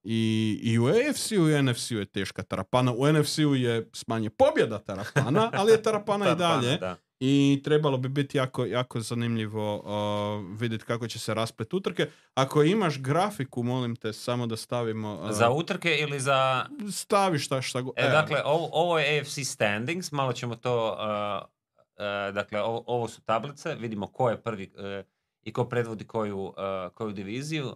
i, 0.03 0.19
I 0.63 0.79
u 0.79 0.85
AFC-u 0.85 1.49
i 1.49 1.61
NFC-u 1.63 1.95
je 1.95 2.05
teška 2.05 2.43
tarapana. 2.43 2.93
U 2.93 3.07
NFC-u 3.09 3.55
je 3.55 3.89
smanje 3.93 4.29
pobjeda 4.29 4.79
tarapana, 4.79 5.49
ali 5.59 5.71
je 5.71 5.81
tarapana 5.81 6.25
i 6.25 6.27
Tarapana, 6.27 6.55
dalje. 6.57 6.77
da. 6.77 6.95
I 7.19 7.61
trebalo 7.63 7.97
bi 7.97 8.09
biti 8.09 8.37
jako, 8.37 8.65
jako 8.65 8.99
zanimljivo 9.01 9.75
uh, 9.77 10.59
vidjeti 10.59 10.85
kako 10.85 11.07
će 11.07 11.19
se 11.19 11.33
rasplet 11.33 11.73
utrke. 11.73 12.05
Ako 12.33 12.63
imaš 12.63 12.99
grafiku, 12.99 13.63
molim 13.63 13.95
te, 13.95 14.13
samo 14.13 14.47
da 14.47 14.57
stavimo... 14.57 15.13
uh, 15.15 15.31
Za 15.31 15.49
utrke 15.51 15.97
ili 15.97 16.19
za... 16.19 16.65
Stavi 16.91 17.39
šta, 17.39 17.61
šta 17.61 17.81
go- 17.81 17.93
E, 17.95 18.01
evo. 18.01 18.11
dakle, 18.11 18.41
ovo, 18.45 18.69
ovo 18.73 18.99
je 18.99 19.19
AFC 19.19 19.39
standings, 19.43 20.11
malo 20.11 20.33
ćemo 20.33 20.55
to... 20.55 20.87
uh, 20.89 21.47
uh, 21.95 22.33
dakle, 22.33 22.61
ovo, 22.61 22.83
ovo 22.87 23.07
su 23.07 23.21
tablice, 23.21 23.75
vidimo 23.75 24.07
ko 24.07 24.29
je 24.29 24.41
prvi 24.41 24.73
uh, 24.75 25.05
i 25.43 25.53
ko 25.53 25.65
predvodi 25.65 26.03
koju, 26.05 26.39
uh, 26.39 26.53
koju 26.93 27.11
diviziju. 27.11 27.75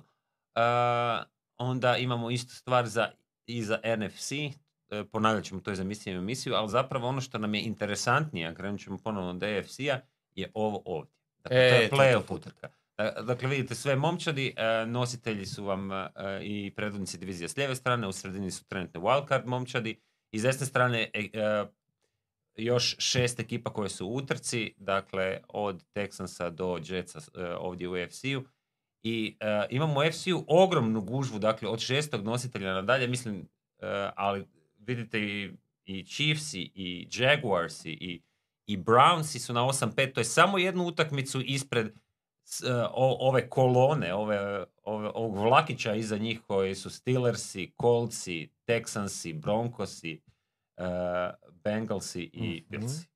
Onda 1.57 1.97
imamo 1.97 2.31
istu 2.31 2.55
stvar 2.55 2.87
za, 2.87 3.11
i 3.45 3.63
za 3.63 3.79
NFC, 3.97 4.31
uh, 4.31 5.07
ponavljat 5.11 5.43
ćemo 5.45 5.61
to 5.61 5.71
i 5.71 5.75
za 5.75 5.83
i 6.05 6.09
emisiju, 6.09 6.53
ali 6.55 6.69
zapravo 6.69 7.07
ono 7.07 7.21
što 7.21 7.37
nam 7.37 7.55
je 7.55 7.61
interesantnije, 7.61 8.55
krenut 8.55 8.81
ćemo 8.81 8.97
ponovno 8.97 9.29
od 9.29 9.43
AFC-a, 9.43 9.99
je 10.35 10.51
ovo 10.53 10.81
ovdje. 10.85 11.13
Dakle, 11.43 11.57
E, 11.57 11.69
to 11.69 11.75
je 11.75 11.89
playoff 11.89 12.33
utrka. 12.33 12.69
Da- 12.97 13.21
Dakle, 13.21 13.49
vidite 13.49 13.75
sve 13.75 13.95
momčadi, 13.95 14.53
e, 14.57 14.85
nositelji 14.85 15.45
su 15.45 15.63
vam 15.65 15.91
e, 15.91 16.09
i 16.41 16.73
predvodnici 16.75 17.17
divizije 17.17 17.49
s 17.49 17.57
lijeve 17.57 17.75
strane, 17.75 18.07
u 18.07 18.11
sredini 18.11 18.51
su 18.51 18.65
trenutne 18.65 18.99
wildcard 19.01 19.45
momčadi, 19.45 19.99
i 20.31 20.39
s 20.39 20.43
desne 20.43 20.65
strane 20.65 21.09
e, 21.13 21.29
e, 21.33 21.65
još 22.55 22.95
šest 22.99 23.39
ekipa 23.39 23.73
koje 23.73 23.89
su 23.89 24.07
u 24.07 24.15
utrci, 24.15 24.73
dakle 24.77 25.39
od 25.47 25.83
Texansa 25.95 26.49
do 26.49 26.79
Jetsa 26.83 27.19
e, 27.19 27.55
ovdje 27.55 27.87
u 27.87 27.91
UFC-u. 27.91 28.43
I 29.07 29.37
e, 29.39 29.45
imamo 29.69 29.93
u 29.93 29.97
UFC-u 29.99 30.45
ogromnu 30.47 31.01
gužvu, 31.03 31.39
dakle 31.39 31.69
od 31.69 31.79
šestog 31.79 32.23
nositelja 32.23 32.73
nadalje, 32.73 33.07
mislim, 33.07 33.47
e, 33.79 33.85
ali 34.15 34.45
vidite 34.79 35.19
i, 35.19 35.51
i 35.85 36.03
Chiefsi, 36.05 36.71
i 36.75 37.07
Jaguarsi, 37.13 37.91
i, 37.91 38.21
i 38.67 38.77
Brownsi 38.79 39.39
su 39.39 39.53
na 39.53 39.61
8-5, 39.61 40.13
to 40.13 40.19
je 40.19 40.25
samo 40.25 40.57
jednu 40.57 40.83
utakmicu 40.85 41.41
ispred 41.41 41.93
s- 42.43 42.63
o- 42.93 43.17
ove 43.21 43.49
kolone, 43.49 44.13
ove, 44.13 44.39
ove, 44.83 45.09
ovog 45.09 45.37
vlakića 45.37 45.95
iza 45.95 46.17
njih 46.17 46.41
koji 46.41 46.75
su 46.75 46.89
Steelersi, 46.89 47.71
Coltsi, 47.81 48.49
Texansi, 48.65 49.33
Broncosi, 49.33 50.21
Bengalsi 51.53 52.23
i 52.23 52.39
Mhm. 52.61 52.69
Billsi. 52.71 53.07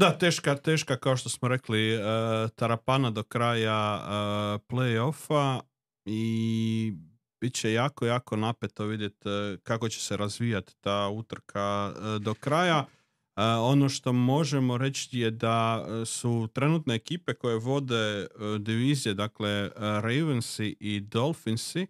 Da, 0.00 0.18
teška, 0.18 0.56
teška, 0.56 0.96
kao 0.96 1.16
što 1.16 1.28
smo 1.28 1.48
rekli, 1.48 1.96
uh, 1.96 2.02
tarapana 2.54 3.10
do 3.10 3.22
kraja 3.22 4.00
uh, 4.02 4.10
play-offa 4.68 5.60
i 6.04 6.92
bit 7.40 7.54
će 7.54 7.72
jako, 7.72 8.06
jako 8.06 8.36
napeto 8.36 8.84
vidjeti 8.84 9.28
uh, 9.28 9.58
kako 9.62 9.88
će 9.88 10.00
se 10.00 10.16
razvijati 10.16 10.74
ta 10.80 11.08
utrka 11.08 11.92
do 12.20 12.34
kraja. 12.34 12.86
Ono 13.60 13.88
što 13.88 14.12
možemo 14.12 14.78
reći 14.78 15.18
je 15.18 15.30
da 15.30 15.86
su 16.06 16.48
trenutne 16.52 16.94
ekipe 16.94 17.34
koje 17.34 17.58
vode 17.58 18.26
divizije, 18.58 19.14
dakle 19.14 19.70
Ravensi 19.76 20.76
i 20.80 21.00
Dolphinsi, 21.00 21.86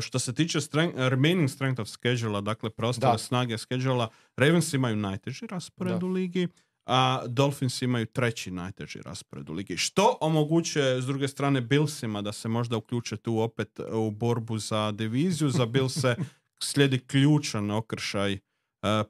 što 0.00 0.18
se 0.18 0.34
tiče 0.34 0.60
strength, 0.60 0.98
remaining 0.98 1.50
strength 1.50 1.80
of 1.80 1.88
schedule 1.88 2.42
dakle 2.42 2.70
preostale 2.70 3.18
snage 3.18 3.58
schedule 3.58 4.06
Ravens 4.36 4.72
imaju 4.72 4.96
najteži 4.96 5.46
raspored 5.46 5.98
Da. 6.00 6.06
u 6.06 6.08
ligi, 6.08 6.48
a 6.92 7.22
Dolphins 7.26 7.82
imaju 7.82 8.06
treći 8.06 8.50
najteži 8.50 9.02
raspored 9.02 9.50
u 9.50 9.52
ligi. 9.52 9.76
Što 9.76 10.18
omogućuje 10.20 11.02
s 11.02 11.06
druge 11.06 11.28
strane 11.28 11.60
Billsima 11.60 12.22
da 12.22 12.32
se 12.32 12.48
možda 12.48 12.76
uključe 12.76 13.16
tu 13.16 13.38
opet 13.38 13.80
u 13.92 14.10
borbu 14.10 14.58
za 14.58 14.92
diviziju. 14.92 15.50
Za 15.50 15.66
Billse 15.66 16.16
slijedi 16.62 16.98
ključan 16.98 17.70
okršaj 17.70 18.32
uh, 18.32 18.38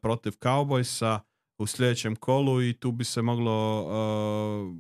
protiv 0.02 0.30
Cowboysa 0.30 1.18
u 1.58 1.66
sljedećem 1.66 2.16
kolu 2.16 2.62
i 2.62 2.72
tu 2.72 2.92
bi 2.92 3.04
se 3.04 3.22
moglo 3.22 3.82
uh, 3.82 4.76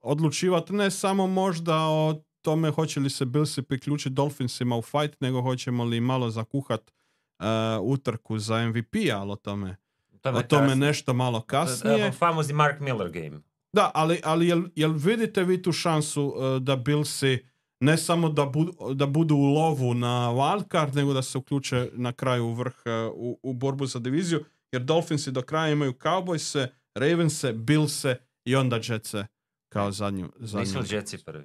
odlučivati 0.00 0.72
ne 0.72 0.90
samo 0.90 1.26
možda 1.26 1.76
o 1.76 2.22
tome 2.42 2.70
hoće 2.70 3.00
li 3.00 3.10
se 3.10 3.24
Billsi 3.24 3.62
priključiti 3.62 4.14
Dolphinsima 4.14 4.76
u 4.76 4.82
fight, 4.82 5.20
nego 5.20 5.42
hoćemo 5.42 5.84
li 5.84 6.00
malo 6.00 6.30
zakuhat 6.30 6.90
uh, 6.90 7.46
utrku 7.82 8.38
za 8.38 8.68
MVP-a, 8.68 9.18
ali 9.18 9.32
o 9.32 9.36
tome 9.36 9.76
o 10.24 10.42
tome 10.42 10.66
kasnije. 10.68 10.76
nešto 10.76 11.14
malo 11.14 11.40
kasnije. 11.40 12.12
Famozni 12.12 12.54
Mark 12.54 12.80
Miller 12.80 13.10
game. 13.10 13.40
Da, 13.72 13.90
ali, 13.94 14.20
ali 14.24 14.48
jel, 14.48 14.62
jel 14.74 14.92
vidite 14.92 15.44
vi 15.44 15.62
tu 15.62 15.72
šansu 15.72 16.24
uh, 16.24 16.62
da 16.62 16.76
Billsi 16.76 17.46
ne 17.80 17.96
samo 17.96 18.28
da, 18.28 18.46
budu, 18.46 18.94
da 18.94 19.06
budu 19.06 19.34
u 19.34 19.54
lovu 19.54 19.94
na 19.94 20.30
wildcard, 20.30 20.94
nego 20.94 21.12
da 21.12 21.22
se 21.22 21.38
uključe 21.38 21.90
na 21.92 22.12
kraju 22.12 22.46
u 22.46 22.52
vrh 22.52 22.74
uh, 22.86 23.12
u, 23.14 23.40
u 23.42 23.52
borbu 23.52 23.86
za 23.86 23.98
diviziju, 23.98 24.44
jer 24.72 24.82
Dolphinsi 24.82 25.30
do 25.30 25.42
kraja 25.42 25.72
imaju 25.72 25.92
Cowboyse, 25.92 26.66
Ravense, 26.94 27.52
Billse 27.52 28.16
i 28.44 28.56
onda 28.56 28.80
Jetse 28.88 29.26
kao 29.68 29.92
zadnju. 29.92 30.32
zadnju. 30.36 30.80
Nisu 30.80 30.94
Jetsi 30.94 31.24
prvi? 31.24 31.44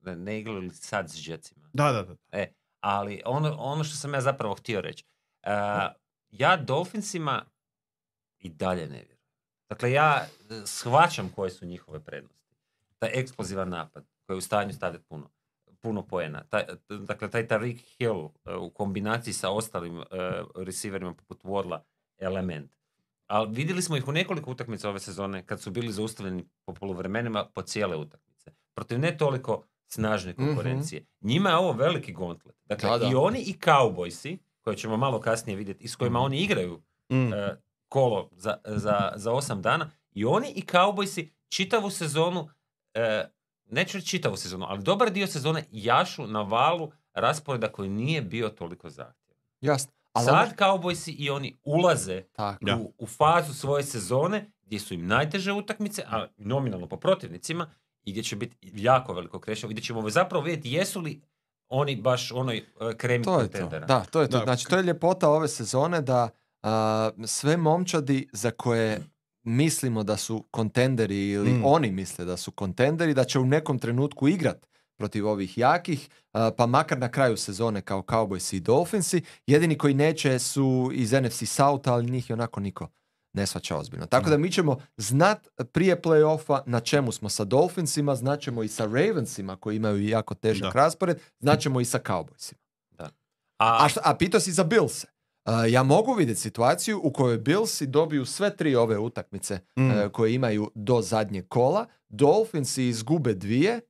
Ne, 0.00 0.16
ne 0.16 0.40
igraju 0.40 0.58
li 0.58 0.70
sad 0.70 1.10
s 1.10 1.28
Jetsima? 1.28 1.70
Da, 1.72 1.92
da, 1.92 2.02
da. 2.02 2.16
Ali 2.80 3.22
ono, 3.24 3.56
ono 3.58 3.84
što 3.84 3.96
sam 3.96 4.14
ja 4.14 4.20
zapravo 4.20 4.54
htio 4.54 4.80
reći. 4.80 5.04
uh, 5.46 5.52
ja 6.30 6.56
Dolphinsima 6.56 7.44
i 8.38 8.48
dalje 8.48 8.82
ne 8.82 8.96
vjerujem. 8.96 9.16
Dakle, 9.68 9.92
ja 9.92 10.26
e, 10.50 10.62
shvaćam 10.66 11.28
koje 11.34 11.50
su 11.50 11.66
njihove 11.66 12.04
prednosti. 12.04 12.56
Taj 12.98 13.10
eksplozivan 13.14 13.68
napad 13.68 14.04
koji 14.26 14.34
je 14.34 14.38
u 14.38 14.40
stanju 14.40 14.72
staviti 14.72 15.04
puno. 15.04 15.30
puno 15.80 16.06
poena. 16.06 16.44
Taj, 16.44 16.64
dakle, 16.88 17.30
taj 17.30 17.48
Tariq 17.48 17.78
Hill 17.98 18.18
uh, 18.18 18.30
u 18.60 18.70
kombinaciji 18.70 19.34
sa 19.34 19.50
ostalim 19.50 19.98
uh, 19.98 20.04
receiverima 20.56 21.14
poput 21.14 21.42
Wardla 21.44 21.80
element. 22.18 22.70
Ali 23.26 23.48
vidjeli 23.52 23.82
smo 23.82 23.96
ih 23.96 24.08
u 24.08 24.12
nekoliko 24.12 24.50
utakmica 24.50 24.88
ove 24.88 25.00
sezone 25.00 25.46
kad 25.46 25.60
su 25.60 25.70
bili 25.70 25.92
zaustavljeni 25.92 26.48
po 26.64 26.74
poluvremenima 26.74 27.44
po 27.54 27.62
cijele 27.62 27.96
utakmice. 27.96 28.50
Protiv 28.74 28.98
ne 28.98 29.16
toliko 29.16 29.64
snažne 29.86 30.32
Mhm. 30.32 30.46
konkurencije. 30.46 31.04
Njima 31.20 31.50
je 31.50 31.56
ovo 31.56 31.72
veliki 31.72 32.12
gauntlet. 32.12 32.56
Dakle, 32.64 32.90
Da, 32.90 32.98
da. 32.98 33.08
i 33.08 33.14
oni 33.14 33.40
i 33.40 33.54
Cowboysi, 33.54 34.38
koje 34.66 34.76
ćemo 34.76 34.96
malo 34.96 35.20
kasnije 35.20 35.56
vidjeti, 35.56 35.84
i 35.84 35.88
s 35.88 35.96
kojima 35.96 36.18
Mhm. 36.18 36.24
oni 36.24 36.38
igraju 36.38 36.82
Mm. 37.10 37.32
e, 37.32 37.56
kolo 37.88 38.28
za, 38.32 38.56
za, 38.66 39.12
za 39.16 39.32
osam 39.32 39.62
dana, 39.62 39.90
i 40.12 40.24
oni 40.24 40.48
i 40.48 40.62
Cowboysi 40.62 41.28
čitavu 41.48 41.90
sezonu, 41.90 42.48
e, 42.94 43.24
neću 43.66 43.96
reći 43.98 44.08
čitavu 44.08 44.36
sezonu, 44.36 44.66
ali 44.68 44.82
dobar 44.82 45.10
dio 45.10 45.26
sezone 45.26 45.64
jašu 45.70 46.26
na 46.26 46.42
valu 46.42 46.92
rasporeda 47.14 47.68
koji 47.68 47.88
nije 47.90 48.22
bio 48.22 48.48
toliko 48.48 48.90
zahtjevan. 48.90 49.40
Jasno. 49.60 49.92
Ali 50.12 50.28
ono- 50.28 50.38
Sad 50.38 50.56
Cowboysi 50.56 51.14
i 51.18 51.30
oni 51.30 51.56
ulaze 51.64 52.22
tako. 52.22 52.64
Da. 52.64 52.76
u, 52.76 52.92
u 52.98 53.06
fazu 53.06 53.54
svoje 53.54 53.82
sezone 53.84 54.50
gdje 54.62 54.78
su 54.78 54.94
im 54.94 55.06
najteže 55.06 55.52
utakmice, 55.52 56.02
a 56.06 56.26
nominalno 56.36 56.86
po 56.86 56.96
protivnicima, 56.96 57.70
i 58.04 58.10
gdje 58.10 58.22
će 58.22 58.36
biti 58.36 58.56
jako 58.74 59.12
veliko 59.14 59.40
krešenje, 59.40 59.72
gdje 59.72 59.82
ćemo 59.82 60.10
zapravo 60.10 60.44
vidjeti 60.44 60.72
jesu 60.72 61.00
li 61.00 61.20
oni 61.68 61.96
baš 61.96 62.32
onoj 62.32 62.64
uh, 62.80 62.92
kremi 62.92 63.24
To 63.24 63.40
je 63.40 63.48
to. 63.48 63.68
Da, 63.68 64.04
to 64.10 64.20
je 64.20 64.28
to. 64.28 64.38
Da. 64.38 64.44
Znači, 64.44 64.66
to 64.66 64.76
je 64.76 64.82
ljepota 64.82 65.28
ove 65.30 65.48
sezone 65.48 66.00
da 66.00 66.28
a, 66.62 67.10
sve 67.24 67.56
momčadi 67.56 68.28
za 68.32 68.50
koje 68.50 69.00
mislimo 69.42 70.02
da 70.02 70.16
su 70.16 70.44
kontenderi 70.50 71.28
ili 71.30 71.50
Mm. 71.52 71.62
oni 71.64 71.90
misle 71.90 72.24
da 72.24 72.36
su 72.36 72.50
kontenderi, 72.50 73.14
da 73.14 73.24
će 73.24 73.38
u 73.38 73.44
nekom 73.46 73.78
trenutku 73.78 74.28
igrat 74.28 74.66
protiv 74.98 75.28
ovih 75.28 75.58
jakih, 75.58 76.08
a, 76.32 76.50
pa 76.56 76.66
makar 76.66 76.98
na 76.98 77.08
kraju 77.10 77.36
sezone 77.36 77.80
kao 77.80 78.02
Cowboys 78.02 78.56
i 78.56 78.60
Dolphinsi. 78.60 79.22
Jedini 79.46 79.78
koji 79.78 79.94
neće 79.94 80.38
su 80.38 80.90
iz 80.92 81.12
NFC 81.12 81.42
South, 81.48 81.88
ali 81.88 82.10
njih 82.10 82.30
i 82.30 82.32
onako 82.32 82.60
niko 82.60 82.88
ne 83.36 83.46
svača 83.46 83.76
ozbiljno. 83.76 84.06
Tako 84.06 84.30
da 84.30 84.38
mi 84.38 84.52
ćemo 84.52 84.76
znat 84.96 85.48
prije 85.72 86.02
playoffa 86.02 86.60
na 86.66 86.80
čemu 86.80 87.12
smo 87.12 87.28
sa 87.28 87.44
Dolphinsima, 87.44 88.14
znaćemo 88.14 88.62
i 88.62 88.68
sa 88.68 88.84
Ravensima 88.84 89.56
koji 89.56 89.76
imaju 89.76 90.08
jako 90.08 90.34
težak 90.34 90.74
Da. 90.74 90.80
raspored, 90.80 91.20
znaćemo 91.38 91.80
i 91.80 91.84
sa 91.84 91.98
Cowboysima. 91.98 92.58
A, 93.58 93.84
A, 93.84 93.88
šta, 93.88 94.00
a 94.04 94.14
pitao 94.14 94.40
si 94.40 94.52
za 94.52 94.64
Billse. 94.64 95.06
Uh, 95.44 95.52
ja 95.68 95.82
mogu 95.82 96.12
vidjeti 96.12 96.40
situaciju 96.40 97.00
u 97.02 97.12
kojoj 97.12 97.38
Billsi 97.38 97.86
dobiju 97.86 98.24
sve 98.24 98.56
tri 98.56 98.74
ove 98.76 98.98
utakmice 98.98 99.58
Mm. 99.78 99.90
uh, 99.90 100.10
koje 100.12 100.34
imaju 100.34 100.70
do 100.74 101.02
zadnjeg 101.02 101.48
kola, 101.48 101.86
Dolphinsi 102.08 102.84
izgube 102.84 103.34
dvije 103.34 103.80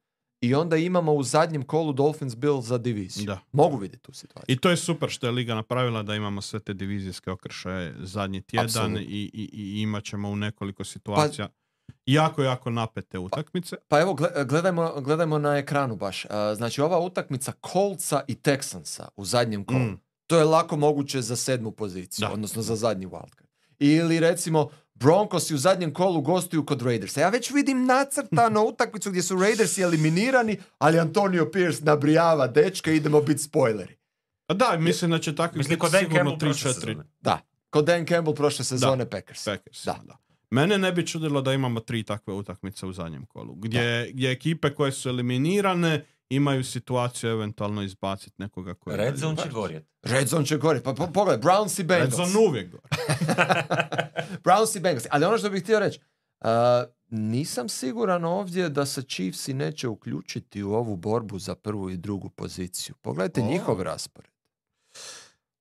i 0.40 0.54
onda 0.54 0.76
imamo 0.76 1.12
u 1.12 1.22
zadnjem 1.22 1.62
kolu 1.62 1.92
Dolphins 1.92 2.36
Bill 2.36 2.60
za 2.60 2.78
diviziju. 2.78 3.26
Da. 3.26 3.38
Mogu 3.52 3.76
vidjeti 3.76 4.02
tu 4.02 4.12
situaciju. 4.12 4.44
I 4.48 4.58
to 4.58 4.70
je 4.70 4.76
super 4.76 5.10
što 5.10 5.26
je 5.26 5.32
Liga 5.32 5.54
napravila 5.54 6.02
da 6.02 6.14
imamo 6.14 6.40
sve 6.40 6.60
te 6.60 6.74
divizijske 6.74 7.30
okršaje 7.30 7.94
zadnji 7.98 8.42
tjedan 8.42 8.96
i, 8.96 9.00
i, 9.00 9.50
i 9.52 9.80
imat 9.80 10.04
ćemo 10.04 10.30
u 10.30 10.36
nekoliko 10.36 10.84
situacija 10.84 11.48
jako, 12.06 12.42
jako 12.42 12.70
napete 12.70 13.18
utakmice. 13.18 13.76
Pa 13.88 14.00
evo, 14.00 14.12
gle- 14.12 14.46
gledajmo, 14.46 14.92
gledajmo 14.96 15.38
na 15.38 15.56
ekranu 15.56 15.96
baš. 15.96 16.26
Znači, 16.56 16.80
ova 16.80 16.98
utakmica 16.98 17.52
Coltsa 17.72 18.20
i 18.28 18.34
Texansa 18.34 19.08
u 19.16 19.24
zadnjem 19.24 19.64
kolu, 19.64 19.78
Mm. 19.80 20.00
to 20.26 20.38
je 20.38 20.44
lako 20.44 20.76
moguće 20.76 21.22
za 21.22 21.36
sedmu 21.36 21.70
poziciju, 21.70 22.26
Da. 22.26 22.32
odnosno 22.32 22.62
za 22.62 22.76
zadnji 22.76 23.06
wildcard. 23.06 23.46
Ili 23.78 24.20
recimo 24.20 24.68
Broncos 24.98 25.50
u 25.50 25.56
zadnjem 25.56 25.94
kolu 25.94 26.20
gostuju 26.20 26.66
kod 26.66 26.82
Raidersa. 26.82 27.20
Ja 27.20 27.28
već 27.28 27.50
vidim 27.50 27.84
nacrtano 27.84 28.64
utakmicu 28.70 29.10
gdje 29.10 29.22
su 29.22 29.36
Raidersi 29.36 29.82
eliminirani, 29.82 30.58
ali 30.78 30.98
Antonio 30.98 31.50
Pierce 31.50 31.84
nabrijava 31.84 32.46
dečke, 32.46 32.96
idemo 32.96 33.20
biti 33.20 33.42
spoileri. 33.42 33.96
A 34.46 34.54
da, 34.54 34.76
mislim 34.78 35.10
da 35.10 35.18
će 35.18 35.34
takvi 35.34 35.58
Mislim, 35.58 35.78
biti 35.78 35.98
sigurno 35.98 36.16
Campbell 36.16 36.38
prošle 36.38 36.70
3-4 36.70 36.74
sezone. 36.74 37.04
Da, 37.20 37.40
kod 37.70 37.84
Dan 37.84 38.06
Campbell 38.06 38.36
prošle 38.36 38.64
sezone 38.64 39.10
Packers. 39.10 39.44
Packers. 39.44 39.84
Da. 39.84 40.00
Da. 40.04 40.16
Mene 40.50 40.78
ne 40.78 40.92
bi 40.92 41.06
čudilo 41.06 41.42
da 41.42 41.52
imamo 41.52 41.80
tri 41.80 42.02
takve 42.02 42.34
utakmice 42.34 42.86
u 42.86 42.92
zadnjem 42.92 43.26
kolu. 43.26 43.54
Gdje, 43.54 44.10
gdje 44.12 44.30
ekipe 44.30 44.74
koje 44.74 44.92
su 44.92 45.08
eliminirane 45.08 46.04
imaju 46.30 46.64
situaciju 46.64 47.30
eventualno 47.30 47.82
izbaciti 47.82 48.34
nekoga 48.38 48.74
koji 48.74 48.94
je 48.94 48.96
Red. 48.96 49.16
Zone 49.16 49.36
će 49.42 49.48
gorjeti. 49.48 49.86
Red 50.02 50.28
Zone 50.28 50.46
će 50.46 50.56
gore. 50.56 50.82
Pa 50.82 50.94
po- 50.94 51.12
pogledaj, 51.12 51.40
Browns 51.40 51.80
i 51.80 51.82
Red 51.82 51.88
Bengals. 51.88 52.14
Zone 52.14 52.46
uvijek 52.48 52.70
gore. 52.70 52.88
Browns 54.44 54.76
i 54.76 54.80
Bengals. 54.80 55.06
Ali 55.10 55.24
ono 55.24 55.38
što 55.38 55.50
bih 55.50 55.62
htio 55.62 55.78
reći, 55.78 56.00
uh, 56.40 56.48
nisam 57.08 57.68
siguran 57.68 58.24
ovdje 58.24 58.68
da 58.68 58.86
se 58.86 59.02
Chiefsi 59.02 59.54
neće 59.54 59.88
uključiti 59.88 60.62
u 60.62 60.72
ovu 60.72 60.96
borbu 60.96 61.38
za 61.38 61.54
prvu 61.54 61.90
i 61.90 61.96
drugu 61.96 62.30
poziciju. 62.30 62.94
Pogledajte 63.02 63.42
njihov 63.42 63.82
raspored. 63.82 64.30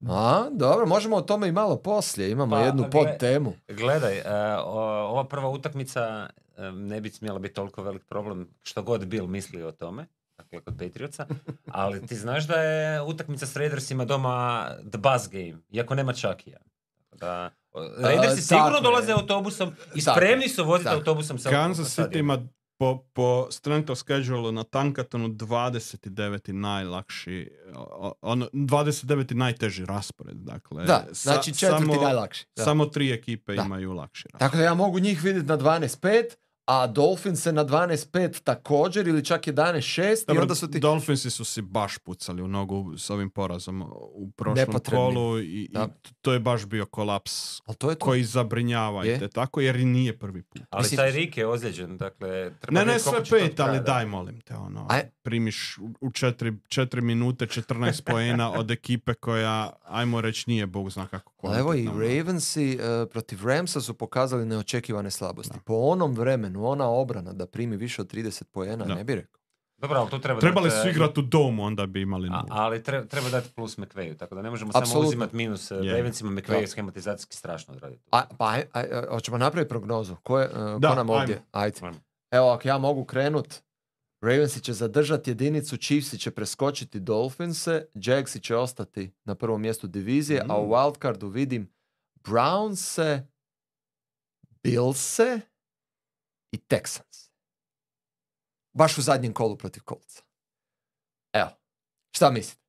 A, 0.10 0.50
dobro, 0.52 0.86
možemo 0.86 1.16
o 1.16 1.22
tome 1.22 1.48
i 1.48 1.52
malo 1.52 1.78
poslije. 1.78 2.32
Imamo 2.32 2.56
Pa, 2.56 2.62
jednu 2.62 2.90
pod 2.92 3.08
temu. 3.20 3.54
Gledaj, 3.68 4.18
e, 4.18 4.24
ova 4.66 5.28
prva 5.28 5.50
utakmica 5.50 6.30
e, 6.58 6.72
ne 6.72 7.02
bi 7.02 7.10
smjela 7.10 7.40
biti 7.40 7.54
toliko 7.54 7.84
velik 7.84 8.06
problem 8.06 8.48
što 8.64 8.84
god 8.84 9.06
Bill 9.06 9.28
misli 9.28 9.64
o 9.64 9.72
tome, 9.72 10.08
dakle 10.38 10.62
kod 10.62 10.78
Patriotsa, 10.80 11.26
ali 11.68 12.08
ti 12.08 12.16
znaš 12.16 12.48
da 12.48 12.56
je 12.56 13.02
utakmica 13.04 13.46
s 13.46 13.56
Raidersima 13.56 14.06
doma 14.06 14.68
the 14.82 14.98
buzz 15.00 15.28
game, 15.28 15.58
iako 15.72 15.96
nema 15.96 16.14
Čakija. 16.14 16.58
Da, 17.14 17.52
Raidersi 18.00 18.42
sigurno 18.42 18.76
je. 18.76 18.82
dolaze 18.82 19.12
autobusom 19.14 19.72
i 19.96 20.02
spremni 20.04 20.50
su 20.50 20.64
voziti 20.64 20.84
Tako. 20.86 20.96
autobusom 20.98 21.40
sa 21.40 21.50
Kansas 21.50 21.90
sa 21.90 22.04
City 22.04 22.20
ima 22.20 22.48
po, 22.78 23.04
po 23.14 23.48
strength 23.52 23.92
of 23.92 23.98
schedule 23.98 24.52
na 24.52 24.64
Tankatonu 24.64 25.28
29. 25.30 26.52
najlakši, 26.52 27.52
ono, 28.22 28.48
29. 28.48 29.06
najteži 29.34 29.86
raspored. 29.86 30.38
Dakle, 30.38 30.86
Da, 30.86 31.06
sa- 31.06 31.14
znači 31.24 31.54
četvrti 31.54 31.84
samo, 31.84 31.96
najlakši. 31.96 32.46
Da. 32.56 32.64
Samo 32.64 32.86
tri 32.86 33.12
ekipe 33.12 33.54
Da. 33.54 33.64
imaju 33.64 33.94
lakši 33.94 34.24
raspored. 34.24 34.40
Tako 34.42 34.58
da 34.58 34.64
ja 34.64 34.74
mogu 34.74 35.00
njih 35.00 35.24
vidjeti 35.24 35.48
na 35.48 35.58
12-5, 35.58 36.24
a 36.68 36.88
Dolphins 36.88 37.46
na 37.46 37.66
12-5 37.66 38.06
također 38.42 39.08
ili 39.08 39.26
čak 39.26 39.42
11-6 39.44 40.02
i 40.14 40.26
Dobro, 40.28 40.42
onda 40.42 40.56
su 40.56 40.68
ti... 40.68 40.80
Dolphinsi 40.80 41.30
su 41.30 41.46
si 41.46 41.62
baš 41.62 41.98
pucali 41.98 42.42
u 42.42 42.48
nogu 42.48 42.98
s 42.98 43.10
ovim 43.10 43.30
porazom 43.30 43.82
u 44.14 44.32
prošlom 44.32 44.56
Nepotrebnim. 44.58 45.06
kolu 45.06 45.40
i, 45.40 45.44
i 45.44 45.70
Da. 45.70 45.88
to 46.22 46.34
je 46.34 46.40
baš 46.40 46.66
bio 46.66 46.86
kolaps 46.86 47.32
Ali 47.62 47.76
to 47.76 47.90
je 47.90 47.96
to. 47.96 48.06
koji 48.06 48.24
zabrinjava 48.24 49.06
i 49.06 49.10
Je. 49.10 49.20
te 49.20 49.28
tako 49.28 49.62
jer 49.62 49.76
i 49.76 49.86
nije 49.86 50.20
prvi 50.20 50.42
put. 50.44 50.62
Ali 50.70 50.84
Misliš- 50.84 50.96
taj 50.96 51.12
Rik 51.12 51.38
je 51.38 51.48
ozlijeđen, 51.48 51.98
dakle... 51.98 52.52
treba 52.52 52.80
Ne, 52.80 52.86
ne 52.86 53.00
sve 53.00 53.24
pet, 53.32 53.60
ali 53.60 53.78
da. 53.78 53.84
daj 53.84 54.06
molim 54.06 54.42
te, 54.42 54.56
ono, 54.56 54.88
Aj. 54.90 55.02
primiš 55.22 55.78
u- 55.78 55.94
u 56.02 56.12
četiri, 56.12 56.54
četiri 56.68 57.02
minute 57.02 57.46
14 57.48 57.66
poena 58.06 58.52
od 58.52 58.72
ekipe 58.72 59.14
koja, 59.14 59.70
ajmo 59.84 60.22
reći, 60.22 60.44
nije 60.48 60.66
bog 60.66 60.90
zna 60.90 61.08
kako 61.08 61.32
Ali 61.44 61.60
evo 61.60 61.74
i 61.74 61.78
kvalitetna, 61.78 61.92
ono. 61.94 62.16
Ravensi 62.16 62.74
eh, 62.74 63.06
protiv 63.06 63.46
Ramsa 63.46 63.82
su 63.82 63.94
pokazali 63.96 64.46
neočekivane 64.46 65.12
slabosti. 65.12 65.60
Po 65.66 65.74
onom 65.76 66.14
vremenu, 66.14 66.55
ona 66.58 66.88
obrana 66.88 67.34
da 67.34 67.46
primi 67.48 67.78
više 67.78 68.02
od 68.02 68.08
30 68.08 68.44
poena, 68.44 68.86
Da. 68.86 68.96
ne 68.96 69.04
bi 69.04 69.16
rekao. 69.16 69.40
Dobro, 69.78 70.00
ali 70.00 70.10
tu 70.10 70.20
treba 70.20 70.40
Trebali 70.40 70.70
dati, 70.70 70.82
su 70.82 70.90
igrati 70.90 71.20
u 71.20 71.24
domu, 71.24 71.64
onda 71.64 71.86
bi 71.86 72.02
imali 72.02 72.28
A, 72.28 72.32
nulu. 72.32 72.46
ali 72.50 72.84
treba, 72.84 73.06
treba 73.06 73.30
dati 73.30 73.50
plus 73.50 73.78
McVeju, 73.78 74.18
tako 74.18 74.36
da 74.36 74.42
ne 74.42 74.50
možemo 74.50 74.72
samo 74.72 74.82
Apsolutno. 74.82 75.08
uzimati 75.08 75.36
minus 75.36 75.72
uh, 75.72 75.78
Je. 75.78 75.92
Ravensima, 75.92 76.42
Da. 76.42 76.56
je 76.56 76.68
schematizacijski 76.68 77.36
strašno 77.36 77.74
odraditi. 77.74 78.04
A, 78.12 78.24
pa, 78.30 78.50
aj, 78.50 78.64
aj, 78.74 78.84
aj, 78.84 79.04
hoćemo 79.10 79.38
napraviti 79.38 79.70
prognozu. 79.70 80.16
Ko, 80.16 80.40
je, 80.40 80.46
eh, 80.46 80.50
ko 80.52 80.80
Da, 80.80 80.90
nam 80.90 81.00
ajmo. 81.00 81.14
ovdje? 81.14 81.42
Ajde. 81.52 81.80
Ajmo. 81.82 81.98
Evo, 82.32 82.50
ako 82.50 82.68
ja 82.68 82.78
mogu 82.78 83.06
krenut, 83.06 83.54
Ravensi 84.22 84.60
će 84.60 84.74
zadržati 84.74 85.30
jedinicu, 85.30 85.78
Chiefsi 85.78 86.18
će 86.18 86.32
preskočiti 86.32 87.00
Dolphinse, 87.00 87.86
Jagsi 87.96 88.40
će 88.40 88.56
ostati 88.56 89.12
na 89.24 89.36
prvom 89.36 89.62
mjestu 89.62 89.88
divizije, 89.88 90.42
a 90.50 90.58
u 90.58 90.66
Mm. 90.66 90.70
wildcardu 90.70 91.26
vidim 91.26 91.70
Brownse, 92.18 93.22
Billse 94.64 95.40
i 96.56 96.60
Texans. 96.60 97.30
Baš 98.74 98.98
u 98.98 99.02
zadnjem 99.02 99.34
kolu 99.34 99.58
protiv 99.58 99.82
Coltsa. 99.90 100.22
Evo, 101.34 101.50
šta 102.12 102.32
mislite? 102.32 102.62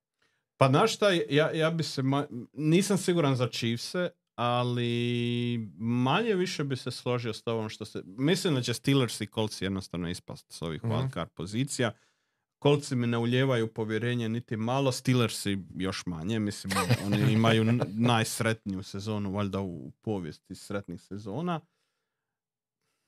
Pa 0.57 0.68
znaš 0.68 0.95
šta, 0.95 1.11
ja, 1.11 1.51
ja 1.53 1.70
bi 1.70 1.82
se, 1.82 2.03
ma- 2.03 2.47
nisam 2.53 2.99
siguran 2.99 3.37
za 3.37 3.49
Chiefse, 3.49 4.11
ali 4.34 4.91
manje 5.78 6.34
više 6.34 6.64
bi 6.64 6.76
se 6.76 6.91
složio 6.91 7.32
s 7.32 7.43
tobom 7.43 7.68
što 7.68 7.84
se, 7.84 8.03
mislim 8.07 8.55
da 8.55 8.62
će 8.62 8.74
Steelers 8.74 9.20
i 9.20 9.26
Colts 9.26 9.62
jednostavno 9.62 10.09
ispast 10.11 10.47
s 10.51 10.62
ovih 10.62 10.84
Mhm. 10.84 10.93
wildcard 10.93 11.28
pozicija. 11.28 11.93
Coltsi 12.62 12.97
mi 12.97 13.07
ne 13.07 13.18
uljevaju 13.18 13.74
povjerenje 13.74 14.28
niti 14.28 14.57
malo, 14.57 14.93
Steelersi 14.93 15.59
još 15.70 16.07
manje, 16.07 16.39
mislim 16.39 16.72
oni 17.07 17.32
imaju 17.32 17.64
najsretniju 17.89 18.82
sezonu 18.82 19.32
valjda 19.32 19.61
u 19.61 19.91
povijesti 19.93 20.55
sretnih 20.55 21.01
sezona. 21.01 21.61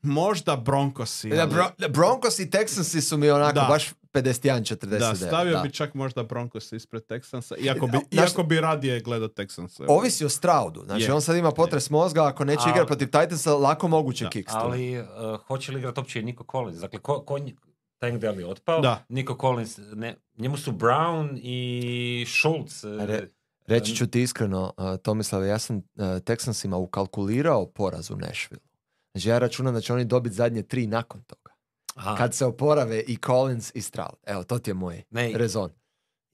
Možda 0.03 0.57
Broncosi. 0.57 1.29
Da, 1.29 1.41
ali- 1.43 1.51
Bro- 1.51 1.89
Broncos 1.89 2.39
i 2.39 2.47
Texansi 2.47 3.01
su 3.01 3.17
mi 3.17 3.31
onako 3.31 3.53
Da. 3.53 3.61
baš 3.63 3.91
51-49. 4.13 4.99
Da, 4.99 5.15
stavio 5.17 5.53
da. 5.53 5.63
bi 5.63 5.71
čak 5.71 5.95
možda 5.95 6.23
Broncos 6.23 6.73
ispred 6.73 7.03
Texansa, 7.03 7.55
iako 7.57 7.87
bi, 7.87 7.99
Znaš- 8.11 8.23
iako 8.23 8.43
bi 8.43 8.61
radije 8.61 9.01
gledao 9.01 9.29
Texansa. 9.29 9.85
Ovisi 9.89 10.25
o 10.25 10.29
Straudu. 10.29 10.85
Znači, 10.85 11.03
Je. 11.03 11.13
on 11.13 11.23
sad 11.23 11.37
ima 11.37 11.51
potres 11.53 11.91
mozga, 11.91 12.27
ako 12.27 12.45
neće 12.45 12.63
igrati 12.69 12.87
protiv 12.87 13.07
Titansa, 13.07 13.55
lako 13.55 13.89
moguće 13.89 14.25
Da, 14.25 14.31
kickstone. 14.31 14.65
Ali 14.65 14.99
uh, 14.99 15.05
hoće 15.39 15.73
li 15.73 15.79
igrati 15.79 16.01
uopće 16.01 16.21
i 16.21 16.25
Niko 16.25 16.45
Collins? 16.51 16.81
Dakle, 16.81 16.99
ko, 16.99 17.21
ko, 17.21 17.35
nj- 17.35 17.55
Tank 17.99 18.21
Dell 18.21 18.41
je 18.41 18.47
otpao. 18.47 18.81
Da. 18.81 19.05
Nico 19.09 19.37
Collins, 19.37 19.79
ne, 19.93 20.17
njemu 20.37 20.57
su 20.57 20.73
Brown 20.73 21.39
i 21.43 22.27
Schultz. 22.31 22.85
e, 22.85 22.89
Re- 22.89 23.29
Reći 23.67 23.97
ću 23.97 24.07
ti 24.07 24.23
iskreno, 24.23 24.73
uh, 24.77 24.97
Tomislav, 24.97 25.47
ja 25.47 25.59
sam 25.59 25.77
uh, 25.77 25.83
Texansima 25.97 26.77
ukalkulirao 26.77 27.67
poraz 27.67 28.11
u 28.11 28.17
Nashville. 28.17 28.68
Znači 29.19 29.29
ja 29.29 29.39
računam 29.39 29.75
da 29.75 29.81
će 29.81 29.93
oni 29.93 30.05
dobiti 30.05 30.35
zadnje 30.35 30.63
tri 30.63 30.87
nakon 30.87 31.23
toga. 31.23 31.51
aha. 31.95 32.17
Kad 32.17 32.35
se 32.35 32.47
oporave 32.47 33.01
i 33.01 33.17
Collins 33.17 33.75
i 33.75 33.81
Stroud. 33.81 34.17
Evo, 34.27 34.45
to 34.45 34.59
ti 34.59 34.71
je 34.71 34.75
moj 34.75 35.03
Ne, 35.11 35.33
rezon. 35.35 35.71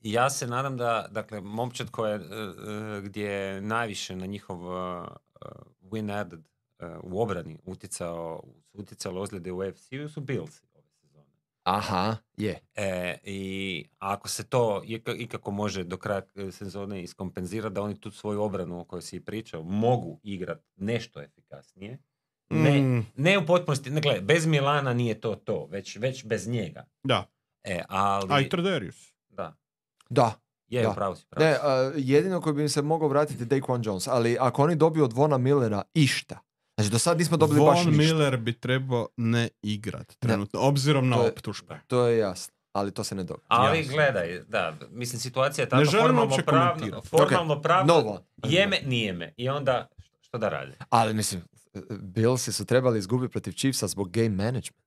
Ja 0.01 0.31
se 0.31 0.47
nadam 0.47 0.77
da, 0.77 1.07
dakle, 1.11 1.41
momčad 1.41 1.91
koja 1.91 2.15
e, 2.15 2.19
e, 2.19 3.01
gdje 3.01 3.25
je 3.31 3.61
najviše 3.61 4.17
na 4.17 4.27
njihov 4.27 4.61
uh, 4.61 5.05
uh, 5.05 5.91
win 5.91 6.21
added 6.21 6.41
uh, 6.41 6.89
u 7.03 7.23
obrani 7.23 7.59
utjecao, 7.65 8.43
utjecalo 8.73 9.21
ozljede 9.21 9.53
u 9.53 9.59
UFC-u 9.59 10.09
su 10.09 10.21
Bills 10.21 10.63
ove 10.75 10.85
sezone. 11.01 11.27
Aha, 11.63 12.17
je. 12.37 12.61
E, 12.75 13.19
I 13.25 13.85
ako 13.99 14.29
se 14.29 14.45
to 14.45 14.83
ika- 14.85 15.17
ikako 15.19 15.51
može 15.51 15.85
do 15.85 15.97
kraja 15.97 16.23
e, 16.35 16.53
sezone 16.53 17.03
iskompenzirati, 17.03 17.75
da 17.75 17.83
oni 17.83 18.01
tu 18.01 18.11
svoju 18.11 18.43
obranu 18.43 18.81
o 18.81 18.85
kojoj 18.85 19.03
si 19.03 19.17
i 19.17 19.25
pričao 19.25 19.63
mogu 19.63 20.21
igrati 20.23 20.65
nešto 20.77 21.23
efikasnije. 21.23 21.99
Ne, 22.55 22.81
Mm, 22.81 23.07
ne 23.17 23.39
u 23.39 23.47
potpunosti, 23.47 23.91
ne 23.91 24.01
gledaj, 24.01 24.21
bez 24.23 24.47
Milana 24.47 24.93
nije 24.93 25.21
to 25.21 25.35
to, 25.37 25.67
već, 25.67 25.97
već 25.97 26.25
bez 26.25 26.49
njega. 26.49 26.85
da, 27.03 27.27
E, 27.65 27.83
ali... 27.89 28.27
a 28.31 28.41
i 28.41 28.49
Trederius. 28.49 29.13
Da, 29.29 29.57
Da. 30.11 30.33
je, 30.69 30.83
Da. 30.83 30.91
upravo 30.91 31.17
si, 31.17 31.27
pravo 31.27 31.45
Ne, 31.45 31.53
uh, 31.53 31.95
jedino 31.99 32.41
koji 32.41 32.55
bi 32.55 32.63
im 32.63 32.69
se 32.69 32.83
mogao 32.83 33.09
vratiti 33.09 33.43
je 33.43 33.47
Daquan 33.47 33.87
Jones, 33.87 34.09
ali 34.09 34.37
ako 34.41 34.63
oni 34.63 34.77
dobiju 34.77 35.05
od 35.05 35.13
Vona 35.13 35.39
Millera 35.39 35.83
išta, 35.95 36.39
znači 36.77 36.91
do 36.91 36.99
sad 36.99 37.19
nismo 37.19 37.37
dobili 37.37 37.61
baš 37.61 37.79
Von 37.79 37.87
ništa, 37.89 38.15
Miller 38.15 38.37
bi 38.37 38.53
trebao 38.55 39.09
ne 39.17 39.49
igrat 39.63 40.15
trenutno, 40.15 40.61
obzirom 40.61 41.09
na 41.09 41.17
To 41.17 41.23
je- 41.23 41.29
optužbe. 41.29 41.81
to 41.87 42.07
je 42.07 42.19
jasno, 42.19 42.55
ali 42.73 42.91
to 42.91 43.05
se 43.05 43.15
ne 43.15 43.25
događa. 43.25 43.47
Ali 43.49 43.79
Jasno. 43.79 43.93
gledaj, 43.93 44.41
da, 44.41 44.75
mislim 44.91 45.21
situacija 45.21 45.63
je 45.63 45.67
Ne 45.67 45.71
tako 45.71 45.85
želim 45.85 46.01
formalno 46.01 46.23
uopće 46.25 46.45
pravno, 46.45 46.73
komentirati. 46.73 47.09
formalno 47.09 47.63
pravno, 47.63 47.95
No 47.95 48.01
one. 48.01 48.21
jeme, 48.45 48.79
nije 48.83 49.13
me. 49.13 49.33
I 49.37 49.49
onda, 49.49 49.89
što 50.35 50.39
da 50.39 50.49
radi? 50.49 50.73
Ali 50.91 51.15
mislim, 51.15 51.43
Billsi 52.01 52.53
su 52.53 52.65
trebali 52.65 52.99
izgubiti 52.99 53.33
protiv 53.33 53.53
Chiefsa 53.53 53.87
zbog 53.87 54.11
game 54.11 54.29
management. 54.29 54.85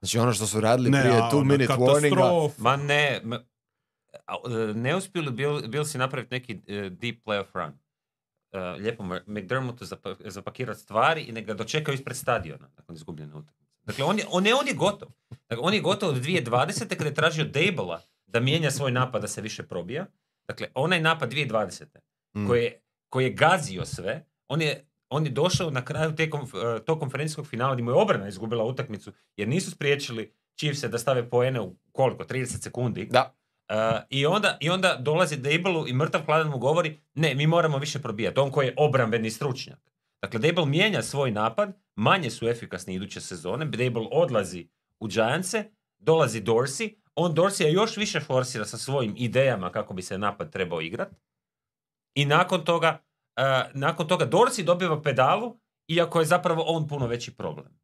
Znači 0.00 0.18
ono 0.18 0.32
što 0.32 0.46
su 0.46 0.60
radili 0.60 0.90
Ne, 0.90 1.00
prije 1.00 1.16
a 1.16 1.30
two 1.32 1.36
ona 1.36 1.44
minute 1.44 1.72
warninga. 1.72 2.50
Ma 2.58 2.76
ne, 2.76 3.20
m- 3.24 3.32
a, 4.26 4.34
e, 4.46 4.74
ne 4.74 4.96
uspjeli 4.96 5.30
bil, 5.30 5.68
bil 5.68 5.84
si 5.84 5.98
napraviti 5.98 6.34
neki 6.34 6.60
e, 6.66 6.90
deep 6.90 7.24
playoff 7.26 7.46
run. 7.54 7.72
E, 8.52 8.58
lijepo 8.58 9.04
McDermottu 9.26 9.84
zapa, 9.84 10.14
zapakirati 10.24 10.80
stvari 10.80 11.22
i 11.22 11.32
nek 11.32 11.46
ga 11.46 11.54
dočekaju 11.54 11.94
ispred 11.94 12.16
stadiona 12.16 12.68
nakon 12.76 12.94
izgubljene 12.94 13.34
utakmice. 13.34 13.76
Dakle, 13.82 14.04
on 14.04 14.18
je, 14.18 14.24
on, 14.30 14.46
je, 14.46 14.54
on 14.54 14.68
je 14.68 14.74
gotov. 14.74 15.08
Dakle, 15.48 15.64
on 15.66 15.74
je 15.74 15.80
gotov 15.80 16.08
od 16.08 16.16
2020. 16.16 16.88
kada 16.88 17.04
je 17.04 17.14
tražio 17.14 17.44
Dable-a 17.44 18.00
da 18.26 18.40
mijenja 18.40 18.70
svoj 18.70 18.92
napad 18.92 19.22
da 19.22 19.28
se 19.28 19.40
više 19.40 19.62
probija. 19.62 20.06
Dakle, 20.48 20.68
onaj 20.74 21.00
napad 21.00 21.32
2020. 21.32 21.84
Mm. 22.36 22.46
koji 22.46 22.62
je, 22.62 22.80
koji 23.08 23.24
je 23.24 23.30
gazio 23.32 23.86
sve, 23.86 24.29
on 24.50 24.62
je, 24.62 24.86
on 25.08 25.24
je 25.24 25.30
došao 25.30 25.70
na 25.70 25.84
kraju 25.84 26.16
te 26.16 26.30
konf- 26.30 26.76
eh, 26.76 26.84
tog 26.84 27.00
konferencijskog 27.00 27.46
finala 27.46 27.74
gdje 27.74 27.84
mu 27.84 27.90
je 27.90 27.94
obrana 27.94 28.28
izgubila 28.28 28.64
utakmicu 28.64 29.12
jer 29.36 29.48
nisu 29.48 29.70
spriječili 29.70 30.34
Chiefse 30.58 30.88
da 30.88 30.98
stave 30.98 31.30
poene 31.30 31.60
u 31.60 31.76
koliko, 31.92 32.24
30 32.24 32.62
sekundi. 32.62 33.06
Da. 33.10 33.34
Eh, 33.68 34.00
i, 34.10 34.26
onda, 34.26 34.56
I 34.60 34.70
onda 34.70 34.96
dolazi 35.00 35.36
Dable 35.36 35.84
i 35.86 35.92
mrtav 35.92 36.24
hladan 36.24 36.48
mu 36.48 36.58
govori 36.58 37.00
ne, 37.14 37.34
mi 37.34 37.46
moramo 37.46 37.78
više 37.78 37.98
probijati. 37.98 38.40
On 38.40 38.50
koji 38.50 38.66
je 38.66 38.74
obrambeni 38.76 39.30
stručnjak. 39.30 39.78
Dakle, 40.22 40.40
Dable 40.40 40.66
mijenja 40.66 41.02
svoj 41.02 41.30
napad, 41.30 41.72
manje 41.96 42.30
su 42.30 42.48
efikasni 42.48 42.94
iduće 42.94 43.20
sezone, 43.20 43.64
Dable 43.64 44.06
odlazi 44.10 44.68
u 45.00 45.06
Giantse, 45.06 45.64
dolazi 45.98 46.42
Dorsey, 46.42 46.94
on 47.14 47.34
Dorsey 47.34 47.72
još 47.72 47.96
više 47.96 48.20
forsira 48.20 48.64
sa 48.64 48.78
svojim 48.78 49.14
idejama 49.16 49.72
kako 49.72 49.94
bi 49.94 50.02
se 50.02 50.18
napad 50.18 50.52
trebao 50.52 50.80
igrati. 50.80 51.16
I 52.14 52.24
nakon 52.24 52.64
toga, 52.64 52.98
nakon 53.74 54.08
toga 54.08 54.26
Dorsey 54.26 54.64
dobiva 54.64 55.02
pedalu, 55.02 55.60
iako 55.88 56.20
je 56.20 56.26
zapravo 56.26 56.62
on 56.66 56.88
puno 56.88 57.06
veći 57.06 57.36
problem. 57.36 57.80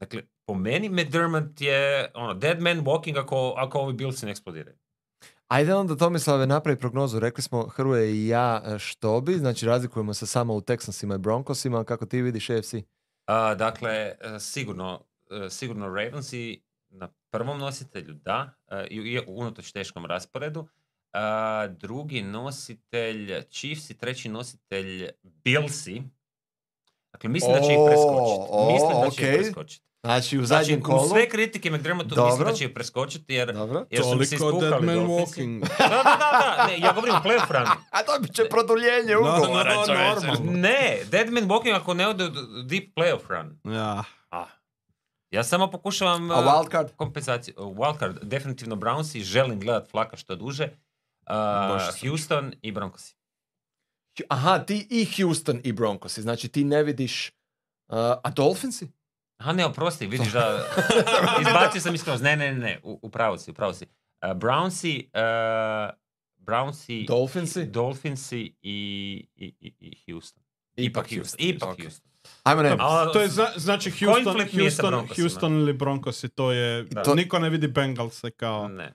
Dakle, 0.00 0.22
po 0.46 0.54
meni 0.54 0.88
McDermott 0.88 1.60
je 1.60 2.10
ono, 2.14 2.34
dead 2.34 2.60
man 2.60 2.84
walking 2.84 3.18
ako, 3.18 3.54
ako 3.56 3.78
ovi 3.78 3.92
Billsi 3.92 4.26
ne 4.26 4.32
eksplodiraju. 4.32 4.76
Ajde 5.48 5.74
onda 5.74 5.96
Tomislave 5.96 6.46
napravi 6.46 6.78
prognozu. 6.78 7.20
Rekli 7.20 7.42
smo 7.42 7.66
Hrvoje 7.66 8.12
i 8.12 8.28
ja 8.28 8.62
e, 8.66 8.78
što 8.78 9.20
bi, 9.20 9.34
znači 9.34 9.66
razlikujemo 9.66 10.14
se 10.14 10.26
samo 10.26 10.54
u 10.54 10.60
Texansima 10.60 11.14
i 11.14 11.18
Broncosima, 11.18 11.84
kako 11.84 12.06
ti 12.06 12.22
vidiš 12.22 12.50
AFC? 12.50 12.74
A, 13.26 13.54
dakle, 13.54 13.90
e, 13.90 14.16
sigurno, 14.38 15.04
e, 15.30 15.50
sigurno 15.50 15.86
Ravensi 15.86 16.62
na 16.88 17.08
prvom 17.30 17.58
nositelju, 17.58 18.14
da, 18.14 18.54
e, 18.68 18.86
i 18.90 18.96
i 18.96 19.20
unatoč 19.26 19.72
teškom 19.72 20.06
rasporedu. 20.06 20.68
A, 21.16 21.66
drugi 21.70 22.22
nositelj 22.22 23.42
Chiefs 23.42 23.90
i 23.90 23.94
treći 23.94 24.28
nositelj 24.28 25.08
Billsi. 25.22 26.02
Dakle, 27.12 27.30
mislim 27.30 27.52
da 27.52 27.60
će 27.60 27.72
ih 27.72 27.78
preskočiti. 27.86 28.72
Mislim 28.72 29.02
da 29.02 29.10
će 29.10 29.22
ih 29.22 29.34
preskočiti. 29.34 29.86
Znači 30.02 30.38
u 30.38 30.44
Znači, 30.44 30.64
zadnjem 30.66 30.82
kolu. 30.82 31.08
sve 31.08 31.28
kritike 31.28 31.70
McDermottu 31.70 32.24
mislim 32.24 32.44
da 32.44 32.52
će 32.52 32.64
ih 32.64 32.70
preskočiti 32.70 33.34
jer, 33.34 33.52
Dobro. 33.52 33.86
jer 33.90 34.02
su 34.02 34.16
mi 34.16 34.26
se 34.26 34.36
Dolphinsi. 34.36 34.86
Walking. 34.86 35.60
Da, 35.78 35.88
da, 35.88 36.02
da, 36.02 36.56
da, 36.56 36.66
ne, 36.66 36.78
ja 36.78 36.92
govorim 36.92 37.14
o 37.14 37.18
playoff. 37.18 37.66
A 37.90 38.02
dobit 38.04 38.34
će 38.34 38.44
produljenje 38.44 39.16
ugovora, 39.16 39.74
da, 39.74 39.80
da, 39.80 39.86
čoveče. 39.86 40.26
normalno. 40.26 40.60
Ne, 40.60 40.98
Dead 41.04 41.30
Man 41.30 41.44
Walking 41.44 41.74
ako 41.74 41.94
ne 41.94 42.08
ode 42.08 42.24
u 42.24 42.30
deep 42.62 42.84
playoff 42.96 43.20
run. 43.28 43.74
Ja. 43.74 44.04
Ah. 44.30 44.46
Ja 45.30 45.44
samo 45.44 45.70
pokušavam 45.70 46.30
A 46.30 46.34
wildcard? 46.34 46.88
kompenzaciju. 46.96 47.54
Wildcard, 47.56 48.18
definitivno 48.22 48.76
Brownsi, 48.76 49.20
želim 49.20 49.60
gledat 49.60 49.90
Flaka 49.90 50.16
što 50.16 50.36
duže. 50.36 50.68
Uh. 51.30 52.00
Houston 52.00 52.54
i 52.62 52.72
Broncosi. 52.72 53.14
Aha, 54.28 54.58
ti 54.58 54.86
i 54.90 55.06
Houston 55.16 55.60
i 55.64 55.72
Broncosi, 55.72 56.22
znači 56.22 56.48
ti 56.48 56.64
ne 56.64 56.82
vidiš... 56.82 57.28
uh, 57.88 57.96
a 57.98 58.30
Dolphinsi? 58.30 58.88
Aha, 59.38 59.52
ne, 59.52 59.66
oprosti, 59.66 60.06
vidiš 60.06 60.32
da... 60.32 60.64
Izbacio 61.40 61.80
sam 61.80 61.94
iskroz. 61.94 62.22
Ne, 62.22 62.36
ne, 62.36 62.52
ne, 62.52 62.58
ne, 62.58 62.80
u, 62.82 62.98
u 63.02 63.10
pravu 63.10 63.38
si, 63.38 63.50
u 63.50 63.54
pravu 63.54 63.74
si. 63.74 63.86
Uh, 64.22 64.30
Brownsi, 64.30 65.10
uh, 65.14 65.94
Brownsi, 66.36 67.06
Dolphinsi? 67.06 67.64
Dolphinsi 67.66 68.54
i, 68.62 68.76
i, 69.36 69.54
i, 69.60 69.72
i 69.80 70.12
Houston. 70.12 70.42
Ipak 70.76 71.04
Houston. 71.04 71.18
Houston, 71.18 71.46
Ipak 71.48 71.68
ok. 71.68 71.80
Houston. 71.80 72.10
Ajmo 72.42 72.62
ne. 72.62 72.76
A, 72.78 73.12
To 73.12 73.20
je 73.20 73.28
zna- 73.28 73.52
znači 73.58 73.90
Houston, 73.90 74.48
Houston. 74.52 75.08
Houston 75.16 75.52
ili 75.54 75.72
Broncosi, 75.72 76.28
to 76.28 76.52
je, 76.52 76.82
Da. 76.82 77.02
To- 77.02 77.14
niko 77.14 77.38
ne 77.38 77.50
vidi 77.50 77.68
Bengalse 77.68 78.30
kao, 78.30 78.68
Ne. 78.68 78.94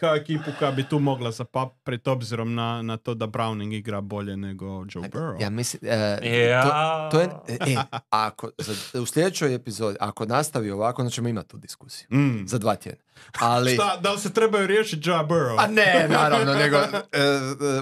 Kao 0.00 0.14
ekipu 0.14 0.50
koja 0.58 0.70
bi 0.70 0.88
tu 0.88 0.98
mogla 0.98 1.30
zapaprit 1.30 2.08
obzirom 2.08 2.54
na, 2.54 2.82
na 2.82 2.96
to 2.96 3.14
da 3.14 3.26
Browning 3.26 3.74
igra 3.74 4.00
bolje 4.00 4.36
nego 4.36 4.66
Joe 4.66 5.08
Burrow. 5.08 5.42
Ja 5.42 5.50
mislim... 5.50 5.82
uh, 5.82 6.26
Ja. 6.50 7.10
to, 7.10 7.16
to 7.16 7.20
je, 7.20 7.28
e, 7.48 7.76
ako, 8.10 8.50
za, 8.58 9.00
u 9.00 9.06
sljedećoj 9.06 9.54
epizodi, 9.54 9.96
ako 10.00 10.26
nastavi 10.26 10.70
ovako, 10.70 11.02
onda 11.02 11.10
ćemo 11.10 11.28
imati 11.28 11.48
tu 11.48 11.58
diskusiju. 11.58 12.08
Mm. 12.10 12.46
Za 12.46 12.58
dva 12.58 12.76
tjedna. 12.76 13.02
Ali... 13.38 13.74
Šta, 13.74 13.96
da 14.00 14.12
li 14.12 14.18
se 14.18 14.32
trebaju 14.32 14.66
riješiti 14.66 15.08
Joe 15.08 15.24
Burrow? 15.24 15.56
A 15.58 15.66
ne, 15.66 16.06
naravno, 16.08 16.54
nego 16.54 16.76
e, 16.76 16.86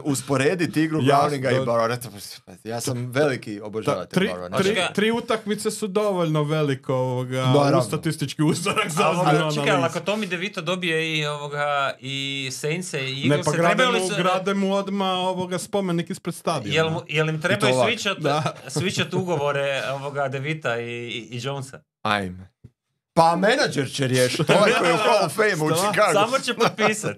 usporediti 0.05 0.83
igru 0.83 1.01
Browninga 1.01 1.51
i 1.51 1.55
da. 1.55 1.61
Burrowa. 1.61 1.99
Ja 2.65 2.81
sam 2.81 3.11
veliki 3.11 3.61
obožavatelj 3.61 4.15
tri, 4.15 4.29
Burrowa. 4.29 4.59
tri, 4.59 4.73
znači. 4.75 4.95
tri 4.95 5.11
utakmice 5.11 5.71
su 5.71 5.87
dovoljno 5.87 6.43
veliko 6.43 6.95
ovoga, 6.95 7.43
Naravno. 7.43 7.83
statistički 7.83 8.43
uzorak 8.43 8.89
za 8.91 9.05
Ali, 9.05 9.19
ozbiljnu 9.19 9.53
čekaj, 9.55 9.71
ali 9.71 9.85
ako 9.85 9.99
Tommy 9.99 10.27
DeVito 10.27 10.61
dobije 10.61 11.19
i 11.19 11.27
ovoga 11.27 11.95
i 12.01 12.49
Saintse 12.53 13.13
i 13.13 13.29
Ne, 13.29 13.37
Eaglese, 13.37 13.77
pa 13.77 13.91
li 13.91 14.01
grade 14.17 14.55
mu 14.55 14.75
odmah 14.75 15.19
ovoga 15.19 15.59
spomenik 15.59 16.11
ispred 16.11 16.35
stadiona. 16.35 16.75
Jel, 16.75 16.91
mu- 16.91 17.03
jel 17.09 17.29
im 17.29 17.41
trebaju 17.43 17.75
switchat 18.67 19.15
ugovore 19.15 19.83
ovoga 19.93 20.29
DeVita 20.29 20.81
i, 20.81 20.85
i, 20.85 21.29
i 21.31 21.41
Jonesa? 21.43 21.81
Ajme. 22.03 22.51
Pa 23.19 23.37
menadžer 23.37 23.91
će 23.91 24.07
riješiti, 24.07 24.53
ovaj 24.53 24.73
koji 24.79 24.89
je 24.89 24.95
u 24.95 24.97
Hall 24.97 25.27
of 25.27 25.35
Fame 25.35 25.73
u? 25.73 25.77
Chicago. 25.77 26.13
Samo 26.13 26.39
će 26.39 26.55
potpisat. 26.55 27.17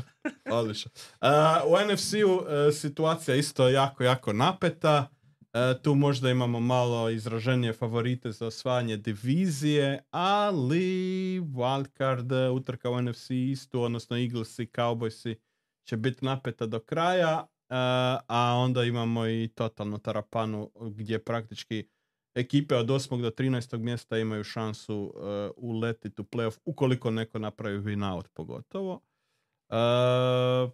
Odlično. 0.58 0.90
Uh, 1.20 1.28
u 1.66 1.92
NFC-u 1.92 2.32
uh, 2.32 2.44
situacija 2.72 3.34
isto 3.34 3.68
jako, 3.68 4.04
jako 4.04 4.32
napeta. 4.32 5.08
Uh, 5.40 5.82
tu 5.82 5.94
možda 5.94 6.30
imamo 6.30 6.60
malo 6.60 7.10
izraženije 7.10 7.72
favorite 7.72 8.32
za 8.32 8.46
osvajanje 8.46 8.96
divizije, 8.96 10.04
ali 10.10 11.40
wildcard 11.40 12.50
utrka 12.52 12.90
u 12.90 13.02
NFC 13.02 13.30
istu, 13.30 13.82
odnosno 13.82 14.16
Eaglesi, 14.16 14.66
Cowboysi 14.66 15.34
će 15.84 15.96
biti 15.96 16.24
napeta 16.24 16.66
do 16.66 16.80
kraja, 16.80 17.38
uh, 17.38 17.46
a 18.28 18.54
onda 18.56 18.84
imamo 18.84 19.26
i 19.26 19.48
totalnu 19.54 19.98
tarapanu 19.98 20.70
gdje 20.80 21.24
praktički 21.24 21.88
ekipe 22.34 22.76
od 22.76 22.86
8. 22.86 23.22
do 23.22 23.30
13. 23.30 23.78
mjesta 23.78 24.18
imaju 24.18 24.44
šansu 24.44 25.02
uh, 25.02 25.22
uletiti 25.56 26.22
u 26.22 26.24
playoff 26.24 26.58
ukoliko 26.64 27.10
neko 27.10 27.38
napravi 27.38 27.78
win 27.78 28.14
out 28.14 28.28
pogotovo. 28.28 29.00
Uh, 29.68 30.70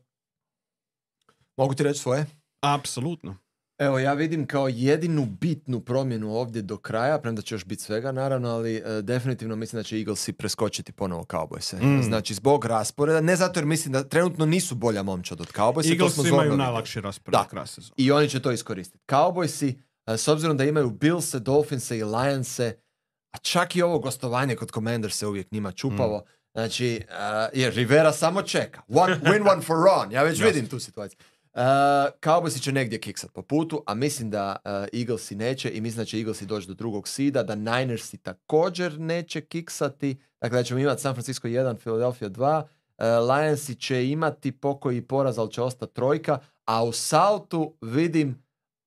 Mogu 1.56 1.74
ti 1.74 1.82
reći 1.82 2.00
svoje? 2.00 2.26
apsolutno. 2.60 3.36
Evo, 3.78 3.98
ja 3.98 4.14
vidim 4.14 4.46
kao 4.46 4.68
jedinu 4.68 5.26
bitnu 5.40 5.80
promjenu 5.80 6.34
ovdje 6.34 6.62
do 6.62 6.76
kraja, 6.76 7.18
premda 7.18 7.42
će 7.42 7.54
još 7.54 7.64
biti 7.64 7.82
svega 7.82 8.12
naravno, 8.12 8.48
ali 8.48 8.76
e, 8.76 9.02
definitivno 9.02 9.56
mislim 9.56 9.78
da 9.78 9.82
će 9.82 9.98
Eaglesi 9.98 10.32
preskočiti 10.32 10.92
ponovo 10.92 11.24
Cowboyse. 11.24 11.82
Mm. 11.82 12.02
Znači, 12.02 12.34
zbog 12.34 12.64
rasporeda, 12.64 13.20
ne 13.20 13.36
zato 13.36 13.60
jer 13.60 13.66
mislim 13.66 13.92
da 13.92 14.04
trenutno 14.04 14.46
nisu 14.46 14.74
bolja 14.74 15.02
momčad 15.02 15.40
od 15.40 15.52
Cowboysa, 15.52 15.88
to 15.88 15.92
Eagles 15.92 16.14
smo 16.14 16.26
imaju 16.26 16.56
najlakši 16.56 17.00
raspored 17.00 17.40
Da. 17.52 17.64
I 17.96 18.12
oni 18.12 18.28
će 18.28 18.42
to 18.42 18.52
iskoristiti. 18.52 19.04
Cowboysi, 19.08 19.74
s 20.16 20.28
obzirom 20.28 20.56
da 20.56 20.64
imaju 20.64 20.90
Billse, 20.90 21.38
Dolphinse 21.38 21.98
i 21.98 22.04
Lionse, 22.04 22.76
a 23.32 23.38
čak 23.38 23.76
i 23.76 23.82
ovo 23.82 23.98
gostovanje 23.98 24.56
kod 24.56 24.70
Commandersa 24.70 25.24
je 25.24 25.28
uvijek 25.28 25.52
njima 25.52 25.72
čupavo, 25.72 26.24
znači, 26.54 26.94
e, 26.96 27.48
jer 27.52 27.74
Rivera 27.74 28.12
samo 28.12 28.42
čeka. 28.42 28.82
One, 28.88 29.20
win 29.24 29.52
one 29.52 29.62
for 29.62 29.76
Ron. 29.76 30.12
Ja 30.12 30.22
već 30.22 30.38
Jasno. 30.38 30.46
vidim 30.46 30.66
tu 30.66 30.78
situaciju. 30.78 31.18
Uh, 31.52 31.62
Cowboysi 32.20 32.62
će 32.62 32.72
negdje 32.72 33.00
kiksat 33.00 33.32
po 33.32 33.42
putu, 33.42 33.82
a 33.86 33.94
mislim 33.94 34.30
da 34.30 34.56
uh, 34.64 35.00
Eaglesi 35.00 35.36
neće 35.36 35.70
i 35.70 35.80
mislim 35.80 35.98
da 35.98 36.04
će 36.04 36.18
Eaglesi 36.18 36.46
doći 36.46 36.68
do 36.68 36.74
drugog 36.74 37.08
sida, 37.08 37.42
da 37.42 37.54
Ninersi 37.54 38.16
također 38.16 39.00
neće 39.00 39.40
kiksati, 39.40 40.20
dakle 40.40 40.58
da 40.58 40.62
ćemo 40.62 40.80
imati 40.80 41.02
San 41.02 41.14
Francisco 41.14 41.48
1, 41.48 41.78
Philadelphia 41.78 42.28
2, 42.28 42.62
uh, 42.62 42.68
Lionsi 43.28 43.74
će 43.74 44.08
imati 44.08 44.52
pokoji 44.52 45.02
poraz, 45.02 45.38
ali 45.38 45.52
će 45.52 45.62
ostati 45.62 45.94
trojka, 45.94 46.38
a 46.64 46.84
u 46.84 46.92
Southu 46.92 47.74
vidim 47.80 48.42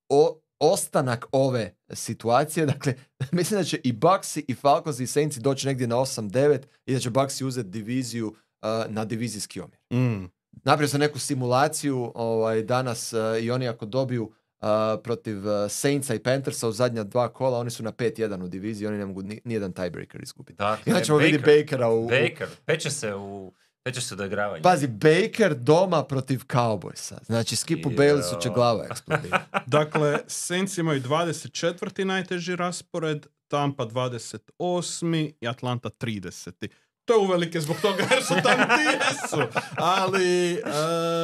o, 0.08 0.41
ostanak 0.62 1.26
ove 1.32 1.74
situacije, 1.90 2.66
dakle 2.66 2.94
mislim 3.32 3.60
da 3.60 3.64
će 3.64 3.80
i 3.84 3.92
Bucksi 3.92 4.44
i 4.48 4.54
Falconsi 4.54 5.02
i 5.02 5.06
Saintsi 5.06 5.40
doći 5.40 5.66
negdje 5.66 5.86
na 5.86 5.96
8-9 5.96 6.58
i 6.86 6.94
da 6.94 7.00
će 7.00 7.10
Bucksi 7.10 7.44
uzeti 7.44 7.68
diviziju 7.68 8.26
uh, 8.26 8.68
na 8.88 9.04
divizijski 9.04 9.60
omjer. 9.60 9.78
Mm. 9.92 10.24
Napravio 10.64 10.88
sam 10.88 11.00
neku 11.00 11.18
simulaciju 11.18 12.12
ovaj, 12.14 12.62
danas 12.62 13.12
uh, 13.12 13.18
i 13.40 13.50
oni 13.50 13.68
ako 13.68 13.86
dobiju 13.86 14.22
uh, 14.60 14.68
protiv 15.04 15.38
uh, 15.38 15.70
Saintsa 15.70 16.14
i 16.14 16.18
Panthersa 16.18 16.68
u 16.68 16.72
zadnja 16.72 17.04
dva 17.04 17.28
kola, 17.28 17.58
oni 17.58 17.70
su 17.70 17.82
na 17.82 17.92
5-1 17.92 18.44
u 18.44 18.48
diviziji, 18.48 18.88
oni 18.88 18.98
ne 18.98 19.06
mogu 19.06 19.22
ni, 19.22 19.40
nijedan 19.44 19.72
tiebreaker 19.72 20.22
izgubiti. 20.22 20.58
Dakle, 20.58 20.82
I 20.86 20.90
onda 20.90 21.04
ćemo 21.04 21.18
vidjeti 21.18 21.44
Bakera 21.44 21.88
u- 21.90 22.08
Baker, 22.08 22.48
peče 22.64 22.90
se 22.90 23.14
u, 23.14 23.52
peče 23.84 24.00
se 24.00 24.16
do 24.16 24.24
igravanja. 24.24 24.62
Pazi, 24.62 24.86
Baker 24.86 25.54
doma 25.54 26.04
protiv 26.04 26.38
Cowboysa. 26.38 27.14
Znači, 27.26 27.56
Skipu. 27.56 27.90
Baylessu 27.90 28.42
će 28.42 28.48
glava 28.48 28.84
eksplodirati. 28.90 29.44
Dakle, 29.66 30.18
Saints 30.26 30.78
imaju 30.78 31.00
24. 31.02 32.04
najteži 32.04 32.56
raspored, 32.56 33.26
Tampa 33.48 33.86
28. 33.86 35.32
i 35.40 35.48
Atlanta 35.48 35.90
30. 35.90 36.68
To 37.04 37.12
je 37.12 37.18
uvelike 37.18 37.60
zbog 37.60 37.76
toga 37.82 38.04
jer 38.10 38.24
su 38.24 38.34
tamo 38.42 38.64
ti 38.64 38.82
jesu. 38.92 39.36
Ali, 39.76 40.52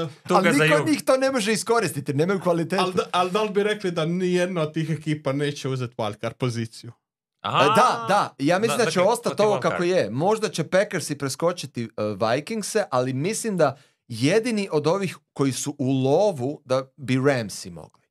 uh, 0.03 0.11
Ali 0.37 0.59
niko 0.59 0.77
od 0.83 0.87
njih 0.89 1.03
to 1.05 1.17
ne 1.17 1.31
može 1.33 1.53
iskoristiti, 1.53 2.15
nemaju 2.15 2.41
kvalitetu. 2.41 2.83
ali, 2.83 2.95
da, 2.95 3.03
ali 3.13 3.31
da 3.31 3.43
li 3.43 3.51
bi 3.51 3.63
rekli 3.63 3.91
da 3.91 4.05
nijedna 4.05 4.63
od 4.63 4.75
tih 4.75 4.91
ekipa 4.91 5.33
neće 5.33 5.69
uzeti 5.69 5.95
wildcard 5.97 6.33
poziciju? 6.33 6.93
Aha, 7.41 7.65
E, 7.65 7.67
Da, 7.67 8.05
da. 8.09 8.35
Ja 8.39 8.59
mislim 8.59 8.79
da, 8.79 8.91
će 8.91 8.99
dakle, 8.99 9.13
ostati 9.13 9.43
ovo 9.43 9.61
kako 9.61 9.83
je. 9.83 10.11
Možda 10.11 10.49
će 10.49 10.65
Packersi 10.65 11.19
preskočiti 11.19 11.85
uh, 11.85 12.31
Vikingse, 12.31 12.85
ali 12.91 13.13
mislim 13.13 13.57
da 13.57 13.77
jedini 14.09 14.69
od 14.73 14.87
ovih 14.87 15.19
koji 15.33 15.53
su 15.53 15.77
u 15.79 15.93
lovu 16.05 16.63
da 16.65 16.87
bi 16.97 17.21
Ramsi 17.27 17.71
mogli. 17.71 18.03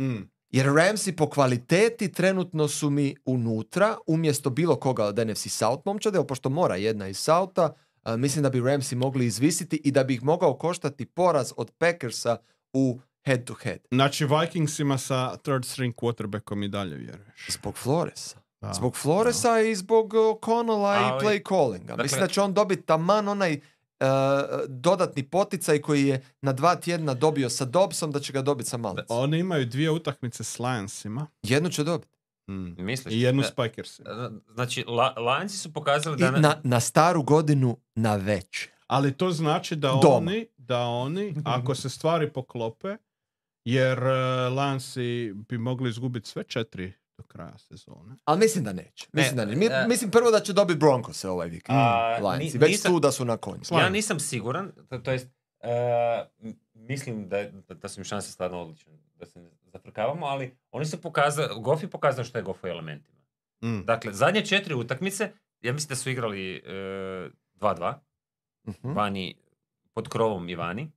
Mm. 0.00 0.30
Jer 0.50 0.66
Ramsi 0.66 1.16
po 1.16 1.30
kvaliteti 1.30 2.12
trenutno 2.12 2.68
su 2.68 2.90
mi 2.90 3.16
unutra, 3.24 3.96
umjesto 4.06 4.50
bilo 4.50 4.76
koga 4.76 5.04
od 5.04 5.18
NFC 5.28 5.48
South 5.48 5.82
momčade, 5.84 6.18
ali 6.18 6.26
pošto 6.26 6.48
mora 6.48 6.76
jedna 6.76 7.08
iz 7.08 7.18
Southa, 7.18 7.70
uh, 8.04 8.16
mislim 8.16 8.42
da 8.42 8.50
bi 8.50 8.60
Ramsi 8.60 8.96
mogli 8.96 9.26
izvisiti 9.26 9.80
i 9.84 9.90
da 9.90 10.04
bi 10.04 10.14
ih 10.14 10.22
mogao 10.22 10.58
koštati 10.58 11.06
poraz 11.06 11.52
od 11.56 11.70
Packersa 11.78 12.36
u 12.72 13.00
head 13.24 13.44
to 13.44 13.54
head. 13.54 13.78
Znači, 13.90 14.26
Vikingsima 14.26 14.98
sa 14.98 15.36
third 15.36 15.64
string 15.64 15.94
quarterbackom 15.94 16.64
i 16.64 16.68
dalje 16.68 16.96
vjeruješ. 16.96 17.46
Zbog 17.48 17.76
Floresa. 17.76 18.43
Da. 18.64 18.72
Zbog 18.72 18.96
Floresa 18.96 19.60
i 19.60 19.74
zbog 19.74 20.12
Connella 20.44 20.94
i 20.94 21.02
Ali, 21.02 21.20
play 21.20 21.48
callinga. 21.48 21.86
dakle- 21.86 22.02
Mislim 22.02 22.20
da 22.20 22.26
će 22.26 22.40
on 22.40 22.54
dobiti 22.54 22.82
taman 22.82 23.28
onaj 23.28 23.52
uh, 23.52 24.06
dodatni 24.68 25.22
poticaj 25.24 25.80
koji 25.80 26.04
je 26.04 26.22
na 26.40 26.52
dva 26.52 26.76
tjedna 26.76 27.14
dobio 27.14 27.50
sa 27.50 27.64
Dobsom, 27.64 28.10
da 28.10 28.20
će 28.20 28.32
ga 28.32 28.42
dobiti 28.42 28.68
sa 28.70 28.76
Malec. 28.76 29.06
Oni 29.08 29.38
imaju 29.38 29.66
dvije 29.66 29.90
utakmice 29.90 30.44
s 30.44 30.58
Lionsima 30.58 31.26
Jednu 31.42 31.68
će 31.70 31.84
dobiti. 31.84 32.10
mm. 32.48 32.74
Misliš? 32.78 33.14
i 33.14 33.20
jednu 33.20 33.42
Da. 33.42 33.48
s 33.48 33.52
Packersima. 33.52 34.30
Znači, 34.48 34.84
la, 34.84 35.10
lanci 35.10 35.58
su 35.58 35.72
pokazali 35.72 36.16
I 36.16 36.20
da... 36.20 36.30
na, 36.30 36.56
na 36.62 36.80
staru 36.80 37.22
godinu 37.22 37.76
na 37.94 38.16
već. 38.16 38.68
Ali 38.86 39.12
to 39.12 39.30
znači 39.30 39.76
da 39.76 39.88
Doma. 39.92 40.16
oni, 40.16 40.46
da 40.58 40.80
oni, 40.80 41.34
ako 41.44 41.74
se 41.74 41.88
stvari 41.90 42.30
poklope, 42.30 42.96
jer 43.64 43.98
uh, 43.98 44.08
Lansi 44.52 45.32
bi 45.48 45.58
mogli 45.58 45.90
izgubiti 45.90 46.28
sve 46.28 46.44
četiri 46.44 46.92
do 47.14 47.24
kraja 47.24 47.58
sezone. 47.58 48.16
Ali 48.24 48.38
mislim 48.38 48.64
da 48.64 48.72
neće. 48.72 49.06
Mislim, 49.12 49.36
da 49.36 49.44
neće. 49.44 49.58
Mi- 49.58 49.66
e, 49.66 49.86
mislim 49.88 50.10
prvo 50.10 50.30
da 50.30 50.40
će 50.40 50.52
dobiti 50.52 50.78
Broncos 50.78 51.24
ovaj 51.24 51.48
vikend. 51.48 51.78
Ni- 52.38 52.50
Već 52.50 52.70
nisam- 52.70 52.92
tu 52.92 53.00
da 53.00 53.12
su 53.12 53.24
na 53.24 53.36
konju. 53.36 53.60
Ja 53.72 53.88
nisam 53.88 54.20
siguran, 54.20 54.72
to, 54.88 54.98
to 54.98 55.12
jest, 55.12 55.28
e, 55.60 55.70
m- 56.40 56.54
mislim 56.74 57.28
da, 57.28 57.42
da, 57.44 57.74
da 57.74 57.88
su 57.88 58.00
im 58.00 58.04
šanse 58.04 58.30
stvarno 58.30 58.60
odlične, 58.60 58.92
da 59.14 59.26
se 59.26 59.40
zafrkavamo, 59.64 60.26
ali 60.26 60.56
oni 60.70 60.86
su 60.86 61.00
pokazali, 61.00 61.48
Goff 61.56 61.82
je 61.82 61.90
pokazao 61.90 62.24
što 62.24 62.38
je 62.38 62.44
Goff 62.44 62.64
u 62.64 62.68
elementima. 62.68 63.18
Mm. 63.62 63.80
Dakle, 63.80 64.12
zadnje 64.12 64.42
četiri 64.42 64.74
utakmice, 64.74 65.32
ja 65.60 65.72
mislim 65.72 65.88
da 65.88 65.96
su 65.96 66.10
igrali 66.10 66.56
e, 66.56 66.60
2-2, 67.54 67.94
Mhm. 68.66 68.88
vani, 68.90 69.36
pod 69.92 70.08
krovom 70.08 70.48
i 70.48 70.54
vani. 70.54 70.90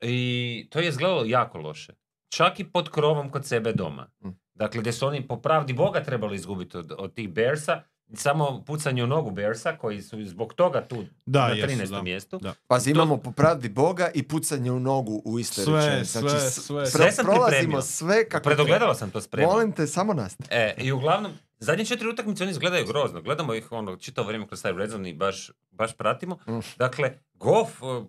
I 0.00 0.66
to 0.70 0.78
je 0.78 0.88
izgledalo 0.88 1.24
jako 1.24 1.58
loše. 1.58 1.94
Čak 2.28 2.60
i 2.60 2.64
pod 2.64 2.90
krovom 2.90 3.30
kod 3.30 3.46
sebe 3.46 3.72
doma. 3.72 4.10
Mm. 4.20 4.28
Dakle, 4.54 4.80
gdje 4.80 4.92
su 4.92 5.06
oni 5.06 5.28
po 5.28 5.36
pravdi 5.36 5.72
Boga 5.72 6.02
trebali 6.02 6.36
izgubiti 6.36 6.76
od, 6.76 6.92
od 6.92 7.14
tih 7.14 7.28
Bearsa, 7.28 7.82
samo 8.14 8.62
pucanje 8.62 9.04
u 9.04 9.06
nogu 9.06 9.30
Bearsa, 9.30 9.72
koji 9.72 10.02
su 10.02 10.24
zbog 10.24 10.54
toga 10.54 10.80
tu 10.80 11.04
Da, 11.26 11.40
na 11.40 11.54
jesu, 11.54 11.66
13. 11.68 11.90
da. 11.90 12.02
mjestu. 12.02 12.38
Da. 12.38 12.54
Pazi, 12.66 12.84
To- 12.84 12.90
imamo 12.92 13.16
po 13.16 13.32
pravdi 13.32 13.68
Boga 13.68 14.10
i 14.10 14.22
pucanje 14.22 14.70
u 14.72 14.80
nogu 14.80 15.22
u 15.24 15.38
istoj 15.38 15.64
Sve, 15.64 15.76
rečenici. 15.78 16.10
Znači, 16.10 16.28
sve, 16.30 16.50
sve. 16.50 16.76
pro- 16.76 16.86
Sve 16.86 17.12
sam 17.12 17.24
prolazimo 17.24 17.48
pripremio. 17.48 17.82
sve 17.82 18.28
kako 18.28 18.44
Predogledao 18.44 18.94
sam 18.94 19.10
to 19.10 19.20
spremno. 19.20 19.52
Molim 19.52 19.72
te, 19.72 19.86
samo 19.86 20.14
nastavi. 20.14 20.48
E, 20.52 20.74
I 20.78 20.92
uglavnom, 20.92 21.32
zadnje 21.58 21.84
četiri 21.84 22.08
utakmice 22.08 22.44
oni 22.44 22.50
izgledaju 22.50 22.86
grozno. 22.86 23.22
Gledamo 23.22 23.54
ih 23.54 23.72
ono, 23.72 23.96
čitavo 23.96 24.26
vrijeme 24.26 24.46
kroz 24.46 24.62
taj 24.62 24.72
red 24.72 24.90
zone 24.90 25.10
i 25.10 25.14
baš, 25.14 25.50
baš 25.70 25.92
pratimo. 25.92 26.38
Mm. 26.48 26.58
Dakle, 26.78 27.12
Goff 27.34 27.82
uh, 27.82 28.04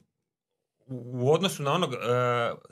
u 0.87 1.31
odnosu 1.31 1.63
na 1.63 1.73
onog 1.73 1.89
uh, 1.91 1.97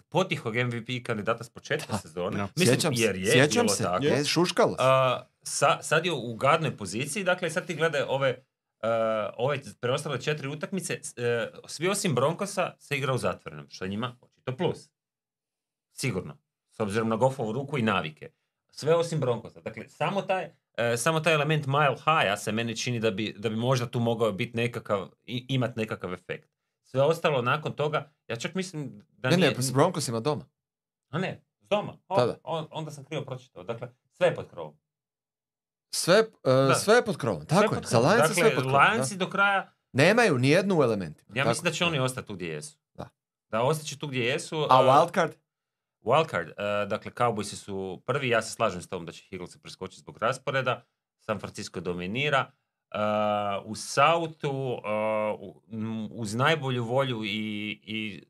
potihog 0.09 0.55
MVP 0.55 1.05
kandidata 1.05 1.43
s 1.43 1.49
početka 1.49 1.97
sezone, 1.97 2.37
da. 2.37 2.47
mislim, 2.55 2.75
Sjećam 2.75 2.93
jer 2.95 3.15
je 3.15 3.31
sjećam 3.31 3.65
bilo 3.65 3.75
se. 3.75 3.83
tako, 3.83 4.05
Je, 4.05 4.25
šuškalo 4.25 4.75
a, 4.79 5.21
sa, 5.43 5.81
sad 5.81 6.05
je 6.05 6.11
u 6.11 6.35
gadnoj 6.35 6.77
poziciji, 6.77 7.23
dakle 7.23 7.49
sad 7.49 7.67
ti 7.67 7.75
gledaj 7.75 8.01
ove, 8.07 8.29
uh, 8.83 8.89
ove 9.37 9.59
preostale 9.79 10.21
četiri 10.21 10.47
utakmice, 10.47 10.93
e, 11.17 11.47
svi 11.67 11.87
osim 11.87 12.15
Broncosa 12.15 12.73
se 12.79 12.97
igra 12.97 13.13
u 13.13 13.17
zatvorenom, 13.17 13.65
što 13.69 13.85
je 13.85 13.89
njima 13.89 14.17
očito 14.21 14.57
plus. 14.57 14.89
Sigurno. 15.93 16.37
S 16.71 16.79
obzirom 16.79 17.09
na 17.09 17.15
Goffovu 17.15 17.51
ruku 17.51 17.77
i 17.77 17.81
navike. 17.81 18.31
Sve 18.71 18.95
osim 18.95 19.19
Broncosa. 19.19 19.61
Dakle, 19.61 19.89
samo 19.89 20.21
taj, 20.21 20.49
samo 20.97 21.19
taj 21.19 21.33
element 21.33 21.65
mile 21.65 21.95
high 21.95 22.37
se 22.37 22.51
meni 22.51 22.77
čini 22.77 22.99
da 22.99 23.11
bi, 23.11 23.35
da 23.37 23.49
bi 23.49 23.55
možda 23.55 23.85
tu 23.85 23.99
mogao 23.99 24.31
biti 24.31 24.57
nekakav, 24.57 25.09
i, 25.25 25.45
imat 25.49 25.75
nekakav 25.75 26.13
efekt. 26.13 26.50
Sve 26.91 27.01
ostalo 27.01 27.41
nakon 27.41 27.73
toga, 27.73 28.11
ja 28.27 28.35
čak 28.35 28.55
mislim 28.55 29.05
da 29.09 29.29
ne, 29.29 29.37
nije... 29.37 29.49
ne, 29.51 29.61
s 29.61 29.71
Broncosima 29.71 30.19
doma. 30.19 30.45
A 31.09 31.17
ne, 31.19 31.43
s 31.61 31.67
doma. 31.67 31.97
O, 32.07 32.33
on- 32.43 32.67
onda 32.71 32.91
sam 32.91 33.03
krivo 33.05 33.25
pročitao. 33.25 33.63
Dakle, 33.63 33.87
sve 34.11 34.27
je 34.27 34.35
pod 34.35 34.49
krovom. 34.49 34.77
Sve, 35.93 36.19
uh, 36.19 36.75
sve 36.77 36.95
je 36.95 37.05
pod 37.05 37.17
krovom. 37.17 37.45
Tako 37.45 37.59
Sve 37.59 37.77
je. 37.77 37.81
pod 37.81 37.83
Za 37.83 37.89
krovom. 37.89 38.05
Lionsa 38.07 38.27
dakle, 38.27 38.35
sve 38.35 38.55
pod 38.55 38.63
krovom. 38.63 38.81
Lionsi 38.81 39.17
do 39.17 39.29
kraja, 39.29 39.73
Nemaju 39.93 40.37
ni 40.37 40.49
jednu 40.49 40.79
u 40.79 40.83
elementima. 40.83 41.29
ja 41.35 41.43
Tako. 41.43 41.49
mislim 41.49 41.63
da 41.63 41.71
će 41.71 41.85
oni 41.85 41.99
ostati 41.99 42.27
tu 42.27 42.33
gdje 42.33 42.47
jesu. 42.47 42.77
Da. 42.93 43.09
Da 43.49 43.61
ostaće 43.61 43.97
tu 43.99 44.07
gdje 44.07 44.19
jesu. 44.25 44.67
A 44.69 44.79
uh, 44.81 44.85
wildcard? 44.87 45.31
Wildcard, 46.01 46.47
uh, 46.49 46.89
dakle, 46.89 47.11
Cowboysi 47.11 47.55
su 47.55 48.03
prvi, 48.05 48.29
ja 48.29 48.41
se 48.41 48.51
slažem 48.51 48.81
s 48.81 48.87
tom 48.89 49.05
da 49.05 49.11
će 49.11 49.23
Eaglesi 49.31 49.61
preskočiti 49.61 49.99
zbog 49.99 50.17
rasporeda, 50.17 50.85
San 51.19 51.39
Francisco 51.39 51.79
dominira, 51.79 52.51
u 53.65 53.75
uh, 54.51 55.39
u- 55.39 55.61
m, 55.71 56.09
uz 56.11 56.35
najbolju 56.35 56.83
volju 56.83 57.23
i, 57.25 57.69
i 57.83 58.23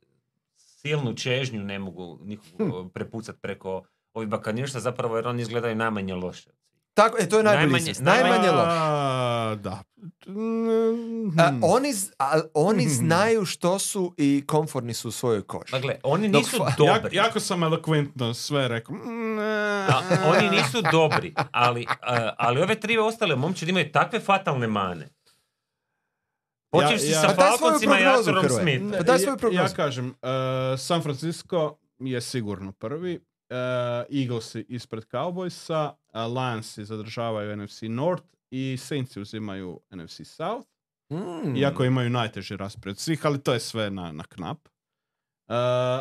silnu 0.57 1.13
čežnju 1.13 1.63
ne 1.63 1.79
mogu 1.79 2.19
nikog 2.23 2.91
prepucati 2.93 3.39
preko 3.41 3.83
ovih 4.13 4.29
bakanirša, 4.29 4.79
zapravo 4.79 5.15
jer 5.15 5.27
oni 5.27 5.41
izgledaju 5.41 5.75
najmanje 5.75 6.15
loše. 6.15 6.49
Tako, 6.93 7.17
e, 7.19 7.29
to 7.29 7.37
je 7.37 7.43
najbolji 7.43 7.65
Najmanje- 7.67 7.91
izraz. 7.91 8.05
Najmanje 8.07 8.31
najmanje- 8.31 8.51
loše. 8.51 8.69
A, 8.71 9.55
Da. 9.55 9.83
Mm, 10.27 11.39
A, 11.39 11.47
hmm. 11.47 11.59
oni, 11.63 11.89
a, 12.19 12.41
oni 12.55 12.89
znaju 12.89 13.45
što 13.45 13.79
su 13.79 14.13
i 14.17 14.43
komfortni 14.47 14.93
su 14.93 15.07
u 15.07 15.13
svojoj 15.13 15.41
koži. 15.43 15.71
Dakle, 15.71 15.95
oni 16.03 16.29
Dok 16.29 16.41
nisu 16.41 16.57
Jak- 16.57 16.77
dobri. 16.77 17.15
jako 17.15 17.39
sam 17.39 17.63
elokventno 17.63 18.33
sve 18.33 18.67
rekao. 18.67 18.95
Mm. 18.95 19.39
A, 19.39 20.01
oni 20.27 20.49
nisu 20.51 20.81
dobri, 20.83 21.33
ali, 21.51 21.85
a, 22.01 22.33
ali 22.37 22.61
ove 22.61 22.75
tri 22.77 22.97
ostale 22.99 23.35
momčadi 23.35 23.69
imaju 23.69 23.91
takve 23.91 24.19
fatalne 24.19 24.67
mane. 24.67 25.09
Počeš 26.71 27.01
Ja- 27.01 27.09
ja- 27.09 27.21
sa 27.21 27.27
Pa 27.29 27.33
Falconsima 27.35 27.99
i 27.99 28.03
Arturom. 28.05 28.49
Smithom. 28.51 28.91
Pa 28.91 29.03
daj 29.03 29.15
ja- 29.15 29.19
svoju 29.19 29.37
prognozu. 29.37 29.63
Ja 29.63 29.75
kažem, 29.75 30.07
uh, 30.07 30.13
San 30.79 31.01
Francisco 31.01 31.77
je 31.99 32.21
sigurno 32.21 32.71
prvi. 32.71 33.19
Eaglesi 34.09 34.65
ispred 34.69 35.03
Cowboysa, 35.11 35.91
uh, 36.13 36.33
Lionsi 36.37 36.85
zadržavaju 36.85 37.55
NFC 37.55 37.81
North 37.81 38.27
i 38.51 38.77
Saintsi 38.77 39.21
uzimaju 39.21 39.79
NFC 39.91 40.21
South. 40.23 40.67
Mm. 41.11 41.55
Iako 41.55 41.83
imaju 41.85 42.09
najteži 42.09 42.57
raspored 42.57 42.97
svih, 42.97 43.25
ali 43.25 43.41
to 43.41 43.53
je 43.53 43.59
sve 43.59 43.89
na, 43.89 44.11
na 44.11 44.23
knap. 44.23 44.57
Uh, 45.47 45.55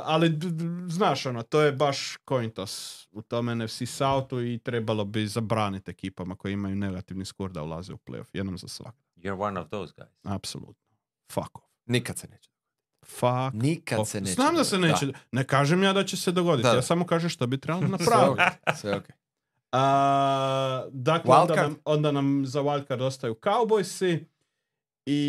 ali 0.04 0.28
d- 0.28 0.50
d- 0.50 0.88
znaš 0.88 1.26
ono, 1.26 1.42
to 1.42 1.60
je 1.60 1.72
baš 1.72 2.16
coin 2.28 2.50
toss 2.50 3.06
u 3.10 3.22
tom 3.22 3.58
NFC 3.58 3.82
Southu 3.88 4.40
i 4.40 4.58
trebalo 4.58 5.04
bi 5.04 5.26
zabraniti 5.26 5.90
ekipama 5.90 6.36
koji 6.36 6.52
imaju 6.52 6.76
negativni 6.76 7.24
skor 7.24 7.52
da 7.52 7.62
ulaze 7.62 7.92
u 7.92 7.96
playoff, 7.96 8.28
jednom 8.32 8.58
za 8.58 8.68
svak. 8.68 8.94
You're 9.16 9.42
one 9.42 9.60
of 9.60 9.68
those 9.68 9.92
guys. 9.96 10.34
Apsolutno. 10.34 10.96
Fuck 11.32 11.58
off. 11.58 11.66
Nikad 11.86 12.18
se 12.18 12.28
neće. 12.28 12.49
Fuck 13.10 13.52
Nikad 13.54 13.98
off. 13.98 14.10
se 14.10 14.20
neće. 14.20 14.32
Znam 14.32 14.54
da 14.54 14.64
se 14.64 14.78
neće. 14.78 15.06
Ne 15.32 15.44
kažem 15.44 15.82
ja 15.82 15.92
da 15.92 16.04
će 16.04 16.16
se 16.16 16.32
dogoditi, 16.32 16.62
Da, 16.62 16.70
da. 16.70 16.76
ja 16.76 16.82
samo 16.82 17.06
kažem 17.06 17.30
što 17.30 17.46
bi 17.46 17.58
trebalo 17.58 17.86
Sve 17.88 17.90
napraviti. 17.90 18.42
sve 18.76 18.96
ok. 18.96 19.04
A, 19.72 20.84
dakle, 20.90 21.34
onda 21.34 21.54
nam, 21.56 21.76
onda 21.84 22.12
nam 22.12 22.46
za 22.46 22.60
wildcard 22.60 23.02
ostaju 23.02 23.34
Cowboysi 23.34 24.24
i 25.06 25.22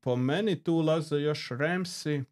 po 0.00 0.16
meni 0.16 0.56
tu 0.56 0.72
ulaze 0.74 1.16
još 1.16 1.48
Ramsi. 1.50 2.22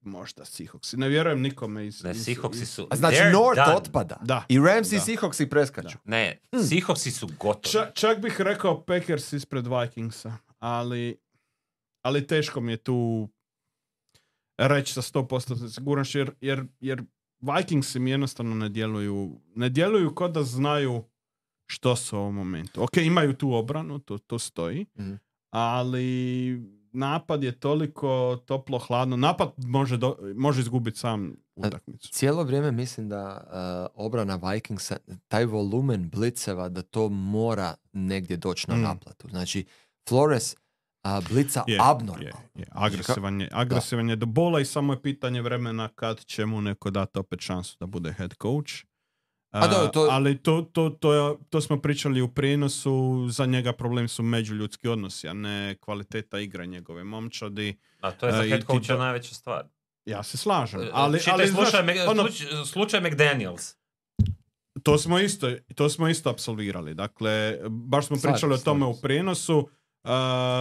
Možda 0.00 0.44
Seahawksi. 0.44 0.96
Ne 0.96 1.08
vjerujem 1.08 1.40
nikome 1.40 1.86
iz... 1.86 2.02
Ne, 2.04 2.10
iz- 2.10 2.26
Seahawksi 2.26 2.64
su... 2.64 2.88
A 2.90 2.96
znači 2.96 3.18
North 3.22 3.56
done. 3.58 3.76
otpada. 3.76 4.16
Da. 4.22 4.44
I 4.48 4.58
Rams 4.58 4.92
i 4.92 4.96
Da. 4.96 5.02
Seahawksi 5.02 5.46
preskaču. 5.46 5.98
Ne, 6.04 6.38
Hmm. 6.52 6.62
Seahawksi 6.62 7.10
su 7.10 7.28
gotovi. 7.28 7.72
Ča- 7.74 7.92
čak 7.94 8.18
bih 8.18 8.40
rekao 8.40 8.82
Packers 8.82 9.32
ispred 9.32 9.66
Vikingsa, 9.68 10.32
ali, 10.58 11.16
ali 12.02 12.26
teško 12.26 12.60
mi 12.60 12.72
je 12.72 12.76
tu 12.76 13.28
reći 14.58 14.92
sa 14.92 15.02
100% 15.02 15.28
sigurnošću, 15.70 16.18
jer, 16.18 16.30
jer, 16.40 16.64
jer 16.80 17.02
Vikingsi 17.40 17.98
mi 17.98 18.10
jednostavno 18.10 18.54
ne 18.54 18.68
djeluju, 18.68 19.40
ne 19.54 19.68
djeluju 19.68 20.14
kao 20.14 20.28
da 20.28 20.42
znaju 20.42 21.04
što 21.66 21.96
su 21.96 22.16
u 22.16 22.20
ovom 22.20 22.34
momentu. 22.34 22.82
Ok, 22.82 22.96
imaju 22.96 23.34
tu 23.34 23.52
obranu, 23.52 23.98
to, 23.98 24.18
to 24.18 24.38
stoji, 24.38 24.86
Mhm. 24.98 25.14
ali 25.50 26.60
napad 26.92 27.44
je 27.44 27.52
toliko 27.52 28.38
toplo, 28.38 28.78
hladno. 28.78 29.16
Napad 29.16 29.52
može, 29.58 29.96
do- 29.96 30.16
može 30.36 30.60
izgubiti 30.60 30.98
sam 30.98 31.34
utakmicu. 31.56 32.08
Cijelo 32.08 32.42
vrijeme 32.42 32.72
mislim 32.72 33.08
da 33.08 33.44
uh, 33.94 34.04
obrana 34.06 34.36
Vikingsa, 34.44 34.96
taj 35.28 35.44
volumen 35.44 36.10
bliceva, 36.10 36.68
da 36.68 36.82
to 36.82 37.08
mora 37.08 37.74
negdje 37.92 38.36
doći 38.36 38.70
na 38.70 38.76
Mm. 38.76 38.82
naplatu. 38.82 39.28
Znači, 39.28 39.64
Flores 40.08 40.56
a, 41.02 41.20
blica 41.22 41.64
Je, 41.66 41.78
abnormalno. 41.82 42.22
je, 42.22 42.32
je. 42.54 42.66
Agresivan 42.70 43.40
je, 43.40 43.48
agresivan 43.52 44.08
je 44.08 44.16
do 44.16 44.26
bola 44.26 44.60
i 44.60 44.64
samo 44.64 44.92
je 44.92 45.02
pitanje 45.02 45.42
vremena 45.42 45.88
kad 45.88 46.20
će 46.20 46.46
mu 46.46 46.60
neko 46.60 46.90
dati 46.90 47.18
opet 47.18 47.40
šansu 47.40 47.76
da 47.80 47.86
bude 47.86 48.12
head 48.12 48.34
coach. 48.42 48.72
A 49.50 49.66
dobro, 49.68 49.88
to- 49.88 50.08
ali 50.10 50.38
to, 50.38 50.62
to, 50.64 50.90
to, 50.90 51.12
to 51.50 51.60
smo 51.60 51.76
pričali 51.78 52.20
u 52.20 52.28
prijenosu, 52.28 52.92
za 53.28 53.46
njega 53.46 53.72
problem 53.72 54.08
su 54.08 54.22
međuljudski 54.22 54.88
odnosi, 54.88 55.28
a 55.28 55.32
ne 55.32 55.76
kvaliteta 55.76 56.38
igre 56.38 56.66
njegove 56.66 57.04
momčadi. 57.04 57.78
A 58.00 58.10
to 58.10 58.26
je 58.26 58.32
za 58.32 58.44
E, 58.44 58.48
head 58.48 58.64
coacha 58.64 58.96
najveća 58.96 59.34
stvar. 59.34 59.62
Ja 60.04 60.22
se 60.22 60.36
slažem. 60.36 60.80
E, 60.80 60.90
Ali, 60.92 61.18
Čitaj 61.18 61.32
ali 61.34 61.46
znaš, 61.46 61.62
slučaj, 61.64 61.86
Mc- 61.86 62.08
ono, 62.08 62.22
sluč- 62.22 62.66
slučaj 62.66 63.00
McDaniels. 63.02 63.74
to 64.82 64.98
smo 64.98 65.18
isto, 65.18 65.46
to 65.74 65.88
smo 65.88 66.08
isto 66.08 66.30
apsolvirali. 66.30 66.94
Dakle, 66.94 67.58
baš 67.68 68.06
smo 68.06 68.16
Slažem 68.16 68.32
pričali 68.32 68.54
o 68.54 68.58
se, 68.58 68.64
tome 68.64 68.78
slažem 68.78 68.90
u 68.90 68.94
se. 68.94 69.02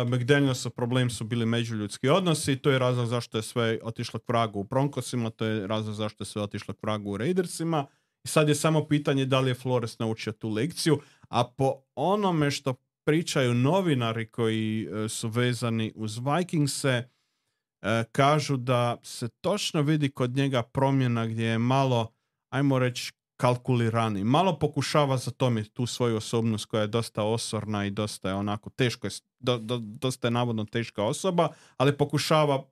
McDanielsov 0.06 0.72
problem 0.72 1.10
su 1.10 1.24
bili 1.24 1.46
međuljudski 1.46 2.10
odnosi, 2.10 2.56
to 2.56 2.72
je 2.72 2.80
razlog 2.80 3.08
zašto 3.08 3.38
je 3.38 3.42
sve 3.42 3.80
otišlo 3.84 4.20
k 4.20 4.30
vragu 4.30 4.60
u 4.60 4.64
Broncosima, 4.64 5.30
to 5.30 5.46
je 5.46 5.68
razlog 5.68 5.96
zašto 5.96 6.22
je 6.22 6.26
sve 6.26 6.42
otišlo 6.42 6.74
k 6.74 6.84
vragu 6.84 7.12
u 7.12 7.18
Raidersima. 7.18 7.86
I 8.24 8.28
sad 8.28 8.50
je 8.50 8.56
samo 8.56 8.88
pitanje 8.88 9.26
da 9.26 9.40
li 9.40 9.50
je 9.50 9.56
Flores 9.56 10.00
naučio 10.00 10.34
tu 10.34 10.50
lekciju, 10.50 11.00
a 11.30 11.44
po 11.44 11.82
onome 11.96 12.52
što 12.52 12.74
pričaju 13.06 13.54
novinari 13.54 14.28
koji 14.28 14.88
e, 14.88 15.10
su 15.10 15.28
vezani 15.28 15.92
uz 15.96 16.18
Vikingse, 16.18 16.90
e, 16.90 18.04
kažu 18.12 18.58
da 18.58 18.98
se 19.04 19.30
točno 19.42 19.82
vidi 19.82 20.10
kod 20.10 20.36
njega 20.36 20.64
promjena 20.64 21.26
gdje 21.26 21.46
je 21.46 21.58
malo, 21.58 22.14
ajmo 22.50 22.80
reći, 22.80 23.12
kalkulirani. 23.42 24.24
Malo 24.26 24.60
pokušava 24.60 25.18
zatomiti 25.18 25.70
tu 25.70 25.86
svoju 25.86 26.18
osobnost 26.18 26.66
koja 26.66 26.82
je 26.82 26.88
dosta 26.90 27.24
osorna 27.24 27.86
i 27.86 27.92
dosta 27.92 28.30
je 28.30 28.36
onako 28.36 28.70
teško 28.70 29.08
je, 29.08 29.12
do, 29.40 29.58
do- 29.58 29.80
dosta 29.82 30.28
je 30.28 30.32
navodno 30.32 30.66
teška 30.66 31.04
osoba, 31.04 31.48
ali 31.78 31.98
pokušava 31.98 32.64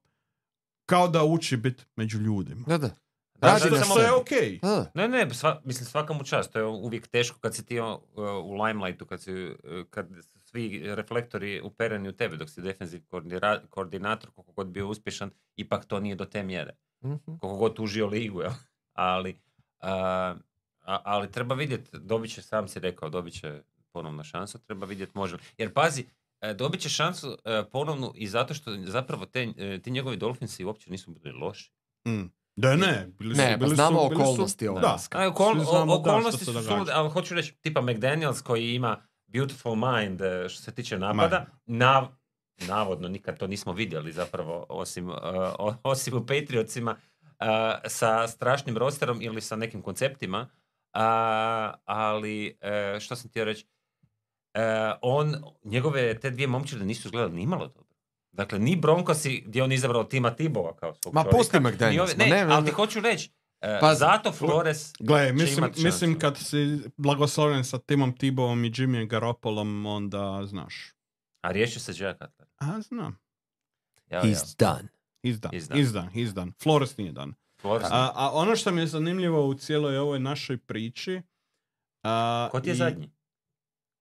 kao 0.86 1.07
da 1.07 1.24
uči 1.24 1.57
biti 1.57 1.84
među 1.95 2.17
ljudima. 2.20 2.63
Da, 2.67 2.78
da. 2.78 2.89
Da, 3.36 3.47
Radi 3.49 3.59
samo- 3.72 3.84
Što 3.86 4.01
je 4.01 4.11
okej. 4.13 4.59
Da. 4.59 4.91
Ne, 4.95 5.07
ne, 5.07 5.30
sva, 5.32 5.61
mislim 5.63 5.86
svaka 5.86 6.13
mu 6.13 6.24
čast, 6.24 6.51
to 6.53 6.59
je 6.59 6.65
uvijek 6.65 7.07
teško 7.07 7.39
kad 7.39 7.55
si 7.55 7.65
ti 7.65 7.80
uh, 7.80 7.88
u 8.43 8.53
limelightu, 8.55 9.05
kad, 9.05 9.22
si, 9.22 9.34
uh, 9.45 9.53
kad 9.89 10.07
su 10.24 10.39
svi 10.39 10.82
reflektori 10.86 11.61
upereni 11.61 12.09
u 12.09 12.13
tebe 12.13 12.38
dok 12.38 12.49
si 12.49 12.61
defensiv 12.61 13.01
koordira- 13.03 13.67
koordinator, 13.70 14.30
koliko 14.32 14.51
god 14.53 14.67
bio 14.67 14.88
uspješan, 14.88 15.32
ipak 15.55 15.86
to 15.86 15.99
nije 15.99 16.15
do 16.15 16.26
te 16.26 16.43
mjere. 16.43 16.76
Mhm. 17.03 17.15
Koliko 17.26 17.57
god 17.57 17.76
tužio 17.76 18.07
ligu, 18.07 18.41
jel? 18.41 18.51
Ali, 18.93 19.39
a, 19.80 20.36
a- 20.89 21.01
ali 21.05 21.31
treba 21.31 21.55
vidjeti, 21.55 21.89
dobit 21.93 22.31
će, 22.31 22.41
sam 22.41 22.67
si 22.67 22.79
rekao, 22.79 23.09
dobit 23.09 23.33
će 23.33 23.61
ponovno 23.91 24.23
šansu, 24.23 24.59
treba 24.59 24.85
vidjeti 24.85 25.11
može 25.15 25.35
li. 25.35 25.41
Jer 25.57 25.73
pazi, 25.73 26.05
e, 26.41 26.53
dobit 26.53 26.81
će 26.81 26.89
šansu 26.89 27.37
e, 27.45 27.63
ponovnu 27.65 28.11
i 28.15 28.27
zato 28.27 28.53
što 28.53 28.77
zapravo 28.77 29.25
te, 29.25 29.47
e, 29.57 29.79
ti 29.79 29.91
njegovi 29.91 30.17
Dolphinsi 30.17 30.65
uopće 30.65 30.91
nisu 30.91 31.11
bili 31.13 31.31
loši. 31.33 31.71
Mm. 32.07 32.23
Da 32.55 32.75
ne, 32.75 33.07
bili 33.09 33.35
su, 33.35 33.41
Ne, 33.41 33.57
pa 33.59 33.67
znamo 33.67 33.99
su, 33.99 34.09
bili 34.09 34.17
su- 34.17 34.23
okolnosti 34.23 34.65
Da, 34.65 34.71
odlaska. 34.71 35.17
A, 35.17 35.27
okol, 35.27 35.53
znamo, 35.55 35.69
o- 35.83 35.85
da, 35.87 35.93
okolnosti 35.93 36.45
se 36.45 36.53
su 36.53 36.59
ali 36.89 37.09
hoću 37.09 37.35
reći, 37.35 37.53
tipa 37.53 37.81
McDaniels 37.81 38.41
koji 38.41 38.75
ima 38.75 38.97
beautiful 39.27 39.75
mind 39.75 40.19
što 40.49 40.61
se 40.61 40.71
tiče 40.71 40.99
napada, 40.99 41.45
nav, 41.65 42.07
navodno 42.57 43.07
nikad 43.07 43.37
to 43.37 43.47
nismo 43.47 43.73
vidjeli 43.73 44.11
zapravo, 44.11 44.65
osim, 44.69 45.09
o- 45.09 45.75
osim 45.83 46.13
u 46.13 46.21
Patriotsima, 46.21 46.95
e, 47.39 47.45
sa 47.85 48.27
strašnim 48.27 48.77
rosterom 48.77 49.21
ili 49.21 49.41
sa 49.41 49.55
nekim 49.55 49.81
konceptima, 49.81 50.49
a, 50.93 51.73
ali 51.85 52.57
e, 52.61 52.97
što 52.99 53.15
sam 53.15 53.29
htio 53.29 53.45
reći, 53.45 53.67
e, 54.53 54.61
on, 55.01 55.35
njegove 55.63 56.19
te 56.19 56.29
dvije 56.31 56.47
momčine 56.47 56.85
nisu 56.85 57.07
izgledali 57.07 57.33
ni 57.33 57.45
malo 57.45 57.67
dobro. 57.67 57.95
Dakle, 58.31 58.59
ni 58.59 58.75
Broncosi 58.75 59.43
gdje 59.45 59.63
on 59.63 59.71
izabrao 59.71 60.03
Tima 60.03 60.35
Tibova 60.35 60.75
kao 60.75 60.93
svog 60.93 61.13
Ma 61.13 61.23
pusti 61.23 61.57
ove- 61.57 61.63
ma 61.63 61.69
ne, 61.87 62.05
ne, 62.17 62.45
ne, 62.45 62.53
ali 62.53 62.65
ti 62.65 62.71
hoću 62.71 62.99
reći, 62.99 63.31
e, 63.61 63.79
Pazi, 63.79 63.99
zato 63.99 64.31
Flores 64.31 64.91
Gle, 64.99 65.27
će 65.27 65.33
mislim, 65.33 65.71
mislim 65.77 66.19
kad 66.19 66.37
si 66.37 66.79
blagosloven 66.97 67.63
sa 67.63 67.77
Timom 67.77 68.17
Tibovom 68.17 68.65
i 68.65 68.71
Jimmy 68.71 69.07
Garoppolom, 69.07 69.85
onda 69.85 70.41
znaš. 70.45 70.93
A 71.41 71.51
riješio 71.51 71.79
se 71.79 72.03
Jack 72.03 72.19
Cutler. 72.21 72.47
A, 72.57 72.81
znam. 72.81 73.19
Ja, 74.07 74.21
He's 74.21 74.55
done. 74.59 74.89
He's 75.23 75.39
done. 75.39 75.57
He's 75.57 75.67
done. 75.69 75.81
He's 75.81 75.93
done. 75.93 76.09
He's 76.13 76.33
done. 76.33 76.51
Flores 76.63 76.97
nije 76.97 77.11
done. 77.11 77.33
A, 77.64 78.12
a 78.16 78.32
ono 78.32 78.55
što 78.55 78.72
mi 78.72 78.82
je 78.82 78.88
zanimljivo 78.88 79.45
u 79.45 79.53
cijeloj 79.53 79.97
ovoj 79.97 80.20
našoj 80.20 80.57
priči... 80.57 81.22
A, 82.03 82.49
ko 82.51 82.60
ti 82.60 82.70
je 82.70 82.74
i- 82.74 82.78
zadnji? 82.78 83.10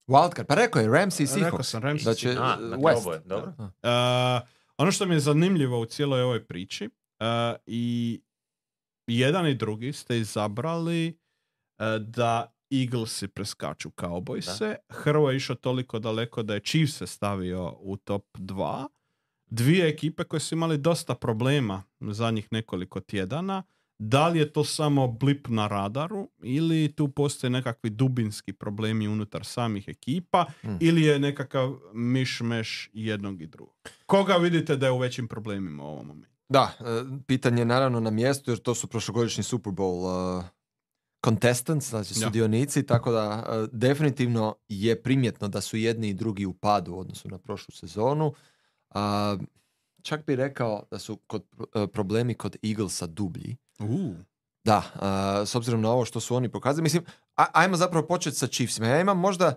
Wildcard. 0.08 0.44
Pa 0.44 0.54
rekao 0.54 0.80
je 0.80 0.88
Rams 0.88 1.20
i 1.20 1.24
Rekao 1.24 1.38
Seahawks. 1.40 1.62
sam, 1.62 1.82
Rams 1.82 2.02
Da 2.02 2.10
i 2.10 2.14
će 2.14 2.30
A, 2.30 2.56
West. 2.58 2.98
oboje, 2.98 3.20
dobro. 3.20 3.52
A, 3.82 4.40
ono 4.76 4.92
što 4.92 5.06
mi 5.06 5.14
je 5.14 5.20
zanimljivo 5.20 5.80
u 5.80 5.86
cijeloj 5.86 6.22
ovoj 6.22 6.44
priči 6.44 6.90
a, 7.18 7.54
i 7.66 8.20
jedan 9.08 9.46
i 9.46 9.54
drugi 9.54 9.92
ste 9.92 10.18
izabrali 10.18 11.18
a, 11.78 11.98
da 11.98 12.52
Eaglesi 12.72 13.28
preskaču 13.28 13.90
Cowboyse. 13.90 14.74
Hrvo 14.90 15.30
je 15.30 15.36
išao 15.36 15.56
toliko 15.56 15.98
daleko 15.98 16.42
da 16.42 16.54
je 16.54 16.60
Chiefs 16.60 16.96
se 16.96 17.06
stavio 17.06 17.72
u 17.72 17.96
top 17.96 18.24
2. 18.34 18.86
Dvije 19.50 19.88
ekipe 19.88 20.24
koje 20.24 20.40
su 20.40 20.54
imali 20.54 20.78
dosta 20.78 21.14
problema 21.14 21.82
zadnjih 22.00 22.48
nekoliko 22.50 23.00
tjedana. 23.00 23.62
Da 23.98 24.28
li 24.28 24.38
je 24.38 24.52
to 24.52 24.64
samo 24.64 25.08
blip 25.08 25.48
na 25.48 25.66
radaru 25.68 26.28
ili 26.42 26.92
tu 26.96 27.08
postoje 27.08 27.50
nekakvi 27.50 27.90
dubinski 27.90 28.52
problemi 28.52 29.08
unutar 29.08 29.44
samih 29.44 29.88
ekipa 29.88 30.46
Hmm. 30.60 30.78
ili 30.80 31.02
je 31.02 31.18
nekakav 31.18 31.76
miš-meš 31.92 32.90
jednog 32.92 33.42
i 33.42 33.46
drugog? 33.46 33.88
Koga 34.06 34.34
vidite 34.34 34.76
da 34.76 34.86
je 34.86 34.92
u 34.92 34.98
većim 34.98 35.28
problemima 35.28 35.84
u 35.84 35.86
ovom 35.86 36.06
momentu? 36.06 36.38
Da, 36.48 36.72
e, 36.80 36.84
pitanje 37.26 37.60
je 37.60 37.66
naravno 37.66 38.00
na 38.00 38.10
mjestu 38.10 38.50
jer 38.50 38.58
to 38.58 38.74
su 38.74 38.86
prošlogodišnji 38.86 39.44
Super 39.44 39.72
Bowl 39.72 40.38
uh, 40.38 40.44
contestants, 41.24 41.90
znači 41.90 42.14
sudionici, 42.14 42.86
tako 42.86 43.12
da 43.12 43.46
e, 43.48 43.66
definitivno 43.72 44.54
je 44.68 45.02
primjetno 45.02 45.48
da 45.48 45.60
su 45.60 45.76
jedni 45.76 46.08
i 46.08 46.14
drugi 46.14 46.46
u 46.46 46.54
padu 46.54 46.92
u 46.92 46.98
odnosu 46.98 47.28
na 47.28 47.38
prošlu 47.38 47.74
sezonu. 47.74 48.32
A, 48.90 49.36
čak 50.02 50.26
bi 50.26 50.36
rekao 50.36 50.82
da 50.90 50.98
su 50.98 51.16
kod, 51.16 51.44
e, 51.74 51.86
problemi 51.86 52.34
kod 52.34 52.56
Eaglesa 52.62 53.06
dublji. 53.06 53.56
Uh. 53.78 54.14
Da, 54.64 54.82
a, 54.94 55.46
s 55.46 55.54
obzirom 55.54 55.80
na 55.80 55.90
ovo 55.90 56.04
što 56.04 56.20
su 56.20 56.34
oni 56.36 56.48
pokazali. 56.48 56.82
Mislim, 56.82 57.04
a- 57.36 57.50
ajmo 57.52 57.76
zapravo 57.76 58.06
početi 58.06 58.36
sa 58.36 58.46
Chiefsima. 58.46 58.86
Ja 58.86 59.00
imam 59.00 59.18
možda 59.20 59.54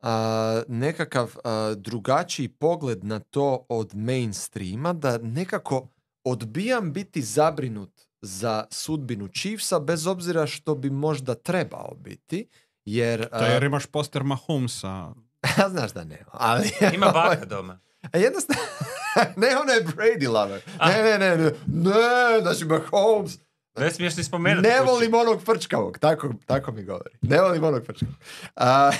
a, 0.00 0.62
nekakav 0.68 1.34
a, 1.44 1.74
drugačiji 1.76 2.48
pogled 2.48 3.04
na 3.04 3.18
to 3.18 3.66
od 3.68 3.94
mainstreama, 3.94 4.92
da 4.92 5.18
nekako 5.18 5.88
odbijam 6.24 6.92
biti 6.92 7.22
zabrinut 7.22 8.00
za 8.20 8.64
sudbinu 8.70 9.28
Chiefsa, 9.28 9.78
bez 9.80 10.06
obzira 10.06 10.46
što 10.46 10.74
bi 10.74 10.90
možda 10.90 11.34
trebao 11.34 11.94
biti, 11.96 12.48
jer... 12.84 13.28
To 13.28 13.44
jer 13.44 13.62
imaš 13.62 13.86
poster 13.86 14.22
Mahomesa. 14.24 15.12
znaš 15.72 15.92
da 15.92 16.04
nema, 16.04 16.30
ali... 16.32 16.70
Ima 16.94 17.06
baka 17.06 17.44
doma. 17.56 17.80
A 18.12 18.18
jednostavno... 18.18 18.62
ne, 19.42 19.56
ona 19.56 19.72
je 19.72 19.84
Brady 19.84 20.28
lover. 20.28 20.62
Ne, 20.86 21.02
ne, 21.02 21.18
ne, 21.18 21.36
ne, 21.36 21.52
ne, 21.66 22.40
znači 22.42 22.64
Mahomes... 22.64 23.38
Ne 23.78 23.90
smiješ 23.90 24.16
ni 24.16 24.24
spomenuti. 24.24 24.68
Ne 24.68 24.78
kući. 24.78 24.90
volim 24.90 25.14
onog 25.14 25.42
frčkavog, 25.42 25.98
tako, 25.98 26.34
tako 26.46 26.72
mi 26.72 26.84
govori. 26.84 27.14
Ne 27.22 27.40
volim 27.40 27.64
onog 27.64 27.86
frčkavog. 27.86 28.14
A, 28.56 28.90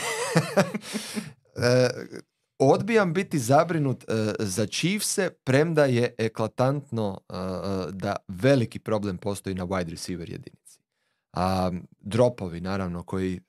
e, 1.57 1.89
odbijam 2.59 3.13
biti 3.13 3.39
zabrinut 3.39 4.05
e, 4.09 4.33
za 4.39 4.67
Chiefse, 4.67 5.31
premda 5.45 5.85
je 5.85 6.15
eklatantno 6.19 7.21
e, 7.21 7.35
da 7.91 8.17
veliki 8.29 8.79
problem 8.79 9.19
postoji 9.19 9.55
na 9.55 9.65
wide 9.67 9.91
receiver 9.91 10.31
jedinici. 10.31 10.79
A, 11.33 11.71
dropovi, 12.01 12.61
naravno, 12.61 13.03
koji 13.03 13.37
e, 13.37 13.41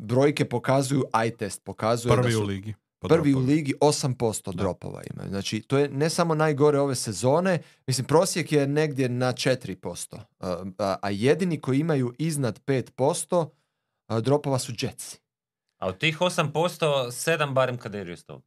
brojke 0.00 0.44
pokazuju, 0.44 1.04
eye 1.12 1.36
test 1.36 1.64
pokazuje 1.64 2.16
da 2.16 2.22
Prvi 2.22 2.32
su 2.32 2.40
u 2.42 2.44
ligi. 2.44 2.74
Po 3.02 3.08
prvi 3.08 3.20
u 3.20 3.32
dropovima. 3.32 3.52
ligi 3.52 3.74
8% 3.80 4.54
dropova 4.54 5.02
imaju. 5.14 5.28
Znači, 5.30 5.60
to 5.60 5.78
je 5.78 5.88
ne 5.88 6.10
samo 6.10 6.34
najgore 6.34 6.80
ove 6.80 6.94
sezone, 6.94 7.58
mislim, 7.86 8.06
prosjek 8.06 8.52
je 8.52 8.66
negdje 8.66 9.08
na 9.08 9.32
4%, 9.32 10.18
a, 10.40 10.64
a, 10.78 10.96
a 11.02 11.10
jedini 11.10 11.60
koji 11.60 11.78
imaju 11.78 12.12
iznad 12.18 12.60
5% 12.66 13.48
a, 14.06 14.20
dropova 14.20 14.58
su 14.58 14.72
Jetsi. 14.80 15.18
A 15.78 15.88
od 15.88 15.98
tih 15.98 16.18
8%, 16.20 16.52
7 17.06 17.52
barem 17.52 17.76
Kaderius 17.76 18.24
Tony. 18.26 18.40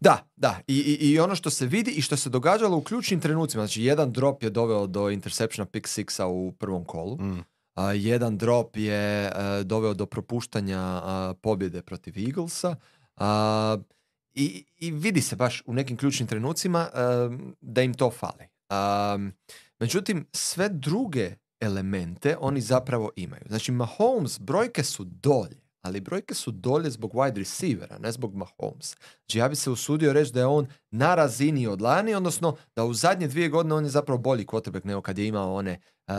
Da, 0.00 0.28
da. 0.36 0.60
I, 0.66 0.76
i, 0.76 1.10
I 1.10 1.18
ono 1.20 1.34
što 1.34 1.50
se 1.50 1.66
vidi 1.66 1.90
i 1.90 2.02
što 2.02 2.16
se 2.16 2.30
događalo 2.30 2.76
u 2.76 2.82
ključnim 2.82 3.20
trenucima, 3.20 3.66
znači 3.66 3.82
jedan 3.82 4.12
drop 4.12 4.42
je 4.42 4.50
doveo 4.50 4.86
do 4.86 5.10
interceptiona 5.10 5.66
pick 5.66 5.86
sixa 5.86 6.24
u 6.24 6.52
prvom 6.52 6.84
kolu, 6.84 7.16
Mm. 7.16 7.44
a, 7.74 7.92
jedan 7.92 8.38
drop 8.38 8.76
je 8.76 9.26
e, 9.26 9.32
doveo 9.64 9.94
do 9.94 10.06
propuštanja 10.06 10.78
a, 10.80 11.34
pobjede 11.42 11.82
protiv 11.82 12.18
Eaglesa. 12.18 12.76
A, 13.18 13.76
i, 14.34 14.64
I 14.76 14.90
vidi 14.90 15.20
se 15.20 15.36
baš 15.36 15.62
u 15.66 15.74
nekim 15.74 15.96
ključnim 15.96 16.28
trenucima 16.28 16.88
e, 16.94 16.98
da 17.60 17.82
im 17.82 17.94
to 17.94 18.10
fali. 18.10 18.48
A, 18.68 19.18
međutim, 19.78 20.26
sve 20.32 20.68
druge 20.68 21.34
elemente 21.60 22.36
oni 22.40 22.60
zapravo 22.60 23.10
imaju. 23.16 23.42
Znači, 23.48 23.72
Mahomes, 23.72 24.40
brojke 24.40 24.84
su 24.84 25.04
dolje, 25.04 25.60
ali 25.82 26.00
brojke 26.00 26.34
su 26.34 26.50
dolje 26.50 26.90
zbog 26.90 27.12
wide 27.12 27.36
receivera, 27.36 27.98
ne 27.98 28.12
zbog 28.12 28.34
Mahomes. 28.34 28.96
Znači, 29.18 29.38
ja 29.38 29.48
bi 29.48 29.56
se 29.56 29.70
usudio 29.70 30.12
reći 30.12 30.32
da 30.32 30.40
je 30.40 30.46
on 30.46 30.66
na 30.90 31.14
razini 31.14 31.66
od 31.66 31.80
lani, 31.80 32.14
odnosno 32.14 32.56
da 32.76 32.84
u 32.84 32.94
zadnje 32.94 33.28
dvije 33.28 33.48
godine 33.48 33.74
on 33.74 33.84
je 33.84 33.90
zapravo 33.90 34.18
bolji 34.18 34.46
quarterback 34.46 34.86
nego 34.86 35.02
kad 35.02 35.18
je 35.18 35.26
imao 35.26 35.54
one 35.54 35.80
uh, 36.06 36.14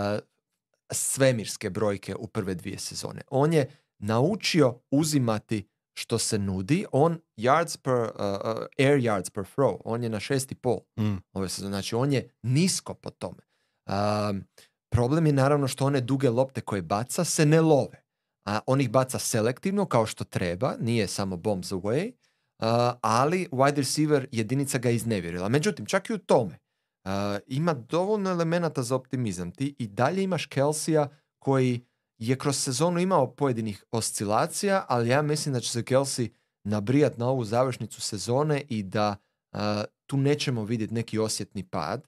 svemirske 0.92 1.70
brojke 1.70 2.16
u 2.16 2.28
prve 2.28 2.56
dvije 2.56 2.80
sezone. 2.80 3.22
On 3.32 3.54
je 3.54 3.70
naučio 4.00 4.80
uzimati 4.92 5.68
što 6.00 6.20
se 6.20 6.38
nudi, 6.38 6.86
on 6.92 7.20
yards 7.38 7.78
per, 7.82 7.94
uh, 7.94 8.08
uh, 8.08 8.66
air 8.78 8.98
yards 9.00 9.30
per 9.34 9.44
throw, 9.56 9.78
on 9.86 10.04
je 10.04 10.10
na 10.10 10.20
šest 10.20 10.52
i 10.52 10.56
pol 10.56 10.80
Mm. 11.00 11.16
ove 11.34 11.50
sezone, 11.50 11.72
znači 11.72 11.96
on 11.96 12.14
je 12.14 12.30
nisko 12.44 12.94
po 12.94 13.10
tome. 13.10 13.44
Um, 13.90 14.44
problem 14.92 15.26
je 15.26 15.34
naravno 15.34 15.68
što 15.68 15.86
one 15.86 16.02
duge 16.02 16.30
lopte 16.30 16.62
koje 16.62 16.82
baca 16.82 17.24
se 17.24 17.46
ne 17.46 17.62
love, 17.62 18.04
a 18.46 18.60
on 18.66 18.82
ih 18.82 18.90
baca 18.90 19.20
selektivno 19.20 19.86
kao 19.86 20.06
što 20.06 20.24
treba, 20.24 20.76
nije 20.80 21.08
samo 21.08 21.38
bombs 21.38 21.72
away, 21.72 22.12
uh, 22.12 22.98
ali 23.02 23.48
wide 23.52 23.76
receiver 23.76 24.28
jedinica 24.32 24.78
ga 24.78 24.90
je 24.90 24.96
iznevjerila. 24.96 25.50
Međutim, 25.50 25.86
čak 25.86 26.10
i 26.10 26.14
u 26.14 26.18
tome 26.18 26.60
uh, 27.06 27.12
ima 27.48 27.74
dovoljno 27.74 28.30
elemenata 28.30 28.84
za 28.84 28.96
optimizam. 28.96 29.52
Ti 29.52 29.76
i 29.80 29.88
dalje 29.88 30.24
imaš 30.24 30.46
Kelsija 30.46 31.10
koji 31.40 31.82
je 32.20 32.38
kroz 32.38 32.58
sezonu 32.58 33.00
imao 33.00 33.32
pojedinih 33.32 33.84
oscilacija, 33.92 34.86
ali 34.88 35.10
ja 35.10 35.22
mislim 35.22 35.54
da 35.54 35.60
će 35.60 35.70
se 35.70 35.84
Kelsey 35.84 36.30
nabrijat 36.64 37.18
na 37.18 37.28
ovu 37.30 37.44
završnicu 37.46 38.02
sezone 38.02 38.64
i 38.70 38.84
da 38.84 39.16
uh, 39.52 39.60
tu 40.06 40.18
nećemo 40.18 40.64
vidjeti 40.64 40.94
neki 40.94 41.20
osjetni 41.20 41.64
pad. 41.64 42.08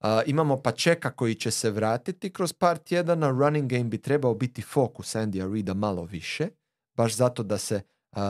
Uh, 0.00 0.08
imamo 0.26 0.56
Pačeka 0.56 1.10
koji 1.10 1.34
će 1.34 1.50
se 1.50 1.70
vratiti 1.70 2.30
kroz 2.32 2.52
par 2.52 2.78
tjedana, 2.78 3.30
running 3.30 3.70
game 3.70 3.84
bi 3.84 3.98
trebao 3.98 4.34
biti 4.34 4.62
fokus 4.62 5.14
Andy 5.14 5.52
Reida 5.52 5.74
malo 5.74 6.04
više, 6.04 6.48
baš 6.94 7.14
zato 7.16 7.42
da 7.42 7.58
se 7.58 7.74
uh, 8.12 8.18
uh, 8.18 8.22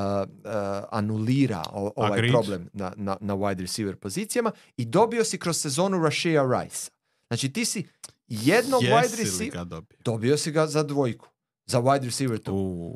anulira 0.91 1.63
o- 1.73 1.93
ovaj 1.97 2.13
Agreed. 2.13 2.33
problem 2.33 2.69
na, 2.73 2.93
na, 2.97 3.17
na 3.21 3.35
wide 3.37 3.61
receiver 3.61 3.97
pozicijama 3.97 4.53
i 4.77 4.85
dobio 4.85 5.25
si 5.25 5.39
kroz 5.39 5.57
sezonu 5.57 6.03
Rashea 6.03 6.43
Rice. 6.61 6.91
Znači 7.29 7.53
ti 7.53 7.65
si 7.65 7.87
jednog 8.35 8.83
wide 8.83 9.03
Jesi 9.03 9.17
li 9.17 9.23
receiver, 9.25 9.65
dobio? 9.65 9.99
dobio 10.01 10.37
si 10.37 10.51
ga 10.51 10.67
za 10.67 10.83
dvojku, 10.83 11.29
za 11.67 11.81
wide 11.81 12.05
receiver 12.05 12.39
tu. 12.39 12.95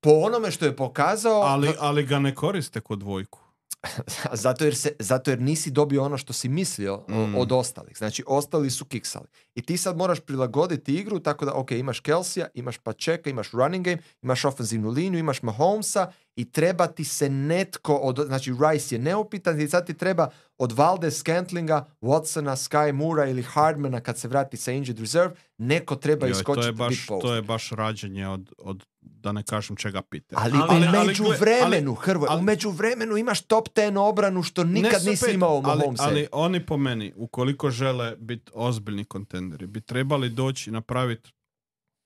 Po 0.00 0.10
onome 0.10 0.50
što 0.50 0.64
je 0.64 0.76
pokazao, 0.76 1.40
Ali, 1.42 1.74
ali 1.78 2.06
ga 2.06 2.18
ne 2.18 2.34
koriste 2.34 2.80
kod 2.80 2.98
dvojku. 2.98 3.38
zato, 4.32 4.64
jer 4.64 4.76
se, 4.76 4.96
zato 4.98 5.30
jer 5.30 5.40
nisi 5.40 5.70
dobio 5.70 6.04
ono 6.04 6.18
što 6.18 6.32
si 6.32 6.48
mislio 6.48 7.04
Mm. 7.08 7.34
od 7.34 7.52
ostalih. 7.52 7.96
Znači, 7.98 8.24
ostali 8.26 8.70
su 8.70 8.84
kiksali. 8.84 9.26
I 9.54 9.62
ti 9.62 9.76
sad 9.76 9.96
moraš 9.96 10.20
prilagoditi 10.20 10.94
igru 10.94 11.20
tako 11.20 11.44
da, 11.44 11.52
ok, 11.54 11.70
imaš 11.70 12.00
Kelsija, 12.00 12.46
imaš 12.54 12.78
Pačeka, 12.78 13.30
imaš 13.30 13.50
running 13.50 13.84
game, 13.84 13.98
imaš 14.22 14.44
ofenzivnu 14.44 14.90
liniju, 14.90 15.18
imaš 15.20 15.42
Mahomesa 15.42 16.12
i 16.36 16.52
treba 16.52 16.86
ti 16.86 17.04
se 17.04 17.28
netko, 17.28 17.94
od, 17.94 18.24
znači 18.26 18.52
Rice 18.70 18.94
je 18.94 18.98
neupitan 18.98 19.60
i 19.60 19.68
sad 19.68 19.86
ti 19.86 19.94
treba 19.94 20.28
od 20.58 20.72
Valde 20.72 21.10
Scantlinga, 21.10 21.86
Watsona, 22.00 22.56
Sky 22.56 22.92
Moora 22.92 23.26
ili 23.26 23.42
Hardmana 23.42 24.00
kad 24.00 24.18
se 24.18 24.28
vrati 24.28 24.56
sa 24.56 24.72
injured 24.72 25.00
reserve, 25.00 25.34
neko 25.58 25.96
treba 25.96 26.26
Joj, 26.26 26.30
iskočiti 26.30 26.62
to, 26.62 26.66
je 26.66 26.72
baš, 26.72 27.06
to 27.06 27.34
je 27.34 27.42
baš 27.42 27.70
rađenje 27.70 28.28
od, 28.28 28.52
od 28.58 28.84
da 29.00 29.32
ne 29.32 29.42
kažem 29.42 29.76
čega 29.76 30.02
pite. 30.02 30.34
Ali, 30.38 30.52
Ali- 30.68 30.84
u 30.84 30.88
ali 30.88 31.06
među 31.06 31.24
gle, 31.24 31.36
vremenu, 31.36 31.94
Hrvoj, 31.94 32.26
ali- 32.30 32.40
u 32.40 32.42
među 32.42 32.70
vremenu 32.70 33.16
imaš 33.16 33.40
top 33.40 33.68
10 33.68 33.98
obranu 33.98 34.42
što 34.42 34.64
nikad 34.64 35.04
nisi 35.04 35.16
super, 35.16 35.34
imao 35.34 35.58
u 35.58 35.62
ali, 35.64 35.82
ali 35.98 36.26
oni 36.32 36.66
po 36.66 36.76
meni, 36.76 37.12
ukoliko 37.16 37.70
žele 37.70 38.16
biti 38.16 38.50
ozbiljni 38.54 39.04
kontenderi, 39.04 39.66
bi 39.66 39.80
trebali 39.80 40.28
doći 40.28 40.70
i 40.70 40.72
napraviti 40.72 41.32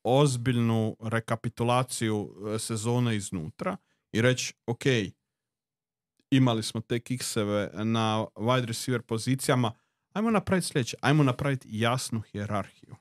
ozbiljnu 0.04 0.96
rekapitulaciju 1.00 2.34
e, 2.54 2.58
sezone 2.58 3.16
iznutra 3.16 3.76
i 4.16 4.22
reći, 4.22 4.54
ok, 4.66 4.82
imali 6.30 6.62
smo 6.62 6.80
te 6.80 7.00
kikseve 7.00 7.70
na 7.74 8.26
wide 8.34 8.64
receiver 8.66 9.02
pozicijama, 9.02 9.72
ajmo 10.14 10.30
napraviti 10.30 10.66
sljedeće, 10.66 10.96
ajmo 11.00 11.22
napraviti 11.22 11.68
jasnu 11.70 12.20
hijerarhiju 12.20 12.96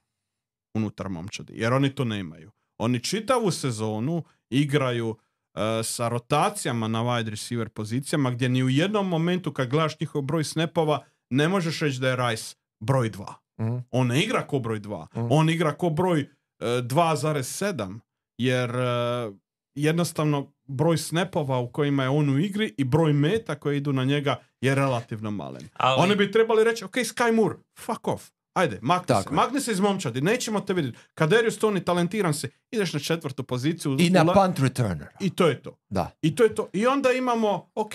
unutar 0.76 1.10
momčadi, 1.10 1.54
jer 1.56 1.74
oni 1.74 1.96
to 1.96 2.06
nemaju. 2.06 2.52
Oni 2.78 3.00
čitavu 3.04 3.52
sezonu 3.52 4.24
igraju 4.50 5.16
e, 5.54 5.84
sa 5.84 6.08
rotacijama 6.08 6.88
na 6.88 7.04
wide 7.04 7.30
receiver 7.30 7.70
pozicijama 7.70 8.32
gdje 8.32 8.50
ni 8.50 8.64
u 8.64 8.70
jednom 8.70 9.08
momentu 9.08 9.54
kad 9.54 9.70
gledaš 9.70 10.00
njihov 10.00 10.22
broj 10.22 10.44
snapova 10.44 11.06
ne 11.30 11.48
možeš 11.48 11.80
reći 11.80 12.00
da 12.00 12.10
je 12.10 12.30
Rice 12.30 12.56
broj 12.80 13.12
2. 13.12 13.34
Mhm. 13.62 13.78
On 13.92 14.08
ne 14.08 14.24
igra 14.24 14.48
ko 14.48 14.60
broj 14.60 14.80
2. 14.80 15.08
Mhm. 15.16 15.28
On 15.30 15.50
igra 15.50 15.78
ko 15.78 15.90
broj 15.90 16.20
e, 16.22 16.28
2,7 16.60 18.00
jer 18.38 18.70
e, 18.70 19.45
jednostavno 19.76 20.54
broj 20.64 20.98
snapova 20.98 21.60
u 21.60 21.72
kojima 21.72 22.04
je 22.04 22.10
on 22.10 22.30
u 22.30 22.40
igri 22.40 22.76
i 22.78 22.84
broj 22.84 23.14
meta 23.14 23.56
koji 23.56 23.78
idu 23.78 23.94
na 23.94 24.04
njega 24.04 24.36
je 24.62 24.76
relativno 24.76 25.32
malen. 25.32 25.70
Ali- 25.74 26.02
Oni 26.02 26.16
bi 26.16 26.32
trebali 26.32 26.64
reći, 26.64 26.86
ok, 26.86 26.94
Sky 26.94 27.32
Moore, 27.34 27.56
fuck 27.78 28.08
off. 28.08 28.24
Ajde, 28.54 28.80
makni 28.82 29.08
Tako 29.08 29.24
se. 29.24 29.30
je. 29.30 29.36
Makni 29.36 29.62
se 29.62 29.72
iz 29.72 29.80
momčadi, 29.80 30.22
nećemo 30.22 30.60
te 30.60 30.74
vidjeti. 30.74 30.98
Kaderius 31.14 31.60
Tony, 31.60 31.84
talentiran 31.84 32.34
si, 32.34 32.48
ideš 32.72 32.94
na 32.94 33.00
četvrtu 33.00 33.44
poziciju. 33.44 33.98
I 34.00 34.10
na 34.10 34.26
punt 34.26 34.60
returner. 34.60 35.08
I 35.20 35.30
to 35.30 35.48
je 35.48 35.62
to. 35.62 35.78
Da. 35.90 36.12
I 36.22 36.36
to 36.36 36.44
je 36.44 36.56
to. 36.56 36.70
I 36.74 36.88
onda 36.88 37.12
imamo, 37.12 37.70
ok, 37.76 37.94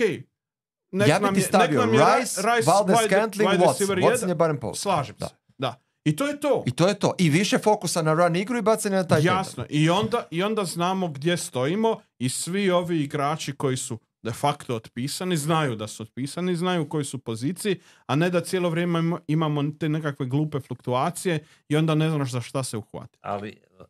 nek 0.92 1.08
ja 1.08 1.18
nam 1.18 1.34
bi 1.34 1.40
ti 1.40 1.44
je, 1.44 1.48
stavio 1.48 1.80
nek 1.80 1.90
nam 1.92 1.94
je 1.94 2.20
Rice, 2.20 2.42
Rice 2.46 2.70
Valdez 2.70 2.96
Scantling, 3.06 3.50
Watson. 3.50 4.02
Watson 4.02 4.28
je 4.28 4.34
barem 4.34 4.56
post. 4.58 4.82
Slažem 4.82 5.16
Da. 5.18 5.28
se. 5.28 5.34
Da. 5.58 5.74
I 6.04 6.16
to 6.16 6.26
je 6.26 6.40
to. 6.40 6.64
I 6.66 6.70
to 6.70 6.88
je 6.88 6.94
to. 6.94 7.14
I 7.18 7.30
više 7.30 7.58
fokusa 7.58 8.02
na 8.02 8.14
run 8.14 8.36
igru 8.36 8.58
i 8.58 8.62
bacanje 8.62 8.96
na 8.96 9.04
taj 9.04 9.22
Jasno. 9.22 9.64
I 9.68 9.90
onda, 9.90 10.26
I 10.30 10.42
onda 10.42 10.64
znamo 10.64 11.08
gdje 11.08 11.36
stojimo 11.36 12.00
i 12.18 12.28
svi 12.28 12.70
ovi 12.70 13.00
igrači 13.00 13.52
koji 13.52 13.76
su 13.76 13.98
de 14.22 14.32
facto 14.32 14.76
otpisani, 14.76 15.36
znaju 15.36 15.76
da 15.76 15.88
su 15.88 16.02
otpisani, 16.02 16.56
znaju 16.56 16.82
u 16.82 16.88
kojoj 16.88 17.04
su 17.04 17.18
poziciji, 17.18 17.80
a 18.06 18.16
ne 18.16 18.30
da 18.30 18.40
cijelo 18.40 18.70
vrijeme 18.70 18.98
ima- 18.98 19.20
imamo 19.28 19.62
te 19.70 19.88
nekakve 19.88 20.26
glupe 20.26 20.60
fluktuacije 20.60 21.38
i 21.68 21.76
onda 21.76 21.94
ne 21.94 22.10
znaš 22.10 22.30
za 22.30 22.40
šta 22.40 22.64
se 22.64 22.76
uhvati. 22.76 23.18
Ali 23.20 23.56
uh, 23.80 23.86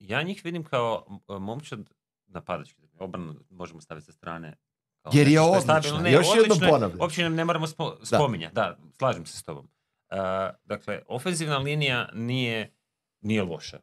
ja 0.00 0.22
njih 0.22 0.40
vidim 0.44 0.64
kao 0.64 1.04
uh, 1.28 1.38
momčad 1.38 1.80
napadački. 2.26 2.82
Obranu 2.98 3.34
možemo 3.50 3.80
staviti 3.80 4.06
sa 4.06 4.12
strane. 4.12 4.56
kao 5.02 5.12
Jer 5.14 5.28
je 5.28 5.40
odlična. 5.40 5.80
stabilno. 5.82 6.08
Još 6.08 6.26
jednom 6.26 6.38
odlično 6.40 6.66
je. 6.66 6.70
ponavljam. 6.70 7.00
Uopće 7.00 7.30
ne 7.30 7.44
moramo 7.44 7.66
spo- 7.66 7.96
spominjati. 8.06 8.54
Da. 8.54 8.78
slažem 8.92 9.26
se 9.26 9.38
s 9.38 9.42
tobom. 9.42 9.68
Uh, 10.12 10.18
dakle, 10.64 11.02
ofenzivna 11.08 11.58
linija 11.58 12.08
nije, 12.14 12.74
nije 13.20 13.42
loša. 13.42 13.80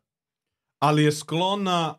Ali 0.80 1.04
je 1.04 1.12
sklona 1.12 1.96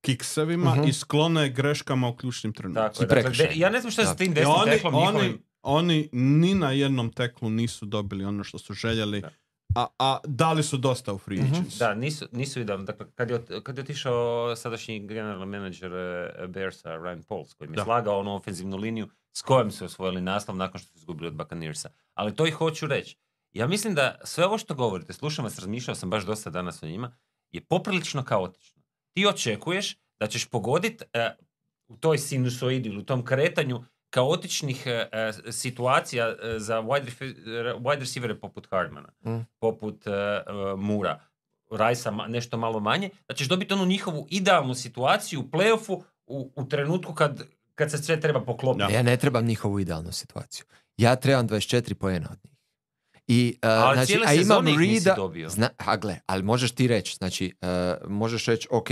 kiksevima 0.00 0.70
Mhm. 0.70 0.84
i 0.84 0.92
sklona 0.92 1.42
je 1.42 1.48
greškama 1.50 2.08
u 2.08 2.16
ključnim 2.16 2.52
trenucima. 2.52 2.88
Dakle, 3.06 3.22
de- 3.30 3.52
ja 3.54 3.70
ne 3.70 3.80
znam 3.80 3.90
šta 3.90 4.02
je 4.02 4.06
sa 4.06 4.14
tim 4.14 4.26
I 4.26 4.34
desnim 4.34 4.54
oni, 4.54 4.70
teklom 4.70 4.94
oni, 4.94 5.06
njihovim. 5.06 5.42
oni 5.62 6.08
ni 6.12 6.54
na 6.54 6.70
jednom 6.70 7.12
teklu 7.12 7.50
nisu 7.50 7.86
dobili 7.86 8.24
ono 8.24 8.44
što 8.44 8.58
su 8.58 8.74
željeli. 8.74 9.20
Da. 9.20 9.30
a, 9.74 9.86
a 9.98 10.18
dali 10.24 10.62
su 10.62 10.76
dosta 10.76 11.12
u 11.12 11.18
free 11.18 11.38
agency. 11.38 11.78
Da, 11.78 11.94
nisu, 11.94 12.26
nisu 12.32 12.60
idealni. 12.60 12.84
Dakle, 12.84 13.06
kad 13.10 13.30
je, 13.30 13.40
kad 13.62 13.78
je 13.78 13.82
otišao 13.82 14.56
sadašnji 14.56 15.00
general 15.00 15.46
manager 15.46 15.92
eh, 15.92 16.46
Bearsa, 16.46 16.88
Ryan 16.90 17.22
Pauls, 17.22 17.54
koji 17.54 17.68
mi 17.68 17.74
je 17.74 17.76
Da. 17.76 17.84
slagao 17.84 18.20
onu 18.20 18.34
ofenzivnu 18.34 18.76
liniju 18.76 19.08
s 19.32 19.42
kojom 19.42 19.70
su 19.70 19.84
osvojili 19.84 20.20
naslov 20.20 20.56
nakon 20.56 20.80
što 20.80 20.88
su 20.88 20.96
izgubili 20.96 21.26
od 21.28 21.34
Buccaneersa. 21.34 21.90
Ali 22.14 22.34
to 22.34 22.46
i 22.46 22.50
hoću 22.50 22.86
reći. 22.86 23.16
Ja 23.58 23.66
mislim 23.66 23.94
da 23.94 24.18
sve 24.24 24.46
ovo 24.46 24.58
što 24.58 24.74
govorite, 24.74 25.12
slušam 25.12 25.44
vas, 25.44 25.58
razmišljao 25.58 25.94
sam 25.94 26.10
baš 26.10 26.24
dosta 26.24 26.50
danas 26.50 26.82
o 26.82 26.86
njima, 26.86 27.16
je 27.50 27.60
poprilično 27.60 28.24
kaotično. 28.24 28.82
Ti 29.12 29.26
očekuješ 29.26 29.96
da 30.20 30.26
ćeš 30.26 30.46
pogoditi 30.46 31.04
u 31.88 31.96
toj 31.96 32.18
sinusoidi 32.18 32.88
ili 32.88 32.98
u 32.98 33.04
tom 33.04 33.24
kretanju 33.24 33.84
kaotičnih 34.10 34.82
eh, 34.86 35.08
eh, 35.12 35.52
situacija 35.52 36.28
eh, 36.28 36.58
za 36.58 36.76
wide, 36.82 37.04
refe- 37.04 37.34
wide 37.78 37.98
receivere 38.00 38.40
poput 38.40 38.68
Hardmana, 38.70 39.08
Mm. 39.24 39.38
poput 39.58 40.06
eh, 40.06 40.12
Mura, 40.76 41.20
Rajsa 41.70 42.10
nešto 42.10 42.56
malo 42.56 42.80
manje, 42.80 43.10
da 43.28 43.34
ćeš 43.34 43.48
dobiti 43.48 43.74
onu 43.74 43.86
njihovu 43.86 44.26
idealnu 44.30 44.74
situaciju 44.74 45.40
u 45.40 45.44
playoffu 45.44 46.02
u, 46.26 46.52
u 46.56 46.68
trenutku 46.68 47.14
kad, 47.14 47.42
kad 47.74 47.90
se 47.90 47.98
sve 47.98 48.20
treba 48.20 48.40
poklopiti. 48.40 48.92
Ja 48.92 49.02
ne 49.02 49.16
trebam 49.16 49.44
njihovu 49.46 49.80
idealnu 49.80 50.12
situaciju. 50.12 50.64
Ja 50.96 51.16
trebam 51.16 51.48
24 51.48 51.94
poena 51.94 52.28
od 52.32 52.38
njih. 52.44 52.47
I, 53.28 53.54
uh, 53.62 53.68
Ali 53.70 53.96
znači, 53.96 54.06
cijele 54.06 54.26
a 54.26 54.34
imam 54.34 54.68
ih 54.68 54.78
nisi 54.78 55.10
dobio. 55.16 55.48
Zna, 55.48 55.68
a 55.76 55.96
gle, 55.96 56.20
ali 56.26 56.42
možeš 56.42 56.72
ti 56.72 56.86
reći, 56.86 57.14
znači, 57.14 57.54
uh, 57.62 58.10
možeš 58.10 58.46
reći, 58.46 58.68
ok, 58.70 58.88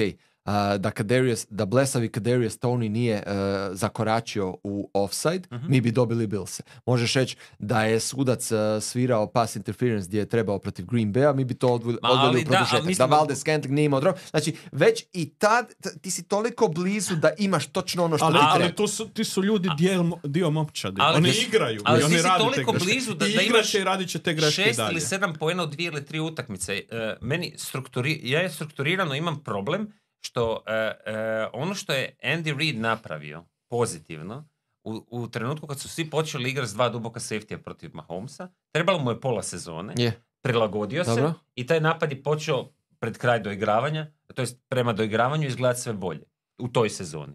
da 0.77 0.91
Kadarius, 0.91 1.47
da 1.51 1.67
blesavi 1.67 2.09
Kadarius 2.09 2.55
Tony 2.55 2.89
nije 2.89 3.17
uh, 3.17 3.33
zakoračio 3.73 4.57
u 4.63 4.91
offside, 4.95 5.49
Mhm. 5.53 5.67
mi 5.69 5.81
bi 5.81 5.91
dobili 5.93 6.27
Bilse. 6.27 6.63
Možeš 6.87 7.15
reći 7.15 7.37
da 7.59 7.83
je 7.83 8.01
sudac 8.01 8.51
uh, 8.51 8.59
svirao 8.81 9.27
pass 9.27 9.57
interference 9.57 10.09
gdje 10.09 10.19
je 10.19 10.27
trebao 10.27 10.59
protiv 10.59 10.87
Green 10.87 11.13
Bay-a, 11.13 11.33
mi 11.33 11.45
bi 11.45 11.55
to 11.55 11.69
odveli, 11.69 11.99
Ma, 12.03 12.09
ali 12.09 12.19
u 12.19 12.23
da, 12.23 12.29
ali 12.29 12.45
produžetak. 12.45 12.81
Da, 12.81 12.87
mislim- 12.87 13.11
Valdes 13.11 13.39
Scantling 13.39 13.75
nije 13.75 13.85
imao. 13.85 14.01
Znači, 14.31 14.57
već 14.73 15.05
i 15.13 15.29
tad, 15.29 15.75
t- 15.75 15.99
ti 15.99 16.11
si 16.11 16.23
toliko 16.25 16.69
blizu 16.69 17.17
da 17.17 17.31
imaš 17.39 17.67
točno 17.67 18.05
ono 18.05 18.17
što 18.17 18.27
Ali, 18.27 18.35
ti 18.35 18.41
ali 18.43 18.59
treba. 18.59 18.75
tu 18.75 18.87
su, 18.87 19.09
ti 19.09 19.25
su 19.25 19.43
ljudi 19.43 19.69
dio, 19.79 19.93
mo- 19.95 20.21
dio 20.25 20.51
momčadi. 20.51 20.97
Ali 20.99 21.17
oni 21.17 21.33
igraju 21.49 21.81
ali 21.85 22.01
i 22.01 22.05
oni 22.05 22.15
ti 22.15 22.21
si 22.21 22.29
toliko 22.39 22.73
blizu 22.75 23.15
da- 23.15 23.27
da 23.27 23.43
imaš 23.43 23.75
i 23.75 23.85
radit 23.85 24.09
će 24.09 24.19
te 24.19 24.33
greške 24.33 24.63
šest 24.63 24.77
dalje. 24.77 24.93
ili 24.93 25.01
sedam 25.03 25.35
poena 25.35 25.63
u 25.63 25.67
dvije 25.67 25.87
ili 25.87 26.05
tri 26.05 26.21
utakmice. 26.21 26.73
E, 26.91 27.17
meni 27.21 27.55
strukturi, 27.57 28.21
ja 28.25 28.41
je 28.41 28.51
strukturirano 28.51 29.15
imam 29.15 29.41
problem 29.41 29.93
što 30.27 30.63
e, 30.67 30.73
e, 30.73 31.47
ono 31.53 31.75
što 31.75 31.93
je 31.93 32.17
Andy 32.23 32.59
Reid 32.59 32.81
napravio 32.81 33.45
pozitivno 33.71 34.49
u, 34.85 35.07
u 35.11 35.29
trenutku 35.29 35.67
kad 35.67 35.81
su 35.81 35.89
svi 35.89 36.11
počeli 36.11 36.51
igrati 36.51 36.71
s 36.71 36.75
dva 36.75 36.89
duboka 36.89 37.21
safety 37.21 37.57
protiv 37.57 37.91
Mahomesa, 37.95 38.49
trebalo 38.73 38.99
mu 38.99 39.11
je 39.11 39.21
pola 39.21 39.43
sezone, 39.43 39.95
Je. 39.97 40.23
prilagodio 40.43 41.05
se 41.05 41.11
Dobro. 41.11 41.35
i 41.55 41.67
taj 41.67 41.81
napad 41.81 42.13
je 42.13 42.23
počeo 42.23 42.73
pred 42.99 43.19
kraj 43.19 43.41
doigravanja, 43.41 44.07
to 44.35 44.43
jest 44.43 44.61
prema 44.69 44.93
doigravanju 44.93 45.47
izgledati 45.47 45.81
sve 45.81 45.93
bolje 45.93 46.25
u 46.59 46.69
toj 46.69 46.91
sezoni. 46.91 47.35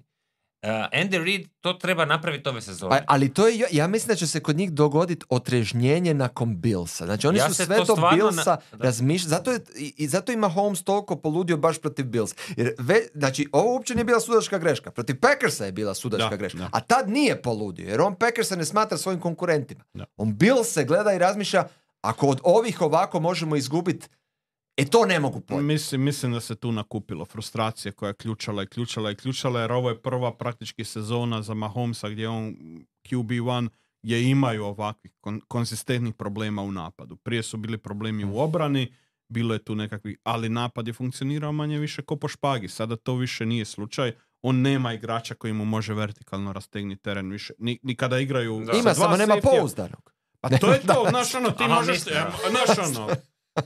E, 0.63 0.67
Andy 0.93 1.17
Reid 1.17 1.47
to 1.61 1.73
treba 1.73 2.05
napraviti 2.05 2.49
ove 2.49 2.61
sezone. 2.61 2.89
Pa, 2.89 3.03
ali 3.07 3.29
to 3.29 3.47
je, 3.47 3.65
ja 3.71 3.87
mislim 3.87 4.07
da 4.07 4.15
će 4.15 4.27
se 4.27 4.39
kod 4.39 4.57
njih 4.57 4.71
dogoditi 4.71 5.25
otrežnjenje 5.29 6.13
nakon 6.13 6.57
Billsa. 6.57 7.05
Znači 7.05 7.27
oni 7.27 7.37
Ja 7.37 7.47
su 7.47 7.53
sve 7.55 7.77
to 7.77 7.83
do 7.85 7.95
Billsa 8.13 8.57
na- 8.71 8.77
razmišljali. 8.79 9.29
Zato 9.29 9.51
je, 9.51 9.59
i, 9.75 9.93
i 9.97 10.07
zato 10.07 10.31
ima 10.31 10.49
Holmes 10.49 10.83
toliko 10.83 11.15
poludio 11.15 11.57
baš 11.57 11.79
protiv 11.79 12.05
Bills. 12.05 12.35
Jer 12.49 12.73
ve, 12.79 13.01
znači, 13.13 13.47
ovo 13.51 13.73
uopće 13.73 13.95
nije 13.95 14.05
bila 14.05 14.19
sudačka 14.19 14.57
greška. 14.57 14.91
Protiv 14.91 15.19
Packersa 15.19 15.65
je 15.65 15.71
bila 15.71 15.93
sudačka 15.93 16.29
Da, 16.29 16.35
greška. 16.35 16.57
da. 16.57 16.69
A 16.71 16.79
tad 16.79 17.09
nije 17.09 17.41
poludio, 17.41 17.89
jer 17.89 18.01
on 18.01 18.15
Packersa 18.15 18.55
ne 18.55 18.65
smatra 18.65 18.97
svojim 18.97 19.19
konkurentima. 19.19 19.83
Da. 19.93 20.05
On 20.17 20.37
Bills 20.37 20.67
se 20.67 20.83
gleda 20.83 21.13
i 21.13 21.19
razmišlja, 21.19 21.63
ako 22.01 22.27
od 22.27 22.39
ovih 22.43 22.81
ovako 22.81 23.19
možemo 23.19 23.55
izgubiti, 23.55 24.07
e 24.77 24.85
to 24.85 25.05
ne 25.05 25.19
mogu 25.19 25.41
pojeti. 25.41 25.63
Mislim, 25.63 26.03
mislim 26.03 26.31
da 26.31 26.39
se 26.39 26.55
tu 26.55 26.71
nakupilo 26.71 27.25
frustracije 27.25 27.91
koja 27.91 28.07
je 28.07 28.13
ključala 28.13 28.63
i 28.63 28.67
ključala 28.67 29.11
i 29.11 29.15
ključala 29.15 29.61
jer 29.61 29.71
ovo 29.71 29.89
je 29.89 30.01
prva 30.01 30.37
praktički 30.37 30.83
sezona 30.83 31.41
za 31.41 31.53
Mahomesa 31.53 32.09
gdje 32.09 32.29
on 32.29 32.55
QB1 33.09 33.69
gdje 34.03 34.29
imaju 34.29 34.65
ovakvih 34.65 35.11
kon- 35.21 35.41
konzistentnih 35.47 36.13
problema 36.13 36.61
u 36.61 36.71
napadu. 36.71 37.15
Prije 37.15 37.43
su 37.43 37.57
bili 37.57 37.77
problemi 37.77 38.25
u 38.25 38.39
obrani, 38.39 38.93
bilo 39.29 39.53
je 39.53 39.63
tu 39.63 39.75
nekakvih, 39.75 40.17
ali 40.23 40.49
napad 40.49 40.87
je 40.87 40.93
funkcionirao 40.93 41.51
manje 41.51 41.79
više 41.79 42.01
ko 42.01 42.15
po 42.15 42.27
špagi. 42.27 42.67
Sada 42.67 42.95
to 42.95 43.15
više 43.15 43.45
nije 43.45 43.65
slučaj. 43.65 44.13
On 44.41 44.61
nema 44.61 44.93
igrača 44.93 45.35
koji 45.35 45.53
mu 45.53 45.65
može 45.65 45.93
vertikalno 45.93 46.53
rastegnuti 46.53 47.01
teren 47.01 47.31
više. 47.31 47.53
Ni, 47.57 47.79
ni 47.83 47.95
kada 47.95 48.19
igraju 48.19 48.63
Da. 48.65 48.77
Ima, 48.77 48.93
samo 48.93 49.17
nema 49.17 49.37
pouzdanog. 49.43 50.13
Pa 50.41 50.49
to 50.49 50.73
je 50.73 50.79
to, 50.79 51.05
znaš 51.09 51.35
ono, 51.35 51.51
ti 51.51 51.63
Aha, 51.63 51.75
možeš, 51.75 52.07
e, 52.07 52.23
znaš 52.49 52.77
ono, 52.77 53.09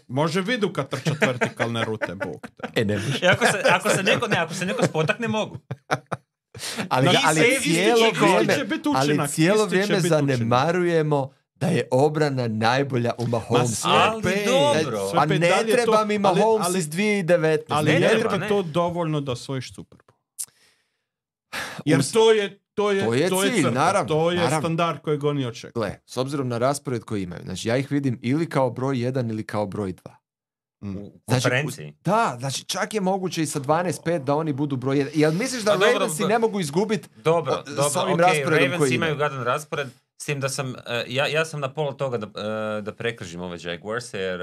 može 0.07 0.41
vidu 0.41 0.73
kad 0.73 0.89
trčat 0.89 1.21
vertikalne 1.21 1.85
rute, 1.85 2.15
bog 2.15 2.47
te. 2.55 2.81
E, 2.81 2.85
ne 2.85 2.95
može. 2.95 3.19
I 3.21 3.27
ako 3.27 3.45
se, 3.45 3.61
ako 3.65 3.89
se 3.89 4.03
neko, 4.03 4.27
ne, 4.27 4.37
ako 4.37 4.53
se 4.53 4.65
neko 4.65 4.85
spotakne, 4.85 5.27
mogu. 5.27 5.57
Ali, 6.89 7.09
ali 7.25 7.59
cijelo 7.61 8.09
vrijeme, 8.11 8.63
ali 8.95 9.27
cijelo 9.27 9.65
vrijeme 9.65 9.99
zanemarujemo 9.99 11.29
da 11.55 11.67
je 11.67 11.87
obrana 11.91 12.47
najbolja 12.47 13.11
u 13.17 13.27
Mahomesu. 13.27 13.75
sve 13.75 13.91
Ali 13.91 14.21
dobro. 14.45 15.09
sve 15.09 15.19
A 15.19 15.27
pet, 15.27 15.41
ne 15.41 15.49
treba 15.65 15.97
to- 15.97 16.05
mi 16.05 16.19
Mahomes 16.19 16.67
ali- 16.67 16.79
iz 16.79 16.87
2019. 16.87 17.57
Ali 17.69 17.91
Ne 17.91 17.99
ne, 17.99 18.07
treba, 18.09 18.37
ne. 18.37 18.47
to 18.47 18.61
dovoljno 18.63 19.21
da 19.21 19.31
osvojiš 19.31 19.73
Super 19.73 19.99
Bowl. 19.99 20.15
Jer 21.85 21.99
Uz- 21.99 22.13
to 22.13 22.31
je, 22.31 22.59
to 22.75 22.91
je, 22.91 23.29
To 23.29 23.43
je 23.43 23.49
cilj, 23.49 23.57
crta, 23.57 23.71
naravno, 23.71 24.07
to 24.07 24.31
je 24.31 24.37
naravno. 24.37 24.59
standard 24.59 24.99
kojeg 24.99 25.23
oni 25.23 25.45
očekuju. 25.45 25.71
Gle, 25.75 25.99
s 26.05 26.17
obzirom 26.17 26.47
na 26.47 26.57
raspored 26.57 27.03
koji 27.03 27.23
imaju, 27.23 27.41
znači 27.43 27.67
ja 27.67 27.77
ih 27.77 27.91
vidim 27.91 28.19
ili 28.21 28.49
kao 28.49 28.69
broj 28.69 28.95
1 28.95 29.29
ili 29.29 29.43
kao 29.43 29.65
broj 29.65 29.93
2. 29.93 30.09
Mm. 30.81 30.97
U 30.97 31.21
Znači, 31.27 31.43
konferenciji. 31.43 31.93
Da, 32.01 32.35
znači 32.39 32.63
čak 32.63 32.93
je 32.93 33.01
moguće 33.01 33.43
i 33.43 33.47
sa 33.47 33.59
12-5 33.59 34.19
da 34.19 34.35
oni 34.35 34.53
budu 34.53 34.75
broj 34.75 34.97
1. 34.97 35.07
Jel 35.13 35.31
misliš 35.33 35.63
da 35.63 35.71
A 35.71 35.75
dobro, 35.75 35.93
Ravensi 35.93 36.23
ne 36.23 36.39
mogu 36.39 36.59
izgubiti? 36.59 37.09
Dobro, 37.15 37.53
o- 37.53 37.63
s 37.65 37.75
dobro, 37.75 38.01
ovim 38.01 38.13
ok, 38.13 38.21
rasporedom 38.21 38.53
Ravens 38.53 38.77
koji 38.77 38.89
imaju 38.89 39.13
imaju. 39.13 39.15
gadan 39.21 39.43
raspored, 39.43 39.87
s 40.17 40.25
tim 40.25 40.39
da 40.39 40.49
sam, 40.49 40.75
e, 40.77 41.05
ja, 41.07 41.27
ja 41.27 41.45
sam 41.45 41.59
na 41.59 41.69
pola 41.69 41.93
toga 41.93 42.17
da, 42.17 42.27
e, 42.77 42.81
da 42.81 42.93
prekržim 42.93 43.41
ove 43.41 43.57
Jaguars, 43.61 44.13
jer... 44.13 44.39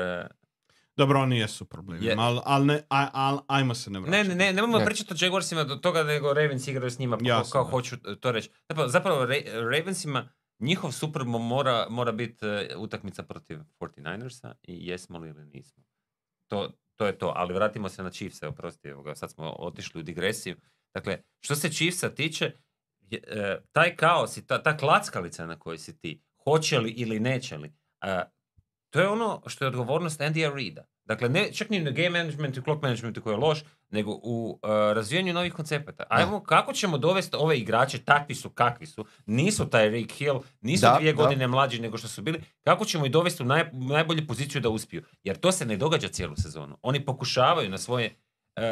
Dobro, 0.96 1.20
oni 1.20 1.38
jesu 1.38 1.64
problemi, 1.64 2.06
Je- 2.06 2.16
ali 2.18 2.40
al 2.44 2.66
ne, 2.66 2.82
al- 2.90 3.40
ajmo 3.46 3.74
se 3.74 3.90
ne 3.90 4.00
Ne, 4.00 4.02
vraćati. 4.02 4.28
ne, 4.28 4.34
ne, 4.36 4.52
nemojmo 4.52 4.78
Ne. 4.78 4.84
pričati 4.84 5.14
o 5.14 5.26
Jaguarsima 5.26 5.64
do 5.64 5.76
toga 5.76 6.02
nego 6.02 6.32
Ravens 6.32 6.68
igraju 6.68 6.90
s 6.90 6.98
njima, 6.98 7.16
pa 7.16 7.20
kao, 7.20 7.28
Jasno, 7.28 7.52
kao 7.52 7.64
hoću 7.64 7.96
to 8.20 8.32
reći. 8.32 8.50
Zapravo, 8.68 8.88
zapravo 8.88 9.20
Ra- 9.22 9.70
Ravensima 9.70 10.28
njihov 10.58 10.92
Super 10.92 11.22
mora, 11.24 11.86
mora 11.90 12.12
biti 12.12 12.46
e, 12.46 12.76
utakmica 12.76 13.22
protiv 13.22 13.58
49ersa 13.78 14.54
i 14.62 14.86
jesmo 14.86 15.18
li 15.18 15.28
ili 15.28 15.46
nismo. 15.46 15.84
To, 16.48 16.70
to 16.96 17.06
je 17.06 17.18
to, 17.18 17.32
ali 17.36 17.54
vratimo 17.54 17.88
se 17.88 18.02
na 18.02 18.10
Chiefs, 18.10 18.42
evo 18.42 18.52
prosti, 18.52 18.88
evo 18.88 19.02
ga, 19.02 19.14
sad 19.14 19.30
smo 19.30 19.50
otišli 19.50 20.00
u 20.00 20.04
digresiju. 20.04 20.56
Dakle, 20.94 21.18
što 21.40 21.54
se 21.54 21.68
Chiefsa 21.70 22.10
tiče, 22.10 22.52
je, 23.00 23.20
e, 23.26 23.62
taj 23.72 23.96
kaos 23.96 24.36
i 24.36 24.46
ta, 24.46 24.62
ta 24.62 24.76
klackalica 24.76 25.46
na 25.46 25.58
kojoj 25.58 25.78
si 25.78 25.98
ti, 25.98 26.22
hoće 26.44 26.78
li 26.78 26.90
ili 26.90 27.20
neće 27.20 27.56
li, 27.56 27.72
e, 28.02 28.22
to 28.90 29.00
je 29.00 29.08
ono 29.08 29.42
što 29.46 29.64
je 29.64 29.68
odgovornost 29.68 30.20
Andyja 30.20 30.54
Reida. 30.54 30.84
Dakle, 31.04 31.28
ne, 31.28 31.52
čak 31.52 31.70
ni 31.70 31.80
na 31.80 31.90
game 31.90 32.10
managementu 32.10 32.60
i 32.60 32.62
clock 32.62 32.82
managementu 32.82 33.22
koji 33.22 33.34
je 33.34 33.38
loš, 33.38 33.58
nego 33.90 34.10
u 34.12 34.58
uh, 34.62 34.68
razvijanju 34.68 35.32
novih 35.32 35.52
koncepata. 35.52 36.04
Ajmo, 36.08 36.42
kako 36.42 36.72
ćemo 36.72 36.98
dovesti 36.98 37.36
ove 37.36 37.58
igrače, 37.58 37.98
takvi 37.98 38.34
su 38.34 38.50
kakvi 38.50 38.86
su, 38.86 39.04
nisu 39.26 39.66
taj 39.66 39.88
Rick 39.88 40.12
Hill, 40.12 40.40
nisu 40.60 40.80
Da, 40.82 40.96
dvije 40.98 41.12
da. 41.12 41.16
godine 41.16 41.46
mlađi 41.46 41.80
nego 41.80 41.98
što 41.98 42.08
su 42.08 42.22
bili, 42.22 42.40
kako 42.62 42.84
ćemo 42.84 43.06
ih 43.06 43.12
dovesti 43.12 43.42
u 43.42 43.46
naj, 43.46 43.64
najbolju 43.72 44.26
poziciju 44.26 44.60
da 44.60 44.68
uspiju? 44.68 45.02
Jer 45.24 45.36
to 45.36 45.52
se 45.52 45.66
ne 45.66 45.76
događa 45.76 46.08
cijelu 46.08 46.34
sezonu. 46.36 46.78
Oni 46.82 47.04
pokušavaju 47.04 47.70
na 47.70 47.78
svoje 47.78 48.06
uh, 48.56 48.62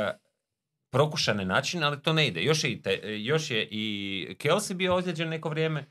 prokušane 0.91 1.45
načine, 1.45 1.87
ali 1.87 2.03
to 2.03 2.13
ne 2.13 2.27
ide. 2.27 2.43
Još 2.43 2.65
je 2.65 2.73
i, 2.73 2.83
te, 2.83 2.91
još 3.19 3.51
je 3.51 3.69
i 3.71 3.87
Kelsey 4.39 4.75
bio 4.75 4.95
ozlijeđen 4.95 5.29
neko 5.29 5.49
vrijeme, 5.49 5.85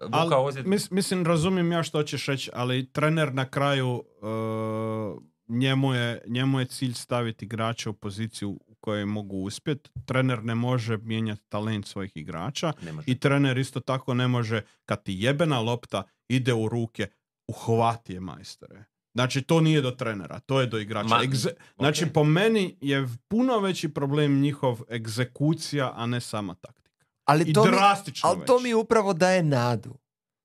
Ali, 0.00 0.24
Vukao 0.24 0.44
ozljed- 0.44 0.66
mis- 0.66 0.90
mislim, 0.90 1.26
razumijem 1.26 1.72
ja 1.72 1.82
što 1.82 1.98
hoćeš 1.98 2.26
reći, 2.26 2.50
ali 2.54 2.92
trener 2.92 3.34
na 3.34 3.44
kraju 3.44 3.88
uh, 3.88 5.22
njemu, 5.52 5.94
je, 5.94 6.22
njemu 6.26 6.60
je 6.60 6.66
cilj 6.66 6.92
staviti 6.94 7.44
igrača 7.44 7.90
u 7.90 7.94
poziciju 7.94 8.50
u 8.50 8.74
kojoj 8.80 9.04
mogu 9.04 9.36
uspjeti. 9.36 9.90
Trener 10.04 10.44
ne 10.44 10.54
može 10.54 10.96
mijenjati 10.96 11.42
talent 11.48 11.86
svojih 11.86 12.12
igrača 12.14 12.72
i 13.06 13.18
trener 13.18 13.58
isto 13.58 13.80
tako 13.80 14.14
ne 14.14 14.28
može, 14.28 14.62
kad 14.84 15.02
ti 15.02 15.14
jebena 15.14 15.60
lopta 15.60 16.02
ide 16.28 16.52
u 16.54 16.68
ruke, 16.68 17.06
uhvati 17.48 18.12
je 18.12 18.20
majstore. 18.20 18.84
Znači, 19.14 19.42
to 19.42 19.60
nije 19.60 19.80
do 19.80 19.90
trenera, 19.90 20.40
to 20.40 20.60
je 20.60 20.66
do 20.66 20.78
igrača. 20.78 21.08
Ma- 21.08 21.22
Egze- 21.22 21.54
Znači, 21.76 22.06
po 22.06 22.24
meni 22.24 22.76
je 22.80 23.08
puno 23.28 23.58
veći 23.58 23.88
problem 23.88 24.40
njihov 24.40 24.80
egzekucija, 24.90 25.92
a 25.94 26.06
ne 26.06 26.20
sama 26.20 26.54
taktika. 26.54 27.04
Ali 27.24 27.44
I 27.44 27.52
to, 27.52 27.64
mi, 27.64 27.70
ali 28.22 28.46
to 28.46 28.54
veći. 28.54 28.64
mi 28.64 28.74
upravo 28.74 29.12
daje 29.12 29.42
nadu. 29.42 29.98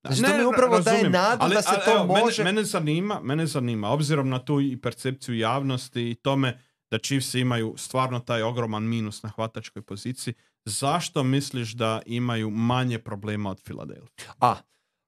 Znači, 0.08 0.22
to 0.22 0.28
Ne, 0.28 0.38
mi 0.38 0.44
ra- 0.44 0.48
upravo 0.48 0.72
daje 0.74 0.84
razumijem. 0.86 1.12
nadu 1.14 1.38
Ali- 1.40 1.56
da 1.56 1.62
se 1.62 1.70
ali 1.70 1.80
to 1.86 1.92
evo, 1.94 2.06
mene- 2.06 2.20
može... 2.20 2.44
Mene, 2.44 2.64
zanima, 2.64 3.20
mene 3.22 3.46
zanima, 3.46 3.90
obzirom 3.90 4.30
na 4.30 4.40
tu 4.40 4.62
i 4.62 4.78
percepciju 4.78 5.38
javnosti 5.38 6.02
i 6.02 6.16
tome 6.16 6.60
da 6.92 6.98
Chiefs 7.00 7.34
imaju 7.34 7.74
stvarno 7.78 8.20
taj 8.20 8.42
ogroman 8.42 8.84
minus 8.84 9.24
na 9.24 9.30
hvatačkoj 9.30 9.82
poziciji, 9.82 10.34
zašto 10.66 11.24
misliš 11.24 11.72
da 11.72 12.02
imaju 12.06 12.50
manje 12.50 13.00
problema 13.00 13.50
od 13.50 13.62
Filadelfije? 13.62 14.28
A, 14.40 14.56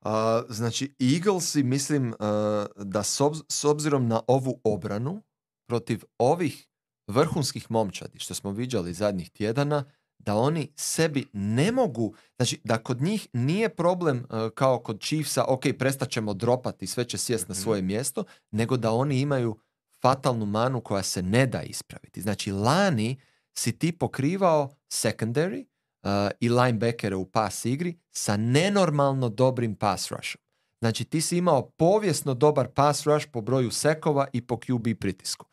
A, 0.01 0.43
znači, 0.49 0.95
Eaglesi, 1.01 1.63
mislim 1.63 2.13
a, 2.19 2.65
da 2.77 3.03
s, 3.03 3.19
obz- 3.19 3.43
s 3.49 3.65
obzirom 3.65 4.07
na 4.07 4.21
ovu 4.27 4.61
obranu 4.63 5.23
protiv 5.67 6.03
ovih 6.17 6.67
vrhunskih 7.07 7.71
momčadi 7.71 8.19
što 8.19 8.33
smo 8.33 8.51
viđali 8.51 8.93
zadnjih 8.93 9.29
tjedana, 9.29 9.83
da 10.19 10.35
oni 10.35 10.71
sebi 10.75 11.25
ne 11.33 11.71
mogu, 11.71 12.15
znači 12.35 12.61
da 12.63 12.77
kod 12.77 13.01
njih 13.01 13.27
nije 13.33 13.69
problem 13.69 14.25
a, 14.29 14.49
kao 14.55 14.79
kod 14.79 15.01
Chiefsa, 15.01 15.45
ok, 15.47 15.61
prestat 15.79 16.09
ćemo 16.09 16.33
dropati, 16.33 16.87
sve 16.87 17.05
će 17.05 17.17
sjest 17.17 17.47
na 17.47 17.53
Mhm. 17.53 17.61
svoje 17.61 17.81
mjesto, 17.81 18.23
nego 18.51 18.77
da 18.77 18.91
oni 18.91 19.19
imaju 19.19 19.59
fatalnu 20.01 20.45
manu 20.45 20.81
koja 20.81 21.03
se 21.03 21.21
ne 21.21 21.45
da 21.47 21.61
ispraviti. 21.61 22.21
Znači, 22.21 22.51
lani 22.51 23.19
si 23.57 23.71
ti 23.79 23.91
pokrivao 23.91 24.69
secondary 24.89 25.65
uh, 26.03 26.09
i 26.39 26.49
linebackere 26.49 27.15
u 27.15 27.25
pass 27.25 27.65
igri 27.65 27.97
sa 28.11 28.37
nenormalno 28.37 29.29
dobrim 29.29 29.75
pass 29.75 30.11
rushom. 30.11 30.41
Znači, 30.79 31.05
ti 31.05 31.21
si 31.21 31.37
imao 31.37 31.69
povijesno 31.69 32.33
dobar 32.33 32.67
pass 32.67 33.03
rush 33.03 33.27
po 33.31 33.41
broju 33.41 33.71
sekova 33.71 34.27
i 34.33 34.41
po 34.41 34.55
QB 34.57 34.95
pritisku. 34.99 35.45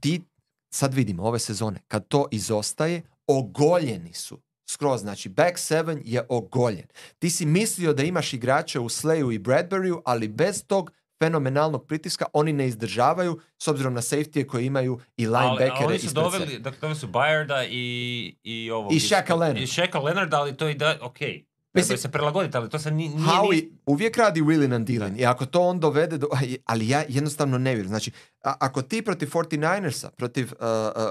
Ti, 0.00 0.22
sad 0.70 0.94
vidimo, 0.94 1.22
ove 1.22 1.38
sezone, 1.38 1.80
kad 1.88 2.08
to 2.08 2.26
izostaje, 2.30 3.02
ogoljeni 3.26 4.14
su. 4.14 4.42
Skroz, 4.70 5.00
znači 5.00 5.28
back 5.28 5.58
seven 5.58 6.02
je 6.04 6.26
ogoljen. 6.28 6.86
Ti 7.18 7.30
si 7.30 7.46
mislio 7.46 7.92
da 7.92 8.02
imaš 8.02 8.32
igrače 8.32 8.80
u 8.80 8.88
Slayu 8.88 9.34
i 9.34 9.38
Bradburyu, 9.38 10.00
ali 10.04 10.28
bez 10.28 10.64
tog 10.66 10.90
fenomenalnog 11.22 11.86
pritiska 11.86 12.24
oni 12.32 12.52
ne 12.52 12.66
izdržavaju 12.66 13.40
s 13.62 13.68
obzirom 13.68 13.94
na 13.94 14.00
safety 14.00 14.46
koje 14.46 14.66
imaju 14.66 15.00
i 15.16 15.26
Ali, 15.26 15.36
linebackere 15.36 15.86
oni 15.86 15.98
su 15.98 16.06
ispred 16.06 16.24
doveli, 16.24 16.58
dakle, 16.58 16.80
doveli 16.80 16.98
su 16.98 17.06
Bayarda 17.08 17.66
i, 17.70 18.36
i 18.42 18.70
ovog... 18.70 18.92
I 18.92 19.00
Shaka 19.00 19.34
Leonard. 19.34 19.62
I 19.62 19.66
Shaka 19.66 19.98
Leonard, 19.98 20.34
ali 20.34 20.56
to 20.56 20.68
i 20.68 20.74
da, 20.74 20.98
ok. 21.00 21.20
Mislim- 21.20 21.51
Mislim, 21.74 21.98
se 21.98 22.10
prilagoditi, 22.10 22.56
ali 22.56 22.70
to 22.70 22.78
se 22.78 22.90
ni, 22.90 23.08
nije... 23.08 23.20
Howie 23.20 23.50
ni- 23.52 23.70
uvijek 23.86 24.16
radi 24.16 24.42
willing 24.42 24.74
and 24.74 24.86
dealing 24.88 25.20
i 25.20 25.26
ako 25.26 25.46
to 25.46 25.60
on 25.60 25.80
dovede 25.80 26.18
do... 26.18 26.28
Ali 26.64 26.88
ja 26.88 27.04
jednostavno 27.08 27.58
ne 27.58 27.70
vjerujem. 27.70 27.88
Znači, 27.88 28.10
a- 28.40 28.56
ako 28.60 28.82
ti 28.82 29.02
protiv 29.02 29.28
49ersa, 29.28 30.10
protiv 30.10 30.44
uh, 30.44 30.50
uh, 30.52 30.64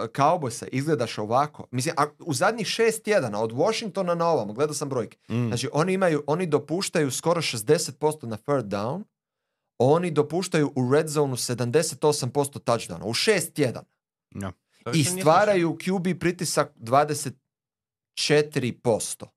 Cowboysa 0.07 0.67
izgledaš 0.67 1.17
ovako, 1.17 1.67
mislim, 1.71 1.95
a, 1.97 2.05
u 2.19 2.33
zadnjih 2.33 2.67
šest 2.67 3.03
tjedana, 3.03 3.41
od 3.41 3.51
Washingtona 3.51 4.15
na 4.15 4.27
ovamo, 4.27 4.53
gledao 4.53 4.73
sam 4.73 4.89
brojke, 4.89 5.17
Mm. 5.29 5.47
znači 5.47 5.69
oni 5.73 5.93
imaju, 5.93 6.23
oni 6.27 6.45
dopuštaju 6.45 7.11
skoro 7.11 7.41
60% 7.41 7.91
na 8.25 8.37
third 8.37 8.65
down, 8.65 9.03
oni 9.77 10.11
dopuštaju 10.11 10.71
u 10.75 10.91
red 10.93 11.07
zonu 11.07 11.35
78% 11.35 12.25
touchdowna, 12.59 13.03
u 13.03 13.13
šest 13.13 13.53
tjedana. 13.53 13.87
Ja. 14.31 14.51
I 14.93 15.03
stvaraju 15.03 15.77
QB 15.77 16.19
pritisak 16.19 16.71
24% 16.75 17.31
uh, 19.23 19.27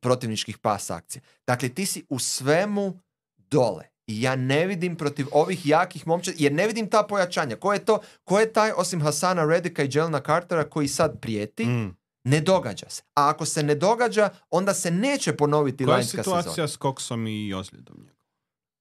protivničkih 0.00 0.58
pas 0.58 0.90
akcija. 0.90 1.22
Dakle, 1.46 1.68
ti 1.68 1.86
si 1.86 2.04
u 2.08 2.18
svemu 2.18 2.98
dole. 3.40 3.84
I 4.06 4.22
ja 4.22 4.36
ne 4.36 4.66
vidim 4.66 4.96
protiv 4.96 5.26
ovih 5.32 5.66
jakih 5.66 6.06
momčad, 6.06 6.34
jer 6.38 6.52
ne 6.52 6.66
vidim 6.66 6.90
ta 6.90 7.02
pojačanja. 7.02 7.56
Ko 7.56 7.72
je 7.72 7.78
to? 7.80 7.98
Ko 8.24 8.40
je 8.40 8.52
taj 8.52 8.70
osim 8.72 9.02
Hasana 9.02 9.44
Redika 9.44 9.82
i 9.82 9.90
Jelena 9.92 10.20
Cartera 10.20 10.64
koji 10.64 10.88
sad 10.88 11.20
prijeti? 11.20 11.64
Mm. 11.64 11.96
Ne 12.24 12.40
događa 12.40 12.86
se. 12.88 13.02
A 13.06 13.28
ako 13.28 13.44
se 13.44 13.62
ne 13.62 13.74
događa, 13.74 14.30
onda 14.50 14.74
se 14.74 14.90
neće 14.90 15.32
ponoviti 15.32 15.84
Koja 15.84 15.92
je 15.92 15.96
lanjska 15.96 16.16
sezona. 16.16 16.42
situacija 16.42 16.68
s 16.68 16.78
Coxom 16.78 17.28
i 17.28 17.54
ozljedom? 17.54 18.06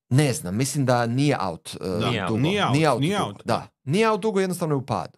Ne 0.10 0.34
znam, 0.34 0.56
mislim 0.56 0.86
da 0.86 1.06
nije 1.06 1.38
out 1.40 1.76
uh, 1.76 1.88
Da, 1.92 2.10
Nije 2.10 2.22
out. 2.24 2.30
dugo. 2.30 2.40
nije 2.42 2.64
out, 2.64 2.74
nije 3.02 3.18
dugo. 3.18 3.24
out. 3.26 3.42
Da, 3.46 3.68
nije 3.84 4.10
out 4.10 4.22
dugo, 4.22 4.40
jednostavno 4.40 4.76
je 4.76 4.78
u 4.78 4.86
padu. 4.86 5.18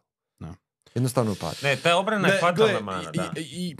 Jednostavno 0.95 1.31
je 1.31 1.33
u 1.33 1.37
padu. 1.37 1.55
Ne, 1.63 1.75
ta 1.75 1.97
obrana 1.97 2.27
je 2.27 2.39
fatalna 2.39 2.79
mana, 2.81 3.11
i- 3.13 3.17
da. 3.17 3.31
i- 3.37 3.41
i- 3.41 3.75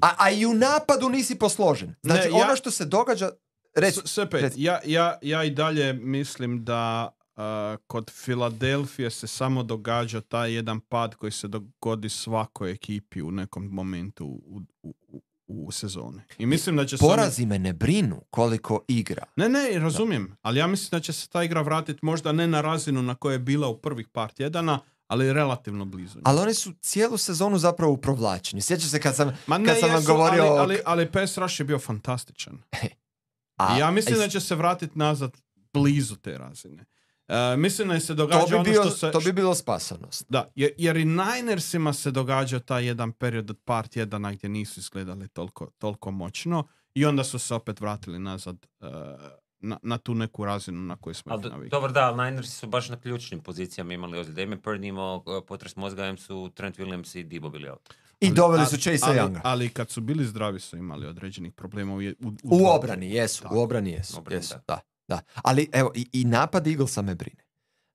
A, 0.00 0.14
a 0.18 0.30
i 0.30 0.46
u 0.46 0.54
napadu 0.54 1.08
nisi 1.08 1.34
posložen. 1.34 1.94
Znači, 2.02 2.28
Ne, 2.30 2.38
ja- 2.38 2.44
ono 2.44 2.56
što 2.56 2.70
se 2.70 2.84
događa... 2.84 3.30
Reci, 3.76 4.00
S- 4.00 4.06
sve 4.06 4.30
pet. 4.30 4.42
reci. 4.42 4.62
Ja, 4.62 4.78
ja, 4.84 5.18
ja 5.22 5.44
i 5.44 5.50
dalje 5.50 5.92
mislim 5.92 6.64
da 6.64 7.08
uh, 7.36 7.42
kod 7.86 8.10
Filadelfije 8.12 9.10
se 9.10 9.26
samo 9.26 9.62
događa 9.62 10.20
taj 10.20 10.52
jedan 10.52 10.80
pad 10.80 11.14
koji 11.14 11.32
se 11.32 11.48
dogodi 11.48 12.08
svakoj 12.08 12.70
ekipi 12.70 13.22
u 13.22 13.30
nekom 13.30 13.64
momentu 13.64 14.26
u, 14.26 14.60
u, 14.82 14.94
u, 15.08 15.22
u 15.46 15.72
sezoni. 15.72 16.20
I 16.38 16.46
mislim 16.46 16.76
da 16.76 16.86
će 16.86 16.96
Porazi 16.98 17.46
me 17.46 17.58
ne 17.58 17.72
brinu 17.72 18.22
koliko 18.30 18.84
igra. 18.88 19.24
Ne, 19.36 19.48
ne, 19.48 19.68
razumijem, 19.74 20.36
ali 20.42 20.58
ja 20.58 20.66
mislim 20.66 20.88
da 20.90 21.00
će 21.00 21.12
se 21.12 21.28
ta 21.28 21.42
igra 21.44 21.62
vratiti 21.62 21.98
možda 22.02 22.32
ne 22.32 22.46
na 22.46 22.60
razinu 22.60 23.02
na 23.02 23.14
kojoj 23.14 23.34
je 23.34 23.38
bila 23.38 23.68
u 23.68 23.78
prvih 23.78 24.08
par 24.08 24.32
tjedana, 24.32 24.80
ali 25.06 25.32
relativno 25.32 25.84
blizu. 25.84 26.18
Ali 26.24 26.40
oni 26.40 26.54
su 26.54 26.72
cijelu 26.80 27.16
sezonu 27.16 27.58
zapravo 27.58 27.92
u 27.92 27.96
provlačenju. 27.96 28.62
Sjećaš 28.62 28.90
se 28.90 29.00
kad 29.00 29.16
sam, 29.16 29.38
Ma 29.46 29.58
ne, 29.58 29.66
kad 29.66 29.80
sam 29.80 29.88
vam 29.88 29.98
jesu, 29.98 30.12
govorio... 30.12 30.44
ali, 30.44 30.58
ali, 30.58 30.80
ali 30.84 31.12
pass 31.12 31.38
rush 31.38 31.60
je 31.60 31.64
bio 31.64 31.78
fantastičan. 31.78 32.62
a, 33.56 33.78
ja 33.78 33.90
mislim 33.90 34.16
a 34.16 34.18
da 34.18 34.28
će 34.28 34.40
se 34.40 34.54
vratiti 34.54 34.98
nazad 34.98 35.36
blizu 35.72 36.16
te 36.16 36.38
razine. 36.38 36.84
E, 37.28 37.56
mislim 37.56 37.88
da 37.88 38.00
se 38.00 38.14
događa 38.14 38.40
to 38.40 38.48
bi, 38.48 38.54
ono 38.54 38.64
bio, 38.64 38.82
što 38.82 38.90
se... 38.90 39.10
to 39.12 39.20
bi 39.20 39.32
bilo 39.32 39.54
spasanost. 39.54 40.26
Da, 40.28 40.52
jer, 40.54 40.72
jer 40.78 40.96
i 40.96 41.04
Ninersima 41.04 41.92
se 41.92 42.10
događa 42.10 42.60
taj 42.60 42.86
jedan 42.86 43.12
period 43.12 43.50
od 43.50 43.58
par 43.64 43.88
tjedana 43.88 44.32
gdje 44.32 44.48
nisu 44.48 44.80
izgledali 44.80 45.28
toliko, 45.28 45.70
toliko 45.78 46.10
moćno 46.10 46.66
i 46.94 47.04
onda 47.04 47.24
su 47.24 47.38
se 47.38 47.54
opet 47.54 47.80
vratili 47.80 48.18
nazad 48.18 48.66
e, 48.80 48.86
na, 49.64 49.78
na 49.82 49.98
tu 49.98 50.14
neku 50.14 50.44
razinu 50.44 50.80
na 50.80 50.96
koju 50.96 51.14
smo 51.14 51.32
Ali 51.32 51.46
ih 51.46 51.50
navikli. 51.52 51.70
dobro 51.70 51.92
da, 51.92 52.00
ali 52.06 52.24
Ninersi 52.24 52.50
su 52.50 52.66
baš 52.66 52.88
na 52.88 53.00
ključnim 53.00 53.40
pozicijama 53.40 53.92
imali 53.94 54.18
ozljede. 54.18 54.42
Ime 54.42 54.56
Purdy 54.56 54.88
imao 54.88 55.16
uh, 55.16 55.44
potres 55.46 55.76
mozga, 55.76 56.04
em 56.06 56.16
su 56.16 56.50
Trent 56.54 56.78
Williams 56.78 57.18
i 57.18 57.22
Debo 57.24 57.48
bili 57.50 57.68
out. 57.68 57.94
I 58.20 58.26
Ali- 58.26 58.34
doveli 58.34 58.66
su 58.66 58.76
Chase 58.76 58.98
ali, 59.02 59.18
Younga. 59.18 59.40
ali 59.44 59.68
kad 59.68 59.90
su 59.90 60.00
bili 60.00 60.24
zdravi 60.24 60.60
su 60.60 60.76
imali 60.76 61.06
određenih 61.06 61.52
problema 61.52 61.94
u, 61.94 61.98
u, 62.42 62.66
obrani 62.66 63.10
jesu, 63.14 63.44
u 63.50 63.60
obrani 63.60 63.90
jesu. 63.90 64.18
Obrani, 64.18 64.36
jesu, 64.38 64.54
da. 64.54 64.74
da. 64.74 64.80
da. 65.08 65.20
Ali 65.42 65.68
evo, 65.72 65.92
i, 65.94 66.08
i 66.12 66.24
napad 66.24 66.66
Eaglesa 66.66 67.02
me 67.02 67.14
brine. 67.14 67.44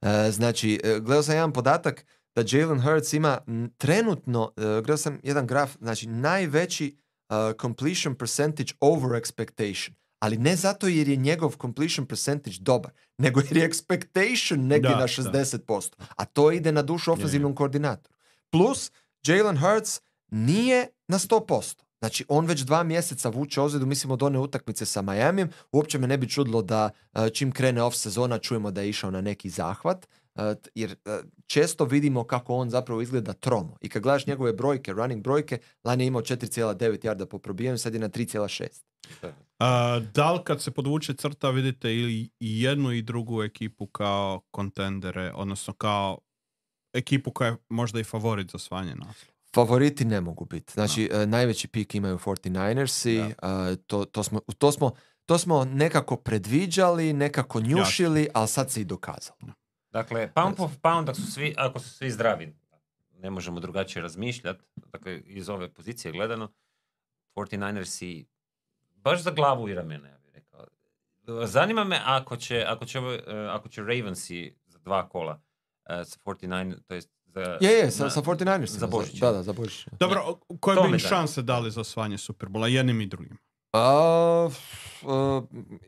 E, 0.02 0.32
znači, 0.32 0.80
e, 0.84 1.00
gledao 1.00 1.24
sam 1.24 1.36
jedan 1.36 1.54
podatak 1.54 2.06
da 2.36 2.44
Jalen 2.58 2.82
Hurts 2.82 3.14
ima 3.14 3.38
trenutno, 3.78 4.52
e, 4.58 4.62
gledao 4.62 4.98
sam 4.98 5.20
jedan 5.24 5.48
graf, 5.48 5.78
znači 5.82 6.08
najveći 6.08 6.98
e, 7.30 7.34
completion 7.62 8.16
percentage 8.16 8.74
over 8.80 9.22
expectation. 9.22 9.92
Ali 10.20 10.38
ne 10.38 10.56
zato 10.56 10.88
jer 10.88 11.08
je 11.08 11.16
njegov 11.16 11.56
completion 11.62 12.06
percentage 12.06 12.58
dobar, 12.60 12.92
nego 13.18 13.40
jer 13.40 13.58
je 13.58 13.70
expectation 13.70 14.58
negdje 14.58 14.90
Da, 14.90 14.96
na 14.96 15.02
da. 15.02 15.40
60%. 15.40 15.94
A 16.16 16.26
to 16.26 16.52
ide 16.52 16.72
na 16.72 16.82
dušu 16.82 17.12
ofenzivnom 17.12 17.56
koordinatoru. 17.56 18.16
Plus, 18.50 18.92
Jalen 19.24 19.58
Hurts 19.58 20.02
nije 20.32 20.88
na 21.08 21.20
100%. 21.20 21.76
Znači, 22.00 22.26
on 22.28 22.46
već 22.46 22.62
dva 22.62 22.84
mjeseca 22.84 23.30
vuče 23.30 23.62
ozljedu, 23.62 23.86
mislim 23.86 24.12
od 24.12 24.24
one 24.24 24.40
utakmice 24.40 24.86
sa 24.86 25.02
Miamijem. 25.02 25.50
Uopće 25.72 25.98
me 25.98 26.08
ne 26.08 26.18
bi 26.18 26.30
čudilo 26.30 26.62
da 26.62 26.90
e, 27.14 27.30
čim 27.30 27.52
krene 27.52 27.84
off 27.84 27.96
sezona 27.96 28.38
čujemo 28.38 28.72
da 28.72 28.82
je 28.82 28.90
išao 28.90 29.12
na 29.12 29.22
neki 29.22 29.50
zahvat. 29.50 30.08
E, 30.40 30.56
jer 30.76 30.92
e, 30.92 31.20
često 31.48 31.86
vidimo 31.86 32.24
kako 32.24 32.56
on 32.56 32.70
zapravo 32.70 33.02
izgleda 33.02 33.34
tromo. 33.34 33.78
I 33.82 33.90
kad 33.90 34.04
gledaš 34.04 34.28
njegove 34.28 34.54
brojke, 34.54 34.94
running 34.94 35.24
brojke, 35.24 35.60
lani 35.84 36.04
je 36.04 36.08
imao 36.08 36.22
4,9 36.22 37.06
jarda 37.06 37.26
po 37.26 37.40
probijanju, 37.40 37.78
sad 37.78 37.94
je 37.94 38.00
na 38.00 38.10
3,6. 38.10 38.84
A, 39.60 40.00
da 40.14 40.32
li 40.32 40.40
kad 40.44 40.62
se 40.62 40.72
podvuče 40.72 41.14
crta 41.14 41.50
vidite 41.50 41.96
ili 41.96 42.30
i 42.40 42.62
jednu 42.62 42.92
i 42.92 43.02
drugu 43.02 43.44
ekipu 43.44 43.88
kao 43.88 44.42
kontendere, 44.52 45.32
odnosno 45.36 45.74
kao 45.74 46.18
ekipu 46.94 47.32
koja 47.32 47.48
je 47.48 47.58
možda 47.70 48.00
i 48.00 48.04
favorit 48.04 48.52
za 48.52 48.56
osvajanje 48.56 48.96
naslova? 48.96 49.34
Favoriti 49.56 50.06
ne 50.06 50.22
mogu 50.22 50.46
biti. 50.46 50.74
Znači, 50.74 51.10
e, 51.14 51.26
najveći 51.26 51.68
pik 51.68 51.96
imaju 51.96 52.18
49ersi. 52.18 53.34
e, 53.72 53.76
to, 53.76 54.06
to, 54.06 54.24
smo, 54.24 54.40
to, 54.58 54.72
smo, 54.72 54.92
to 55.26 55.38
smo 55.38 55.66
nekako 55.66 56.16
predviđali, 56.16 57.14
nekako 57.14 57.62
njušili, 57.62 58.28
ali 58.34 58.48
sad 58.48 58.72
se 58.72 58.82
i 58.82 58.86
dokazalo. 58.86 59.59
Dakle, 59.92 60.32
pound 60.34 60.58
for 60.58 60.70
pound, 60.82 61.10
ako 61.10 61.20
su 61.20 61.32
svi, 61.32 61.56
ako 61.58 61.80
su 61.80 61.90
svi 61.90 62.12
zdravi, 62.12 62.56
ne 63.12 63.30
možemo 63.30 63.60
drugačije 63.60 64.02
razmišljati, 64.02 64.64
dakle, 64.76 65.22
iz 65.26 65.50
ove 65.50 65.74
pozicije 65.74 66.12
gledano, 66.12 66.52
49ersi 67.36 68.26
baš 68.96 69.24
za 69.24 69.32
glavu 69.32 69.70
i 69.70 69.74
ramena, 69.74 70.08
ja 70.08 70.18
bih 70.18 70.32
rekao. 70.34 70.66
Zanima 71.48 71.84
me 71.84 72.02
ako 72.06 72.38
će, 72.38 72.66
ako 72.68 72.86
će, 72.86 73.00
ovo, 73.00 73.14
e, 73.14 73.22
ako 73.50 73.70
će 73.70 73.82
Ravensi 73.82 74.56
za 74.68 74.80
dva 74.80 75.10
kola 75.10 75.42
e, 75.86 76.06
sa 76.06 76.20
49, 76.26 76.76
to 76.88 76.94
jest 76.94 77.10
za... 77.26 77.58
Je, 77.62 77.72
je, 77.72 77.92
sa, 77.92 78.04
na- 78.04 78.10
sa 78.10 78.22
49ersima. 78.22 78.80
za 78.80 78.88
Božić. 78.88 79.20
Da, 79.20 79.32
da, 79.32 79.44
za 79.44 79.54
Božić. 79.54 79.86
Dobro, 80.00 80.40
koje 80.60 80.76
To 80.76 80.82
bi 80.82 80.88
mi 80.88 80.94
im 80.94 81.00
šanse 81.00 81.42
dali 81.42 81.72
za 81.72 81.82
osvajanje 81.82 82.18
Superbola, 82.18 82.68
jednim 82.68 83.02
i 83.02 83.06
drugim? 83.06 83.38
A, 83.74 84.50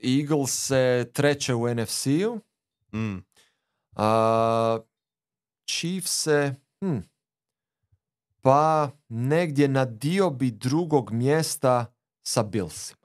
Eagles 0.04 0.52
se 0.52 1.10
treće 1.14 1.54
u 1.54 1.76
NFC-u. 1.76 2.40
Mm. 2.94 3.18
A, 3.94 4.80
Chiefs 5.68 6.12
se... 6.14 6.56
Hm, 6.82 6.98
pa 8.42 8.90
negdje 9.10 9.68
na 9.68 9.86
dio 9.86 10.30
bi 10.30 10.52
drugog 10.52 11.12
mjesta 11.12 11.86
sa 12.24 12.44
Billsima. 12.44 13.02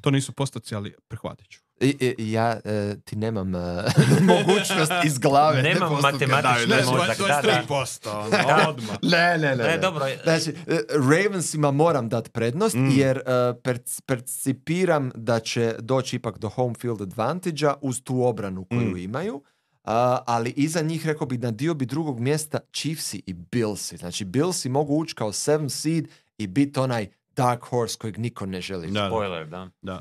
To 0.00 0.10
nisu 0.10 0.32
postaci, 0.32 0.74
ali 0.74 0.94
prihvatit 1.08 1.48
ću. 1.48 1.60
I, 1.80 2.14
i- 2.18 2.32
ja 2.32 2.60
e, 2.64 2.96
ti 3.00 3.16
nemam 3.16 3.54
e, 3.54 3.58
mogućnost 4.22 4.92
iz 5.04 5.18
glave. 5.18 5.62
Nemam 5.62 6.02
daju, 6.42 6.66
Ne, 6.68 6.76
mozak, 6.76 7.18
da, 7.18 7.40
da. 7.42 7.62
23%, 7.68 8.08
ono, 8.08 8.68
odmah. 8.68 8.96
Ne, 9.02 9.38
ne, 9.38 9.56
ne. 9.56 9.64
E, 9.64 9.66
ne. 9.66 9.78
dobro, 9.78 10.04
Znači, 10.22 10.50
e, 10.50 10.78
Ravensima 11.10 11.70
moram 11.70 12.08
dati 12.08 12.30
prednost 12.30 12.74
Mm. 12.74 12.88
jer 12.90 13.16
e, 13.16 13.22
perc- 13.54 14.00
percipiram 14.02 15.10
da 15.14 15.40
će 15.40 15.74
doći 15.78 16.16
ipak 16.16 16.38
do 16.38 16.48
home 16.48 16.74
field 16.74 17.02
advantage 17.02 17.66
uz 17.80 18.02
tu 18.02 18.22
obranu 18.22 18.64
koju 18.64 18.80
Mm. 18.82 18.96
imaju. 18.98 19.42
A, 19.84 20.22
ali 20.26 20.50
iza 20.50 20.80
njih 20.82 21.06
rekao 21.06 21.26
bi 21.26 21.38
na 21.38 21.50
dio 21.50 21.74
bi 21.74 21.86
drugog 21.86 22.20
mjesta 22.20 22.58
Chiefsi 22.72 23.22
i 23.26 23.32
Billsi. 23.32 23.96
Znači 23.96 24.24
Billsi 24.24 24.68
mogu 24.68 24.94
ući 24.94 25.14
kao 25.14 25.32
seven 25.32 25.70
seed 25.70 26.08
i 26.38 26.46
biti 26.46 26.80
onaj 26.80 27.06
dark 27.28 27.62
horse 27.62 27.98
kojeg 27.98 28.18
niko 28.18 28.46
ne 28.46 28.60
želi. 28.60 28.86
Da, 28.86 29.00
da, 29.00 29.08
Spoiler, 29.08 29.46
da. 29.46 29.70
da. 29.82 30.00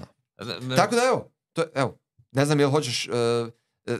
Tako 0.76 0.96
da 0.96 1.02
evo, 1.04 1.32
to, 1.54 1.62
je- 1.62 1.70
evo, 1.76 1.98
ne 2.32 2.46
znam 2.46 2.60
jel 2.60 2.70
hoćeš 2.70 3.08
e, 3.08 3.12
e, 3.86 3.98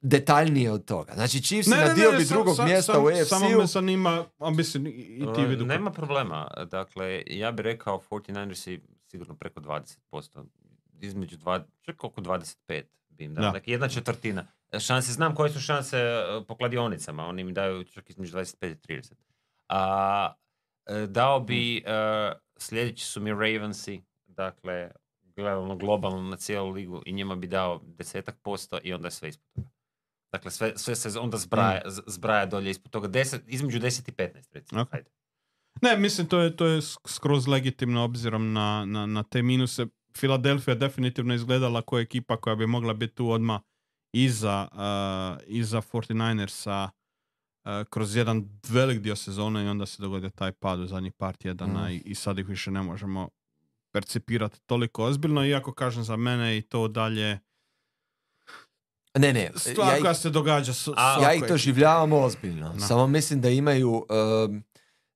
detaljnije 0.00 0.72
od 0.72 0.84
toga. 0.84 1.12
Znači 1.14 1.42
Chiefsi 1.42 1.70
na 1.70 1.94
dio 1.94 2.10
bi 2.10 2.24
sam- 2.24 2.34
drugog 2.34 2.56
sam- 2.56 2.64
mjesta 2.64 2.92
sam- 2.92 3.04
u 3.04 3.10
Samo 3.24 3.48
me 3.50 3.66
zanima, 3.66 4.24
a 4.38 4.50
mislim, 4.50 4.86
i, 4.86 4.92
ti 5.34 5.40
E, 5.40 5.46
vidu. 5.46 5.66
Nema 5.66 5.90
problema. 5.90 6.48
Dakle, 6.66 7.22
ja 7.26 7.52
bih 7.52 7.62
rekao 7.62 7.98
49ersi 8.00 8.80
sigurno 9.06 9.34
preko 9.34 9.60
20%. 9.60 10.44
Između 11.00 11.36
dva, 11.36 11.64
čak 11.80 12.04
oko 12.04 12.20
25 12.20 12.82
bi 13.08 13.24
im 13.24 13.34
dao. 13.34 13.44
Da. 13.44 13.50
Dakle, 13.50 13.72
jedna 13.72 13.88
četvrtina. 13.88 14.46
Šanse, 14.80 15.12
znam 15.12 15.34
koje 15.34 15.50
su 15.50 15.60
šanse 15.60 15.98
e, 15.98 16.22
po 16.48 16.56
kladionicama. 16.56 17.26
Oni 17.26 17.42
im 17.42 17.54
daju 17.54 17.84
čak 17.84 18.10
između 18.10 18.36
25 18.36 18.70
i 18.70 18.74
30. 18.74 19.12
A, 19.68 20.32
e, 20.86 21.06
dao 21.06 21.40
bi, 21.40 21.76
e, 21.76 21.82
sljedeći 22.56 23.04
su 23.04 23.20
mi 23.20 23.30
Ravensi, 23.30 24.02
dakle, 24.26 24.90
gledano 25.36 25.76
globalno 25.76 26.22
na 26.22 26.36
cijelu 26.36 26.70
ligu 26.70 27.02
i 27.06 27.12
njima 27.12 27.36
bi 27.36 27.46
dao 27.46 27.80
desetak 27.84 28.36
posto 28.42 28.78
i 28.82 28.92
onda 28.92 29.06
je 29.06 29.10
sve 29.10 29.28
ispod 29.28 29.46
toga. 29.54 29.68
Dakle, 30.32 30.50
sve, 30.50 30.72
sve 30.76 30.96
se 30.96 31.18
onda 31.18 31.36
zbraja, 31.36 31.82
z- 31.86 32.02
zbraja 32.06 32.46
dolje 32.46 32.70
ispod 32.70 32.92
toga. 32.92 33.08
10, 33.08 33.40
između 33.46 33.78
10 33.80 34.08
i 34.08 34.12
15, 34.12 34.54
recimo. 34.54 34.80
Ok. 34.80 34.94
Ajde. 34.94 35.10
Ne, 35.82 35.96
mislim, 35.96 36.26
to 36.26 36.40
je, 36.40 36.56
to 36.56 36.66
je 36.66 36.80
sk- 36.80 37.08
skroz 37.08 37.48
legitimno 37.48 38.04
obzirom 38.04 38.52
na, 38.52 38.84
na, 38.84 39.06
na 39.06 39.22
te 39.22 39.42
minuse. 39.42 39.86
Filadelfija 40.16 40.74
definitivno 40.74 41.34
izgledala 41.34 41.82
kao 41.82 41.98
ekipa 41.98 42.36
koja 42.36 42.56
bi 42.56 42.66
mogla 42.66 42.94
biti 42.94 43.14
tu 43.14 43.30
odmah 43.30 43.60
iza, 44.18 44.68
uh, 44.72 44.78
iza 45.46 45.82
49ersa 45.82 46.88
uh, 47.64 47.70
kroz 47.84 48.16
jedan 48.16 48.60
velik 48.64 49.00
dio 49.00 49.16
sezone 49.16 49.64
i 49.64 49.68
onda 49.68 49.86
se 49.86 50.02
dogodio 50.02 50.30
taj 50.30 50.52
pad 50.52 50.80
u 50.80 50.86
zadnjih 50.86 51.12
par 51.12 51.36
tjedana 51.36 51.82
Mm. 51.82 51.90
i, 51.90 52.02
i 52.04 52.14
sad 52.14 52.38
ih 52.38 52.46
više 52.46 52.70
ne 52.70 52.82
možemo 52.82 53.28
percipirati 53.92 54.60
toliko 54.60 55.04
ozbiljno, 55.04 55.44
iako 55.44 55.72
kažem 55.72 56.04
za 56.04 56.16
mene 56.16 56.58
i 56.58 56.62
to 56.62 56.88
dalje 56.88 57.38
Ne, 59.14 59.32
ne, 59.32 59.50
stvar 59.56 59.88
ja 59.88 59.96
ih- 59.96 60.02
koja 60.02 60.14
se 60.14 60.30
događa 60.30 60.72
s, 60.72 60.88
A, 60.88 61.18
ja 61.22 61.34
ih 61.34 61.42
doživljavam 61.44 62.12
ozbiljno. 62.14 62.68
Da. 62.68 62.80
Samo 62.80 63.06
mislim 63.06 63.40
da 63.40 63.48
imaju 63.50 63.90
um, 63.90 64.62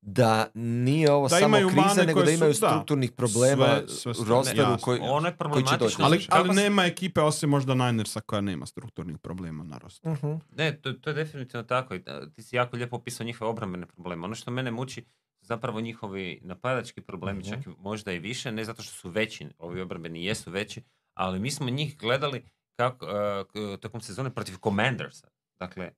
da 0.03 0.47
nije 0.55 1.13
ovo 1.13 1.29
Da 1.29 1.37
samo 1.37 1.57
kriza, 1.59 2.05
nego 2.05 2.21
da 2.21 2.27
su- 2.27 2.33
imaju 2.33 2.51
da, 2.51 2.57
strukturnih 2.57 3.13
problema 3.13 3.67
sve- 3.67 3.89
sve 3.89 4.11
u 4.11 4.15
su- 4.15 4.25
rosteru 4.25 4.77
koji, 4.81 5.01
Ono 5.03 5.29
je 5.29 5.37
koji 5.43 5.65
će 5.67 5.77
doći. 5.77 5.97
Ali, 5.99 6.27
ali 6.31 6.51
nema 6.51 6.85
ekipe 6.85 7.21
osim 7.21 7.51
možda 7.51 7.75
Ninersa 7.77 8.21
koja 8.21 8.41
nema 8.41 8.67
strukturnih 8.67 9.19
problema 9.19 9.65
na 9.65 9.79
rosteru. 9.79 10.15
Mhm. 10.15 10.33
Ne, 10.51 10.73
to, 10.75 10.93
to 10.93 11.11
je 11.11 11.15
definitivno 11.15 11.65
tako. 11.65 11.95
Ti 12.35 12.43
si 12.43 12.57
jako 12.57 12.77
lijepo 12.77 12.97
opisao 12.97 13.25
njihove 13.25 13.51
obrambene 13.51 13.87
probleme. 13.87 14.25
Ono 14.25 14.35
što 14.35 14.51
mene 14.51 14.71
muči, 14.71 15.05
zapravo 15.41 15.81
njihovi 15.81 16.41
napadački 16.43 17.01
problemi, 17.01 17.39
Mhm. 17.41 17.49
čak 17.51 17.67
i 17.67 17.71
možda 17.79 18.13
i 18.13 18.19
više, 18.19 18.53
ne 18.53 18.65
zato 18.65 18.83
što 18.83 18.93
su 18.93 19.11
veći, 19.11 19.47
ovi 19.59 19.81
obrambeni 19.81 20.25
jesu 20.25 20.51
veći, 20.51 20.83
ali 21.15 21.41
mi 21.41 21.51
smo 21.51 21.71
njih 21.71 21.99
gledali 21.99 22.45
kako, 22.73 23.07
k- 23.45 23.81
tokom 23.81 24.01
sezone 24.01 24.31
protiv 24.31 24.55
Commandersa. 24.59 25.29
Dakle, 25.55 25.91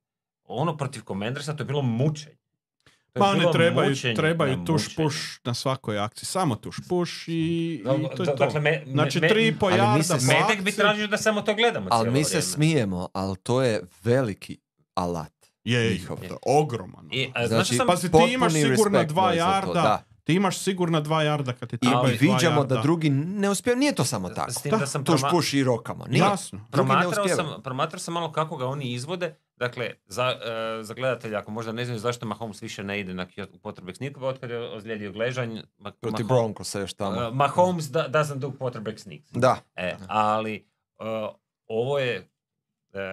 ono 0.45 0.77
protiv 0.77 1.03
Commandersa 1.03 1.53
to 1.53 1.63
je 1.63 1.67
bilo 1.67 1.83
mučenje. 1.83 2.37
Pa 3.15 3.27
oni 3.27 3.41
bilo 3.41 3.53
trebaju, 3.53 3.91
mučenje 3.91 4.15
trebaju 4.15 4.57
na 4.57 4.65
tuš 4.65 4.97
push 4.97 5.17
na 5.45 5.55
svakoj 5.55 5.99
akciji. 5.99 6.27
Samo 6.27 6.57
tuš 6.57 6.77
push 6.89 7.13
i, 7.27 7.33
i 7.33 7.83
Da- 7.85 7.93
to 8.09 8.23
je 8.23 8.27
to. 8.27 8.35
Dakle, 8.37 8.61
me, 8.61 8.71
me- 8.71 8.85
znači 8.87 9.21
me- 9.21 9.29
tri 9.29 9.47
i 9.47 9.55
po 9.55 9.71
jarda 9.71 10.03
se- 10.05 10.27
po 10.29 10.33
Medek 10.41 10.65
bi 10.65 10.73
tražio 10.73 11.07
da 11.07 11.17
samo 11.19 11.43
to 11.43 11.55
gledamo 11.55 11.89
Ali 11.91 12.11
mi 12.11 12.25
se 12.25 12.29
vrijeme. 12.29 12.43
smijemo, 12.43 13.09
ali 13.13 13.37
to 13.37 13.63
je 13.63 13.83
veliki 14.03 14.59
alat. 14.95 15.33
Je, 15.65 15.81
je, 15.83 16.07
to 16.07 16.13
je 16.15 16.31
ogroman. 16.45 17.09
I, 17.13 17.31
a, 17.35 17.47
Znači, 17.47 17.67
šta 17.67 17.77
sam, 17.77 17.87
Pazi, 17.87 18.11
ti 18.11 18.33
imaš 18.33 18.53
sigurno 18.53 18.69
respekt 18.93 19.09
dva 19.09 19.23
moj 19.23 19.35
za 19.35 19.41
to, 19.41 19.51
jarda, 19.51 19.73
da. 19.75 20.05
Ti 20.25 20.35
imaš 20.35 20.59
sigurno 20.59 21.01
dva 21.01 21.23
jarda 21.23 21.53
kad 21.53 21.69
ti 21.71 21.77
I 21.77 21.79
trebaju 21.79 22.03
dva 22.17 22.35
viđamo 22.35 22.57
jarda. 22.57 22.75
da 22.75 22.83
drugi 22.83 23.11
ne 23.11 23.51
uspiju. 23.51 23.77
Nije 23.77 23.95
to 23.95 24.05
samo 24.05 24.29
tako. 24.31 24.51
s 24.51 24.63
tim 24.63 24.71
Da, 24.71 24.77
da 24.77 24.87
sam 24.87 25.05
proma- 25.05 25.31
puš 25.31 25.55
i 25.55 25.65
rokama. 25.65 26.05
Nije. 26.07 26.21
Jasno. 26.21 26.67
Promatrao 26.71 27.29
sam, 27.29 27.63
promatrao 27.63 27.99
sam 28.01 28.15
malo 28.15 28.33
kako 28.33 28.57
ga 28.57 28.67
oni 28.67 28.93
izvode. 28.93 29.35
Dakle, 29.57 29.91
za, 30.07 30.25
e, 30.25 30.83
za 30.83 30.95
gledatelja, 30.95 31.39
ako 31.39 31.51
možda 31.51 31.73
ne 31.73 31.85
znaju 31.85 32.01
zašto 32.01 32.27
Mahomes 32.27 32.63
više 32.63 32.85
ne 32.85 33.01
ide 33.01 33.15
na 33.15 33.27
quarterback 33.55 33.97
sneakove, 33.97 34.27
otkad 34.29 34.51
je 34.51 34.71
ozlijedio 34.71 35.13
gležanj, 35.13 35.51
Ma- 35.79 35.91
Protiv 35.93 36.09
Mahomes- 36.17 36.29
Broncosa 36.29 36.81
još 36.81 36.95
tamo. 36.95 37.23
e, 37.23 37.31
Mahomes 37.33 37.85
da, 37.85 38.09
doesn't 38.11 38.35
do 38.37 38.49
quarterback 38.51 38.99
sneaks. 38.99 39.31
Da. 39.31 39.57
E, 39.77 39.97
ali 40.09 40.55
e, 40.55 40.63
ovo 41.67 41.99
je 41.99 42.29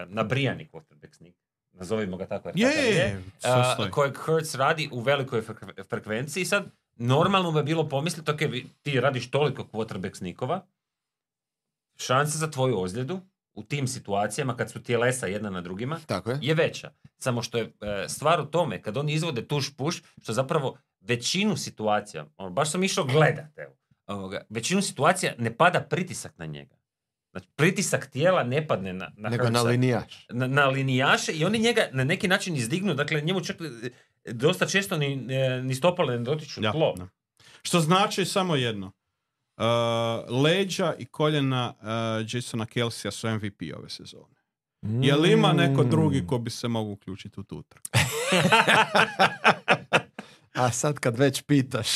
nabrijani 0.07 0.69
quarterback 0.73 1.13
sneak. 1.13 1.35
Nazovimo 1.71 2.17
ga 2.17 2.25
tako. 2.25 2.49
jer 2.49 2.69
Je, 2.69 2.85
je, 2.85 2.95
je, 2.95 3.89
kojeg 3.91 4.17
Hurts 4.17 4.55
radi 4.55 4.89
u 4.91 4.99
velikoj 4.99 5.41
frekve- 5.41 5.83
frekvenciji. 5.83 6.45
Sad, 6.45 6.65
normalno 7.01 7.51
bi 7.51 7.63
bilo 7.63 7.89
pomisliti, 7.89 8.31
ok, 8.31 8.39
ti 8.81 8.99
radiš 8.99 9.31
toliko 9.31 9.63
quarterback 9.63 10.17
snikova, 10.17 10.65
šanse 11.97 12.37
za 12.37 12.51
tvoju 12.51 12.81
ozljedu 12.81 13.19
u 13.53 13.63
tim 13.63 13.87
situacijama 13.87 14.57
kad 14.57 14.71
su 14.71 14.83
tijelesa 14.83 15.27
jedna 15.27 15.49
na 15.49 15.61
drugima 15.61 15.99
Tako 16.05 16.31
je. 16.31 16.39
je 16.41 16.53
veća. 16.53 16.91
Samo 17.17 17.41
što 17.41 17.57
je 17.57 17.63
e, 17.63 18.05
stvar 18.09 18.41
u 18.41 18.45
tome, 18.45 18.81
kad 18.81 18.97
oni 18.97 19.13
izvode 19.13 19.47
tuš 19.47 19.75
puš, 19.77 20.03
što 20.21 20.33
zapravo 20.33 20.77
većinu 20.99 21.57
situacija, 21.57 22.25
ono, 22.37 22.49
baš 22.49 22.71
sam 22.71 22.83
išao 22.83 23.05
gledat, 23.05 23.57
evo, 23.57 23.73
ovoga, 24.07 24.45
većinu 24.49 24.81
situacija 24.81 25.33
ne 25.37 25.57
pada 25.57 25.81
pritisak 25.81 26.37
na 26.37 26.45
njega. 26.45 26.75
Znači, 27.31 27.47
pritisak 27.55 28.05
tijela 28.05 28.43
ne 28.43 28.67
padne 28.67 28.93
na, 28.93 29.11
na 29.17 29.29
Nego 29.29 29.49
na 29.49 29.61
linijaš. 29.61 30.25
na, 30.29 30.47
na 30.47 30.65
linijaše 30.65 31.31
i 31.31 31.45
oni 31.45 31.59
njega 31.59 31.81
na 31.91 32.03
neki 32.03 32.27
način 32.27 32.55
izdignu, 32.55 32.93
dakle 32.93 33.21
njemu 33.21 33.41
čak 33.41 33.57
e, 33.61 33.89
dosta 34.25 34.65
često 34.65 34.97
ni, 34.97 35.27
e, 35.29 35.61
ni 35.61 35.75
stopale 35.75 36.17
ne 36.17 36.23
dotiču 36.23 36.63
Ja, 36.63 36.71
tlo. 36.71 36.93
da. 36.97 37.07
Što 37.61 37.79
znači 37.79 38.25
samo 38.25 38.55
jedno. 38.55 38.91
Uh, 39.57 39.63
leđa 40.43 40.93
i 40.93 41.05
koljena 41.05 41.73
uh, 41.77 41.85
Jasona 42.27 42.65
Kelsija 42.65 43.11
su 43.11 43.29
MVP 43.29 43.61
ove 43.77 43.89
sezone. 43.89 44.35
Je 44.81 45.15
li 45.15 45.31
ima 45.31 45.53
neko 45.53 45.83
Mm. 45.83 45.89
drugi 45.89 46.27
ko 46.27 46.37
bi 46.37 46.49
se 46.49 46.67
mogao 46.67 46.91
uključiti 46.91 47.39
u 47.39 47.43
tu 47.43 47.57
utrku? 47.57 47.89
A 50.53 50.71
sad 50.71 50.99
kad 50.99 51.17
već 51.17 51.41
pitaš. 51.41 51.87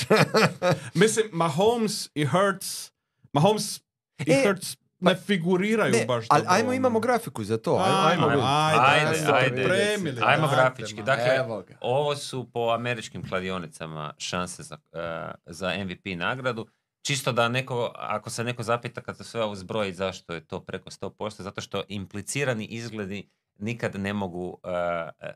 Mislim, 0.93 1.25
Mahomes 1.31 2.09
i 2.13 2.25
Hurts, 2.25 2.91
Mahomes 3.33 3.77
i 4.19 4.31
E, 4.31 4.43
Hurts 4.45 4.77
ne 5.09 5.15
figuriraju 5.15 5.91
ne, 5.93 6.05
baš 6.05 6.25
ali 6.29 6.45
ajmo, 6.47 6.67
ono. 6.67 6.75
imamo 6.75 6.99
grafiku 6.99 7.43
za 7.43 7.57
to. 7.57 7.83
Ajmo, 7.85 8.07
ajmo. 8.07 8.27
Ajmo, 8.27 8.31
vidjeti. 8.31 8.91
ajde, 8.91 9.09
ajde, 9.09 9.31
ajde. 9.33 9.55
pripremili, 9.55 10.21
Ajmo 10.25 10.47
dajte, 10.47 10.61
grafički. 10.61 11.03
Dakle, 11.03 11.35
Evo 11.35 11.61
ga. 11.61 11.77
Ovo 11.81 12.15
su 12.15 12.49
po 12.51 12.69
američkim 12.69 13.29
kladionicama 13.29 14.13
šanse 14.17 14.63
za, 14.63 14.77
e, 14.93 15.31
za 15.45 15.73
MVP 15.83 16.05
nagradu. 16.17 16.67
Čisto 17.01 17.31
da 17.31 17.49
neko, 17.49 17.91
ako 17.95 18.29
se 18.29 18.43
neko 18.43 18.63
zapita 18.63 19.01
kad 19.01 19.17
se 19.17 19.23
sve 19.23 19.43
ovo 19.43 19.55
zbroji 19.55 19.93
zašto 19.93 20.33
je 20.33 20.45
to 20.45 20.59
preko 20.59 20.89
100%, 20.89 21.41
zato 21.41 21.61
što 21.61 21.83
implicirani 21.87 22.65
izgledi 22.65 23.29
nikad 23.57 23.95
ne 23.95 24.13
mogu, 24.13 24.59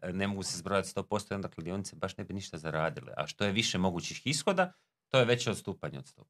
e, 0.04 0.12
ne 0.14 0.28
mogu 0.28 0.44
se 0.44 0.58
zbrojati 0.58 0.90
100% 0.90 1.32
i 1.32 1.36
onda 1.36 1.48
kladionice 1.48 1.96
baš 1.96 2.18
ne 2.18 2.24
bi 2.24 2.34
ništa 2.34 2.58
zaradile. 2.58 3.14
A 3.18 3.28
što 3.28 3.46
je 3.46 3.52
više 3.52 3.78
mogućih 3.78 4.28
ishoda, 4.28 4.74
to 5.10 5.20
je 5.20 5.26
veće 5.26 5.52
odstupanje 5.52 5.98
od 6.00 6.06
100%. 6.06 6.24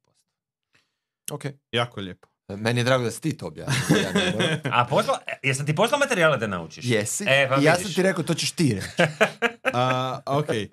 Ok. 1.32 1.44
Jako 1.72 2.00
lijepo. 2.00 2.28
Meni 2.56 2.80
je 2.80 2.84
drago 2.84 3.04
da 3.04 3.10
si 3.10 3.20
ti 3.20 3.36
to 3.36 3.46
objasnio. 3.46 3.98
Ja 3.98 4.12
ne. 4.12 4.60
A 4.78 4.84
posla, 4.84 5.18
jesam 5.42 5.66
ti 5.66 5.74
poslao 5.74 5.98
materijale 5.98 6.36
da 6.36 6.46
naučiš? 6.46 6.84
Jesi. 6.84 7.24
E, 7.28 7.48
pa 7.48 7.60
I 7.60 7.64
ja 7.64 7.76
sam 7.76 7.92
ti 7.92 8.02
rekao, 8.02 8.24
to 8.24 8.34
ćeš 8.34 8.50
ti 8.50 8.74
reći. 8.74 9.12
A, 9.74 10.20
ok. 10.26 10.48
E, 10.50 10.68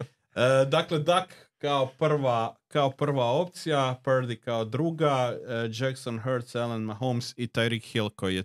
dakle, 0.68 1.00
Duck 1.00 1.34
kao 1.58 1.88
prva, 1.88 2.56
kao 2.68 2.92
prva 2.92 3.26
opcija, 3.26 3.96
Purdy 4.04 4.40
kao 4.40 4.66
druga, 4.66 5.38
e, 5.48 5.70
Jackson, 5.74 6.20
Hurts, 6.20 6.56
Allen, 6.56 6.82
Mahomes 6.82 7.34
i 7.38 7.48
Tyreek 7.48 7.92
Hill 7.92 8.10
koji 8.10 8.36
je 8.36 8.44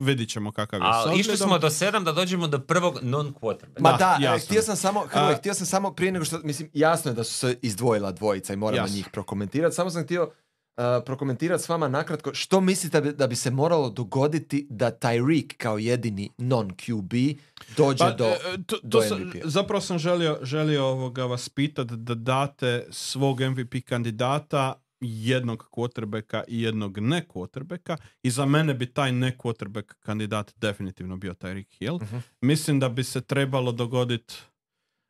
vidit 0.00 0.30
ćemo 0.30 0.52
kakav 0.52 0.80
je 0.80 0.86
A 0.86 1.14
išli 1.16 1.36
smo 1.36 1.58
do 1.58 1.70
sedam 1.70 2.04
da 2.04 2.12
dođemo 2.12 2.48
do 2.48 2.58
prvog 2.58 2.98
non-quarterbacka. 3.02 3.80
Ma 3.80 3.92
Da, 3.92 4.16
da, 4.20 4.34
e, 4.34 4.38
htio 4.38 4.62
sam 4.62 4.76
samo, 4.76 5.06
htio 5.38 5.54
sam 5.54 5.66
samo 5.66 5.92
prije 5.92 6.12
nego 6.12 6.24
što, 6.24 6.38
mislim, 6.38 6.70
jasno 6.74 7.10
je 7.10 7.14
da 7.14 7.24
su 7.24 7.34
se 7.34 7.58
izdvojila 7.62 8.12
dvojica 8.12 8.52
i 8.52 8.56
moramo 8.56 8.82
Jasno. 8.82 8.96
njih 8.96 9.08
prokomentirati. 9.12 9.74
Samo 9.74 9.90
sam 9.90 10.04
htio 10.04 10.22
uh, 10.22 10.30
prokomentirati 11.06 11.62
s 11.62 11.68
vama 11.68 11.88
nakratko 11.88 12.34
što 12.34 12.60
mislite 12.60 13.00
da 13.00 13.10
bi, 13.10 13.16
da 13.16 13.26
bi 13.26 13.36
se 13.36 13.50
moralo 13.50 13.90
dogoditi 13.90 14.66
da 14.70 14.90
Tyreek 14.92 15.56
kao 15.56 15.78
jedini 15.78 16.30
non-QB 16.38 17.36
dođe 17.76 17.98
Pa, 17.98 18.10
do... 18.10 18.24
e, 18.26 18.62
to, 18.66 18.76
do 18.82 19.00
to 19.00 19.02
sam- 19.02 19.20
MVP-a. 19.20 19.48
zapravo 19.48 19.80
sam 19.80 19.98
želio, 19.98 20.38
želio 20.42 20.84
ovoga 20.84 21.24
vas 21.24 21.48
pitat 21.48 21.86
da 21.86 22.14
date 22.14 22.86
svog 22.90 23.40
MVP 23.40 23.74
kandidata 23.84 24.74
jednog 25.00 25.68
quarterbacka 25.72 26.42
i 26.48 26.62
jednog 26.62 26.98
ne 26.98 27.24
quarterbacka 27.28 27.96
i 28.22 28.30
za 28.30 28.46
mene 28.46 28.74
bi 28.74 28.86
taj 28.86 29.12
ne 29.12 29.36
quarterback 29.38 29.94
kandidat 29.98 30.52
definitivno 30.56 31.16
bio 31.16 31.32
Tyreek 31.32 31.78
Hill. 31.78 31.96
Mhm. 32.02 32.16
Mislim 32.40 32.80
da 32.80 32.88
bi 32.88 33.04
se 33.04 33.20
trebalo 33.20 33.72
dogoditi 33.72 34.34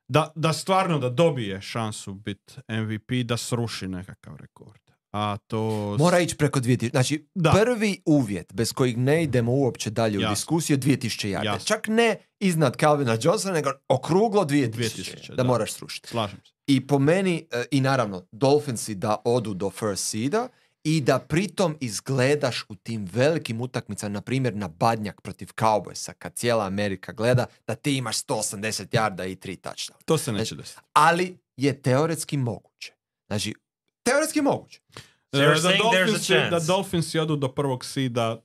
da, 0.09 0.33
da 0.35 0.53
stvarno 0.53 0.99
da 0.99 1.09
dobije 1.09 1.61
šansu 1.61 2.15
biti 2.15 2.55
MVP, 2.69 3.11
da 3.25 3.37
sruši 3.37 3.89
nekakav 3.89 4.37
rekord. 4.37 4.90
A 5.12 5.37
to... 5.47 5.97
Mora 5.99 6.19
ići 6.19 6.37
preko 6.37 6.61
2000. 6.61 6.91
Znači, 6.91 7.27
Da. 7.35 7.51
prvi 7.51 8.03
uvjet 8.07 8.53
bez 8.55 8.73
kojeg 8.73 8.99
ne 8.99 9.23
idemo 9.23 9.53
uopće 9.53 9.91
dalje 9.91 10.27
u 10.27 10.31
diskusiju 10.31 10.74
je 10.74 10.81
2000 10.81 11.27
jarde. 11.27 11.65
Čak 11.65 11.89
ne 11.89 12.16
iznad 12.41 12.77
Calvina 12.81 13.16
Johnsona, 13.23 13.55
nego 13.55 13.70
okruglo 13.89 14.45
2000. 14.45 14.70
2000, 14.70 15.28
da, 15.28 15.35
da. 15.35 15.45
moraš 15.45 15.73
srušiti. 15.73 16.09
Slažem 16.09 16.39
se. 16.45 16.53
I 16.66 16.87
po 16.87 16.99
meni, 16.99 17.47
e, 17.51 17.65
i 17.70 17.81
naravno, 17.81 18.27
Dolphinsi 18.32 18.95
da 18.95 19.16
odu 19.24 19.55
do 19.55 19.70
first 19.70 20.09
seeda 20.09 20.49
i 20.85 21.01
da 21.01 21.19
pritom 21.19 21.77
izgledaš 21.81 22.65
u 22.69 22.74
tim 22.74 23.09
velikim 23.12 23.61
utakmicama, 23.61 24.12
na 24.12 24.20
primjer 24.20 24.57
na 24.57 24.69
Badnjak 24.69 25.20
protiv 25.20 25.47
Cowboysa, 25.47 26.12
kad 26.12 26.35
cijela 26.35 26.66
Amerika 26.66 27.12
gleda, 27.12 27.47
da 27.66 27.74
ti 27.74 27.97
imaš 27.97 28.16
180 28.24 28.95
jarda 28.95 29.24
i 29.24 29.37
tri 29.37 29.57
touchdowna. 29.57 30.05
To 30.05 30.19
se 30.19 30.32
neće 30.32 30.55
desiti. 30.55 30.81
Ali 30.93 31.39
je 31.57 31.82
teoretski 31.82 32.37
moguće. 32.37 32.93
Znači, 33.27 33.55
teoretski 34.11 34.43
moguće. 34.43 34.81
So 35.32 35.39
da, 36.51 36.59
Dolphinsi, 36.61 37.16
da 37.16 37.23
odu 37.23 37.37
do 37.37 37.49
prvog 37.49 37.85
sida, 37.85 38.43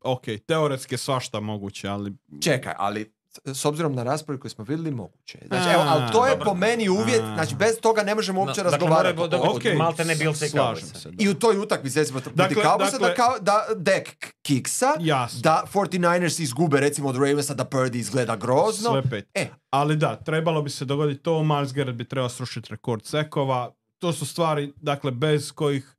ok, 0.00 0.22
teoretski 0.46 0.94
je 0.94 0.98
svašta 0.98 1.40
moguće, 1.40 1.88
ali... 1.88 2.12
Čekaj, 2.42 2.74
ali 2.78 3.14
s 3.44 3.64
obzirom 3.64 3.94
na 3.94 4.02
raspravu 4.02 4.40
koju 4.40 4.50
smo 4.50 4.64
vidjeli, 4.64 4.90
moguće. 4.90 5.38
Znači, 5.46 5.70
evo, 5.70 5.82
ali 5.82 6.12
to 6.12 6.26
je 6.26 6.40
po 6.40 6.54
meni 6.54 6.88
uvjet, 6.88 7.22
znači 7.34 7.54
bez 7.54 7.80
toga 7.82 8.02
ne 8.02 8.14
možemo 8.14 8.40
uopće 8.40 8.60
No, 8.60 8.70
dakle, 8.70 8.78
razgovarati. 8.78 9.18
moraju 9.18 9.34
o- 9.34 9.40
o- 9.40 9.46
dobiti 9.48 9.68
Ok, 9.70 9.78
malte 9.78 10.04
ne 10.04 10.14
Cowboysa. 10.14 10.94
se, 10.94 11.10
da. 11.10 11.24
I 11.24 11.28
u 11.28 11.34
toj 11.34 11.58
utakmici, 11.58 11.98
recimo, 11.98 12.20
protiv 12.20 12.36
Dakle, 12.36 12.62
da, 12.62 12.76
dakle- 12.90 13.14
kao, 13.16 13.38
da 13.40 13.66
Dak 13.76 14.08
kiksa, 14.42 14.92
Jasno. 15.00 15.40
da 15.40 15.64
49ers 15.68 16.40
izgube 16.40 16.80
recimo 16.80 17.08
od 17.08 17.16
Ravensa, 17.16 17.54
da 17.54 17.64
Purdy 17.64 17.96
izgleda 17.96 18.36
grozno. 18.36 18.90
Sve 18.92 19.02
pet. 19.02 19.28
E, 19.34 19.48
Ali 19.70 19.96
da, 19.96 20.16
trebalo 20.16 20.62
bi 20.62 20.70
se 20.70 20.84
dogoditi 20.84 21.22
to, 21.22 21.42
Miles 21.44 21.72
Garrett 21.72 21.96
bi 21.96 22.04
trebao 22.04 22.28
srušiti 22.28 22.68
rekord 22.70 23.04
sekova. 23.04 23.74
To 24.04 24.12
su 24.12 24.26
stvari, 24.26 24.72
dakle, 24.76 25.10
bez 25.10 25.52
kojih 25.52 25.94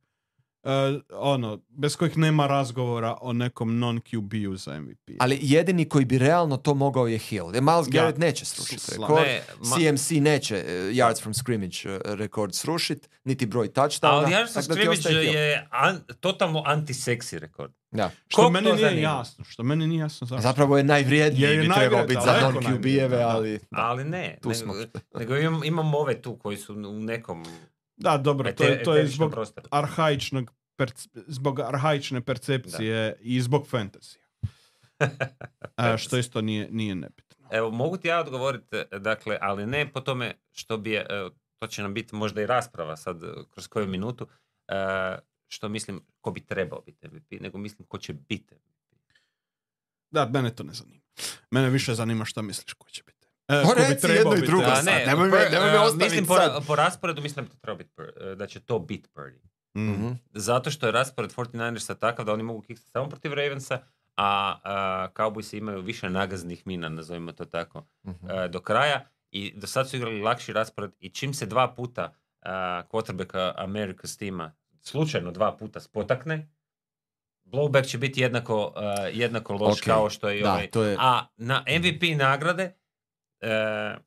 e, 0.62 0.68
ono, 1.12 1.60
bez 1.68 1.96
kojih 1.96 2.18
nema 2.18 2.46
razgovora 2.46 3.16
o 3.20 3.32
nekom 3.32 3.78
non-QB-u 3.78 4.56
za 4.56 4.80
MVP. 4.80 5.10
ali 5.18 5.38
jedini 5.42 5.88
koji 5.88 6.04
bi 6.04 6.18
realno 6.18 6.56
to 6.56 6.74
mogao 6.74 7.06
je 7.06 7.18
Hill. 7.18 7.54
Jer 7.54 7.62
Miles 7.62 7.86
Ja, 7.86 7.90
Garrett 7.92 8.18
neće 8.18 8.44
srušiti 8.44 8.90
rekord. 8.92 9.22
Ne, 9.22 9.42
ma- 9.60 9.96
CMC 9.96 10.10
neće 10.10 10.56
eh, 10.56 10.70
yards 10.92 11.22
from 11.22 11.34
scrimmage 11.34 11.76
eh, 11.84 12.00
rekord 12.04 12.54
srušiti, 12.54 13.08
niti 13.24 13.46
broj 13.46 13.68
touchdowna. 13.68 14.08
Ali 14.08 14.32
Yards 14.32 14.54
ti 14.56 14.62
Scrimmage 14.62 15.08
je 15.28 15.66
an, 15.70 16.00
totalno 16.20 16.62
anti-seksi 16.66 17.38
rekord. 17.38 17.72
Da. 17.90 18.10
što 18.28 18.42
Kog 18.42 18.52
meni 18.52 18.66
nije 18.66 18.78
zanima? 18.78 19.00
jasno, 19.00 19.44
što 19.44 19.62
meni 19.62 19.86
nije 19.86 20.00
jasno 20.00 20.26
zašto. 20.26 20.42
Zapravo 20.42 20.78
je 20.78 20.84
najvrijedniji 20.84 21.42
Je 21.42 21.56
bi 21.58 21.68
trebao 21.74 22.06
biti 22.06 22.20
za 22.24 22.32
najvrijedniji, 22.32 23.08
da. 23.08 23.28
ali... 23.28 23.60
Ali 23.70 24.04
ne, 24.04 24.38
tu 24.42 24.48
nego, 24.48 24.58
smo. 24.60 24.74
nego 25.14 25.36
imam, 25.36 25.64
imamo 25.64 25.98
ove 25.98 26.22
tu 26.22 26.36
koji 26.36 26.56
su 26.56 26.74
u 26.74 27.00
nekom 27.00 27.44
Da, 27.96 28.18
dobro, 28.18 28.52
to 28.52 28.64
je, 28.64 28.82
to 28.82 28.96
je 28.96 29.06
zbog 29.06 29.34
arhaičnog 29.70 30.52
perc- 30.78 31.08
zbog 31.26 31.60
arhaične 31.60 32.20
percepcije 32.20 33.16
i 33.20 33.40
zbog 33.40 33.68
fantazija. 33.68 34.24
E, 35.76 35.98
što 36.02 36.16
isto 36.16 36.40
nije, 36.40 36.68
nije 36.70 36.94
nebitno. 36.94 37.48
Evo, 37.50 37.70
mogu 37.70 37.96
ti 37.96 38.08
ja 38.08 38.20
odgovoriti, 38.20 38.76
e, 38.76 38.98
dakle, 38.98 39.38
ali 39.40 39.66
ne 39.66 39.92
po 39.92 40.00
tome 40.00 40.34
što 40.52 40.78
bi, 40.78 40.94
e, 40.94 41.06
to 41.58 41.66
će 41.66 41.82
nam 41.82 41.94
biti 41.94 42.14
možda 42.14 42.42
i 42.42 42.46
rasprava 42.46 42.96
sad 42.96 43.22
e, 43.22 43.26
kroz 43.50 43.68
koju 43.68 43.86
minutu, 43.86 44.26
što 45.48 45.68
mislim 45.68 46.00
ko 46.20 46.30
bi 46.30 46.46
trebao 46.46 46.80
biti 46.80 47.08
MVP, 47.08 47.40
nego 47.40 47.58
mislim 47.58 47.86
ko 47.86 47.98
će 47.98 48.12
biti 48.12 48.54
MVP. 48.54 49.12
Da, 50.10 50.28
mene 50.28 50.54
to 50.54 50.62
ne 50.62 50.72
zanima. 50.72 51.02
Mene 51.50 51.70
više 51.70 51.94
zanima 51.94 52.24
šta 52.24 52.42
misliš 52.42 52.72
ko 52.72 52.90
će 52.90 53.02
biti. 53.06 53.15
E, 53.48 53.62
Pa 53.62 53.68
ko 53.68 53.74
bi 53.76 53.80
reci 53.82 54.00
trebao 54.02 54.32
jedno 54.32 54.44
i 54.44 54.46
drugo 54.46 54.64
Da, 54.64 54.76
sad, 54.76 54.84
ne, 54.86 55.04
nemoj 55.06 55.28
me- 55.28 55.36
Pur- 55.36 55.50
nemoj 55.52 55.68
me 55.68 55.74
e, 55.74 55.78
ostaviti 55.78 56.04
Mislim, 56.04 56.26
po, 56.26 56.34
sad. 56.34 56.52
ra- 56.52 56.60
po 56.60 56.74
rasporedu 56.76 57.22
mislim 57.22 57.44
da, 57.44 57.50
to 57.50 57.58
treba 57.58 57.76
biti, 57.76 57.90
e, 58.22 58.34
da 58.34 58.46
će 58.46 58.60
to 58.60 58.78
biti 58.80 59.08
Purdy. 59.10 59.38
mm. 59.74 59.90
Mhm. 59.90 60.12
Zato 60.32 60.70
što 60.70 60.86
je 60.86 60.92
raspored 60.92 61.32
49ersa 61.32 61.94
takav 61.94 62.24
da 62.24 62.32
oni 62.32 62.42
mogu 62.42 62.62
kiksati 62.62 62.90
samo 62.90 63.08
protiv 63.08 63.32
Ravensa, 63.32 63.78
a, 64.16 64.56
a 64.64 65.08
Cowboysi 65.12 65.56
imaju 65.56 65.80
više 65.80 66.10
nagaznih 66.10 66.66
mina, 66.66 66.88
nazovimo 66.88 67.32
to 67.32 67.44
tako, 67.46 67.86
Mhm. 68.04 68.30
e, 68.30 68.48
do 68.48 68.60
kraja. 68.60 69.00
I 69.30 69.52
do 69.52 69.66
sad 69.66 69.90
su 69.90 69.96
igrali 69.96 70.20
lakši 70.20 70.52
raspored 70.52 70.90
i 70.98 71.10
čim 71.10 71.34
se 71.34 71.46
dva 71.46 71.68
puta 71.68 72.04
uh, 72.04 72.48
quarterbacka 72.84 73.54
America's 73.56 74.18
tima 74.18 74.52
slučajno 74.80 75.30
dva 75.30 75.52
puta 75.52 75.80
spotakne, 75.80 76.48
blowback 77.44 77.84
će 77.84 77.98
biti 77.98 78.20
jednako, 78.20 78.72
e, 78.76 79.10
jednako 79.12 79.52
loš 79.54 79.72
Ok, 79.72 79.84
kao 79.84 80.10
što 80.10 80.28
je 80.28 80.38
i 80.38 80.42
da, 80.42 80.50
ovaj. 80.50 80.66
to 80.66 80.82
je- 80.82 80.96
A 80.98 81.26
na 81.36 81.64
MVP 81.68 82.14
nagrade, 82.14 82.74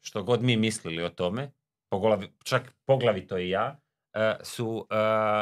što 0.02 0.24
god 0.24 0.44
mi 0.44 0.58
mislili 0.58 1.04
o 1.04 1.10
tome, 1.10 1.52
poglavi, 1.90 2.32
čak 2.44 2.74
poglavito 2.86 3.38
i 3.38 3.50
ja, 3.50 3.80
e, 4.14 4.36
su 4.44 4.88
e, 4.90 4.96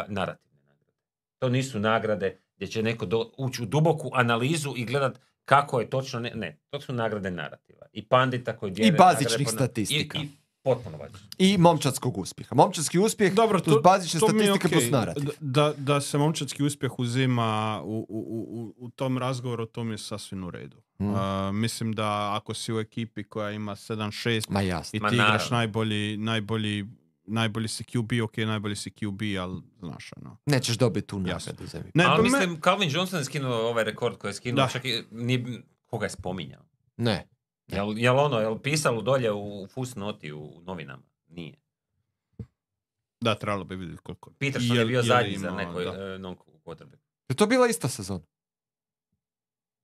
narativne 0.07 0.59
nagrade. 0.65 0.93
To 1.39 1.49
nisu 1.49 1.79
nagrade 1.79 2.41
gdje 2.55 2.67
će 2.67 2.83
neko 2.83 3.05
do, 3.05 3.31
ući 3.37 3.63
u 3.63 3.65
duboku 3.65 4.09
analizu 4.13 4.73
i 4.77 4.85
gledat 4.85 5.19
kako 5.45 5.79
je 5.79 5.89
točno, 5.89 6.19
ne, 6.19 6.31
ne, 6.35 6.59
to 6.69 6.81
su 6.81 6.93
nagrade 6.93 7.31
narativa. 7.31 7.85
I 7.91 8.07
pandita 8.07 8.57
koji 8.57 8.71
dijele 8.71 8.97
bazičnih 8.97 9.31
nagrade 9.31 9.43
po 9.45 9.51
na- 9.51 9.65
statistika. 9.65 10.17
I, 10.17 10.21
i 10.21 10.29
potpuno 10.67 10.97
bazično. 10.97 11.27
I 11.39 11.57
momčadskog 11.59 12.17
uspjeha. 12.17 12.55
Momčadski 12.55 12.99
uspjeh 12.99 13.33
Dobro, 13.33 13.59
plus 13.59 13.75
to, 13.75 13.81
bazične 13.81 14.19
to 14.19 14.27
statistike 14.27 14.67
plus 14.69 14.91
narativ. 14.91 15.23
D- 15.23 15.31
Da, 15.39 15.73
da 15.77 16.01
se 16.01 16.17
momčadski 16.17 16.63
uspjeh 16.63 16.99
uzima 16.99 17.47
u, 17.83 17.97
u, 17.99 18.17
u, 18.19 18.61
u- 18.61 18.75
u 18.77 18.89
tom 18.89 19.17
razgovoru, 19.17 19.65
to 19.65 19.83
mi 19.83 19.93
je 19.93 19.97
sasvim 19.99 20.43
u 20.43 20.51
redu. 20.51 20.77
Mm. 20.99 21.13
A, 21.15 21.51
mislim 21.53 21.93
da 21.93 22.07
ako 22.35 22.53
si 22.53 22.73
u 22.73 22.79
ekipi 22.79 23.23
koja 23.25 23.51
ima 23.51 23.71
7-6 23.73 24.45
Ma 24.49 24.61
jasno. 24.61 24.97
i 24.97 24.99
Ma 24.99 25.09
ti 25.09 25.15
igraš 25.15 25.27
naravno. 25.29 25.57
najbolji, 25.57 26.17
najbolji, 26.17 26.85
najbolji 27.25 27.67
si 27.67 27.83
QB, 27.85 28.23
ok, 28.23 28.37
najbolji 28.37 28.75
si 28.75 28.89
QB, 28.91 29.37
ali 29.37 29.61
znaš, 29.79 30.09
ono. 30.15 30.37
Nećeš 30.45 30.77
dobiti 30.77 31.07
tu 31.07 31.19
nagradu 31.19 31.65
za. 31.65 31.83
Ne, 31.93 32.03
Ali 32.03 32.15
pa 32.17 32.29
me- 32.29 32.39
mislim, 32.39 32.61
Calvin 32.61 32.89
Johnson 32.89 33.19
je 33.19 33.25
skinuo 33.25 33.55
ovaj 33.55 33.83
rekord 33.83 34.17
koji 34.17 34.29
je 34.29 34.33
skinuo, 34.33 34.55
Da. 34.57 34.69
čak 34.69 34.85
i 34.85 35.03
nije, 35.11 35.45
koga 35.85 36.05
je 36.05 36.09
spominjao. 36.09 36.61
Ne. 36.97 37.27
Jel, 37.67 37.97
jel 37.97 38.19
ono, 38.19 38.39
jel 38.39 38.57
pisalo 38.57 39.01
dolje 39.01 39.31
u 39.33 39.67
fusnoti 39.67 40.33
u 40.33 40.61
novinama? 40.61 41.03
Nije. 41.27 41.55
Da, 43.21 43.35
trebalo 43.35 43.63
bi 43.63 43.75
vidjeti 43.75 44.01
koliko. 44.01 44.31
Peterson 44.31 44.77
je 44.77 44.85
bio 44.85 45.03
zadnji 45.03 45.31
za 45.31 45.47
imao, 45.47 45.57
nekoj 45.57 45.85
da. 45.85 46.03
e, 46.05 46.17
non 46.17 46.35
quarterback. 46.65 46.99
Je 47.29 47.35
to 47.35 47.45
bila 47.47 47.67
ista 47.67 47.87
sezona? 47.89 48.23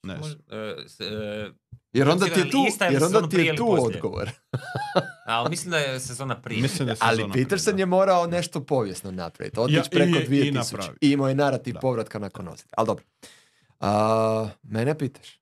Ne 0.03 0.18
znam. 0.18 0.31
E, 0.51 0.76
s- 0.88 0.99
e, 0.99 1.51
Jer 1.93 2.10
onda 2.10 2.26
ti 2.26 2.39
je 2.39 2.51
tu, 2.51 2.57
jer 2.84 3.03
onda 3.03 3.30
ti 3.30 3.38
je 3.38 3.55
tu 3.55 3.65
poslije. 3.68 3.97
odgovor. 3.97 4.30
ali 5.26 5.49
mislim 5.49 5.72
da 5.72 5.77
je 5.77 5.99
sezona 5.99 6.41
prije. 6.41 6.61
Mislim 6.61 6.85
da 6.85 6.91
je 6.91 6.97
Ali 6.99 7.15
sezona 7.15 7.34
Peterson 7.34 7.73
prije, 7.73 7.81
je 7.81 7.85
morao 7.88 8.27
nešto 8.27 8.61
povijesno 8.61 9.11
napraviti. 9.11 9.60
Otići 9.60 9.77
Ja, 9.77 9.84
i- 9.84 9.89
preko 9.89 10.18
i 10.18 10.27
2000. 10.27 10.53
napravi. 10.73 10.97
I 11.01 11.11
imao 11.11 11.30
je 11.30 11.35
narativ 11.35 11.73
Da. 11.73 11.80
povratka 11.80 12.19
nakon 12.19 12.47
osjeti. 12.47 12.73
Ali 12.77 12.88
dobro. 12.88 13.05
A, 13.80 14.49
mene 14.64 14.97
pitaš. 14.97 15.39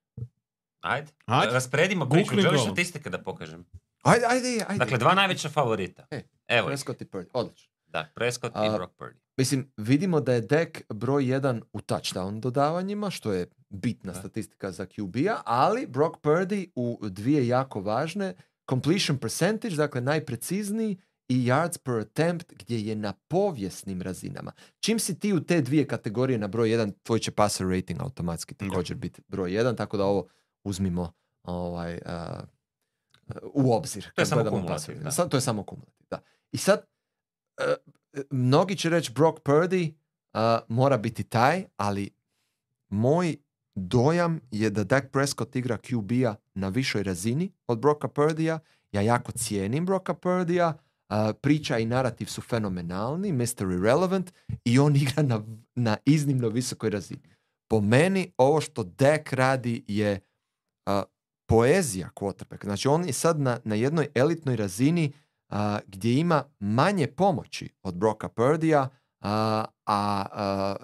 Ajde, 0.82 1.12
Ajde. 1.26 1.54
raspredimo 1.54 2.10
priču. 2.10 2.42
Želiš 2.42 2.62
statistike 2.62 3.10
da 3.10 3.24
pokažem? 3.24 3.66
Ajde, 4.04 4.26
ajde, 4.30 4.66
ajde. 4.68 4.78
Dakle, 4.78 4.98
dva 4.98 5.14
najveća 5.14 5.50
favorita. 5.50 6.08
E, 6.12 6.24
Evo. 6.48 6.68
Prescott 6.68 7.02
i 7.02 7.06
Purdy. 7.06 7.26
Odlično. 7.34 7.72
Da, 7.88 8.12
Prescott 8.16 8.56
i 8.56 8.70
Brock 8.78 8.94
Purdy. 9.00 9.16
Mislim, 9.38 9.72
vidimo 9.78 10.20
da 10.22 10.34
je 10.34 10.42
Dak 10.42 10.82
broj 10.90 11.30
jedan 11.30 11.62
u 11.74 11.80
touchdown 11.80 12.40
dodavanjima, 12.40 13.10
što 13.10 13.32
je 13.32 13.48
bitna 13.70 14.14
Da. 14.14 14.20
statistika 14.20 14.72
za 14.72 14.86
QB-a, 14.86 15.42
ali 15.46 15.88
Brock 15.88 16.16
Purdy 16.22 16.70
u 16.76 17.00
dvije 17.02 17.48
jako 17.48 17.82
važne, 17.82 18.34
completion 18.70 19.18
percentage, 19.18 19.76
dakle 19.76 20.02
najprecizniji, 20.02 20.98
i 21.28 21.46
yards 21.46 21.78
per 21.84 21.94
attempt 22.00 22.54
gdje 22.60 22.82
je 22.88 22.96
na 22.96 23.14
povijesnim 23.28 24.02
razinama. 24.02 24.52
Čim 24.80 25.00
si 25.00 25.20
ti 25.20 25.34
u 25.34 25.44
te 25.44 25.62
dvije 25.62 25.88
kategorije 25.88 26.40
na 26.40 26.48
broj 26.48 26.72
jedan, 26.72 26.92
tvoj 27.04 27.20
će 27.20 27.32
passer 27.32 27.68
rating 27.68 28.02
automatski 28.02 28.56
također 28.56 28.98
biti 28.98 29.22
broj 29.28 29.54
jedan, 29.54 29.76
tako 29.76 29.98
da 29.98 30.06
ovo 30.06 30.28
uzmimo 30.64 31.14
ovaj, 31.44 32.00
a, 32.06 32.44
u 33.54 33.74
obzir. 33.74 34.12
kad 34.16 34.28
samo 34.28 34.42
gledamo 34.42 34.62
kumulativ, 34.62 35.04
da. 35.04 35.12
Sad, 35.12 35.30
to 35.30 35.38
je 35.38 35.42
samo 35.42 35.64
kumulativ, 35.64 36.06
da. 36.10 36.22
I 36.52 36.58
sad, 36.58 36.86
e, 37.58 37.76
mnogi 38.30 38.76
će 38.76 38.90
reći 38.90 39.12
Brock 39.12 39.40
Purdy 39.44 39.94
a, 40.34 40.60
mora 40.68 40.98
biti 40.98 41.24
taj, 41.24 41.66
ali 41.78 42.10
moj 42.90 43.36
dojam 43.76 44.40
je 44.52 44.70
da 44.70 44.84
Dak 44.84 45.12
Prescott 45.12 45.56
igra 45.56 45.78
QB-a 45.78 46.36
na 46.54 46.70
višoj 46.70 47.04
razini 47.04 47.52
od 47.68 47.80
Brocka 47.80 48.08
Purdya. 48.08 48.60
Ja 48.92 49.02
jako 49.02 49.32
cijenim 49.32 49.86
Brocka 49.86 50.14
Purdya. 50.14 50.74
a, 51.08 51.34
priča 51.42 51.78
i 51.78 51.86
narativ 51.86 52.26
su 52.26 52.42
fenomenalni, 52.42 53.32
Mr. 53.32 53.72
Irrelevant 53.72 54.34
i 54.66 54.80
on 54.80 54.96
igra 54.96 55.24
na, 55.24 55.44
na 55.76 55.98
iznimno 56.06 56.50
visokoj 56.50 56.90
razini. 56.90 57.22
Po 57.68 57.82
meni 57.82 58.32
ovo 58.38 58.62
što 58.62 58.84
Dak 58.84 59.34
radi 59.34 59.84
je 59.88 60.20
a, 60.86 61.04
poezija 61.48 62.10
quarterback. 62.16 62.64
Znači 62.64 62.88
on 62.88 63.06
je 63.06 63.14
sad 63.14 63.40
na, 63.40 63.60
na 63.64 63.76
jednoj 63.76 64.08
elitnoj 64.16 64.56
razini 64.56 65.14
a, 65.50 65.80
gdje 65.88 66.20
ima 66.20 66.44
manje 66.60 67.08
pomoći 67.08 67.70
od 67.84 67.96
Brocka 67.96 68.30
Purdya, 68.30 68.90
a, 69.20 69.66
a, 69.86 70.76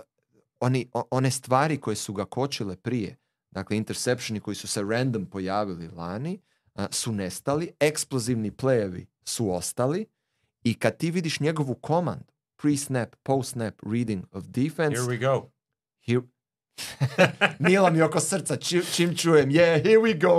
oni, 0.59 0.89
o- 0.93 1.07
one 1.11 1.31
stvari 1.31 1.77
koje 1.77 1.95
su 1.95 2.13
ga 2.13 2.25
kočile 2.25 2.75
prije, 2.75 3.15
dakle 3.51 3.77
interceptioni 3.77 4.39
koji 4.39 4.55
su 4.55 4.67
se 4.67 4.83
random 4.83 5.25
pojavili 5.25 5.87
lani, 5.87 6.39
su 6.91 7.11
nestali, 7.11 7.71
eksplozivni 7.79 8.51
playevi 8.51 9.05
su 9.23 9.51
ostali 9.51 10.05
i 10.63 10.73
kad 10.73 10.97
ti 10.97 11.11
vidiš 11.11 11.39
njegovu 11.39 11.75
komandu, 11.75 12.33
pre-snap, 12.61 13.07
post-snap, 13.23 13.73
reading 13.91 14.25
of 14.31 14.43
defense, 14.43 15.01
Here 15.01 15.17
we 15.17 15.19
go. 15.19 15.49
Here... 16.07 16.21
Nila 17.59 17.89
mi 17.89 18.01
oko 18.01 18.19
srca 18.19 18.55
čim, 18.55 18.81
čim 18.93 19.15
čujem, 19.15 19.49
yeah, 19.49 19.83
here 19.83 19.97
we 19.97 20.21
go. 20.21 20.31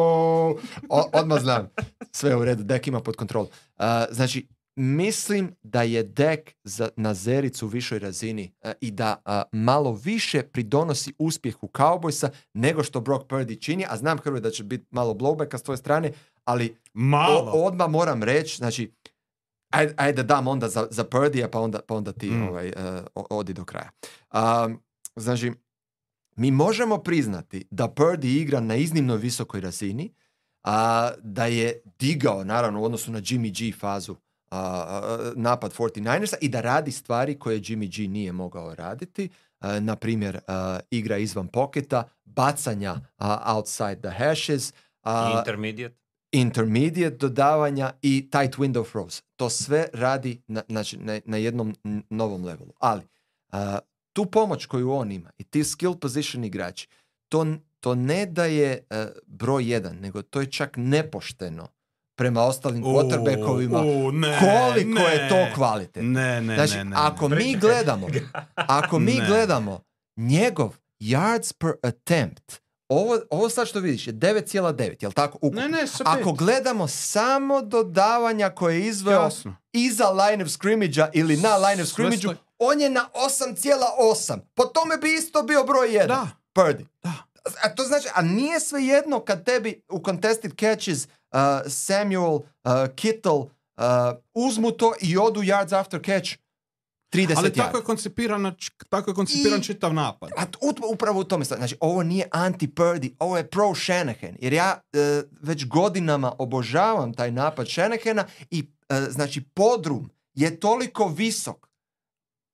O, 0.89 1.11
odmah 1.13 1.41
znam. 1.41 1.69
Sve 2.13 2.31
je 2.31 2.37
u 2.37 2.45
redu, 2.45 2.63
dek 2.63 2.87
ima 2.87 3.01
pod 3.01 3.17
kontrolu. 3.17 3.47
Uh, 3.47 3.85
znači, 4.11 4.49
mislim 4.77 5.55
da 5.63 5.83
je 5.83 6.03
dek 6.03 6.55
za, 6.65 6.89
na 6.97 7.15
Zericu 7.15 7.67
u 7.67 7.69
višoj 7.69 7.99
razini 7.99 8.53
uh, 8.65 8.71
i 8.81 8.91
da 8.91 9.23
uh, 9.27 9.33
malo 9.53 9.93
više 9.93 10.43
pridonosi 10.43 11.13
uspjehu 11.19 11.69
Cowboysa 11.69 12.29
nego 12.55 12.83
što 12.83 13.01
Brock 13.01 13.27
Purdy 13.27 13.61
čini, 13.61 13.87
a 13.89 13.97
znam 13.97 14.19
Hrvoje 14.19 14.41
da 14.41 14.51
će 14.51 14.65
biti 14.65 14.87
malo 14.91 15.15
blowbacka 15.15 15.59
s 15.59 15.63
tvoje 15.63 15.77
strane, 15.77 16.13
ali 16.45 16.77
Malo. 16.93 17.51
o, 17.55 17.67
odmah 17.67 17.91
moram 17.91 18.23
reći, 18.23 18.57
znači, 18.57 18.93
ajde, 19.71 19.95
ajde 19.97 20.23
da 20.23 20.35
dam 20.35 20.49
onda 20.49 20.69
za, 20.69 20.87
za 20.91 21.05
Purdija, 21.05 21.49
pa 21.49 21.61
onda, 21.61 21.81
pa 21.87 21.95
onda 21.95 22.13
ti 22.13 22.31
Mm. 22.31 22.49
ovaj, 22.49 22.69
uh, 23.15 23.25
odi 23.31 23.53
do 23.53 23.65
kraja. 23.65 23.91
Um, 24.65 24.83
znači, 25.17 25.53
mi 26.39 26.51
možemo 26.51 26.99
priznati 26.99 27.67
da 27.71 27.89
Purdy 27.89 28.41
igra 28.41 28.61
na 28.61 28.77
iznimno 28.77 29.17
visokoj 29.17 29.61
razini, 29.61 30.15
a 30.65 31.11
da 31.23 31.47
je 31.47 31.83
digao, 31.99 32.45
naravno, 32.45 32.81
u 32.81 32.85
odnosu 32.85 33.13
na 33.13 33.21
Jimmy 33.21 33.71
G 33.71 33.79
fazu 33.79 34.17
a, 34.51 34.59
a, 34.61 35.33
napad 35.37 35.75
49ersa 35.77 36.35
i 36.41 36.49
da 36.49 36.61
radi 36.61 36.93
stvari 36.93 37.39
koje 37.39 37.61
Jimmy 37.61 37.97
G 37.97 38.09
nije 38.09 38.33
mogao 38.33 38.75
raditi. 38.75 39.29
A, 39.61 39.81
na 39.81 39.97
primjer, 39.97 40.39
igra 40.91 41.17
izvan 41.17 41.49
poketa, 41.49 42.09
bacanja 42.25 42.97
outside 43.57 44.01
the 44.01 44.11
hashes, 44.11 44.73
Intermediate. 45.39 45.95
intermediate 46.33 47.17
dodavanja 47.17 47.93
i 48.03 48.31
tight 48.31 48.59
window 48.59 48.91
throws. 48.91 49.23
To 49.37 49.51
sve 49.51 49.87
radi 49.93 50.43
na, 50.47 50.63
znači, 50.69 50.97
na, 50.97 51.21
na 51.25 51.37
jednom 51.37 51.75
novom 52.11 52.45
levelu. 52.45 52.73
Ali, 52.79 53.03
tu 54.19 54.27
pomoć 54.27 54.67
koju 54.67 54.93
on 54.93 55.13
ima 55.13 55.31
i 55.39 55.45
ti 55.45 55.65
skill 55.65 55.95
position 55.95 56.45
igrači, 56.45 56.89
to, 57.29 57.47
to 57.81 57.95
ne 57.95 58.27
da 58.27 58.45
je 58.45 58.87
e, 58.91 59.07
broj 59.27 59.71
jedan, 59.71 59.97
nego 59.97 60.23
to 60.23 60.41
je 60.41 60.47
čak 60.47 60.75
nepošteno 60.77 61.69
prema 62.15 62.43
ostalim 62.43 62.85
quarterbackovima. 62.85 63.79
u, 63.81 64.13
ne, 64.13 64.39
Koliko 64.39 65.01
je 65.01 65.23
ne. 65.23 65.29
to 65.29 65.55
kvalitetno. 65.55 66.09
Ne, 66.11 66.41
ne, 66.41 66.55
Znači, 66.55 66.75
ne, 66.75 66.85
ne. 66.85 66.97
ako 66.97 67.29
mi 67.29 67.57
gledamo, 67.57 68.07
ako 68.55 68.99
mi 68.99 69.15
Ne. 69.15 69.27
gledamo 69.27 69.81
njegov 70.17 70.77
yards 71.01 71.55
per 71.55 71.73
attempt, 71.83 72.53
ovo, 72.89 73.19
ovo 73.31 73.49
sad 73.49 73.69
što 73.69 73.81
vidiš 73.81 74.07
je 74.07 74.13
9,9, 74.13 75.03
jel 75.03 75.13
tako? 75.13 75.39
Ukupno. 75.39 75.61
Ne, 75.61 75.69
ne, 75.71 75.87
sa 75.87 76.05
Ako 76.07 76.33
gledamo 76.33 76.89
samo 76.89 77.63
dodavanja 77.63 78.51
koje 78.51 78.75
je 78.75 78.87
izveo 78.87 79.23
Jasno. 79.23 79.57
iza 79.73 80.11
line 80.11 80.45
of 80.45 80.51
scrimmage 80.51 81.01
ili 81.13 81.37
na 81.37 81.57
line 81.59 81.83
of 81.83 81.89
scrimmage. 81.89 82.29
On 82.59 82.81
je 82.81 82.91
na 82.91 83.09
8,8. 83.15 84.39
Po 84.55 84.65
tome 84.65 84.97
bi 84.97 85.15
isto 85.15 85.43
bio 85.43 85.65
broj 85.65 85.89
1. 85.89 86.07
Da. 86.07 86.29
Purdy. 86.55 86.85
Da. 87.03 87.13
A 87.63 87.75
to 87.75 87.83
znači, 87.83 88.09
a 88.15 88.23
nije 88.23 88.61
sve 88.61 88.83
jedno 88.83 89.21
kad 89.21 89.45
tebi 89.45 89.83
u 89.89 90.03
contested 90.05 90.53
catches 90.61 91.05
uh, 91.05 91.39
Samuel, 91.69 92.35
uh, 92.35 92.43
Kittle 92.97 93.33
uh, 93.33 93.49
uzmu 94.35 94.71
to 94.71 94.95
i 95.01 95.19
odu 95.19 95.41
yards 95.41 95.81
after 95.81 96.01
catch 96.05 96.39
30 97.13 97.35
Ali 97.37 97.53
tako 97.53 97.77
je 97.77 97.85
koncipiran, 97.85 98.55
tako 98.89 99.11
je 99.11 99.15
koncipiran 99.15 99.61
I- 99.61 99.63
čitav 99.63 99.95
napad. 99.95 100.31
A 100.37 100.43
upravo 100.93 101.21
u 101.21 101.25
tome. 101.25 101.45
Znači, 101.45 101.77
ovo 101.81 102.03
nije 102.03 102.29
anti-Purdy, 102.31 103.15
ovo 103.19 103.37
je 103.37 103.51
pro 103.51 103.75
Shanahan. 103.75 104.37
Jer 104.41 104.53
ja 104.53 104.81
e, 104.93 105.23
već 105.43 105.67
godinama 105.67 106.33
obožavam 106.39 107.15
taj 107.15 107.31
napad 107.31 107.69
Shanahana 107.69 108.25
i 108.51 108.71
e, 108.89 109.01
znači 109.11 109.41
podrum 109.41 110.11
je 110.35 110.61
toliko 110.61 111.09
visok 111.09 111.68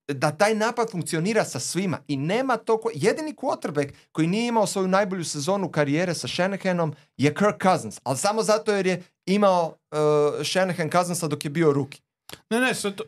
da 0.08 0.30
taj 0.30 0.54
napad 0.54 0.90
funkcionira 0.90 1.44
sa 1.44 1.60
svima 1.60 1.98
i 2.08 2.16
nema 2.16 2.56
to 2.56 2.80
ko... 2.80 2.90
jedini 2.94 3.34
quarterback 3.34 3.92
koji 4.12 4.26
nije 4.26 4.48
imao 4.48 4.66
svoju 4.66 4.88
najbolju 4.88 5.24
sezonu 5.24 5.70
karijere 5.70 6.14
sa 6.14 6.28
Shanahanom 6.28 6.94
je 7.16 7.34
Kirk 7.34 7.62
Cousins, 7.62 8.00
ali 8.04 8.18
samo 8.18 8.42
zato 8.42 8.72
jer 8.72 8.86
je 8.86 9.02
imao 9.26 9.76
e, 9.90 10.44
Shanahan 10.44 10.90
Cousinsa 10.90 11.28
dok 11.28 11.44
je 11.44 11.50
bio 11.50 11.72
ruki. 11.72 12.02
Ne, 12.50 12.60
ne, 12.60 12.74
sve, 12.74 12.96
to, 12.96 13.04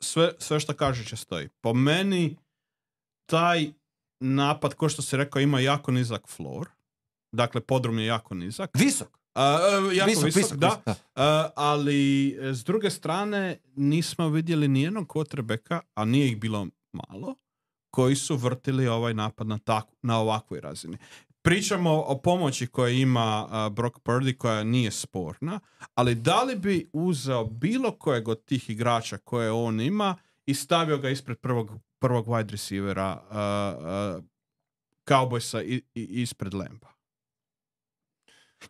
sve, 0.00 0.32
sve 0.38 0.60
što 0.60 0.74
kažeš 0.74 1.08
će 1.08 1.16
stoji. 1.16 1.48
Po 1.60 1.74
meni 1.74 2.36
taj 3.26 3.66
napad, 4.20 4.74
ko 4.74 4.88
što 4.88 5.02
si 5.02 5.16
rekao, 5.16 5.40
ima 5.40 5.60
jako 5.60 5.90
nizak 5.92 6.28
floor. 6.28 6.68
Dakle, 7.32 7.60
podrum 7.60 7.98
je 7.98 8.06
jako 8.06 8.34
nizak. 8.34 8.70
Visok. 8.74 9.18
E, 9.36 9.96
jako 9.96 10.10
visok, 10.10 10.24
visok, 10.24 10.42
visok, 10.42 10.58
da. 10.58 10.66
visok, 10.66 10.84
da. 10.84 10.92
E, 10.92 11.50
ali 11.56 12.28
e, 12.40 12.54
s 12.54 12.64
druge 12.64 12.90
strane 12.90 13.58
nismo 13.76 14.28
vidjeli 14.28 14.68
nijednog 14.68 15.06
quarterbacka, 15.06 15.80
a 15.94 16.04
nije 16.04 16.28
ih 16.28 16.40
bilo 16.40 16.66
malo, 16.92 17.34
koji 17.90 18.16
su 18.16 18.36
vrtili 18.36 18.88
ovaj 18.88 19.14
napad 19.14 19.46
na, 19.46 19.58
tak, 19.58 19.84
na 20.02 20.18
ovakvoj 20.18 20.60
razini. 20.60 20.98
Pričamo 21.42 21.90
o 22.06 22.18
pomoći 22.18 22.66
koje 22.66 23.00
ima 23.00 23.46
a, 23.50 23.68
Brock 23.68 23.96
Purdy 24.04 24.36
koja 24.36 24.64
nije 24.64 24.90
sporna, 24.90 25.60
ali 25.94 26.14
da 26.14 26.42
li 26.42 26.56
bi 26.56 26.90
uzeo 26.92 27.44
bilo 27.44 27.90
kojeg 27.90 28.28
od 28.28 28.44
tih 28.44 28.70
igrača 28.70 29.18
koje 29.18 29.50
on 29.50 29.80
ima 29.80 30.16
i 30.46 30.54
stavio 30.54 30.98
ga 30.98 31.10
ispred 31.10 31.38
prvog, 31.38 31.70
prvog 31.98 32.26
wide 32.26 32.50
receivera 32.50 33.22
uh, 33.30 34.18
uh, 34.18 34.24
Cowboysa 35.08 35.62
i, 35.64 35.82
i 35.94 36.22
ispred 36.22 36.54
Lemba? 36.54 36.95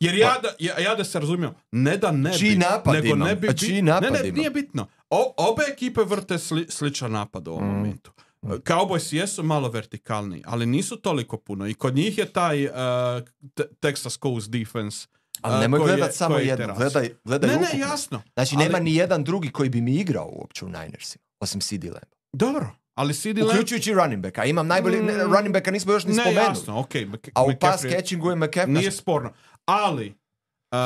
Jer 0.00 0.14
ja 0.14 0.34
da, 0.42 0.48
ja, 0.58 0.78
ja 0.80 0.94
da 0.94 1.04
se 1.04 1.20
razumijem, 1.20 1.52
ne 1.72 1.96
da 1.96 2.10
ne 2.12 2.32
Čiji 2.32 2.50
bi, 2.50 2.56
napad 2.56 2.94
nego 2.94 3.06
imam? 3.06 3.28
ne 3.28 3.36
bi... 3.36 3.58
Čiji 3.58 3.82
napad 3.82 4.02
ne, 4.04 4.10
ne, 4.12 4.20
imam? 4.20 4.34
nije 4.34 4.50
bitno. 4.50 4.86
O, 5.10 5.20
obe 5.38 5.62
ekipe 5.64 6.00
vrte 6.02 6.34
sli- 6.36 6.70
sličan 6.70 7.12
napad 7.12 7.48
u 7.48 7.52
ovom 7.52 7.64
Mm. 7.64 7.72
momentu. 7.72 8.12
Cowboys 8.42 9.12
jesu 9.12 9.42
malo 9.42 9.68
vertikalni, 9.68 10.42
ali 10.46 10.66
nisu 10.66 10.96
toliko 10.96 11.36
puno. 11.38 11.66
I 11.66 11.74
kod 11.74 11.94
njih 11.94 12.18
je 12.18 12.26
taj 12.26 12.64
uh, 12.64 12.72
te- 13.54 13.68
Texas 13.82 14.20
Coast 14.20 14.50
defense. 14.50 15.06
Ali 15.40 15.54
uh, 15.54 15.60
nemoj 15.60 15.78
koji 15.80 15.90
je- 15.90 15.96
gledat 15.96 16.14
samo 16.14 16.38
je 16.38 16.46
jedno, 16.46 16.64
teras. 16.64 16.78
gledaj, 16.78 17.10
gledaj 17.24 17.48
Ne, 17.48 17.56
ne, 17.56 17.62
ukupno. 17.62 17.80
jasno. 17.80 18.22
Znači, 18.34 18.54
Ali- 18.56 18.64
nema 18.64 18.78
ni 18.80 18.94
jedan 18.94 19.24
drugi 19.24 19.50
koji 19.50 19.68
bi 19.68 19.80
mi 19.80 19.94
igrao 19.94 20.28
uopće 20.28 20.64
u 20.64 20.68
Ninersima, 20.68 21.22
osim 21.40 21.60
CD 21.60 21.84
Lamb. 21.84 22.12
Dobro, 22.32 22.70
ali 22.96 23.14
CD 23.14 23.38
Lamb... 23.38 23.50
Uključujući 23.50 23.94
running 23.94 24.22
backa. 24.22 24.44
Imam 24.44 24.66
najbolji, 24.66 24.96
ne, 24.98 25.12
Mm. 25.14 25.32
running 25.32 25.52
backa 25.52 25.70
nismo 25.70 25.92
još 25.92 26.04
ni 26.04 26.10
Ne, 26.10 26.14
spomenuli. 26.14 26.46
jasno, 26.46 26.78
okej. 26.78 27.06
Mc- 27.06 27.30
A 27.34 27.44
u 27.44 27.46
McCaffrey- 27.46 27.58
pass 27.60 27.82
catchingu 27.84 28.30
je 28.30 28.36
McCaffrey. 28.36 28.66
Nije 28.68 28.92
sporno. 28.92 29.32
Ali, 29.64 30.08
uh, 30.72 30.76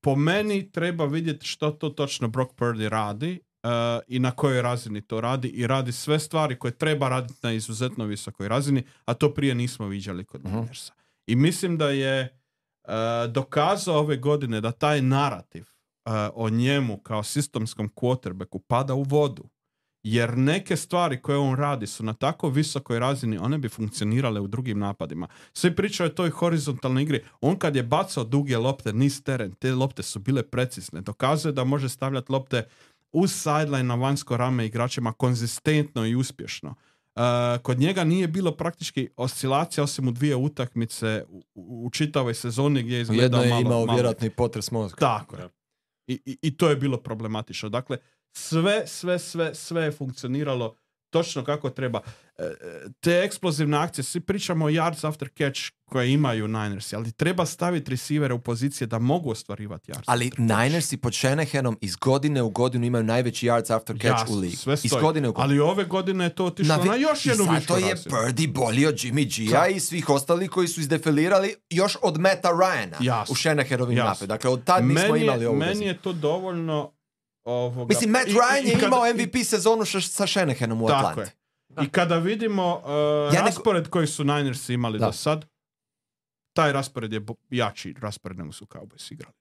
po 0.00 0.16
meni 0.16 0.70
treba 0.70 1.04
vidjeti 1.04 1.46
što 1.46 1.70
to 1.70 1.88
točno 1.88 2.28
Brock 2.28 2.52
Purdy 2.52 2.88
radi 2.88 3.40
uh, 3.62 3.70
i 4.06 4.18
na 4.18 4.30
kojoj 4.30 4.62
razini 4.62 5.00
to 5.00 5.20
radi 5.20 5.48
i 5.48 5.66
radi 5.66 5.92
sve 5.92 6.18
stvari 6.18 6.56
koje 6.56 6.72
treba 6.72 7.08
raditi 7.08 7.40
na 7.42 7.52
izuzetno 7.52 8.04
visokoj 8.04 8.48
razini, 8.48 8.82
a 9.04 9.14
to 9.14 9.34
prije 9.34 9.54
nismo 9.54 9.86
viđali 9.86 10.24
kod 10.24 10.44
Mhm. 10.44 10.54
Ninersa. 10.54 10.92
I 11.26 11.36
mislim 11.36 11.78
da 11.78 11.90
je 11.90 12.38
uh, 12.84 12.92
dokazao 13.28 13.96
ove 13.96 14.16
godine 14.16 14.60
da 14.60 14.72
taj 14.72 15.02
narativ 15.02 15.62
uh, 15.62 16.12
o 16.34 16.50
njemu 16.50 16.96
kao 16.96 17.22
sistemskom 17.22 17.88
quarterbacku 17.90 18.58
pada 18.60 18.94
u 18.94 19.02
vodu. 19.02 19.48
Jer 20.10 20.38
neke 20.38 20.76
stvari 20.76 21.22
koje 21.22 21.38
on 21.38 21.56
radi 21.56 21.86
su 21.86 22.04
na 22.04 22.12
tako 22.12 22.48
visokoj 22.48 22.98
razini, 22.98 23.38
one 23.38 23.58
bi 23.58 23.68
funkcionirale 23.68 24.40
u 24.40 24.46
drugim 24.46 24.78
napadima. 24.78 25.28
Svi 25.52 25.76
pričaju 25.76 26.06
o 26.06 26.12
toj 26.12 26.30
horizontalnoj 26.30 27.02
igri. 27.02 27.24
On 27.40 27.58
kad 27.58 27.76
je 27.76 27.82
bacao 27.82 28.24
duge 28.24 28.56
lopte 28.56 28.92
niz 28.92 29.22
teren, 29.22 29.52
te 29.52 29.74
lopte 29.74 30.02
su 30.02 30.18
bile 30.18 30.42
precizne. 30.42 31.00
Dokazuje 31.00 31.52
da 31.52 31.64
može 31.64 31.88
stavljati 31.88 32.32
lopte 32.32 32.64
uz 33.12 33.32
sideline 33.32 33.82
na 33.82 33.94
vanjsko 33.94 34.36
rame 34.36 34.66
igračima 34.66 35.12
konzistentno 35.12 36.06
i 36.06 36.14
uspješno. 36.14 36.74
Uh, 37.14 37.22
kod 37.62 37.78
njega 37.78 38.04
nije 38.04 38.28
bilo 38.28 38.52
praktički 38.52 39.08
oscilacija 39.16 39.84
osim 39.84 40.08
u 40.08 40.10
dvije 40.10 40.36
utakmice 40.36 41.24
u, 41.28 41.42
u, 41.54 41.90
čitavoj 41.90 42.34
sezoni 42.34 42.82
gdje 42.82 42.96
je 42.96 43.02
izgledao 43.02 43.42
Jedno 43.42 43.42
je 43.42 43.48
malo, 43.48 43.60
imao 43.60 43.86
malo 43.86 43.94
vjerojatno 43.94 44.26
i 44.26 44.30
potres 44.30 44.70
mozga. 44.70 44.96
tako 44.98 45.36
je. 45.36 45.48
I, 46.06 46.20
i, 46.24 46.38
I 46.42 46.56
to 46.56 46.70
je 46.70 46.76
bilo 46.76 46.96
problematično. 46.96 47.68
Dakle, 47.68 47.98
sve, 48.32 48.86
sve, 48.86 49.18
sve, 49.18 49.54
sve 49.54 49.82
je 49.84 49.92
funkcioniralo 49.92 50.74
točno 51.10 51.44
kako 51.44 51.70
treba. 51.70 52.00
E, 52.38 52.42
e, 52.42 52.48
te 53.00 53.22
eksplozivne 53.24 53.76
akcije, 53.76 54.04
svi 54.04 54.20
pričamo 54.20 54.64
o 54.64 54.68
yards 54.70 55.08
after 55.08 55.28
catch 55.38 55.60
koje 55.84 56.12
imaju 56.12 56.48
Ninersi, 56.48 56.96
ali 56.96 57.12
treba 57.12 57.46
staviti 57.46 57.90
receivere 57.90 58.34
u 58.34 58.38
pozicije 58.40 58.86
da 58.86 58.98
mogu 58.98 59.30
ostvarivati 59.30 59.92
yards 59.92 60.02
Ali. 60.06 60.30
Ninersi 60.38 60.96
pod 60.96 61.14
Shanahanom 61.14 61.78
iz 61.80 61.96
godine 61.96 62.42
u 62.42 62.50
godinu 62.50 62.86
imaju 62.86 63.04
najveći 63.04 63.46
yards 63.46 63.74
after 63.76 63.96
catch 63.96 64.20
Jasno, 64.20 64.36
u 64.36 64.38
ligi. 64.38 64.56
sve 64.56 64.76
Iz 64.82 64.92
godine 64.92 65.28
u 65.28 65.32
godinu. 65.32 65.50
Ali 65.50 65.60
ove 65.60 65.84
godine 65.84 66.24
je 66.24 66.34
to 66.34 66.44
otišlo 66.44 66.76
na, 66.76 66.82
vi- 66.92 67.00
još 67.02 67.26
jednu 67.26 67.44
višu 67.44 67.60
zato 67.60 67.76
je. 67.86 67.96
Purdy 67.96 68.52
bolji 68.52 68.86
od 68.86 68.94
Jimmy 68.94 69.48
G-a 69.50 69.68
i 69.68 69.80
svih 69.80 70.08
ostalih 70.08 70.50
koji 70.50 70.68
su 70.68 70.80
izdefilirali 70.80 71.54
još 71.70 71.96
od 72.02 72.18
Meta 72.20 72.48
Ryana 72.48 72.96
Jasno. 73.00 73.32
u 73.32 73.36
Shanahanovim 73.36 73.96
Jasno. 73.98 74.10
napad. 74.10 74.28
Dakle, 74.28 74.50
od 74.50 74.64
tad 74.64 74.84
nismo 74.84 75.12
meni, 75.12 75.24
imali 75.24 75.46
ovu 75.46 75.56
meni 75.56 75.86
je 75.86 75.98
to 75.98 76.12
dovoljno 76.12 76.92
ovoga. 77.48 77.88
Mislim, 77.88 78.10
Matt 78.10 78.26
Ryan 78.26 78.62
i- 78.62 78.68
i 78.68 78.70
je 78.72 78.84
imao 78.84 79.06
i- 79.06 79.10
MVP 79.10 79.44
sezonu 79.44 79.82
ša- 79.82 80.08
sa 80.08 80.26
Shanahanom 80.26 80.82
u 80.82 80.88
Tako 80.88 81.08
Atlanti. 81.08 81.20
je. 81.22 81.34
I 81.78 81.88
kada 81.88 82.16
vidimo 82.16 82.76
uh, 82.76 82.90
Ja 83.24 83.32
nego- 83.32 83.46
raspored 83.46 83.88
koji 83.88 84.06
su 84.06 84.24
Niners 84.24 84.68
imali 84.68 84.98
Da. 84.98 85.06
do 85.06 85.12
sad, 85.12 85.44
taj 86.52 86.72
raspored 86.72 87.12
je 87.12 87.20
bo- 87.20 87.34
jači 87.50 87.94
raspored 88.00 88.38
nego 88.38 88.52
su 88.52 88.66
Cowboys 88.66 89.12
igrali. 89.12 89.34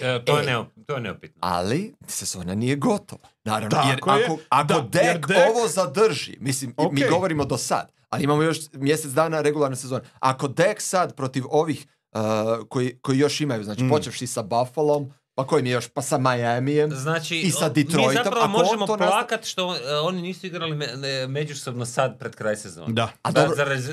E, 0.00 0.24
to, 0.24 0.36
je 0.36 0.42
E. 0.42 0.46
neo, 0.46 0.66
to 0.86 0.94
je 0.94 1.00
neupitno. 1.00 1.38
Ali 1.40 1.94
sezona 2.08 2.54
nije 2.54 2.76
gotova. 2.76 3.28
Naravno, 3.44 3.70
Tako 3.70 3.88
jer 3.88 4.20
je. 4.20 4.24
ako, 4.24 4.38
ako 4.50 4.66
Da, 4.66 4.80
Dek 4.82 5.04
jer 5.04 5.20
Dek- 5.20 5.50
ovo 5.50 5.68
zadrži, 5.68 6.36
mislim, 6.40 6.74
mi 6.92 7.02
govorimo 7.02 7.44
do 7.44 7.56
sad, 7.58 7.92
ali 8.08 8.24
imamo 8.24 8.42
još 8.42 8.58
mjesec 8.72 9.10
dana 9.10 9.40
regularne 9.40 9.76
sezone. 9.76 10.04
Ako 10.20 10.48
Dek 10.48 10.80
sad 10.80 11.16
protiv 11.16 11.44
ovih 11.46 11.86
uh, 12.12 12.20
koji, 12.68 12.98
koji 12.98 13.18
još 13.18 13.40
imaju, 13.40 13.64
znači 13.64 13.82
Mm. 13.82 13.88
počevši 13.88 14.26
sa 14.26 14.42
Buffalom, 14.42 15.12
pa 15.34 15.46
kojim 15.46 15.66
je 15.66 15.72
još, 15.72 15.88
pa 15.88 16.02
sa 16.02 16.18
Miamijem, 16.18 16.90
Znači, 16.92 17.36
I 17.36 17.50
sa 17.50 17.58
o- 17.60 17.68
mi 17.68 17.74
Detroitom, 17.74 18.14
zapravo 18.14 18.40
ako 18.40 18.48
možemo 18.54 18.86
to 18.86 18.96
plakat 18.98 19.44
što 19.44 19.76
e, 19.76 19.96
oni 19.96 20.22
nisu 20.22 20.46
igrali 20.46 20.76
me, 20.76 20.86
ne, 20.88 21.26
međusobno 21.26 21.84
sad 21.86 22.18
pred 22.18 22.34
kraj 22.34 22.56
sezone. 22.56 22.92
Da. 22.92 23.08
A 23.22 23.30
Da, 23.30 23.40
dobro, 23.40 23.56
za 23.56 23.64
raz, 23.64 23.84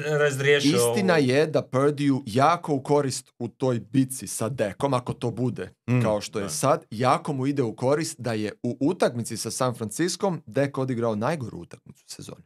Istina 0.65 1.13
ovu- 1.13 1.23
je 1.23 1.47
da 1.47 1.61
Purdue 1.63 2.21
jako 2.25 2.73
u 2.73 2.81
korist 2.81 3.31
u 3.39 3.47
toj 3.47 3.79
bici 3.81 4.27
sa 4.27 4.49
Dekom, 4.49 4.93
ako 4.93 5.13
to 5.13 5.31
bude 5.31 5.73
Mm, 5.87 6.01
kao 6.01 6.21
što 6.21 6.39
je 6.39 6.43
da. 6.43 6.49
sad, 6.49 6.85
jako 6.91 7.33
mu 7.33 7.47
ide 7.47 7.63
u 7.63 7.75
korist 7.75 8.15
da 8.17 8.33
je 8.33 8.51
u 8.63 8.77
utakmici 8.81 9.37
sa 9.37 9.51
San 9.51 9.75
Franciskom 9.75 10.41
Dek 10.45 10.77
odigrao 10.77 11.15
najgoru 11.15 11.57
utakmicu 11.57 12.03
sezone. 12.07 12.41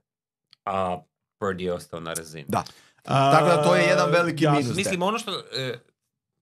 A 0.66 1.02
Purdy 1.40 1.62
je 1.62 1.74
ostao 1.74 2.00
na 2.00 2.14
razini. 2.14 2.46
Da. 2.48 2.64
Tako 3.04 3.46
da 3.46 3.64
to 3.64 3.76
je 3.76 3.84
jedan 3.84 4.12
veliki 4.12 4.44
jasno. 4.44 4.60
minus. 4.60 4.76
Mislim, 4.76 5.02
ono 5.02 5.20
što, 5.20 5.32
e, 5.54 5.80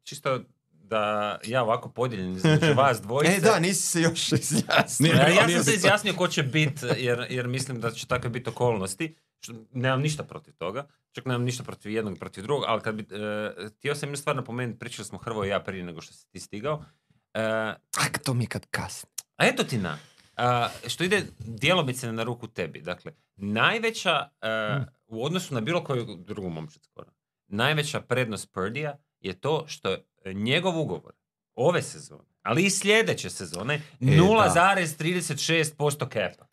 čisto 0.04 0.40
da 0.92 1.40
ja 1.44 1.64
ovako 1.64 1.90
podijeljen 1.90 2.36
između 2.36 2.74
vas 2.76 3.02
dvojice. 3.06 3.36
E 3.36 3.40
da, 3.40 3.60
nisi 3.60 3.88
se 3.88 4.02
još 4.02 4.32
izjasnio. 4.32 5.14
Ja, 5.14 5.28
ja 5.28 5.50
sam 5.50 5.64
se 5.64 5.74
izjasnio 5.74 6.14
ko 6.14 6.28
će 6.28 6.44
biti, 6.44 6.86
jer, 6.98 7.28
jer 7.30 7.48
mislim 7.48 7.82
da 7.82 7.92
će 7.92 8.08
takve 8.08 8.30
biti 8.30 8.50
okolnosti. 8.50 9.16
Što, 9.40 9.54
nemam 9.74 10.02
ništa 10.02 10.24
protiv 10.24 10.54
toga. 10.54 10.88
Čak 11.12 11.26
nemam 11.26 11.44
ništa 11.44 11.64
protiv 11.64 11.92
jednog 11.92 12.16
i 12.16 12.20
protiv 12.20 12.44
drugog, 12.44 12.64
ali 12.68 12.82
kad 12.82 12.96
bi, 12.96 13.04
e, 13.04 13.68
htio 13.78 13.96
sam 13.96 14.10
jednu 14.10 14.18
stvar 14.18 14.36
napomenuti, 14.36 14.80
pričali 14.80 15.06
smo 15.06 15.18
Hrvoje 15.18 15.48
i 15.48 15.52
ja 15.52 15.60
prije 15.60 15.84
nego 15.84 16.02
što 16.02 16.14
si 16.14 16.30
ti 16.30 16.40
stigao. 16.40 16.84
E, 17.34 17.42
Ak, 17.98 18.20
to 18.24 18.34
mi 18.34 18.44
je 18.44 18.48
kad 18.48 18.66
kasni. 18.66 19.10
A 19.38 19.46
eto 19.46 19.64
ti 19.64 19.78
na. 19.78 19.98
A, 20.38 20.70
što 20.88 21.04
ide 21.04 21.24
djelomice 21.40 22.12
na 22.12 22.24
ruku 22.24 22.48
tebi. 22.48 22.82
Dakle, 22.82 23.12
najveća, 23.36 24.30
a, 24.42 24.84
u 25.08 25.26
odnosu 25.26 25.54
na 25.54 25.62
bilo 25.62 25.84
koju 25.84 26.06
drugu 26.06 26.50
momčad 26.50 26.84
skoro, 26.84 27.12
najveća 27.48 28.02
prednost 28.02 28.52
Purdija 28.52 28.98
je 29.20 29.34
to 29.34 29.64
što 29.68 29.90
je 29.90 30.04
njegov 30.26 30.80
ugovor 30.80 31.14
ove 31.56 31.82
sezone, 31.82 32.30
ali 32.44 32.64
i 32.64 32.70
sljedeće 32.70 33.30
sezone, 33.30 33.74
E, 33.74 33.80
da. 34.02 34.12
0,36% 34.12 36.08
kepa. 36.08 36.46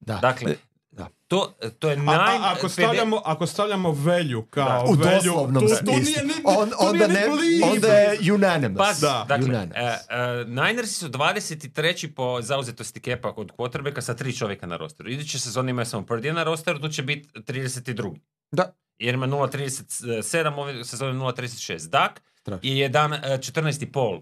Da. 0.00 0.18
Dakle, 0.18 0.54
da. 0.90 1.08
to, 1.28 1.54
to 1.78 1.88
je 1.88 1.94
A, 1.94 1.98
naj... 1.98 2.36
a, 2.36 2.52
ako, 2.52 2.68
stavljamo, 2.68 3.22
ako 3.24 3.46
stavljamo 3.46 3.92
velju 3.92 4.42
kao 4.42 4.84
U 4.84 4.92
velju, 4.92 5.10
doslovnom 5.14 5.62
to, 5.62 5.68
to 5.68 5.76
smislu. 5.76 6.02
nije 6.02 6.24
ni, 6.24 6.32
On, 6.44 6.70
to 6.70 6.76
onda, 6.78 7.06
nije 7.06 7.20
ne, 7.20 7.28
ni 7.28 7.36
blizu. 7.36 7.64
onda 7.66 7.88
je 7.88 8.32
unanimous. 8.32 8.78
Pa, 8.78 8.92
Da. 9.00 9.24
dakle, 9.28 9.46
Unanimous. 9.46 9.76
e, 9.76 9.98
e, 10.10 10.44
Ninersi 10.46 10.94
su 10.94 11.08
23. 11.08 12.08
po 12.08 12.42
zauzetosti 12.42 13.00
kepa 13.00 13.34
kod 13.34 13.52
quarterbacka 13.52 14.00
sa 14.00 14.14
tri 14.14 14.32
čovjeka 14.32 14.66
na 14.66 14.76
rosteru. 14.76 15.10
Iduće 15.10 15.38
sezone 15.38 15.70
imaju 15.70 15.86
samo 15.86 16.06
Purdija 16.06 16.34
na 16.34 16.44
rosteru, 16.44 16.78
tu 16.78 16.88
će 16.88 17.02
biti 17.02 17.28
32. 17.32 18.16
Da. 18.52 18.72
Jer 18.98 19.14
ima 19.14 19.26
0.37, 19.26 20.12
ove 20.54 20.84
sezone 20.84 21.12
0.36. 21.14 21.88
Dak 21.88 22.22
Strašno. 22.42 22.60
je 22.64 22.78
jedan, 22.78 23.12
e, 23.14 23.18
14,5 23.38 24.20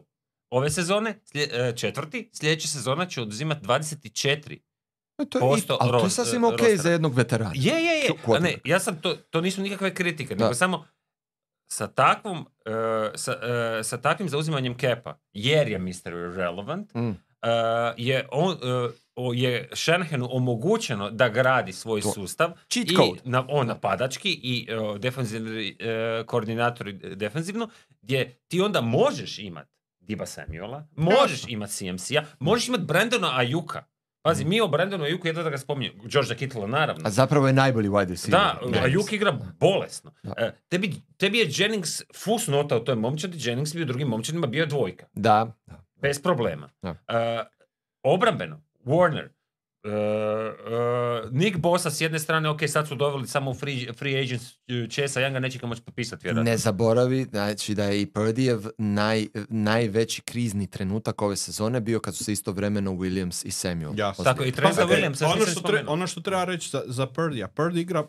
ove 0.51 0.71
sezone, 0.71 1.19
slje- 1.25 1.49
e, 1.53 1.77
četvrti, 1.77 2.31
sljedeća 2.33 2.69
sezona 2.69 3.07
će 3.07 3.23
oduzimati 3.23 3.61
24. 3.61 4.59
E, 5.19 5.25
to 5.27 5.39
je, 5.39 5.41
posto 5.41 5.79
ali 5.81 5.91
to 5.93 6.05
je 6.05 6.11
sasvim 6.11 6.45
ok 6.45 6.51
rostera. 6.53 6.77
za 6.77 6.91
jednog 6.91 7.15
veterana. 7.15 7.53
Je, 7.55 7.75
je, 7.75 7.95
je. 7.97 8.11
A 8.29 8.39
ne, 8.39 8.55
ja 8.65 8.81
sam 8.81 8.97
to, 8.97 9.17
to 9.17 9.41
nisu 9.41 9.63
nikakve 9.63 9.95
kritike, 9.95 10.35
Da. 10.35 10.45
nego 10.45 10.55
samo 10.55 10.87
sa 11.69 11.87
takvom, 11.89 12.39
e, 12.67 12.71
sa, 13.15 13.33
e, 13.79 13.85
sa 13.85 13.97
takvim 13.99 14.29
zauzimanjem 14.29 14.77
kepa, 14.77 15.19
jer 15.33 15.69
je 15.69 15.79
Mr. 15.79 15.93
Irrelevant, 16.09 16.95
Mm. 16.95 17.11
E, 17.43 17.49
je, 17.97 18.29
on, 18.33 18.53
e, 18.53 18.89
o- 19.17 19.33
je 19.35 19.69
Shanahanu 19.75 20.29
omogućeno 20.31 21.11
da 21.11 21.29
gradi 21.29 21.73
svoj 21.73 22.01
To- 22.01 22.13
sustav 22.13 22.51
Cheat 22.69 22.91
i 22.91 22.95
code. 22.97 23.21
na, 23.25 23.45
on 23.49 23.67
napadački 23.67 24.31
i 24.33 24.69
e, 24.71 24.99
defensivni 24.99 25.77
e, 25.79 26.23
koordinatori 26.27 26.93
defensivno, 26.93 27.69
gdje 28.03 28.39
ti 28.49 28.61
onda 28.61 28.81
možeš 28.81 29.39
imat 29.39 29.69
Diba 30.01 30.27
Samuela, 30.27 30.87
možeš 30.93 31.45
imat 31.49 31.71
CMC-a, 31.71 32.25
možeš 32.39 32.69
imat 32.69 32.81
Brandona 32.81 33.37
Ajuka. 33.37 33.85
Pazi, 34.23 34.45
mi 34.45 34.61
o 34.61 34.69
Brandonu 34.69 35.05
Ajuku 35.05 35.27
jedno 35.27 35.43
da 35.43 35.51
ga 35.51 35.59
spominjem. 35.59 35.93
Georgea 36.05 36.37
Kittla 36.37 36.67
naravno. 36.67 37.03
A 37.07 37.11
zapravo 37.11 37.47
je 37.47 37.53
najbolji 37.53 37.89
wide 37.89 38.09
receiver. 38.09 38.41
Da, 38.41 38.59
Da. 38.71 38.79
Ajuk 38.81 39.13
igra 39.13 39.33
bolesno. 39.61 40.13
Da. 40.23 40.35
E, 40.39 40.53
tebi, 40.69 40.95
tebi 41.17 41.39
je 41.39 41.47
Jennings 41.51 42.03
fusnota 42.15 42.77
u 42.77 42.81
toj 42.81 42.95
momčadi, 42.95 43.39
Jennings 43.41 43.75
bi 43.75 43.83
u 43.83 43.87
drugim 43.87 44.09
momčadima 44.09 44.47
bio 44.47 44.67
dvojka. 44.67 45.07
Da. 45.15 45.53
da. 45.67 45.85
Bez 46.03 46.23
problema. 46.23 46.71
Da. 46.83 46.91
E, 47.09 47.45
obrambeno, 48.03 48.63
Warner, 48.85 49.29
e, 49.85 49.89
e, 49.89 51.29
Nick 51.31 51.59
Bosa 51.59 51.91
s 51.91 52.01
jedne 52.01 52.19
strane, 52.19 52.49
ok, 52.49 52.61
sad 52.69 52.89
su 52.89 52.95
doveli 52.95 53.27
samo 53.27 53.55
free, 53.55 53.93
free 53.93 54.21
agents 54.23 54.45
e, 54.69 54.87
Chesa 54.91 55.21
Younga, 55.21 55.39
neće 55.41 55.59
ga 55.59 55.67
moći 55.67 55.83
potpisati 55.83 56.27
vjerojatno. 56.27 56.51
Ne 56.51 56.57
zaboravi, 56.57 57.25
znači 57.25 57.75
da 57.75 57.85
je 57.85 58.01
i 58.03 58.07
Purdijev 58.07 58.61
naj, 58.79 59.27
najveći 59.49 60.23
krizni 60.23 60.67
trenutak 60.71 61.23
ove 61.23 61.37
sezone 61.37 61.81
bio 61.81 62.01
kad 62.01 62.17
su 62.17 62.25
se 62.25 62.33
istovremeno 62.33 62.91
Williams 62.93 63.47
i 63.47 63.51
Samuel. 63.51 63.93
Jasno. 63.99 64.25
Tako, 64.25 64.45
i 64.45 64.49
ozlijedili. 64.49 64.75
Trenta 64.75 64.83
E, 64.83 64.97
Williamsa, 64.97 65.25
još 65.25 65.35
ono, 65.37 65.47
što 65.47 65.61
tre- 65.61 65.85
ono 65.89 66.07
što 66.07 66.21
treba 66.21 66.45
reći 66.45 66.71
za, 66.71 66.83
za 66.87 67.07
Purdija. 67.07 67.49
Purdy 67.49 67.81
igra 67.81 68.07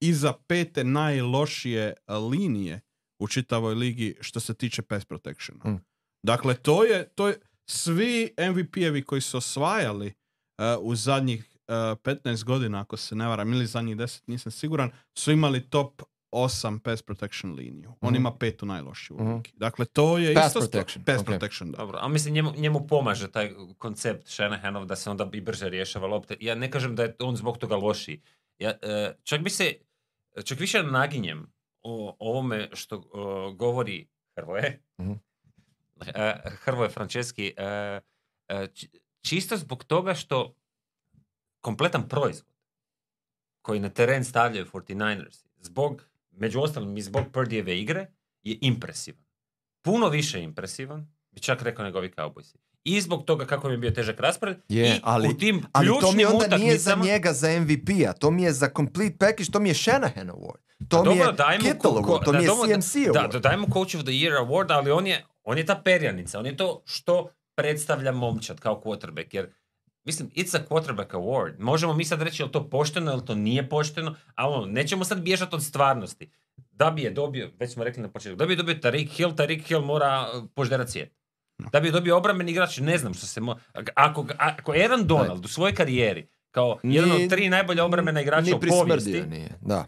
iza 0.00 0.32
pete 0.46 0.84
najlošije 0.84 1.82
e, 2.06 2.14
linije 2.14 2.80
u 3.18 3.28
čitavoj 3.28 3.74
ligi 3.74 4.16
što 4.20 4.40
se 4.40 4.54
tiče 4.54 4.82
pass 4.82 5.04
protectiona. 5.04 5.70
Mm. 5.70 5.84
Dakle, 6.22 6.54
to 6.56 6.84
je, 6.84 7.08
to 7.08 7.28
je 7.28 7.38
svi 7.66 8.30
MVP-evi 8.40 9.02
koji 9.02 9.20
su 9.20 9.36
osvajali 9.36 10.06
e, 10.06 10.12
u 10.76 10.94
zadnjih 10.94 11.44
e, 11.58 11.72
15 11.72 12.44
godina, 12.44 12.80
ako 12.80 12.96
se 12.96 13.14
ne 13.14 13.26
varam, 13.26 13.52
ili 13.52 13.66
zadnjih 13.66 13.96
10, 13.96 14.22
nisam 14.26 14.52
siguran, 14.52 14.90
su 15.14 15.32
imali 15.32 15.60
top 15.62 16.02
8 16.32 16.78
pass 16.78 17.02
protection 17.02 17.54
liniju. 17.54 17.92
On 18.00 18.08
Mhm. 18.08 18.16
ima 18.16 18.32
petu 18.32 18.66
najlošiju 18.66 19.16
u 19.16 19.36
ligi. 19.36 19.52
Dakle, 19.54 19.84
to 19.84 20.18
je 20.18 20.34
Pass 20.34 20.46
isto 20.46 20.60
sto- 20.60 20.70
protection, 20.70 21.04
Pass 21.04 21.20
ok. 21.20 21.26
protection, 21.26 21.70
da. 21.70 21.76
Dobro, 21.76 21.98
a 21.98 22.08
mislim 22.08 22.34
njemu, 22.34 22.52
njemu 22.52 22.86
pomaže 22.86 23.28
taj 23.28 23.50
koncept 23.74 24.26
Shanahanov 24.26 24.84
da 24.84 24.96
se 24.96 25.10
onda 25.10 25.30
i 25.32 25.40
brže 25.40 25.68
rješava 25.68 26.06
lopte. 26.06 26.36
Ja 26.40 26.54
ne 26.54 26.70
kažem 26.70 26.96
da 26.96 27.02
je 27.02 27.16
on 27.20 27.36
zbog 27.36 27.58
toga 27.58 27.76
lošiji. 27.76 28.20
Ja, 28.58 28.70
e, 28.82 29.14
čak 29.22 29.40
bi 29.40 29.50
se, 29.50 29.74
čak 30.44 30.60
više 30.60 30.82
naginjem 30.82 31.46
o 31.82 32.16
ovome 32.20 32.68
što 32.72 33.04
o, 33.06 33.52
govori 33.52 34.06
Hrvoje, 34.36 34.82
Mhm. 35.00 35.12
E, 36.06 36.34
Hrvoje 36.54 36.90
Franceski, 36.90 37.54
e, 37.56 38.00
e, 38.48 38.66
či- 38.68 38.88
čisto 39.20 39.56
zbog 39.56 39.84
toga 39.84 40.14
što 40.14 40.54
kompletan 41.60 42.08
proizvod 42.08 42.54
koji 43.62 43.80
na 43.80 43.88
teren 43.88 44.24
stavljaju 44.24 44.66
49ers, 44.66 45.44
zbog, 45.58 46.02
među 46.30 46.60
ostalim 46.60 46.96
i 46.96 47.02
zbog 47.02 47.22
Purdijeve 47.32 47.78
igre, 47.78 48.06
je 48.42 48.58
impresivan. 48.60 49.24
Puno 49.82 50.08
više 50.08 50.42
impresivan, 50.42 51.00
bi 51.30 51.40
čak 51.40 51.62
rekao 51.62 51.84
nego 51.84 51.98
ovi 51.98 52.10
Cowboysi. 52.10 52.56
I 52.84 53.00
zbog 53.00 53.24
toga 53.24 53.46
kako 53.46 53.68
mi 53.68 53.74
je 53.74 53.78
bio 53.78 53.90
težak 53.90 54.20
raspored, 54.20 54.56
Je, 54.68 54.86
i 54.88 55.00
ali- 55.02 55.28
u 55.28 55.32
tim 55.34 55.62
Ali 55.72 55.88
to 56.00 56.12
mi 56.12 56.24
onda 56.24 56.56
nije 56.56 56.78
za 56.78 56.94
njega 56.96 57.32
za 57.32 57.48
MVP-a, 57.50 58.12
to 58.12 58.30
mi 58.30 58.42
je 58.42 58.52
za 58.52 58.68
complete 58.68 59.16
package, 59.18 59.50
to 59.52 59.60
mi 59.60 59.68
je 59.68 59.74
Shanahan 59.74 60.28
award. 60.28 60.60
To 60.80 60.96
Pa 60.96 61.02
mi 61.02 61.04
dobro, 61.08 61.24
je 61.24 61.32
daj 61.34 61.58
mu 61.58 61.64
Kittle 61.64 61.90
ko- 61.92 61.98
award, 61.98 62.24
to 62.24 62.32
da, 62.32 62.38
mi 62.38 62.44
je 62.44 62.48
dobro, 62.48 62.66
da- 62.66 62.74
CMC 62.74 62.94
Da, 62.94 63.12
award. 63.12 63.32
da 63.32 63.38
dajmo 63.40 63.66
Coach 63.66 63.94
of 63.94 64.02
the 64.02 64.12
Year 64.12 64.38
award, 64.38 64.66
ali 64.70 64.90
on 64.90 65.06
je, 65.06 65.24
on 65.46 65.58
je 65.58 65.66
ta 65.66 65.80
perjanica, 65.84 66.38
on 66.38 66.46
je 66.46 66.56
to 66.56 66.82
što 66.84 67.28
predstavlja 67.54 68.12
momčad 68.12 68.60
kao 68.60 68.82
quarterback, 68.84 69.34
jer 69.34 69.50
Mislim, 70.06 70.30
it's 70.30 70.54
a 70.54 70.60
quarterback 70.70 71.14
award. 71.14 71.54
Možemo 71.58 71.94
mi 71.94 72.04
sad 72.04 72.22
reći 72.22 72.42
je 72.42 72.46
li 72.46 72.52
to 72.52 72.70
pošteno, 72.70 73.10
je 73.10 73.16
li 73.16 73.24
to 73.24 73.34
nije 73.34 73.68
pošteno, 73.68 74.14
ali 74.34 74.54
ono, 74.54 74.66
nećemo 74.66 75.04
sad 75.04 75.20
bježati 75.20 75.54
od 75.54 75.64
stvarnosti. 75.64 76.30
Da 76.56 76.90
bi 76.90 77.02
je 77.02 77.10
dobio, 77.10 77.50
već 77.58 77.72
smo 77.72 77.84
rekli 77.84 78.02
na 78.02 78.08
početku, 78.08 78.36
da 78.36 78.46
bi 78.46 78.52
je 78.52 78.56
dobio 78.56 78.74
Tariq 78.74 79.08
Hill, 79.08 79.32
Tariq 79.32 79.62
Hill 79.62 79.82
mora 79.82 80.28
uh, 80.34 80.44
požderat 80.54 80.90
svijet. 80.90 81.12
Da 81.72 81.80
bi 81.80 81.88
je 81.88 81.92
dobio 81.92 82.16
obrambeni 82.16 82.52
igrač, 82.52 82.78
ne 82.78 82.98
znam 82.98 83.14
što 83.14 83.26
se 83.26 83.40
mo... 83.40 83.56
Ako, 83.94 84.26
ako 84.38 84.72
Aaron 84.72 85.06
Donald 85.06 85.44
u 85.44 85.48
svojoj 85.48 85.74
karijeri, 85.74 86.28
kao 86.50 86.78
jedan 86.82 87.12
od 87.12 87.30
tri 87.30 87.48
najbolja 87.48 87.84
obrambena 87.84 88.20
igrača 88.20 88.56
u 88.56 88.60
povijesti, 88.60 89.22
nije, 89.22 89.58
da. 89.60 89.84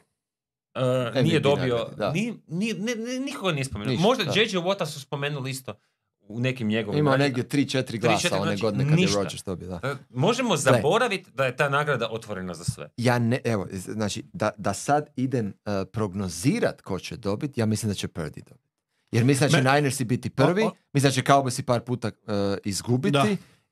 Uh, 0.79 1.23
nije 1.23 1.41
dobio, 1.41 1.87
ni, 2.15 2.35
ni, 2.49 2.73
ne, 2.73 2.95
nikoga 3.21 3.53
nije 3.53 3.65
spomenuo. 3.65 3.91
Ništa, 3.91 4.03
Možda 4.03 4.25
da. 4.25 4.41
JJ 4.41 4.57
Watta 4.57 4.87
su 4.87 5.01
spomenuli 5.01 5.51
isto 5.51 5.75
u 6.21 6.41
nekim 6.41 6.69
njegovim... 6.69 6.99
Imao 6.99 7.11
nagradama. 7.11 7.37
negdje 7.37 7.81
3-4 7.83 8.01
glasa 8.01 8.23
četiri, 8.23 8.39
one 8.39 8.47
znači, 8.51 8.63
godine 8.63 8.85
kad 8.85 8.99
ništa. 8.99 9.19
je 9.19 9.23
Rodgers 9.25 9.45
dobio, 9.45 9.69
da. 9.69 9.81
Uh, 9.93 9.99
Možemo 10.11 10.57
zaboraviti 10.57 11.31
da 11.35 11.45
je 11.47 11.57
ta 11.57 11.69
nagrada 11.69 12.09
otvorena 12.11 12.55
za 12.55 12.65
sve. 12.65 12.89
Ja 12.97 13.19
ne, 13.19 13.41
evo, 13.45 13.67
znači, 13.73 14.25
da, 14.33 14.51
da 14.57 14.75
sad 14.75 15.09
idem 15.17 15.47
uh, 15.47 15.73
prognozirat 15.93 16.83
ko 16.83 16.99
će 16.99 17.17
dobiti, 17.17 17.61
ja 17.61 17.67
mislim 17.67 17.89
da 17.91 17.95
će 17.95 18.09
Purdy 18.09 18.45
dobiti. 18.49 18.69
Jer 19.13 19.25
mislim 19.25 19.51
da 19.51 19.57
će 19.57 19.63
Me- 19.63 19.73
Ninersi 19.75 20.05
biti 20.05 20.31
prvi, 20.31 20.63
O, 20.63 20.67
o. 20.67 20.73
mislim 20.93 21.09
da 21.11 21.15
će 21.15 21.23
Cowboysi 21.23 21.63
par 21.63 21.81
puta 21.81 22.09
uh, 22.09 22.35
izgubiti 22.65 23.13
Da. 23.13 23.27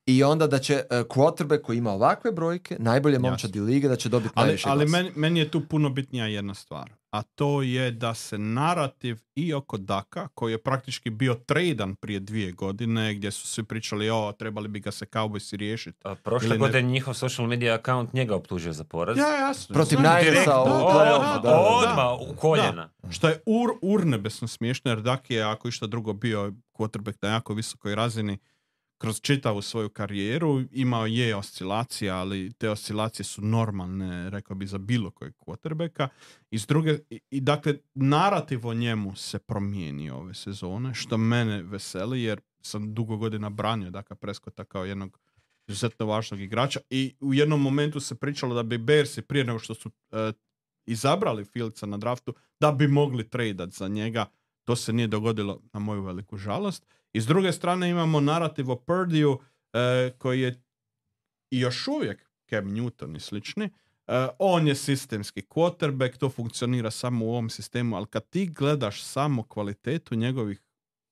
I 0.06 0.24
onda 0.24 0.46
da 0.46 0.58
će 0.58 0.74
uh, 0.74 0.96
quarterback 1.06 1.62
koji 1.62 1.78
ima 1.78 1.92
ovakve 1.92 2.32
brojke, 2.32 2.76
najbolje 2.78 3.18
momčadi 3.18 3.60
lige, 3.60 3.88
da 3.88 3.96
će 3.96 4.08
dobiti 4.08 4.32
Ali, 4.34 4.46
najviše 4.46 4.68
ali 4.68 4.86
meni, 4.86 5.10
meni 5.16 5.40
je 5.40 5.50
tu 5.50 5.60
puno 5.68 5.88
bitnija 5.88 6.26
jedna 6.26 6.54
stvar. 6.54 6.92
A 7.10 7.22
to 7.22 7.62
je 7.62 7.90
da 7.90 8.14
se 8.14 8.38
narativ 8.38 9.18
i 9.34 9.54
oko 9.54 9.76
Daka, 9.76 10.28
koji 10.34 10.52
je 10.52 10.62
praktički 10.62 11.10
bio 11.10 11.34
tradan 11.34 11.94
prije 11.94 12.20
dvije 12.20 12.52
godine, 12.52 13.14
gdje 13.14 13.30
su 13.30 13.46
svi 13.46 13.64
pričali, 13.64 14.10
o, 14.10 14.32
trebali 14.38 14.68
bi 14.68 14.80
ga 14.80 14.90
se 14.90 15.06
Cowboysi 15.06 15.56
riješiti. 15.56 15.98
A 16.04 16.14
Prošle 16.14 16.46
Ili 16.46 16.54
ne- 16.54 16.58
godine 16.58 16.82
njihov 16.82 17.14
social 17.14 17.48
media 17.48 17.74
account 17.74 18.12
njega 18.12 18.36
optužio 18.36 18.72
za 18.72 18.84
poraz. 18.84 19.18
Ja, 19.18 19.28
jasno. 19.28 19.74
Protiv. 19.74 19.98
Ninersa 19.98 20.62
u 20.62 20.66
da. 21.42 21.60
Odmah, 21.60 22.30
u 22.30 22.36
koljena. 22.36 22.90
Što 23.10 23.28
je 23.28 23.42
ur, 23.46 23.70
urnebesno 23.82 24.48
smiješno, 24.48 24.90
jer 24.90 25.00
Dak 25.00 25.30
je, 25.30 25.42
ako 25.42 25.68
išta 25.68 25.86
drugo, 25.86 26.12
bio 26.12 26.52
quarterback 26.72 27.16
na 27.22 27.28
jako 27.28 27.54
visokoj 27.54 27.94
razini 27.94 28.38
kroz 28.98 29.20
čitavu 29.20 29.62
svoju 29.62 29.88
karijeru. 29.88 30.62
Imao 30.70 31.06
je 31.06 31.36
oscilacija, 31.36 32.16
ali 32.16 32.52
te 32.52 32.70
oscilacije 32.70 33.24
su 33.24 33.42
normalne, 33.42 34.30
rekao 34.30 34.56
bi, 34.56 34.66
za 34.66 34.78
bilo 34.78 35.10
kojeg 35.10 35.34
quarterbacka. 35.38 36.08
I, 36.50 36.58
druge, 36.68 36.98
i, 37.30 37.40
dakle, 37.40 37.74
narativ 37.94 38.66
o 38.66 38.74
njemu 38.74 39.16
se 39.16 39.38
promijenio 39.38 40.16
ove 40.16 40.34
sezone, 40.34 40.94
što 40.94 41.18
mene 41.18 41.62
veseli, 41.62 42.22
jer 42.22 42.40
sam 42.60 42.94
dugo 42.94 43.16
godina 43.16 43.50
branio 43.50 43.90
Daka 43.90 44.14
Preskota 44.14 44.64
kao 44.64 44.84
jednog 44.84 45.18
izuzetno 45.66 46.06
važnog 46.06 46.40
igrača 46.40 46.80
i 46.90 47.14
u 47.20 47.34
jednom 47.34 47.62
momentu 47.62 48.00
se 48.00 48.14
pričalo 48.14 48.54
da 48.54 48.62
bi 48.62 48.78
Bearsi 48.78 49.22
prije 49.22 49.44
nego 49.44 49.58
što 49.58 49.74
su 49.74 49.90
e, 50.12 50.32
izabrali 50.86 51.44
Fieldsa 51.44 51.86
na 51.86 51.96
draftu 51.96 52.34
da 52.60 52.72
bi 52.72 52.88
mogli 52.88 53.28
tradat 53.28 53.70
za 53.70 53.88
njega. 53.88 54.26
To 54.64 54.76
se 54.76 54.92
nije 54.92 55.08
dogodilo 55.08 55.60
na 55.72 55.80
moju 55.80 56.02
veliku 56.02 56.36
žalost. 56.36 56.86
I 57.16 57.20
s 57.20 57.26
druge 57.26 57.52
strane 57.52 57.90
imamo 57.90 58.20
narativ 58.20 58.70
o 58.70 58.76
Purdiju 58.76 59.40
e, 59.72 60.10
koji 60.18 60.40
je 60.40 60.62
još 61.50 61.88
uvijek 61.88 62.30
Cam 62.50 62.64
Newton 62.64 63.16
i 63.16 63.20
slični. 63.20 63.64
E, 63.64 63.70
on 64.38 64.68
je 64.68 64.74
sistemski 64.74 65.42
quarterback, 65.42 66.18
to 66.18 66.30
funkcionira 66.30 66.90
samo 66.90 67.24
u 67.24 67.28
ovom 67.28 67.50
sistemu, 67.50 67.96
ali 67.96 68.06
kad 68.06 68.28
ti 68.28 68.46
gledaš 68.46 69.02
samo 69.02 69.42
kvalitetu 69.42 70.14
njegovih 70.14 70.62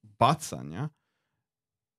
bacanja, 0.03 0.89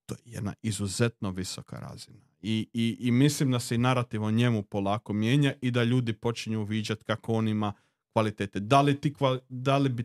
to 0.05 0.15
je 0.15 0.21
jedna 0.25 0.53
izuzetno 0.61 1.31
visoka 1.31 1.79
razina. 1.79 2.21
I, 2.41 2.67
i, 2.73 2.97
I 2.99 3.11
mislim 3.11 3.51
da 3.51 3.59
se 3.59 3.75
i 3.75 3.77
narativ 3.77 4.23
o 4.23 4.31
njemu 4.31 4.63
polako 4.63 5.13
mijenja 5.13 5.53
i 5.61 5.71
da 5.71 5.83
ljudi 5.83 6.13
počinju 6.13 6.61
uviđati 6.61 7.03
kako 7.03 7.33
on 7.33 7.47
ima 7.47 7.73
kvalitete. 8.13 8.59
Da 8.59 8.81
li, 8.81 9.01
ti 9.01 9.13
da 9.49 9.77
li 9.77 9.89
bi 9.89 10.03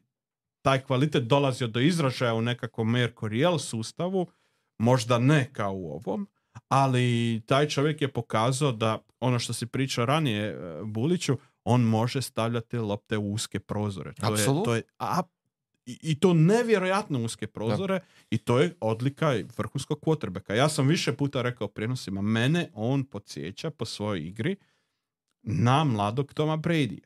taj 0.62 0.80
kvalitet 0.80 1.24
dolazio 1.24 1.66
do 1.66 1.80
izražaja 1.80 2.34
u 2.34 2.42
nekakvom 2.42 2.90
Mercurial 2.90 3.58
sustavu, 3.58 4.26
možda 4.78 5.18
ne 5.18 5.50
kao 5.52 5.74
u 5.74 5.92
ovom, 5.92 6.28
ali 6.68 7.42
taj 7.46 7.68
čovjek 7.68 8.02
je 8.02 8.12
pokazao 8.12 8.72
da 8.72 8.98
ono 9.20 9.38
što 9.38 9.52
si 9.52 9.66
pričao 9.66 10.06
ranije 10.06 10.44
e, 10.44 10.82
Buliću, 10.84 11.38
on 11.64 11.80
može 11.80 12.22
stavljati 12.22 12.76
lopte 12.78 13.16
u 13.16 13.32
uske 13.32 13.60
prozore. 13.60 14.12
To 14.12 14.34
je, 14.34 14.46
to 14.64 14.74
je, 14.74 14.82
a, 14.98 15.22
i, 15.86 16.20
to 16.20 16.34
nevjerojatno 16.34 17.24
uske 17.24 17.46
prozore 17.46 18.00
i 18.30 18.38
to 18.38 18.58
je 18.58 18.74
odlika 18.80 19.34
vrhunskog 19.56 20.00
quarterbacka. 20.00 20.54
Ja 20.54 20.68
sam 20.68 20.88
više 20.88 21.12
puta 21.12 21.42
rekao 21.42 21.68
prijenosima, 21.68 22.22
mene 22.22 22.70
on 22.74 23.04
podsjeća 23.04 23.70
po 23.70 23.84
svojoj 23.84 24.26
igri 24.26 24.56
na 25.42 25.84
mladog 25.84 26.34
Toma 26.34 26.56
Brady. 26.56 26.98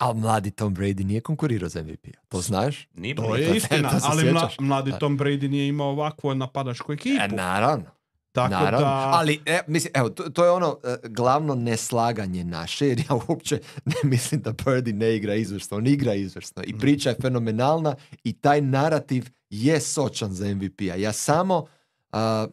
Ali 0.00 0.20
mladi 0.20 0.50
Tom 0.50 0.76
Brady 0.76 1.04
nije 1.04 1.20
konkurirao 1.20 1.68
za 1.68 1.82
MVP-a. 1.82 2.20
To 2.28 2.40
znaš? 2.40 2.88
Nije 2.94 3.14
To 3.14 3.22
bilo 3.22 3.36
je 3.36 3.56
istina, 3.56 3.90
to 3.92 4.00
se 4.00 4.06
ali 4.10 4.22
mla- 4.24 4.40
sjećaš. 4.40 4.58
mladi. 4.58 4.92
Tom 5.00 5.18
Brady 5.18 5.48
nije 5.48 5.68
imao 5.68 5.88
ovakvu 5.88 6.34
napadačku 6.34 6.92
ekipu. 6.92 7.22
E, 7.22 7.28
naravno. 7.28 7.84
Tako 8.32 8.50
Naravno, 8.50 8.78
da... 8.86 9.10
ali 9.14 9.40
e, 9.46 9.60
mislim, 9.66 9.92
evo, 9.96 10.08
to, 10.10 10.30
to 10.30 10.44
je 10.44 10.50
ono 10.50 10.78
e, 10.84 11.08
glavno 11.08 11.54
neslaganje 11.54 12.44
naše, 12.44 12.88
jer 12.88 12.98
ja 12.98 13.14
uopće 13.28 13.60
ne 13.84 13.94
mislim 14.02 14.40
da 14.40 14.52
Purdy 14.52 14.92
ne 14.94 15.16
igra 15.16 15.34
izvrsno, 15.34 15.76
on 15.76 15.86
igra 15.86 16.14
izvrsno 16.14 16.62
i 16.66 16.78
priča 16.78 17.08
je 17.08 17.16
fenomenalna 17.22 17.94
i 18.24 18.32
taj 18.32 18.60
narativ 18.60 19.28
je 19.50 19.80
sočan 19.80 20.32
za 20.32 20.54
MVP-a. 20.54 20.94
Ja 20.94 21.12
samo 21.12 21.54
a, 21.56 21.64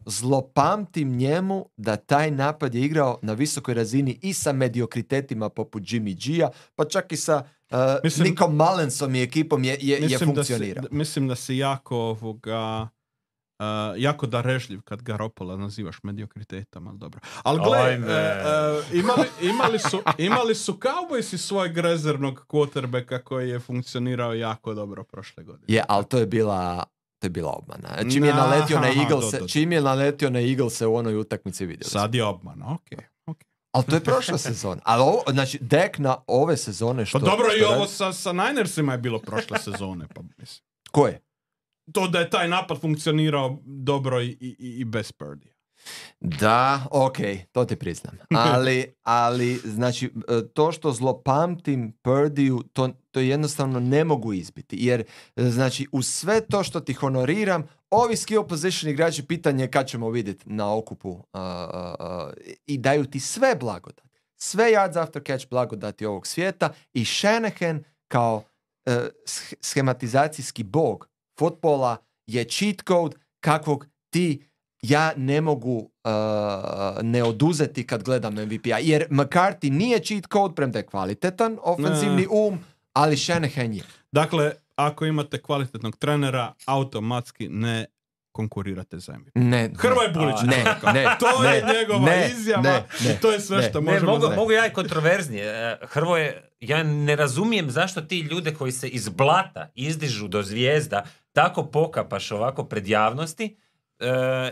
zlopamtim 0.05 1.17
njemu 1.17 1.65
da 1.77 1.95
taj 1.95 2.31
napad 2.31 2.75
je 2.75 2.81
igrao 2.81 3.19
na 3.21 3.33
visokoj 3.33 3.73
razini 3.73 4.19
i 4.21 4.33
sa 4.33 4.53
mediokritetima 4.53 5.49
poput 5.49 5.83
Jimmy 5.83 6.37
G-a, 6.37 6.49
pa 6.75 6.85
čak 6.85 7.11
i 7.11 7.17
sa 7.17 7.43
a, 7.71 7.97
Mislim- 8.03 8.27
Nikom 8.29 8.55
Mullensom 8.55 9.15
i 9.15 9.21
ekipom 9.23 9.63
je, 9.63 9.77
je, 9.81 9.95
je 9.95 9.99
mislim 9.99 10.33
da, 10.33 10.43
si, 10.43 10.53
funkcionirao. 10.53 10.81
d- 10.81 10.87
mislim 10.91 11.27
da 11.27 11.35
si 11.35 11.57
jako 11.57 11.97
ovoga 11.97 12.81
uh, 13.59 13.65
jako 13.97 14.27
darežljiv 14.27 14.81
kad 14.81 15.01
Garopola 15.01 15.57
nazivaš 15.57 15.97
mediokritetom, 16.03 16.87
ali 16.87 16.97
dobro. 16.97 17.19
Ali 17.43 17.59
gle, 17.59 17.79
e, 17.79 17.93
e, 17.93 18.99
imali, 18.99 19.27
imali, 19.41 19.79
su, 19.79 20.01
imali 20.17 20.55
su 20.55 20.73
Cowboysi 20.73 21.37
svojeg 21.37 21.77
rezervnog 21.77 22.45
quarterbacka 22.47 23.23
koji 23.23 23.49
je 23.49 23.59
funkcionirao 23.59 24.33
jako 24.33 24.73
dobro 24.73 25.03
prošle 25.03 25.43
godine. 25.43 25.65
Je, 25.67 25.83
ali 25.87 26.05
to 26.05 26.17
je 26.17 26.25
bila 26.25 26.83
to 27.19 27.25
je 27.25 27.29
bila 27.29 27.51
obmana. 27.51 28.11
Čim 28.11 28.23
je 28.23 28.33
Na- 28.33 28.39
naletio 28.39 28.79
na 28.79 28.87
aha, 28.87 29.01
Eagles, 29.01 29.25
do, 29.25 29.31
do, 29.31 29.39
do. 29.39 29.47
čim 29.47 29.71
je 29.71 29.81
naletio 29.81 30.29
na 30.29 30.39
Eagles 30.41 30.81
u 30.81 30.95
onoj 30.95 31.15
utakmici 31.15 31.65
vidjeli. 31.65 31.89
smo. 31.89 31.99
Sad 31.99 32.15
je 32.15 32.23
obmana, 32.23 32.73
ok. 32.73 32.99
ok. 33.25 33.37
Ali 33.71 33.85
to 33.85 33.95
je 33.95 34.03
prošla 34.03 34.37
sezona. 34.37 34.81
Ali 34.85 35.01
ovo, 35.01 35.23
znači, 35.29 35.57
dek 35.61 35.97
na 35.97 36.17
ove 36.27 36.57
sezone 36.57 37.05
što... 37.05 37.19
Pa 37.19 37.25
dobro, 37.25 37.45
i 37.59 37.63
ovo 37.63 37.87
sa, 37.87 38.13
sa 38.13 38.33
Ninersima 38.33 38.91
je 38.91 38.97
bilo 38.97 39.19
prošle 39.19 39.59
sezone, 39.67 40.07
pa 40.15 40.21
mislim. 40.37 40.63
Ko 40.91 41.07
je? 41.07 41.21
To 41.91 42.07
da 42.07 42.19
je 42.19 42.29
taj 42.29 42.47
napad 42.47 42.81
funkcionirao 42.81 43.57
dobro 43.65 44.21
i, 44.21 44.37
i, 44.41 44.55
i 44.59 44.85
bez 44.85 45.11
Purdy. 45.11 45.47
Da, 46.19 46.87
ok, 46.91 47.17
to 47.51 47.65
ti 47.65 47.75
priznam. 47.75 48.17
Ali, 48.53 48.93
ali 49.03 49.55
znači, 49.55 50.05
e, 50.05 50.47
to 50.53 50.71
što 50.71 50.91
zlopamtim 50.91 51.93
Purdiju, 52.01 52.63
to, 52.73 52.89
to 53.11 53.19
jednostavno 53.19 53.79
ne 53.79 54.03
mogu 54.03 54.33
izbiti. 54.33 54.77
Jer, 54.79 55.03
e, 55.35 55.43
znači, 55.43 55.87
uz 55.91 56.07
sve 56.07 56.41
to 56.41 56.63
što 56.63 56.79
ti 56.79 56.93
honoriram, 56.93 57.63
ovi 57.89 58.15
skill 58.15 58.43
position 58.43 58.91
igrači 58.91 59.23
pitanje 59.23 59.63
je 59.63 59.71
kad 59.71 59.87
ćemo 59.87 60.09
vidjeti 60.09 60.49
na 60.49 60.75
okupu 60.75 61.23
a, 61.33 61.41
a, 61.99 62.31
i 62.65 62.77
daju 62.77 63.05
ti 63.05 63.19
sve 63.19 63.55
blagodat. 63.55 64.07
Sve 64.35 64.71
yards 64.71 65.01
after 65.01 65.23
catch 65.27 65.49
blagodati 65.49 66.05
ovog 66.05 66.27
svijeta 66.27 66.73
i 66.93 67.05
Shanahan 67.05 67.83
kao 68.07 68.43
sh- 68.87 69.53
schematizacijski 69.61 70.63
bog 70.63 71.09
futbola 71.39 71.97
je 72.27 72.43
cheat 72.43 72.81
code 72.87 73.17
kakvog 73.39 73.85
ti 74.09 74.46
ja 74.81 75.13
ne 75.17 75.41
mogu 75.41 75.77
uh, 75.77 76.11
ne 77.01 77.23
oduzeti 77.23 77.87
kad 77.87 78.03
gledam 78.03 78.33
MVP-a. 78.33 78.77
Jer 78.77 79.07
McCarthy 79.09 79.71
nije 79.71 79.99
cheat 79.99 80.23
code, 80.31 80.55
premda 80.55 80.79
je 80.79 80.85
kvalitetan 80.85 81.57
ofenzivni 81.63 82.27
um, 82.31 82.59
ali 82.93 83.17
Shanahan 83.17 83.73
je. 83.73 83.83
Dakle, 84.11 84.51
ako 84.75 85.05
imate 85.05 85.41
kvalitetnog 85.41 85.97
trenera, 85.97 86.53
automatski 86.65 87.49
ne 87.49 87.85
konkurirate 88.31 88.99
za 88.99 89.17
MVP. 89.17 89.31
Ne, 89.35 89.71
Hrvoje 89.77 90.09
Bulić. 90.09 90.35
ne, 90.43 90.63
ne, 90.93 91.05
To 91.19 91.43
je 91.43 91.63
ne, 91.63 91.73
njegova 91.73 92.05
ne, 92.05 92.31
izjava 92.31 92.61
ne, 92.61 92.83
ne, 93.03 93.13
i 93.13 93.21
to 93.21 93.31
je 93.31 93.39
sve 93.39 93.57
ne. 93.57 93.69
što 93.69 93.81
Ne, 93.81 93.91
možemo 93.91 94.11
mogu, 94.11 94.35
mogu 94.35 94.51
ja 94.51 94.67
i 94.67 94.73
kontroverznije. 94.73 95.45
E, 95.45 95.77
Hrvoje, 95.81 96.49
ja 96.59 96.83
ne 96.83 97.15
razumijem 97.15 97.71
zašto 97.71 98.01
ti 98.01 98.19
ljude 98.19 98.53
koji 98.53 98.71
se 98.71 98.87
iz 98.87 99.09
blata 99.09 99.71
izdižu 99.75 100.27
do 100.27 100.43
zvijezda 100.43 101.03
tako 101.33 101.63
pokapaš 101.63 102.31
ovako 102.31 102.63
pred 102.63 102.87
javnosti 102.87 103.57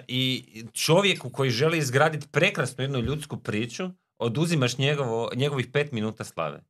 i 0.07 0.43
čovjeku 0.73 1.29
koji 1.29 1.49
želi 1.49 1.77
izgraditi 1.77 2.27
prekrasnu 2.27 2.83
jednu 2.83 2.99
ljudsku 2.99 3.37
priču 3.37 3.89
oduzimaš 4.17 4.77
njegovo, 4.77 5.29
njegovih 5.35 5.67
pet 5.67 5.91
minuta 5.91 6.23
slave. 6.23 6.61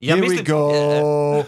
Ja 0.00 0.14
Here 0.14 0.20
mislim, 0.20 0.38
we 0.40 0.48
go. 0.48 0.70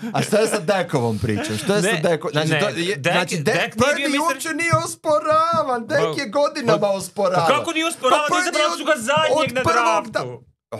e, 0.02 0.10
A 0.14 0.22
šta 0.22 0.38
je 0.38 0.46
sa 0.48 0.58
Dekovom 0.60 1.18
pričom? 1.18 1.56
Što 1.56 1.74
je 1.74 1.82
sa 1.82 1.88
Ne, 1.88 2.00
Dekom? 2.02 2.30
Znači, 2.32 2.48
ne, 2.48 2.60
to 2.60 2.68
je, 2.68 2.74
Dek- 2.74 3.12
znači 3.12 3.36
Dek 3.36 3.44
Dek, 3.54 3.76
Purdy 3.76 4.04
mister- 4.04 4.20
uopće 4.22 4.48
nije 4.50 4.70
osporavan. 4.76 5.86
Dek 5.86 5.98
Pa- 5.98 6.22
je 6.22 6.28
godinama 6.30 6.78
Pa 6.78 6.88
osporavan. 6.88 7.46
kako 7.48 7.72
nije 7.72 7.86
usporavan? 7.86 8.26
Pa 8.30 8.38
Izabrali 8.38 8.78
su 8.78 8.84
ga 8.84 8.94
zadnjeg 8.98 9.52
na 9.52 9.62
draftu. 9.62 10.42
Da, 10.70 10.78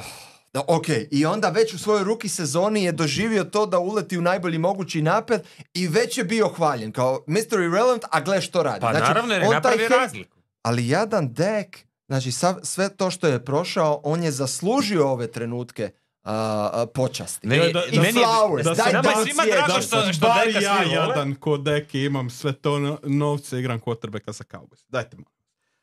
ok, 0.60 0.84
i 1.10 1.26
onda 1.26 1.48
već 1.48 1.74
u 1.74 1.78
svojoj 1.78 2.04
ruki 2.04 2.28
sezoni 2.28 2.84
je 2.84 2.92
doživio 2.92 3.44
to 3.44 3.66
da 3.66 3.78
uleti 3.78 4.18
u 4.18 4.22
najbolji 4.22 4.58
mogući 4.58 5.02
napad 5.02 5.42
i 5.74 5.88
već 5.88 6.18
je 6.18 6.24
bio 6.24 6.48
hvaljen 6.48 6.92
kao 6.92 7.24
Mr. 7.26 7.36
Irrelevant, 7.60 8.04
a 8.10 8.20
gle 8.20 8.40
što 8.40 8.62
radi. 8.62 8.80
Pa 8.80 8.90
znači, 8.90 9.02
naravno 9.02 9.34
jer 9.34 9.42
hejt- 9.42 9.88
razliku. 9.92 10.36
Ali 10.62 10.88
jadan 10.88 11.28
Dek, 11.28 11.78
znači 12.06 12.28
sav- 12.30 12.60
sve 12.62 12.88
to 12.88 13.10
što 13.10 13.26
je 13.26 13.44
prošao, 13.44 14.00
on 14.04 14.22
je 14.22 14.30
zaslužio 14.30 15.08
ove 15.08 15.26
trenutke 15.28 15.90
a, 16.22 16.34
a, 16.72 16.86
počasti. 16.86 17.46
Ne, 17.46 17.58
da- 17.58 17.64
I 17.64 17.72
da- 17.92 18.02
meni 18.02 18.20
je- 18.20 18.26
flowers, 18.26 18.62
da 18.64 18.74
daj 18.74 18.92
nama 18.92 19.08
je 19.10 19.16
svima 19.16 19.42
odsjeća. 19.42 19.58
drago 19.58 19.82
što, 19.82 20.12
što 20.12 20.26
Bar 20.26 20.46
Deka 20.46 20.60
ja 20.60 20.76
svi 20.76 20.84
vole. 20.86 20.96
jadan 20.98 21.34
ko 21.34 21.56
deki 21.58 22.00
imam 22.00 22.30
sve 22.30 22.52
to 22.52 22.78
no- 22.78 22.98
novce 23.04 23.58
igram 23.58 23.80
quarterbacka 23.80 24.32
za 24.32 24.44
Cowboys. 24.44 24.84
Dajte 24.88 25.16
malo. 25.16 25.37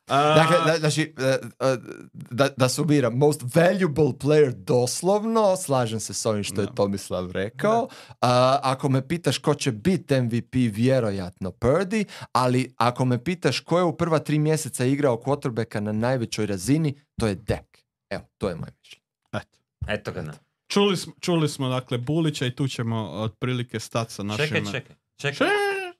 Dakle, 0.08 0.58
da, 0.66 0.80
znači, 0.80 1.14
e, 1.18 1.24
e, 1.24 1.78
da, 2.14 2.50
da 2.58 2.70
sumiram, 2.70 3.18
most 3.18 3.42
valuable 3.56 4.14
player 4.20 4.52
doslovno, 4.52 5.56
slažem 5.56 6.00
se 6.00 6.14
s 6.14 6.26
ovim 6.26 6.44
što 6.44 6.62
je 6.62 6.68
Tomislav 6.76 7.32
rekao. 7.32 7.88
A, 8.22 8.60
ako 8.64 8.90
me 8.90 9.08
pitaš 9.08 9.38
ko 9.38 9.56
će 9.56 9.72
biti 9.72 10.22
MVP, 10.22 10.54
vjerojatno 10.54 11.52
Purdy, 11.52 12.06
ali 12.32 12.74
ako 12.78 13.06
me 13.06 13.24
pitaš 13.24 13.60
ko 13.60 13.78
je 13.78 13.84
u 13.84 13.98
prva 13.98 14.20
tri 14.20 14.40
mjeseca 14.40 14.86
igrao 14.86 15.22
quarterbacka 15.26 15.80
na 15.80 15.92
najvećoj 15.92 16.46
razini, 16.46 17.02
to 17.20 17.28
je 17.28 17.36
Dak. 17.36 17.78
Evo, 18.10 18.24
to 18.38 18.50
je 18.50 18.56
moje 18.56 18.72
mišljenje. 18.80 19.06
Eto. 19.34 19.58
Eto 19.88 20.12
ga 20.12 20.22
na. 20.22 20.34
Čuli, 20.68 20.98
smo, 20.98 21.14
čuli 21.20 21.50
smo 21.50 21.70
dakle 21.70 21.98
Bulića 21.98 22.46
i 22.46 22.56
tu 22.56 22.68
ćemo 22.68 23.10
otprilike 23.12 23.80
stati 23.80 24.14
sa 24.14 24.24
našim... 24.24 24.46
Čekaj, 24.46 24.62
čekaj. 24.72 24.96
Čekaj. 25.18 25.48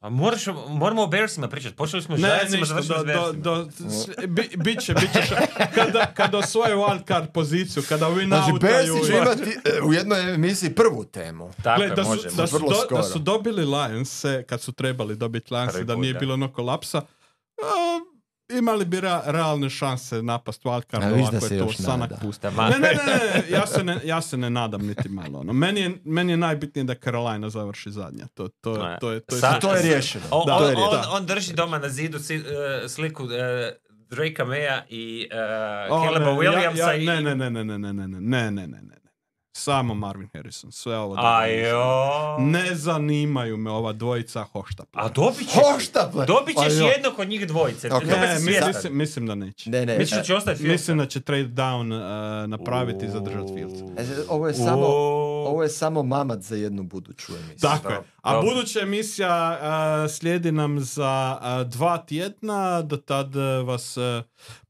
A 0.06 0.10
moraš, 0.12 0.42
moramo 0.70 1.04
o 1.04 1.08
Bearsima 1.08 1.48
pričati. 1.48 1.76
Počeli 1.76 2.02
smo 2.04 2.16
ništa, 2.16 2.30
završili 2.48 2.78
do, 2.78 2.96
s 2.96 2.98
do, 2.98 3.04
Bearsima. 3.04 3.32
do, 3.34 3.68
s- 3.90 4.28
bi, 4.28 4.50
bit 4.56 4.80
će, 4.80 4.94
bit 4.94 5.12
će, 5.14 5.20
ša- 5.22 5.46
kada, 5.76 6.06
kada 6.08 6.38
osvoje 6.38 6.76
wildcard 6.76 7.28
poziciju, 7.28 7.84
kada 7.90 8.06
win 8.08 8.28
Znači, 8.28 8.52
outaju 8.52 8.94
Bearsi 8.94 9.08
će 9.08 9.18
imati 9.18 9.58
e, 9.68 9.82
u 9.82 9.94
jednoj 9.94 10.34
emisiji 10.34 10.70
prvu 10.72 11.06
temu. 11.06 11.52
Tako 11.56 11.78
Gle, 11.78 11.86
je, 11.86 11.96
da, 11.96 12.04
su, 12.04 12.10
može. 12.10 12.30
da, 12.32 12.48
su 12.48 12.56
Vrlo 12.56 12.70
do- 12.70 12.76
skoro. 12.76 12.98
da 12.98 13.04
su 13.04 13.20
dobili 13.20 13.66
Lions 13.66 14.24
kad 14.48 14.62
su 14.62 14.72
trebali 14.72 15.16
dobiti 15.16 15.54
Lions 15.54 15.74
da 15.76 15.96
nije 15.96 16.14
bilo 16.14 16.34
ono 16.34 16.48
kolapsa, 16.50 16.98
a, 16.98 17.06
imali 18.50 18.86
bi 18.86 18.98
ra- 18.98 19.24
realne 19.26 19.70
šanse 19.70 20.22
napast 20.22 20.64
wildcard 20.64 21.04
A 21.04 21.08
viš 21.08 21.22
da 21.22 21.30
ovako 21.30 21.40
se 21.42 21.56
je 21.56 21.60
to 21.60 21.72
sanak 21.74 22.12
ma- 22.12 22.70
Ne, 22.70 22.80
ne, 22.80 22.88
ne, 22.88 23.06
ne, 23.06 23.44
ja 23.50 23.68
se 23.68 23.84
ne, 23.84 24.00
ja 24.04 24.22
se 24.22 24.38
ne 24.38 24.50
nadam 24.50 24.82
niti 24.84 25.10
malo. 25.10 25.40
Ono. 25.40 25.54
Meni, 25.54 25.82
je, 25.82 26.02
meni 26.06 26.34
je 26.34 26.38
najbitnije 26.38 26.84
da 26.86 26.96
Carolina 26.96 27.50
završi 27.50 27.92
zadnja. 27.92 28.28
To, 28.28 28.48
to, 28.48 28.74
to, 28.74 28.86
je, 28.86 28.98
to 29.00 29.12
je, 29.12 29.22
to 29.22 29.36
je 29.36 29.42
Sa- 29.42 29.60
To 29.60 29.76
je 29.76 29.82
riješeno. 29.84 30.26
O- 30.32 30.46
Da, 30.46 30.54
on, 30.54 30.60
to 30.60 30.70
je 30.70 30.76
on, 30.78 31.00
on 31.12 31.26
drži 31.26 31.54
doma 31.54 31.80
na 31.80 31.90
zidu 31.90 32.20
si- 32.20 32.44
e, 32.84 32.90
sliku 32.90 33.24
uh, 33.24 33.30
Drakea 34.10 34.46
Maya 34.46 34.84
i 34.90 35.28
uh, 35.90 36.04
Caleba 36.04 36.26
ne, 36.26 36.32
Williamsa 36.32 36.78
ja, 36.78 36.86
ja, 36.86 36.96
i... 36.96 37.06
ne, 37.06 37.22
ne, 37.22 37.36
ne, 37.36 37.50
ne, 37.50 37.64
ne, 37.64 37.78
ne, 37.78 37.94
ne, 37.94 38.08
ne, 38.08 38.20
ne, 38.20 38.52
ne, 38.52 38.68
ne, 38.68 38.82
ne. 38.82 38.96
Samo 39.58 39.94
Marvin 39.94 40.30
Harrison, 40.34 40.72
sve 40.72 40.98
ovo. 40.98 41.16
Ajo. 41.18 42.38
Ne 42.40 42.76
zanimaju 42.76 43.58
me 43.58 43.72
ova 43.72 43.94
dvojica 43.94 44.44
hoštapla. 44.44 45.02
A 45.06 45.10
dobit 45.10 45.48
ćeš, 45.50 45.60
Hoštapler! 45.74 46.28
dobit 46.28 46.56
ćeš 46.64 46.74
Ajo. 46.74 46.86
jednog 46.86 47.20
od 47.20 47.28
njih 47.30 47.48
dvojice. 47.48 47.88
Ok. 47.88 48.02
Toga 48.02 48.16
Ne, 48.16 48.34
mislim, 48.40 48.98
mislim 48.98 49.28
da 49.28 49.36
neće. 49.36 49.70
Ne, 49.70 49.86
ne. 49.86 49.98
Misliš 49.98 50.18
da 50.18 50.24
će 50.24 50.36
ostati 50.36 50.58
Fields? 50.58 50.72
Mislim 50.72 50.98
da 50.98 51.06
će 51.06 51.22
trade 51.22 51.48
down 51.48 51.94
uh, 51.94 52.50
napraviti 52.50 53.06
i 53.06 53.10
zadržati 53.10 53.54
Fields. 53.56 53.80
E, 53.98 54.06
Ovo 54.30 54.48
je 54.48 54.54
samo, 54.54 54.86
ovo 55.48 55.64
je 55.64 55.70
samo 55.70 56.04
mamat 56.04 56.42
za 56.42 56.56
jednu 56.56 56.84
buduću 56.84 57.34
emisiju. 57.36 57.58
Tako 57.70 57.90
je. 57.90 58.00
A 58.22 58.42
buduća 58.42 58.80
emisija 58.80 59.60
uh, 59.62 60.12
slijedi 60.12 60.52
nam 60.52 60.80
za 60.80 61.40
uh, 61.42 61.72
dva 61.72 61.98
tjedna. 61.98 62.82
Do 62.82 62.98
tad 62.98 63.36
vas 63.66 63.98
uh, 63.98 64.04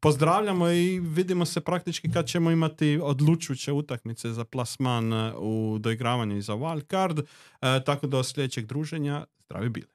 pozdravljamo 0.05 0.69
i 0.69 0.99
vidimo 0.99 1.45
se 1.45 1.61
praktički 1.61 2.11
kad 2.11 2.27
ćemo 2.27 2.51
imati 2.51 2.99
odlučujuće 3.03 3.71
utakmice 3.71 4.31
za 4.31 4.45
plasman 4.45 5.13
uh, 5.13 5.33
u 5.37 5.77
doigravanju 5.79 6.37
i 6.37 6.41
za 6.41 6.53
wild 6.53 6.89
card. 6.89 7.19
Uh, 7.19 7.25
tako 7.85 8.07
do 8.07 8.23
sljedećeg 8.23 8.65
druženja. 8.65 9.25
Zdravi 9.45 9.69
bili. 9.69 9.94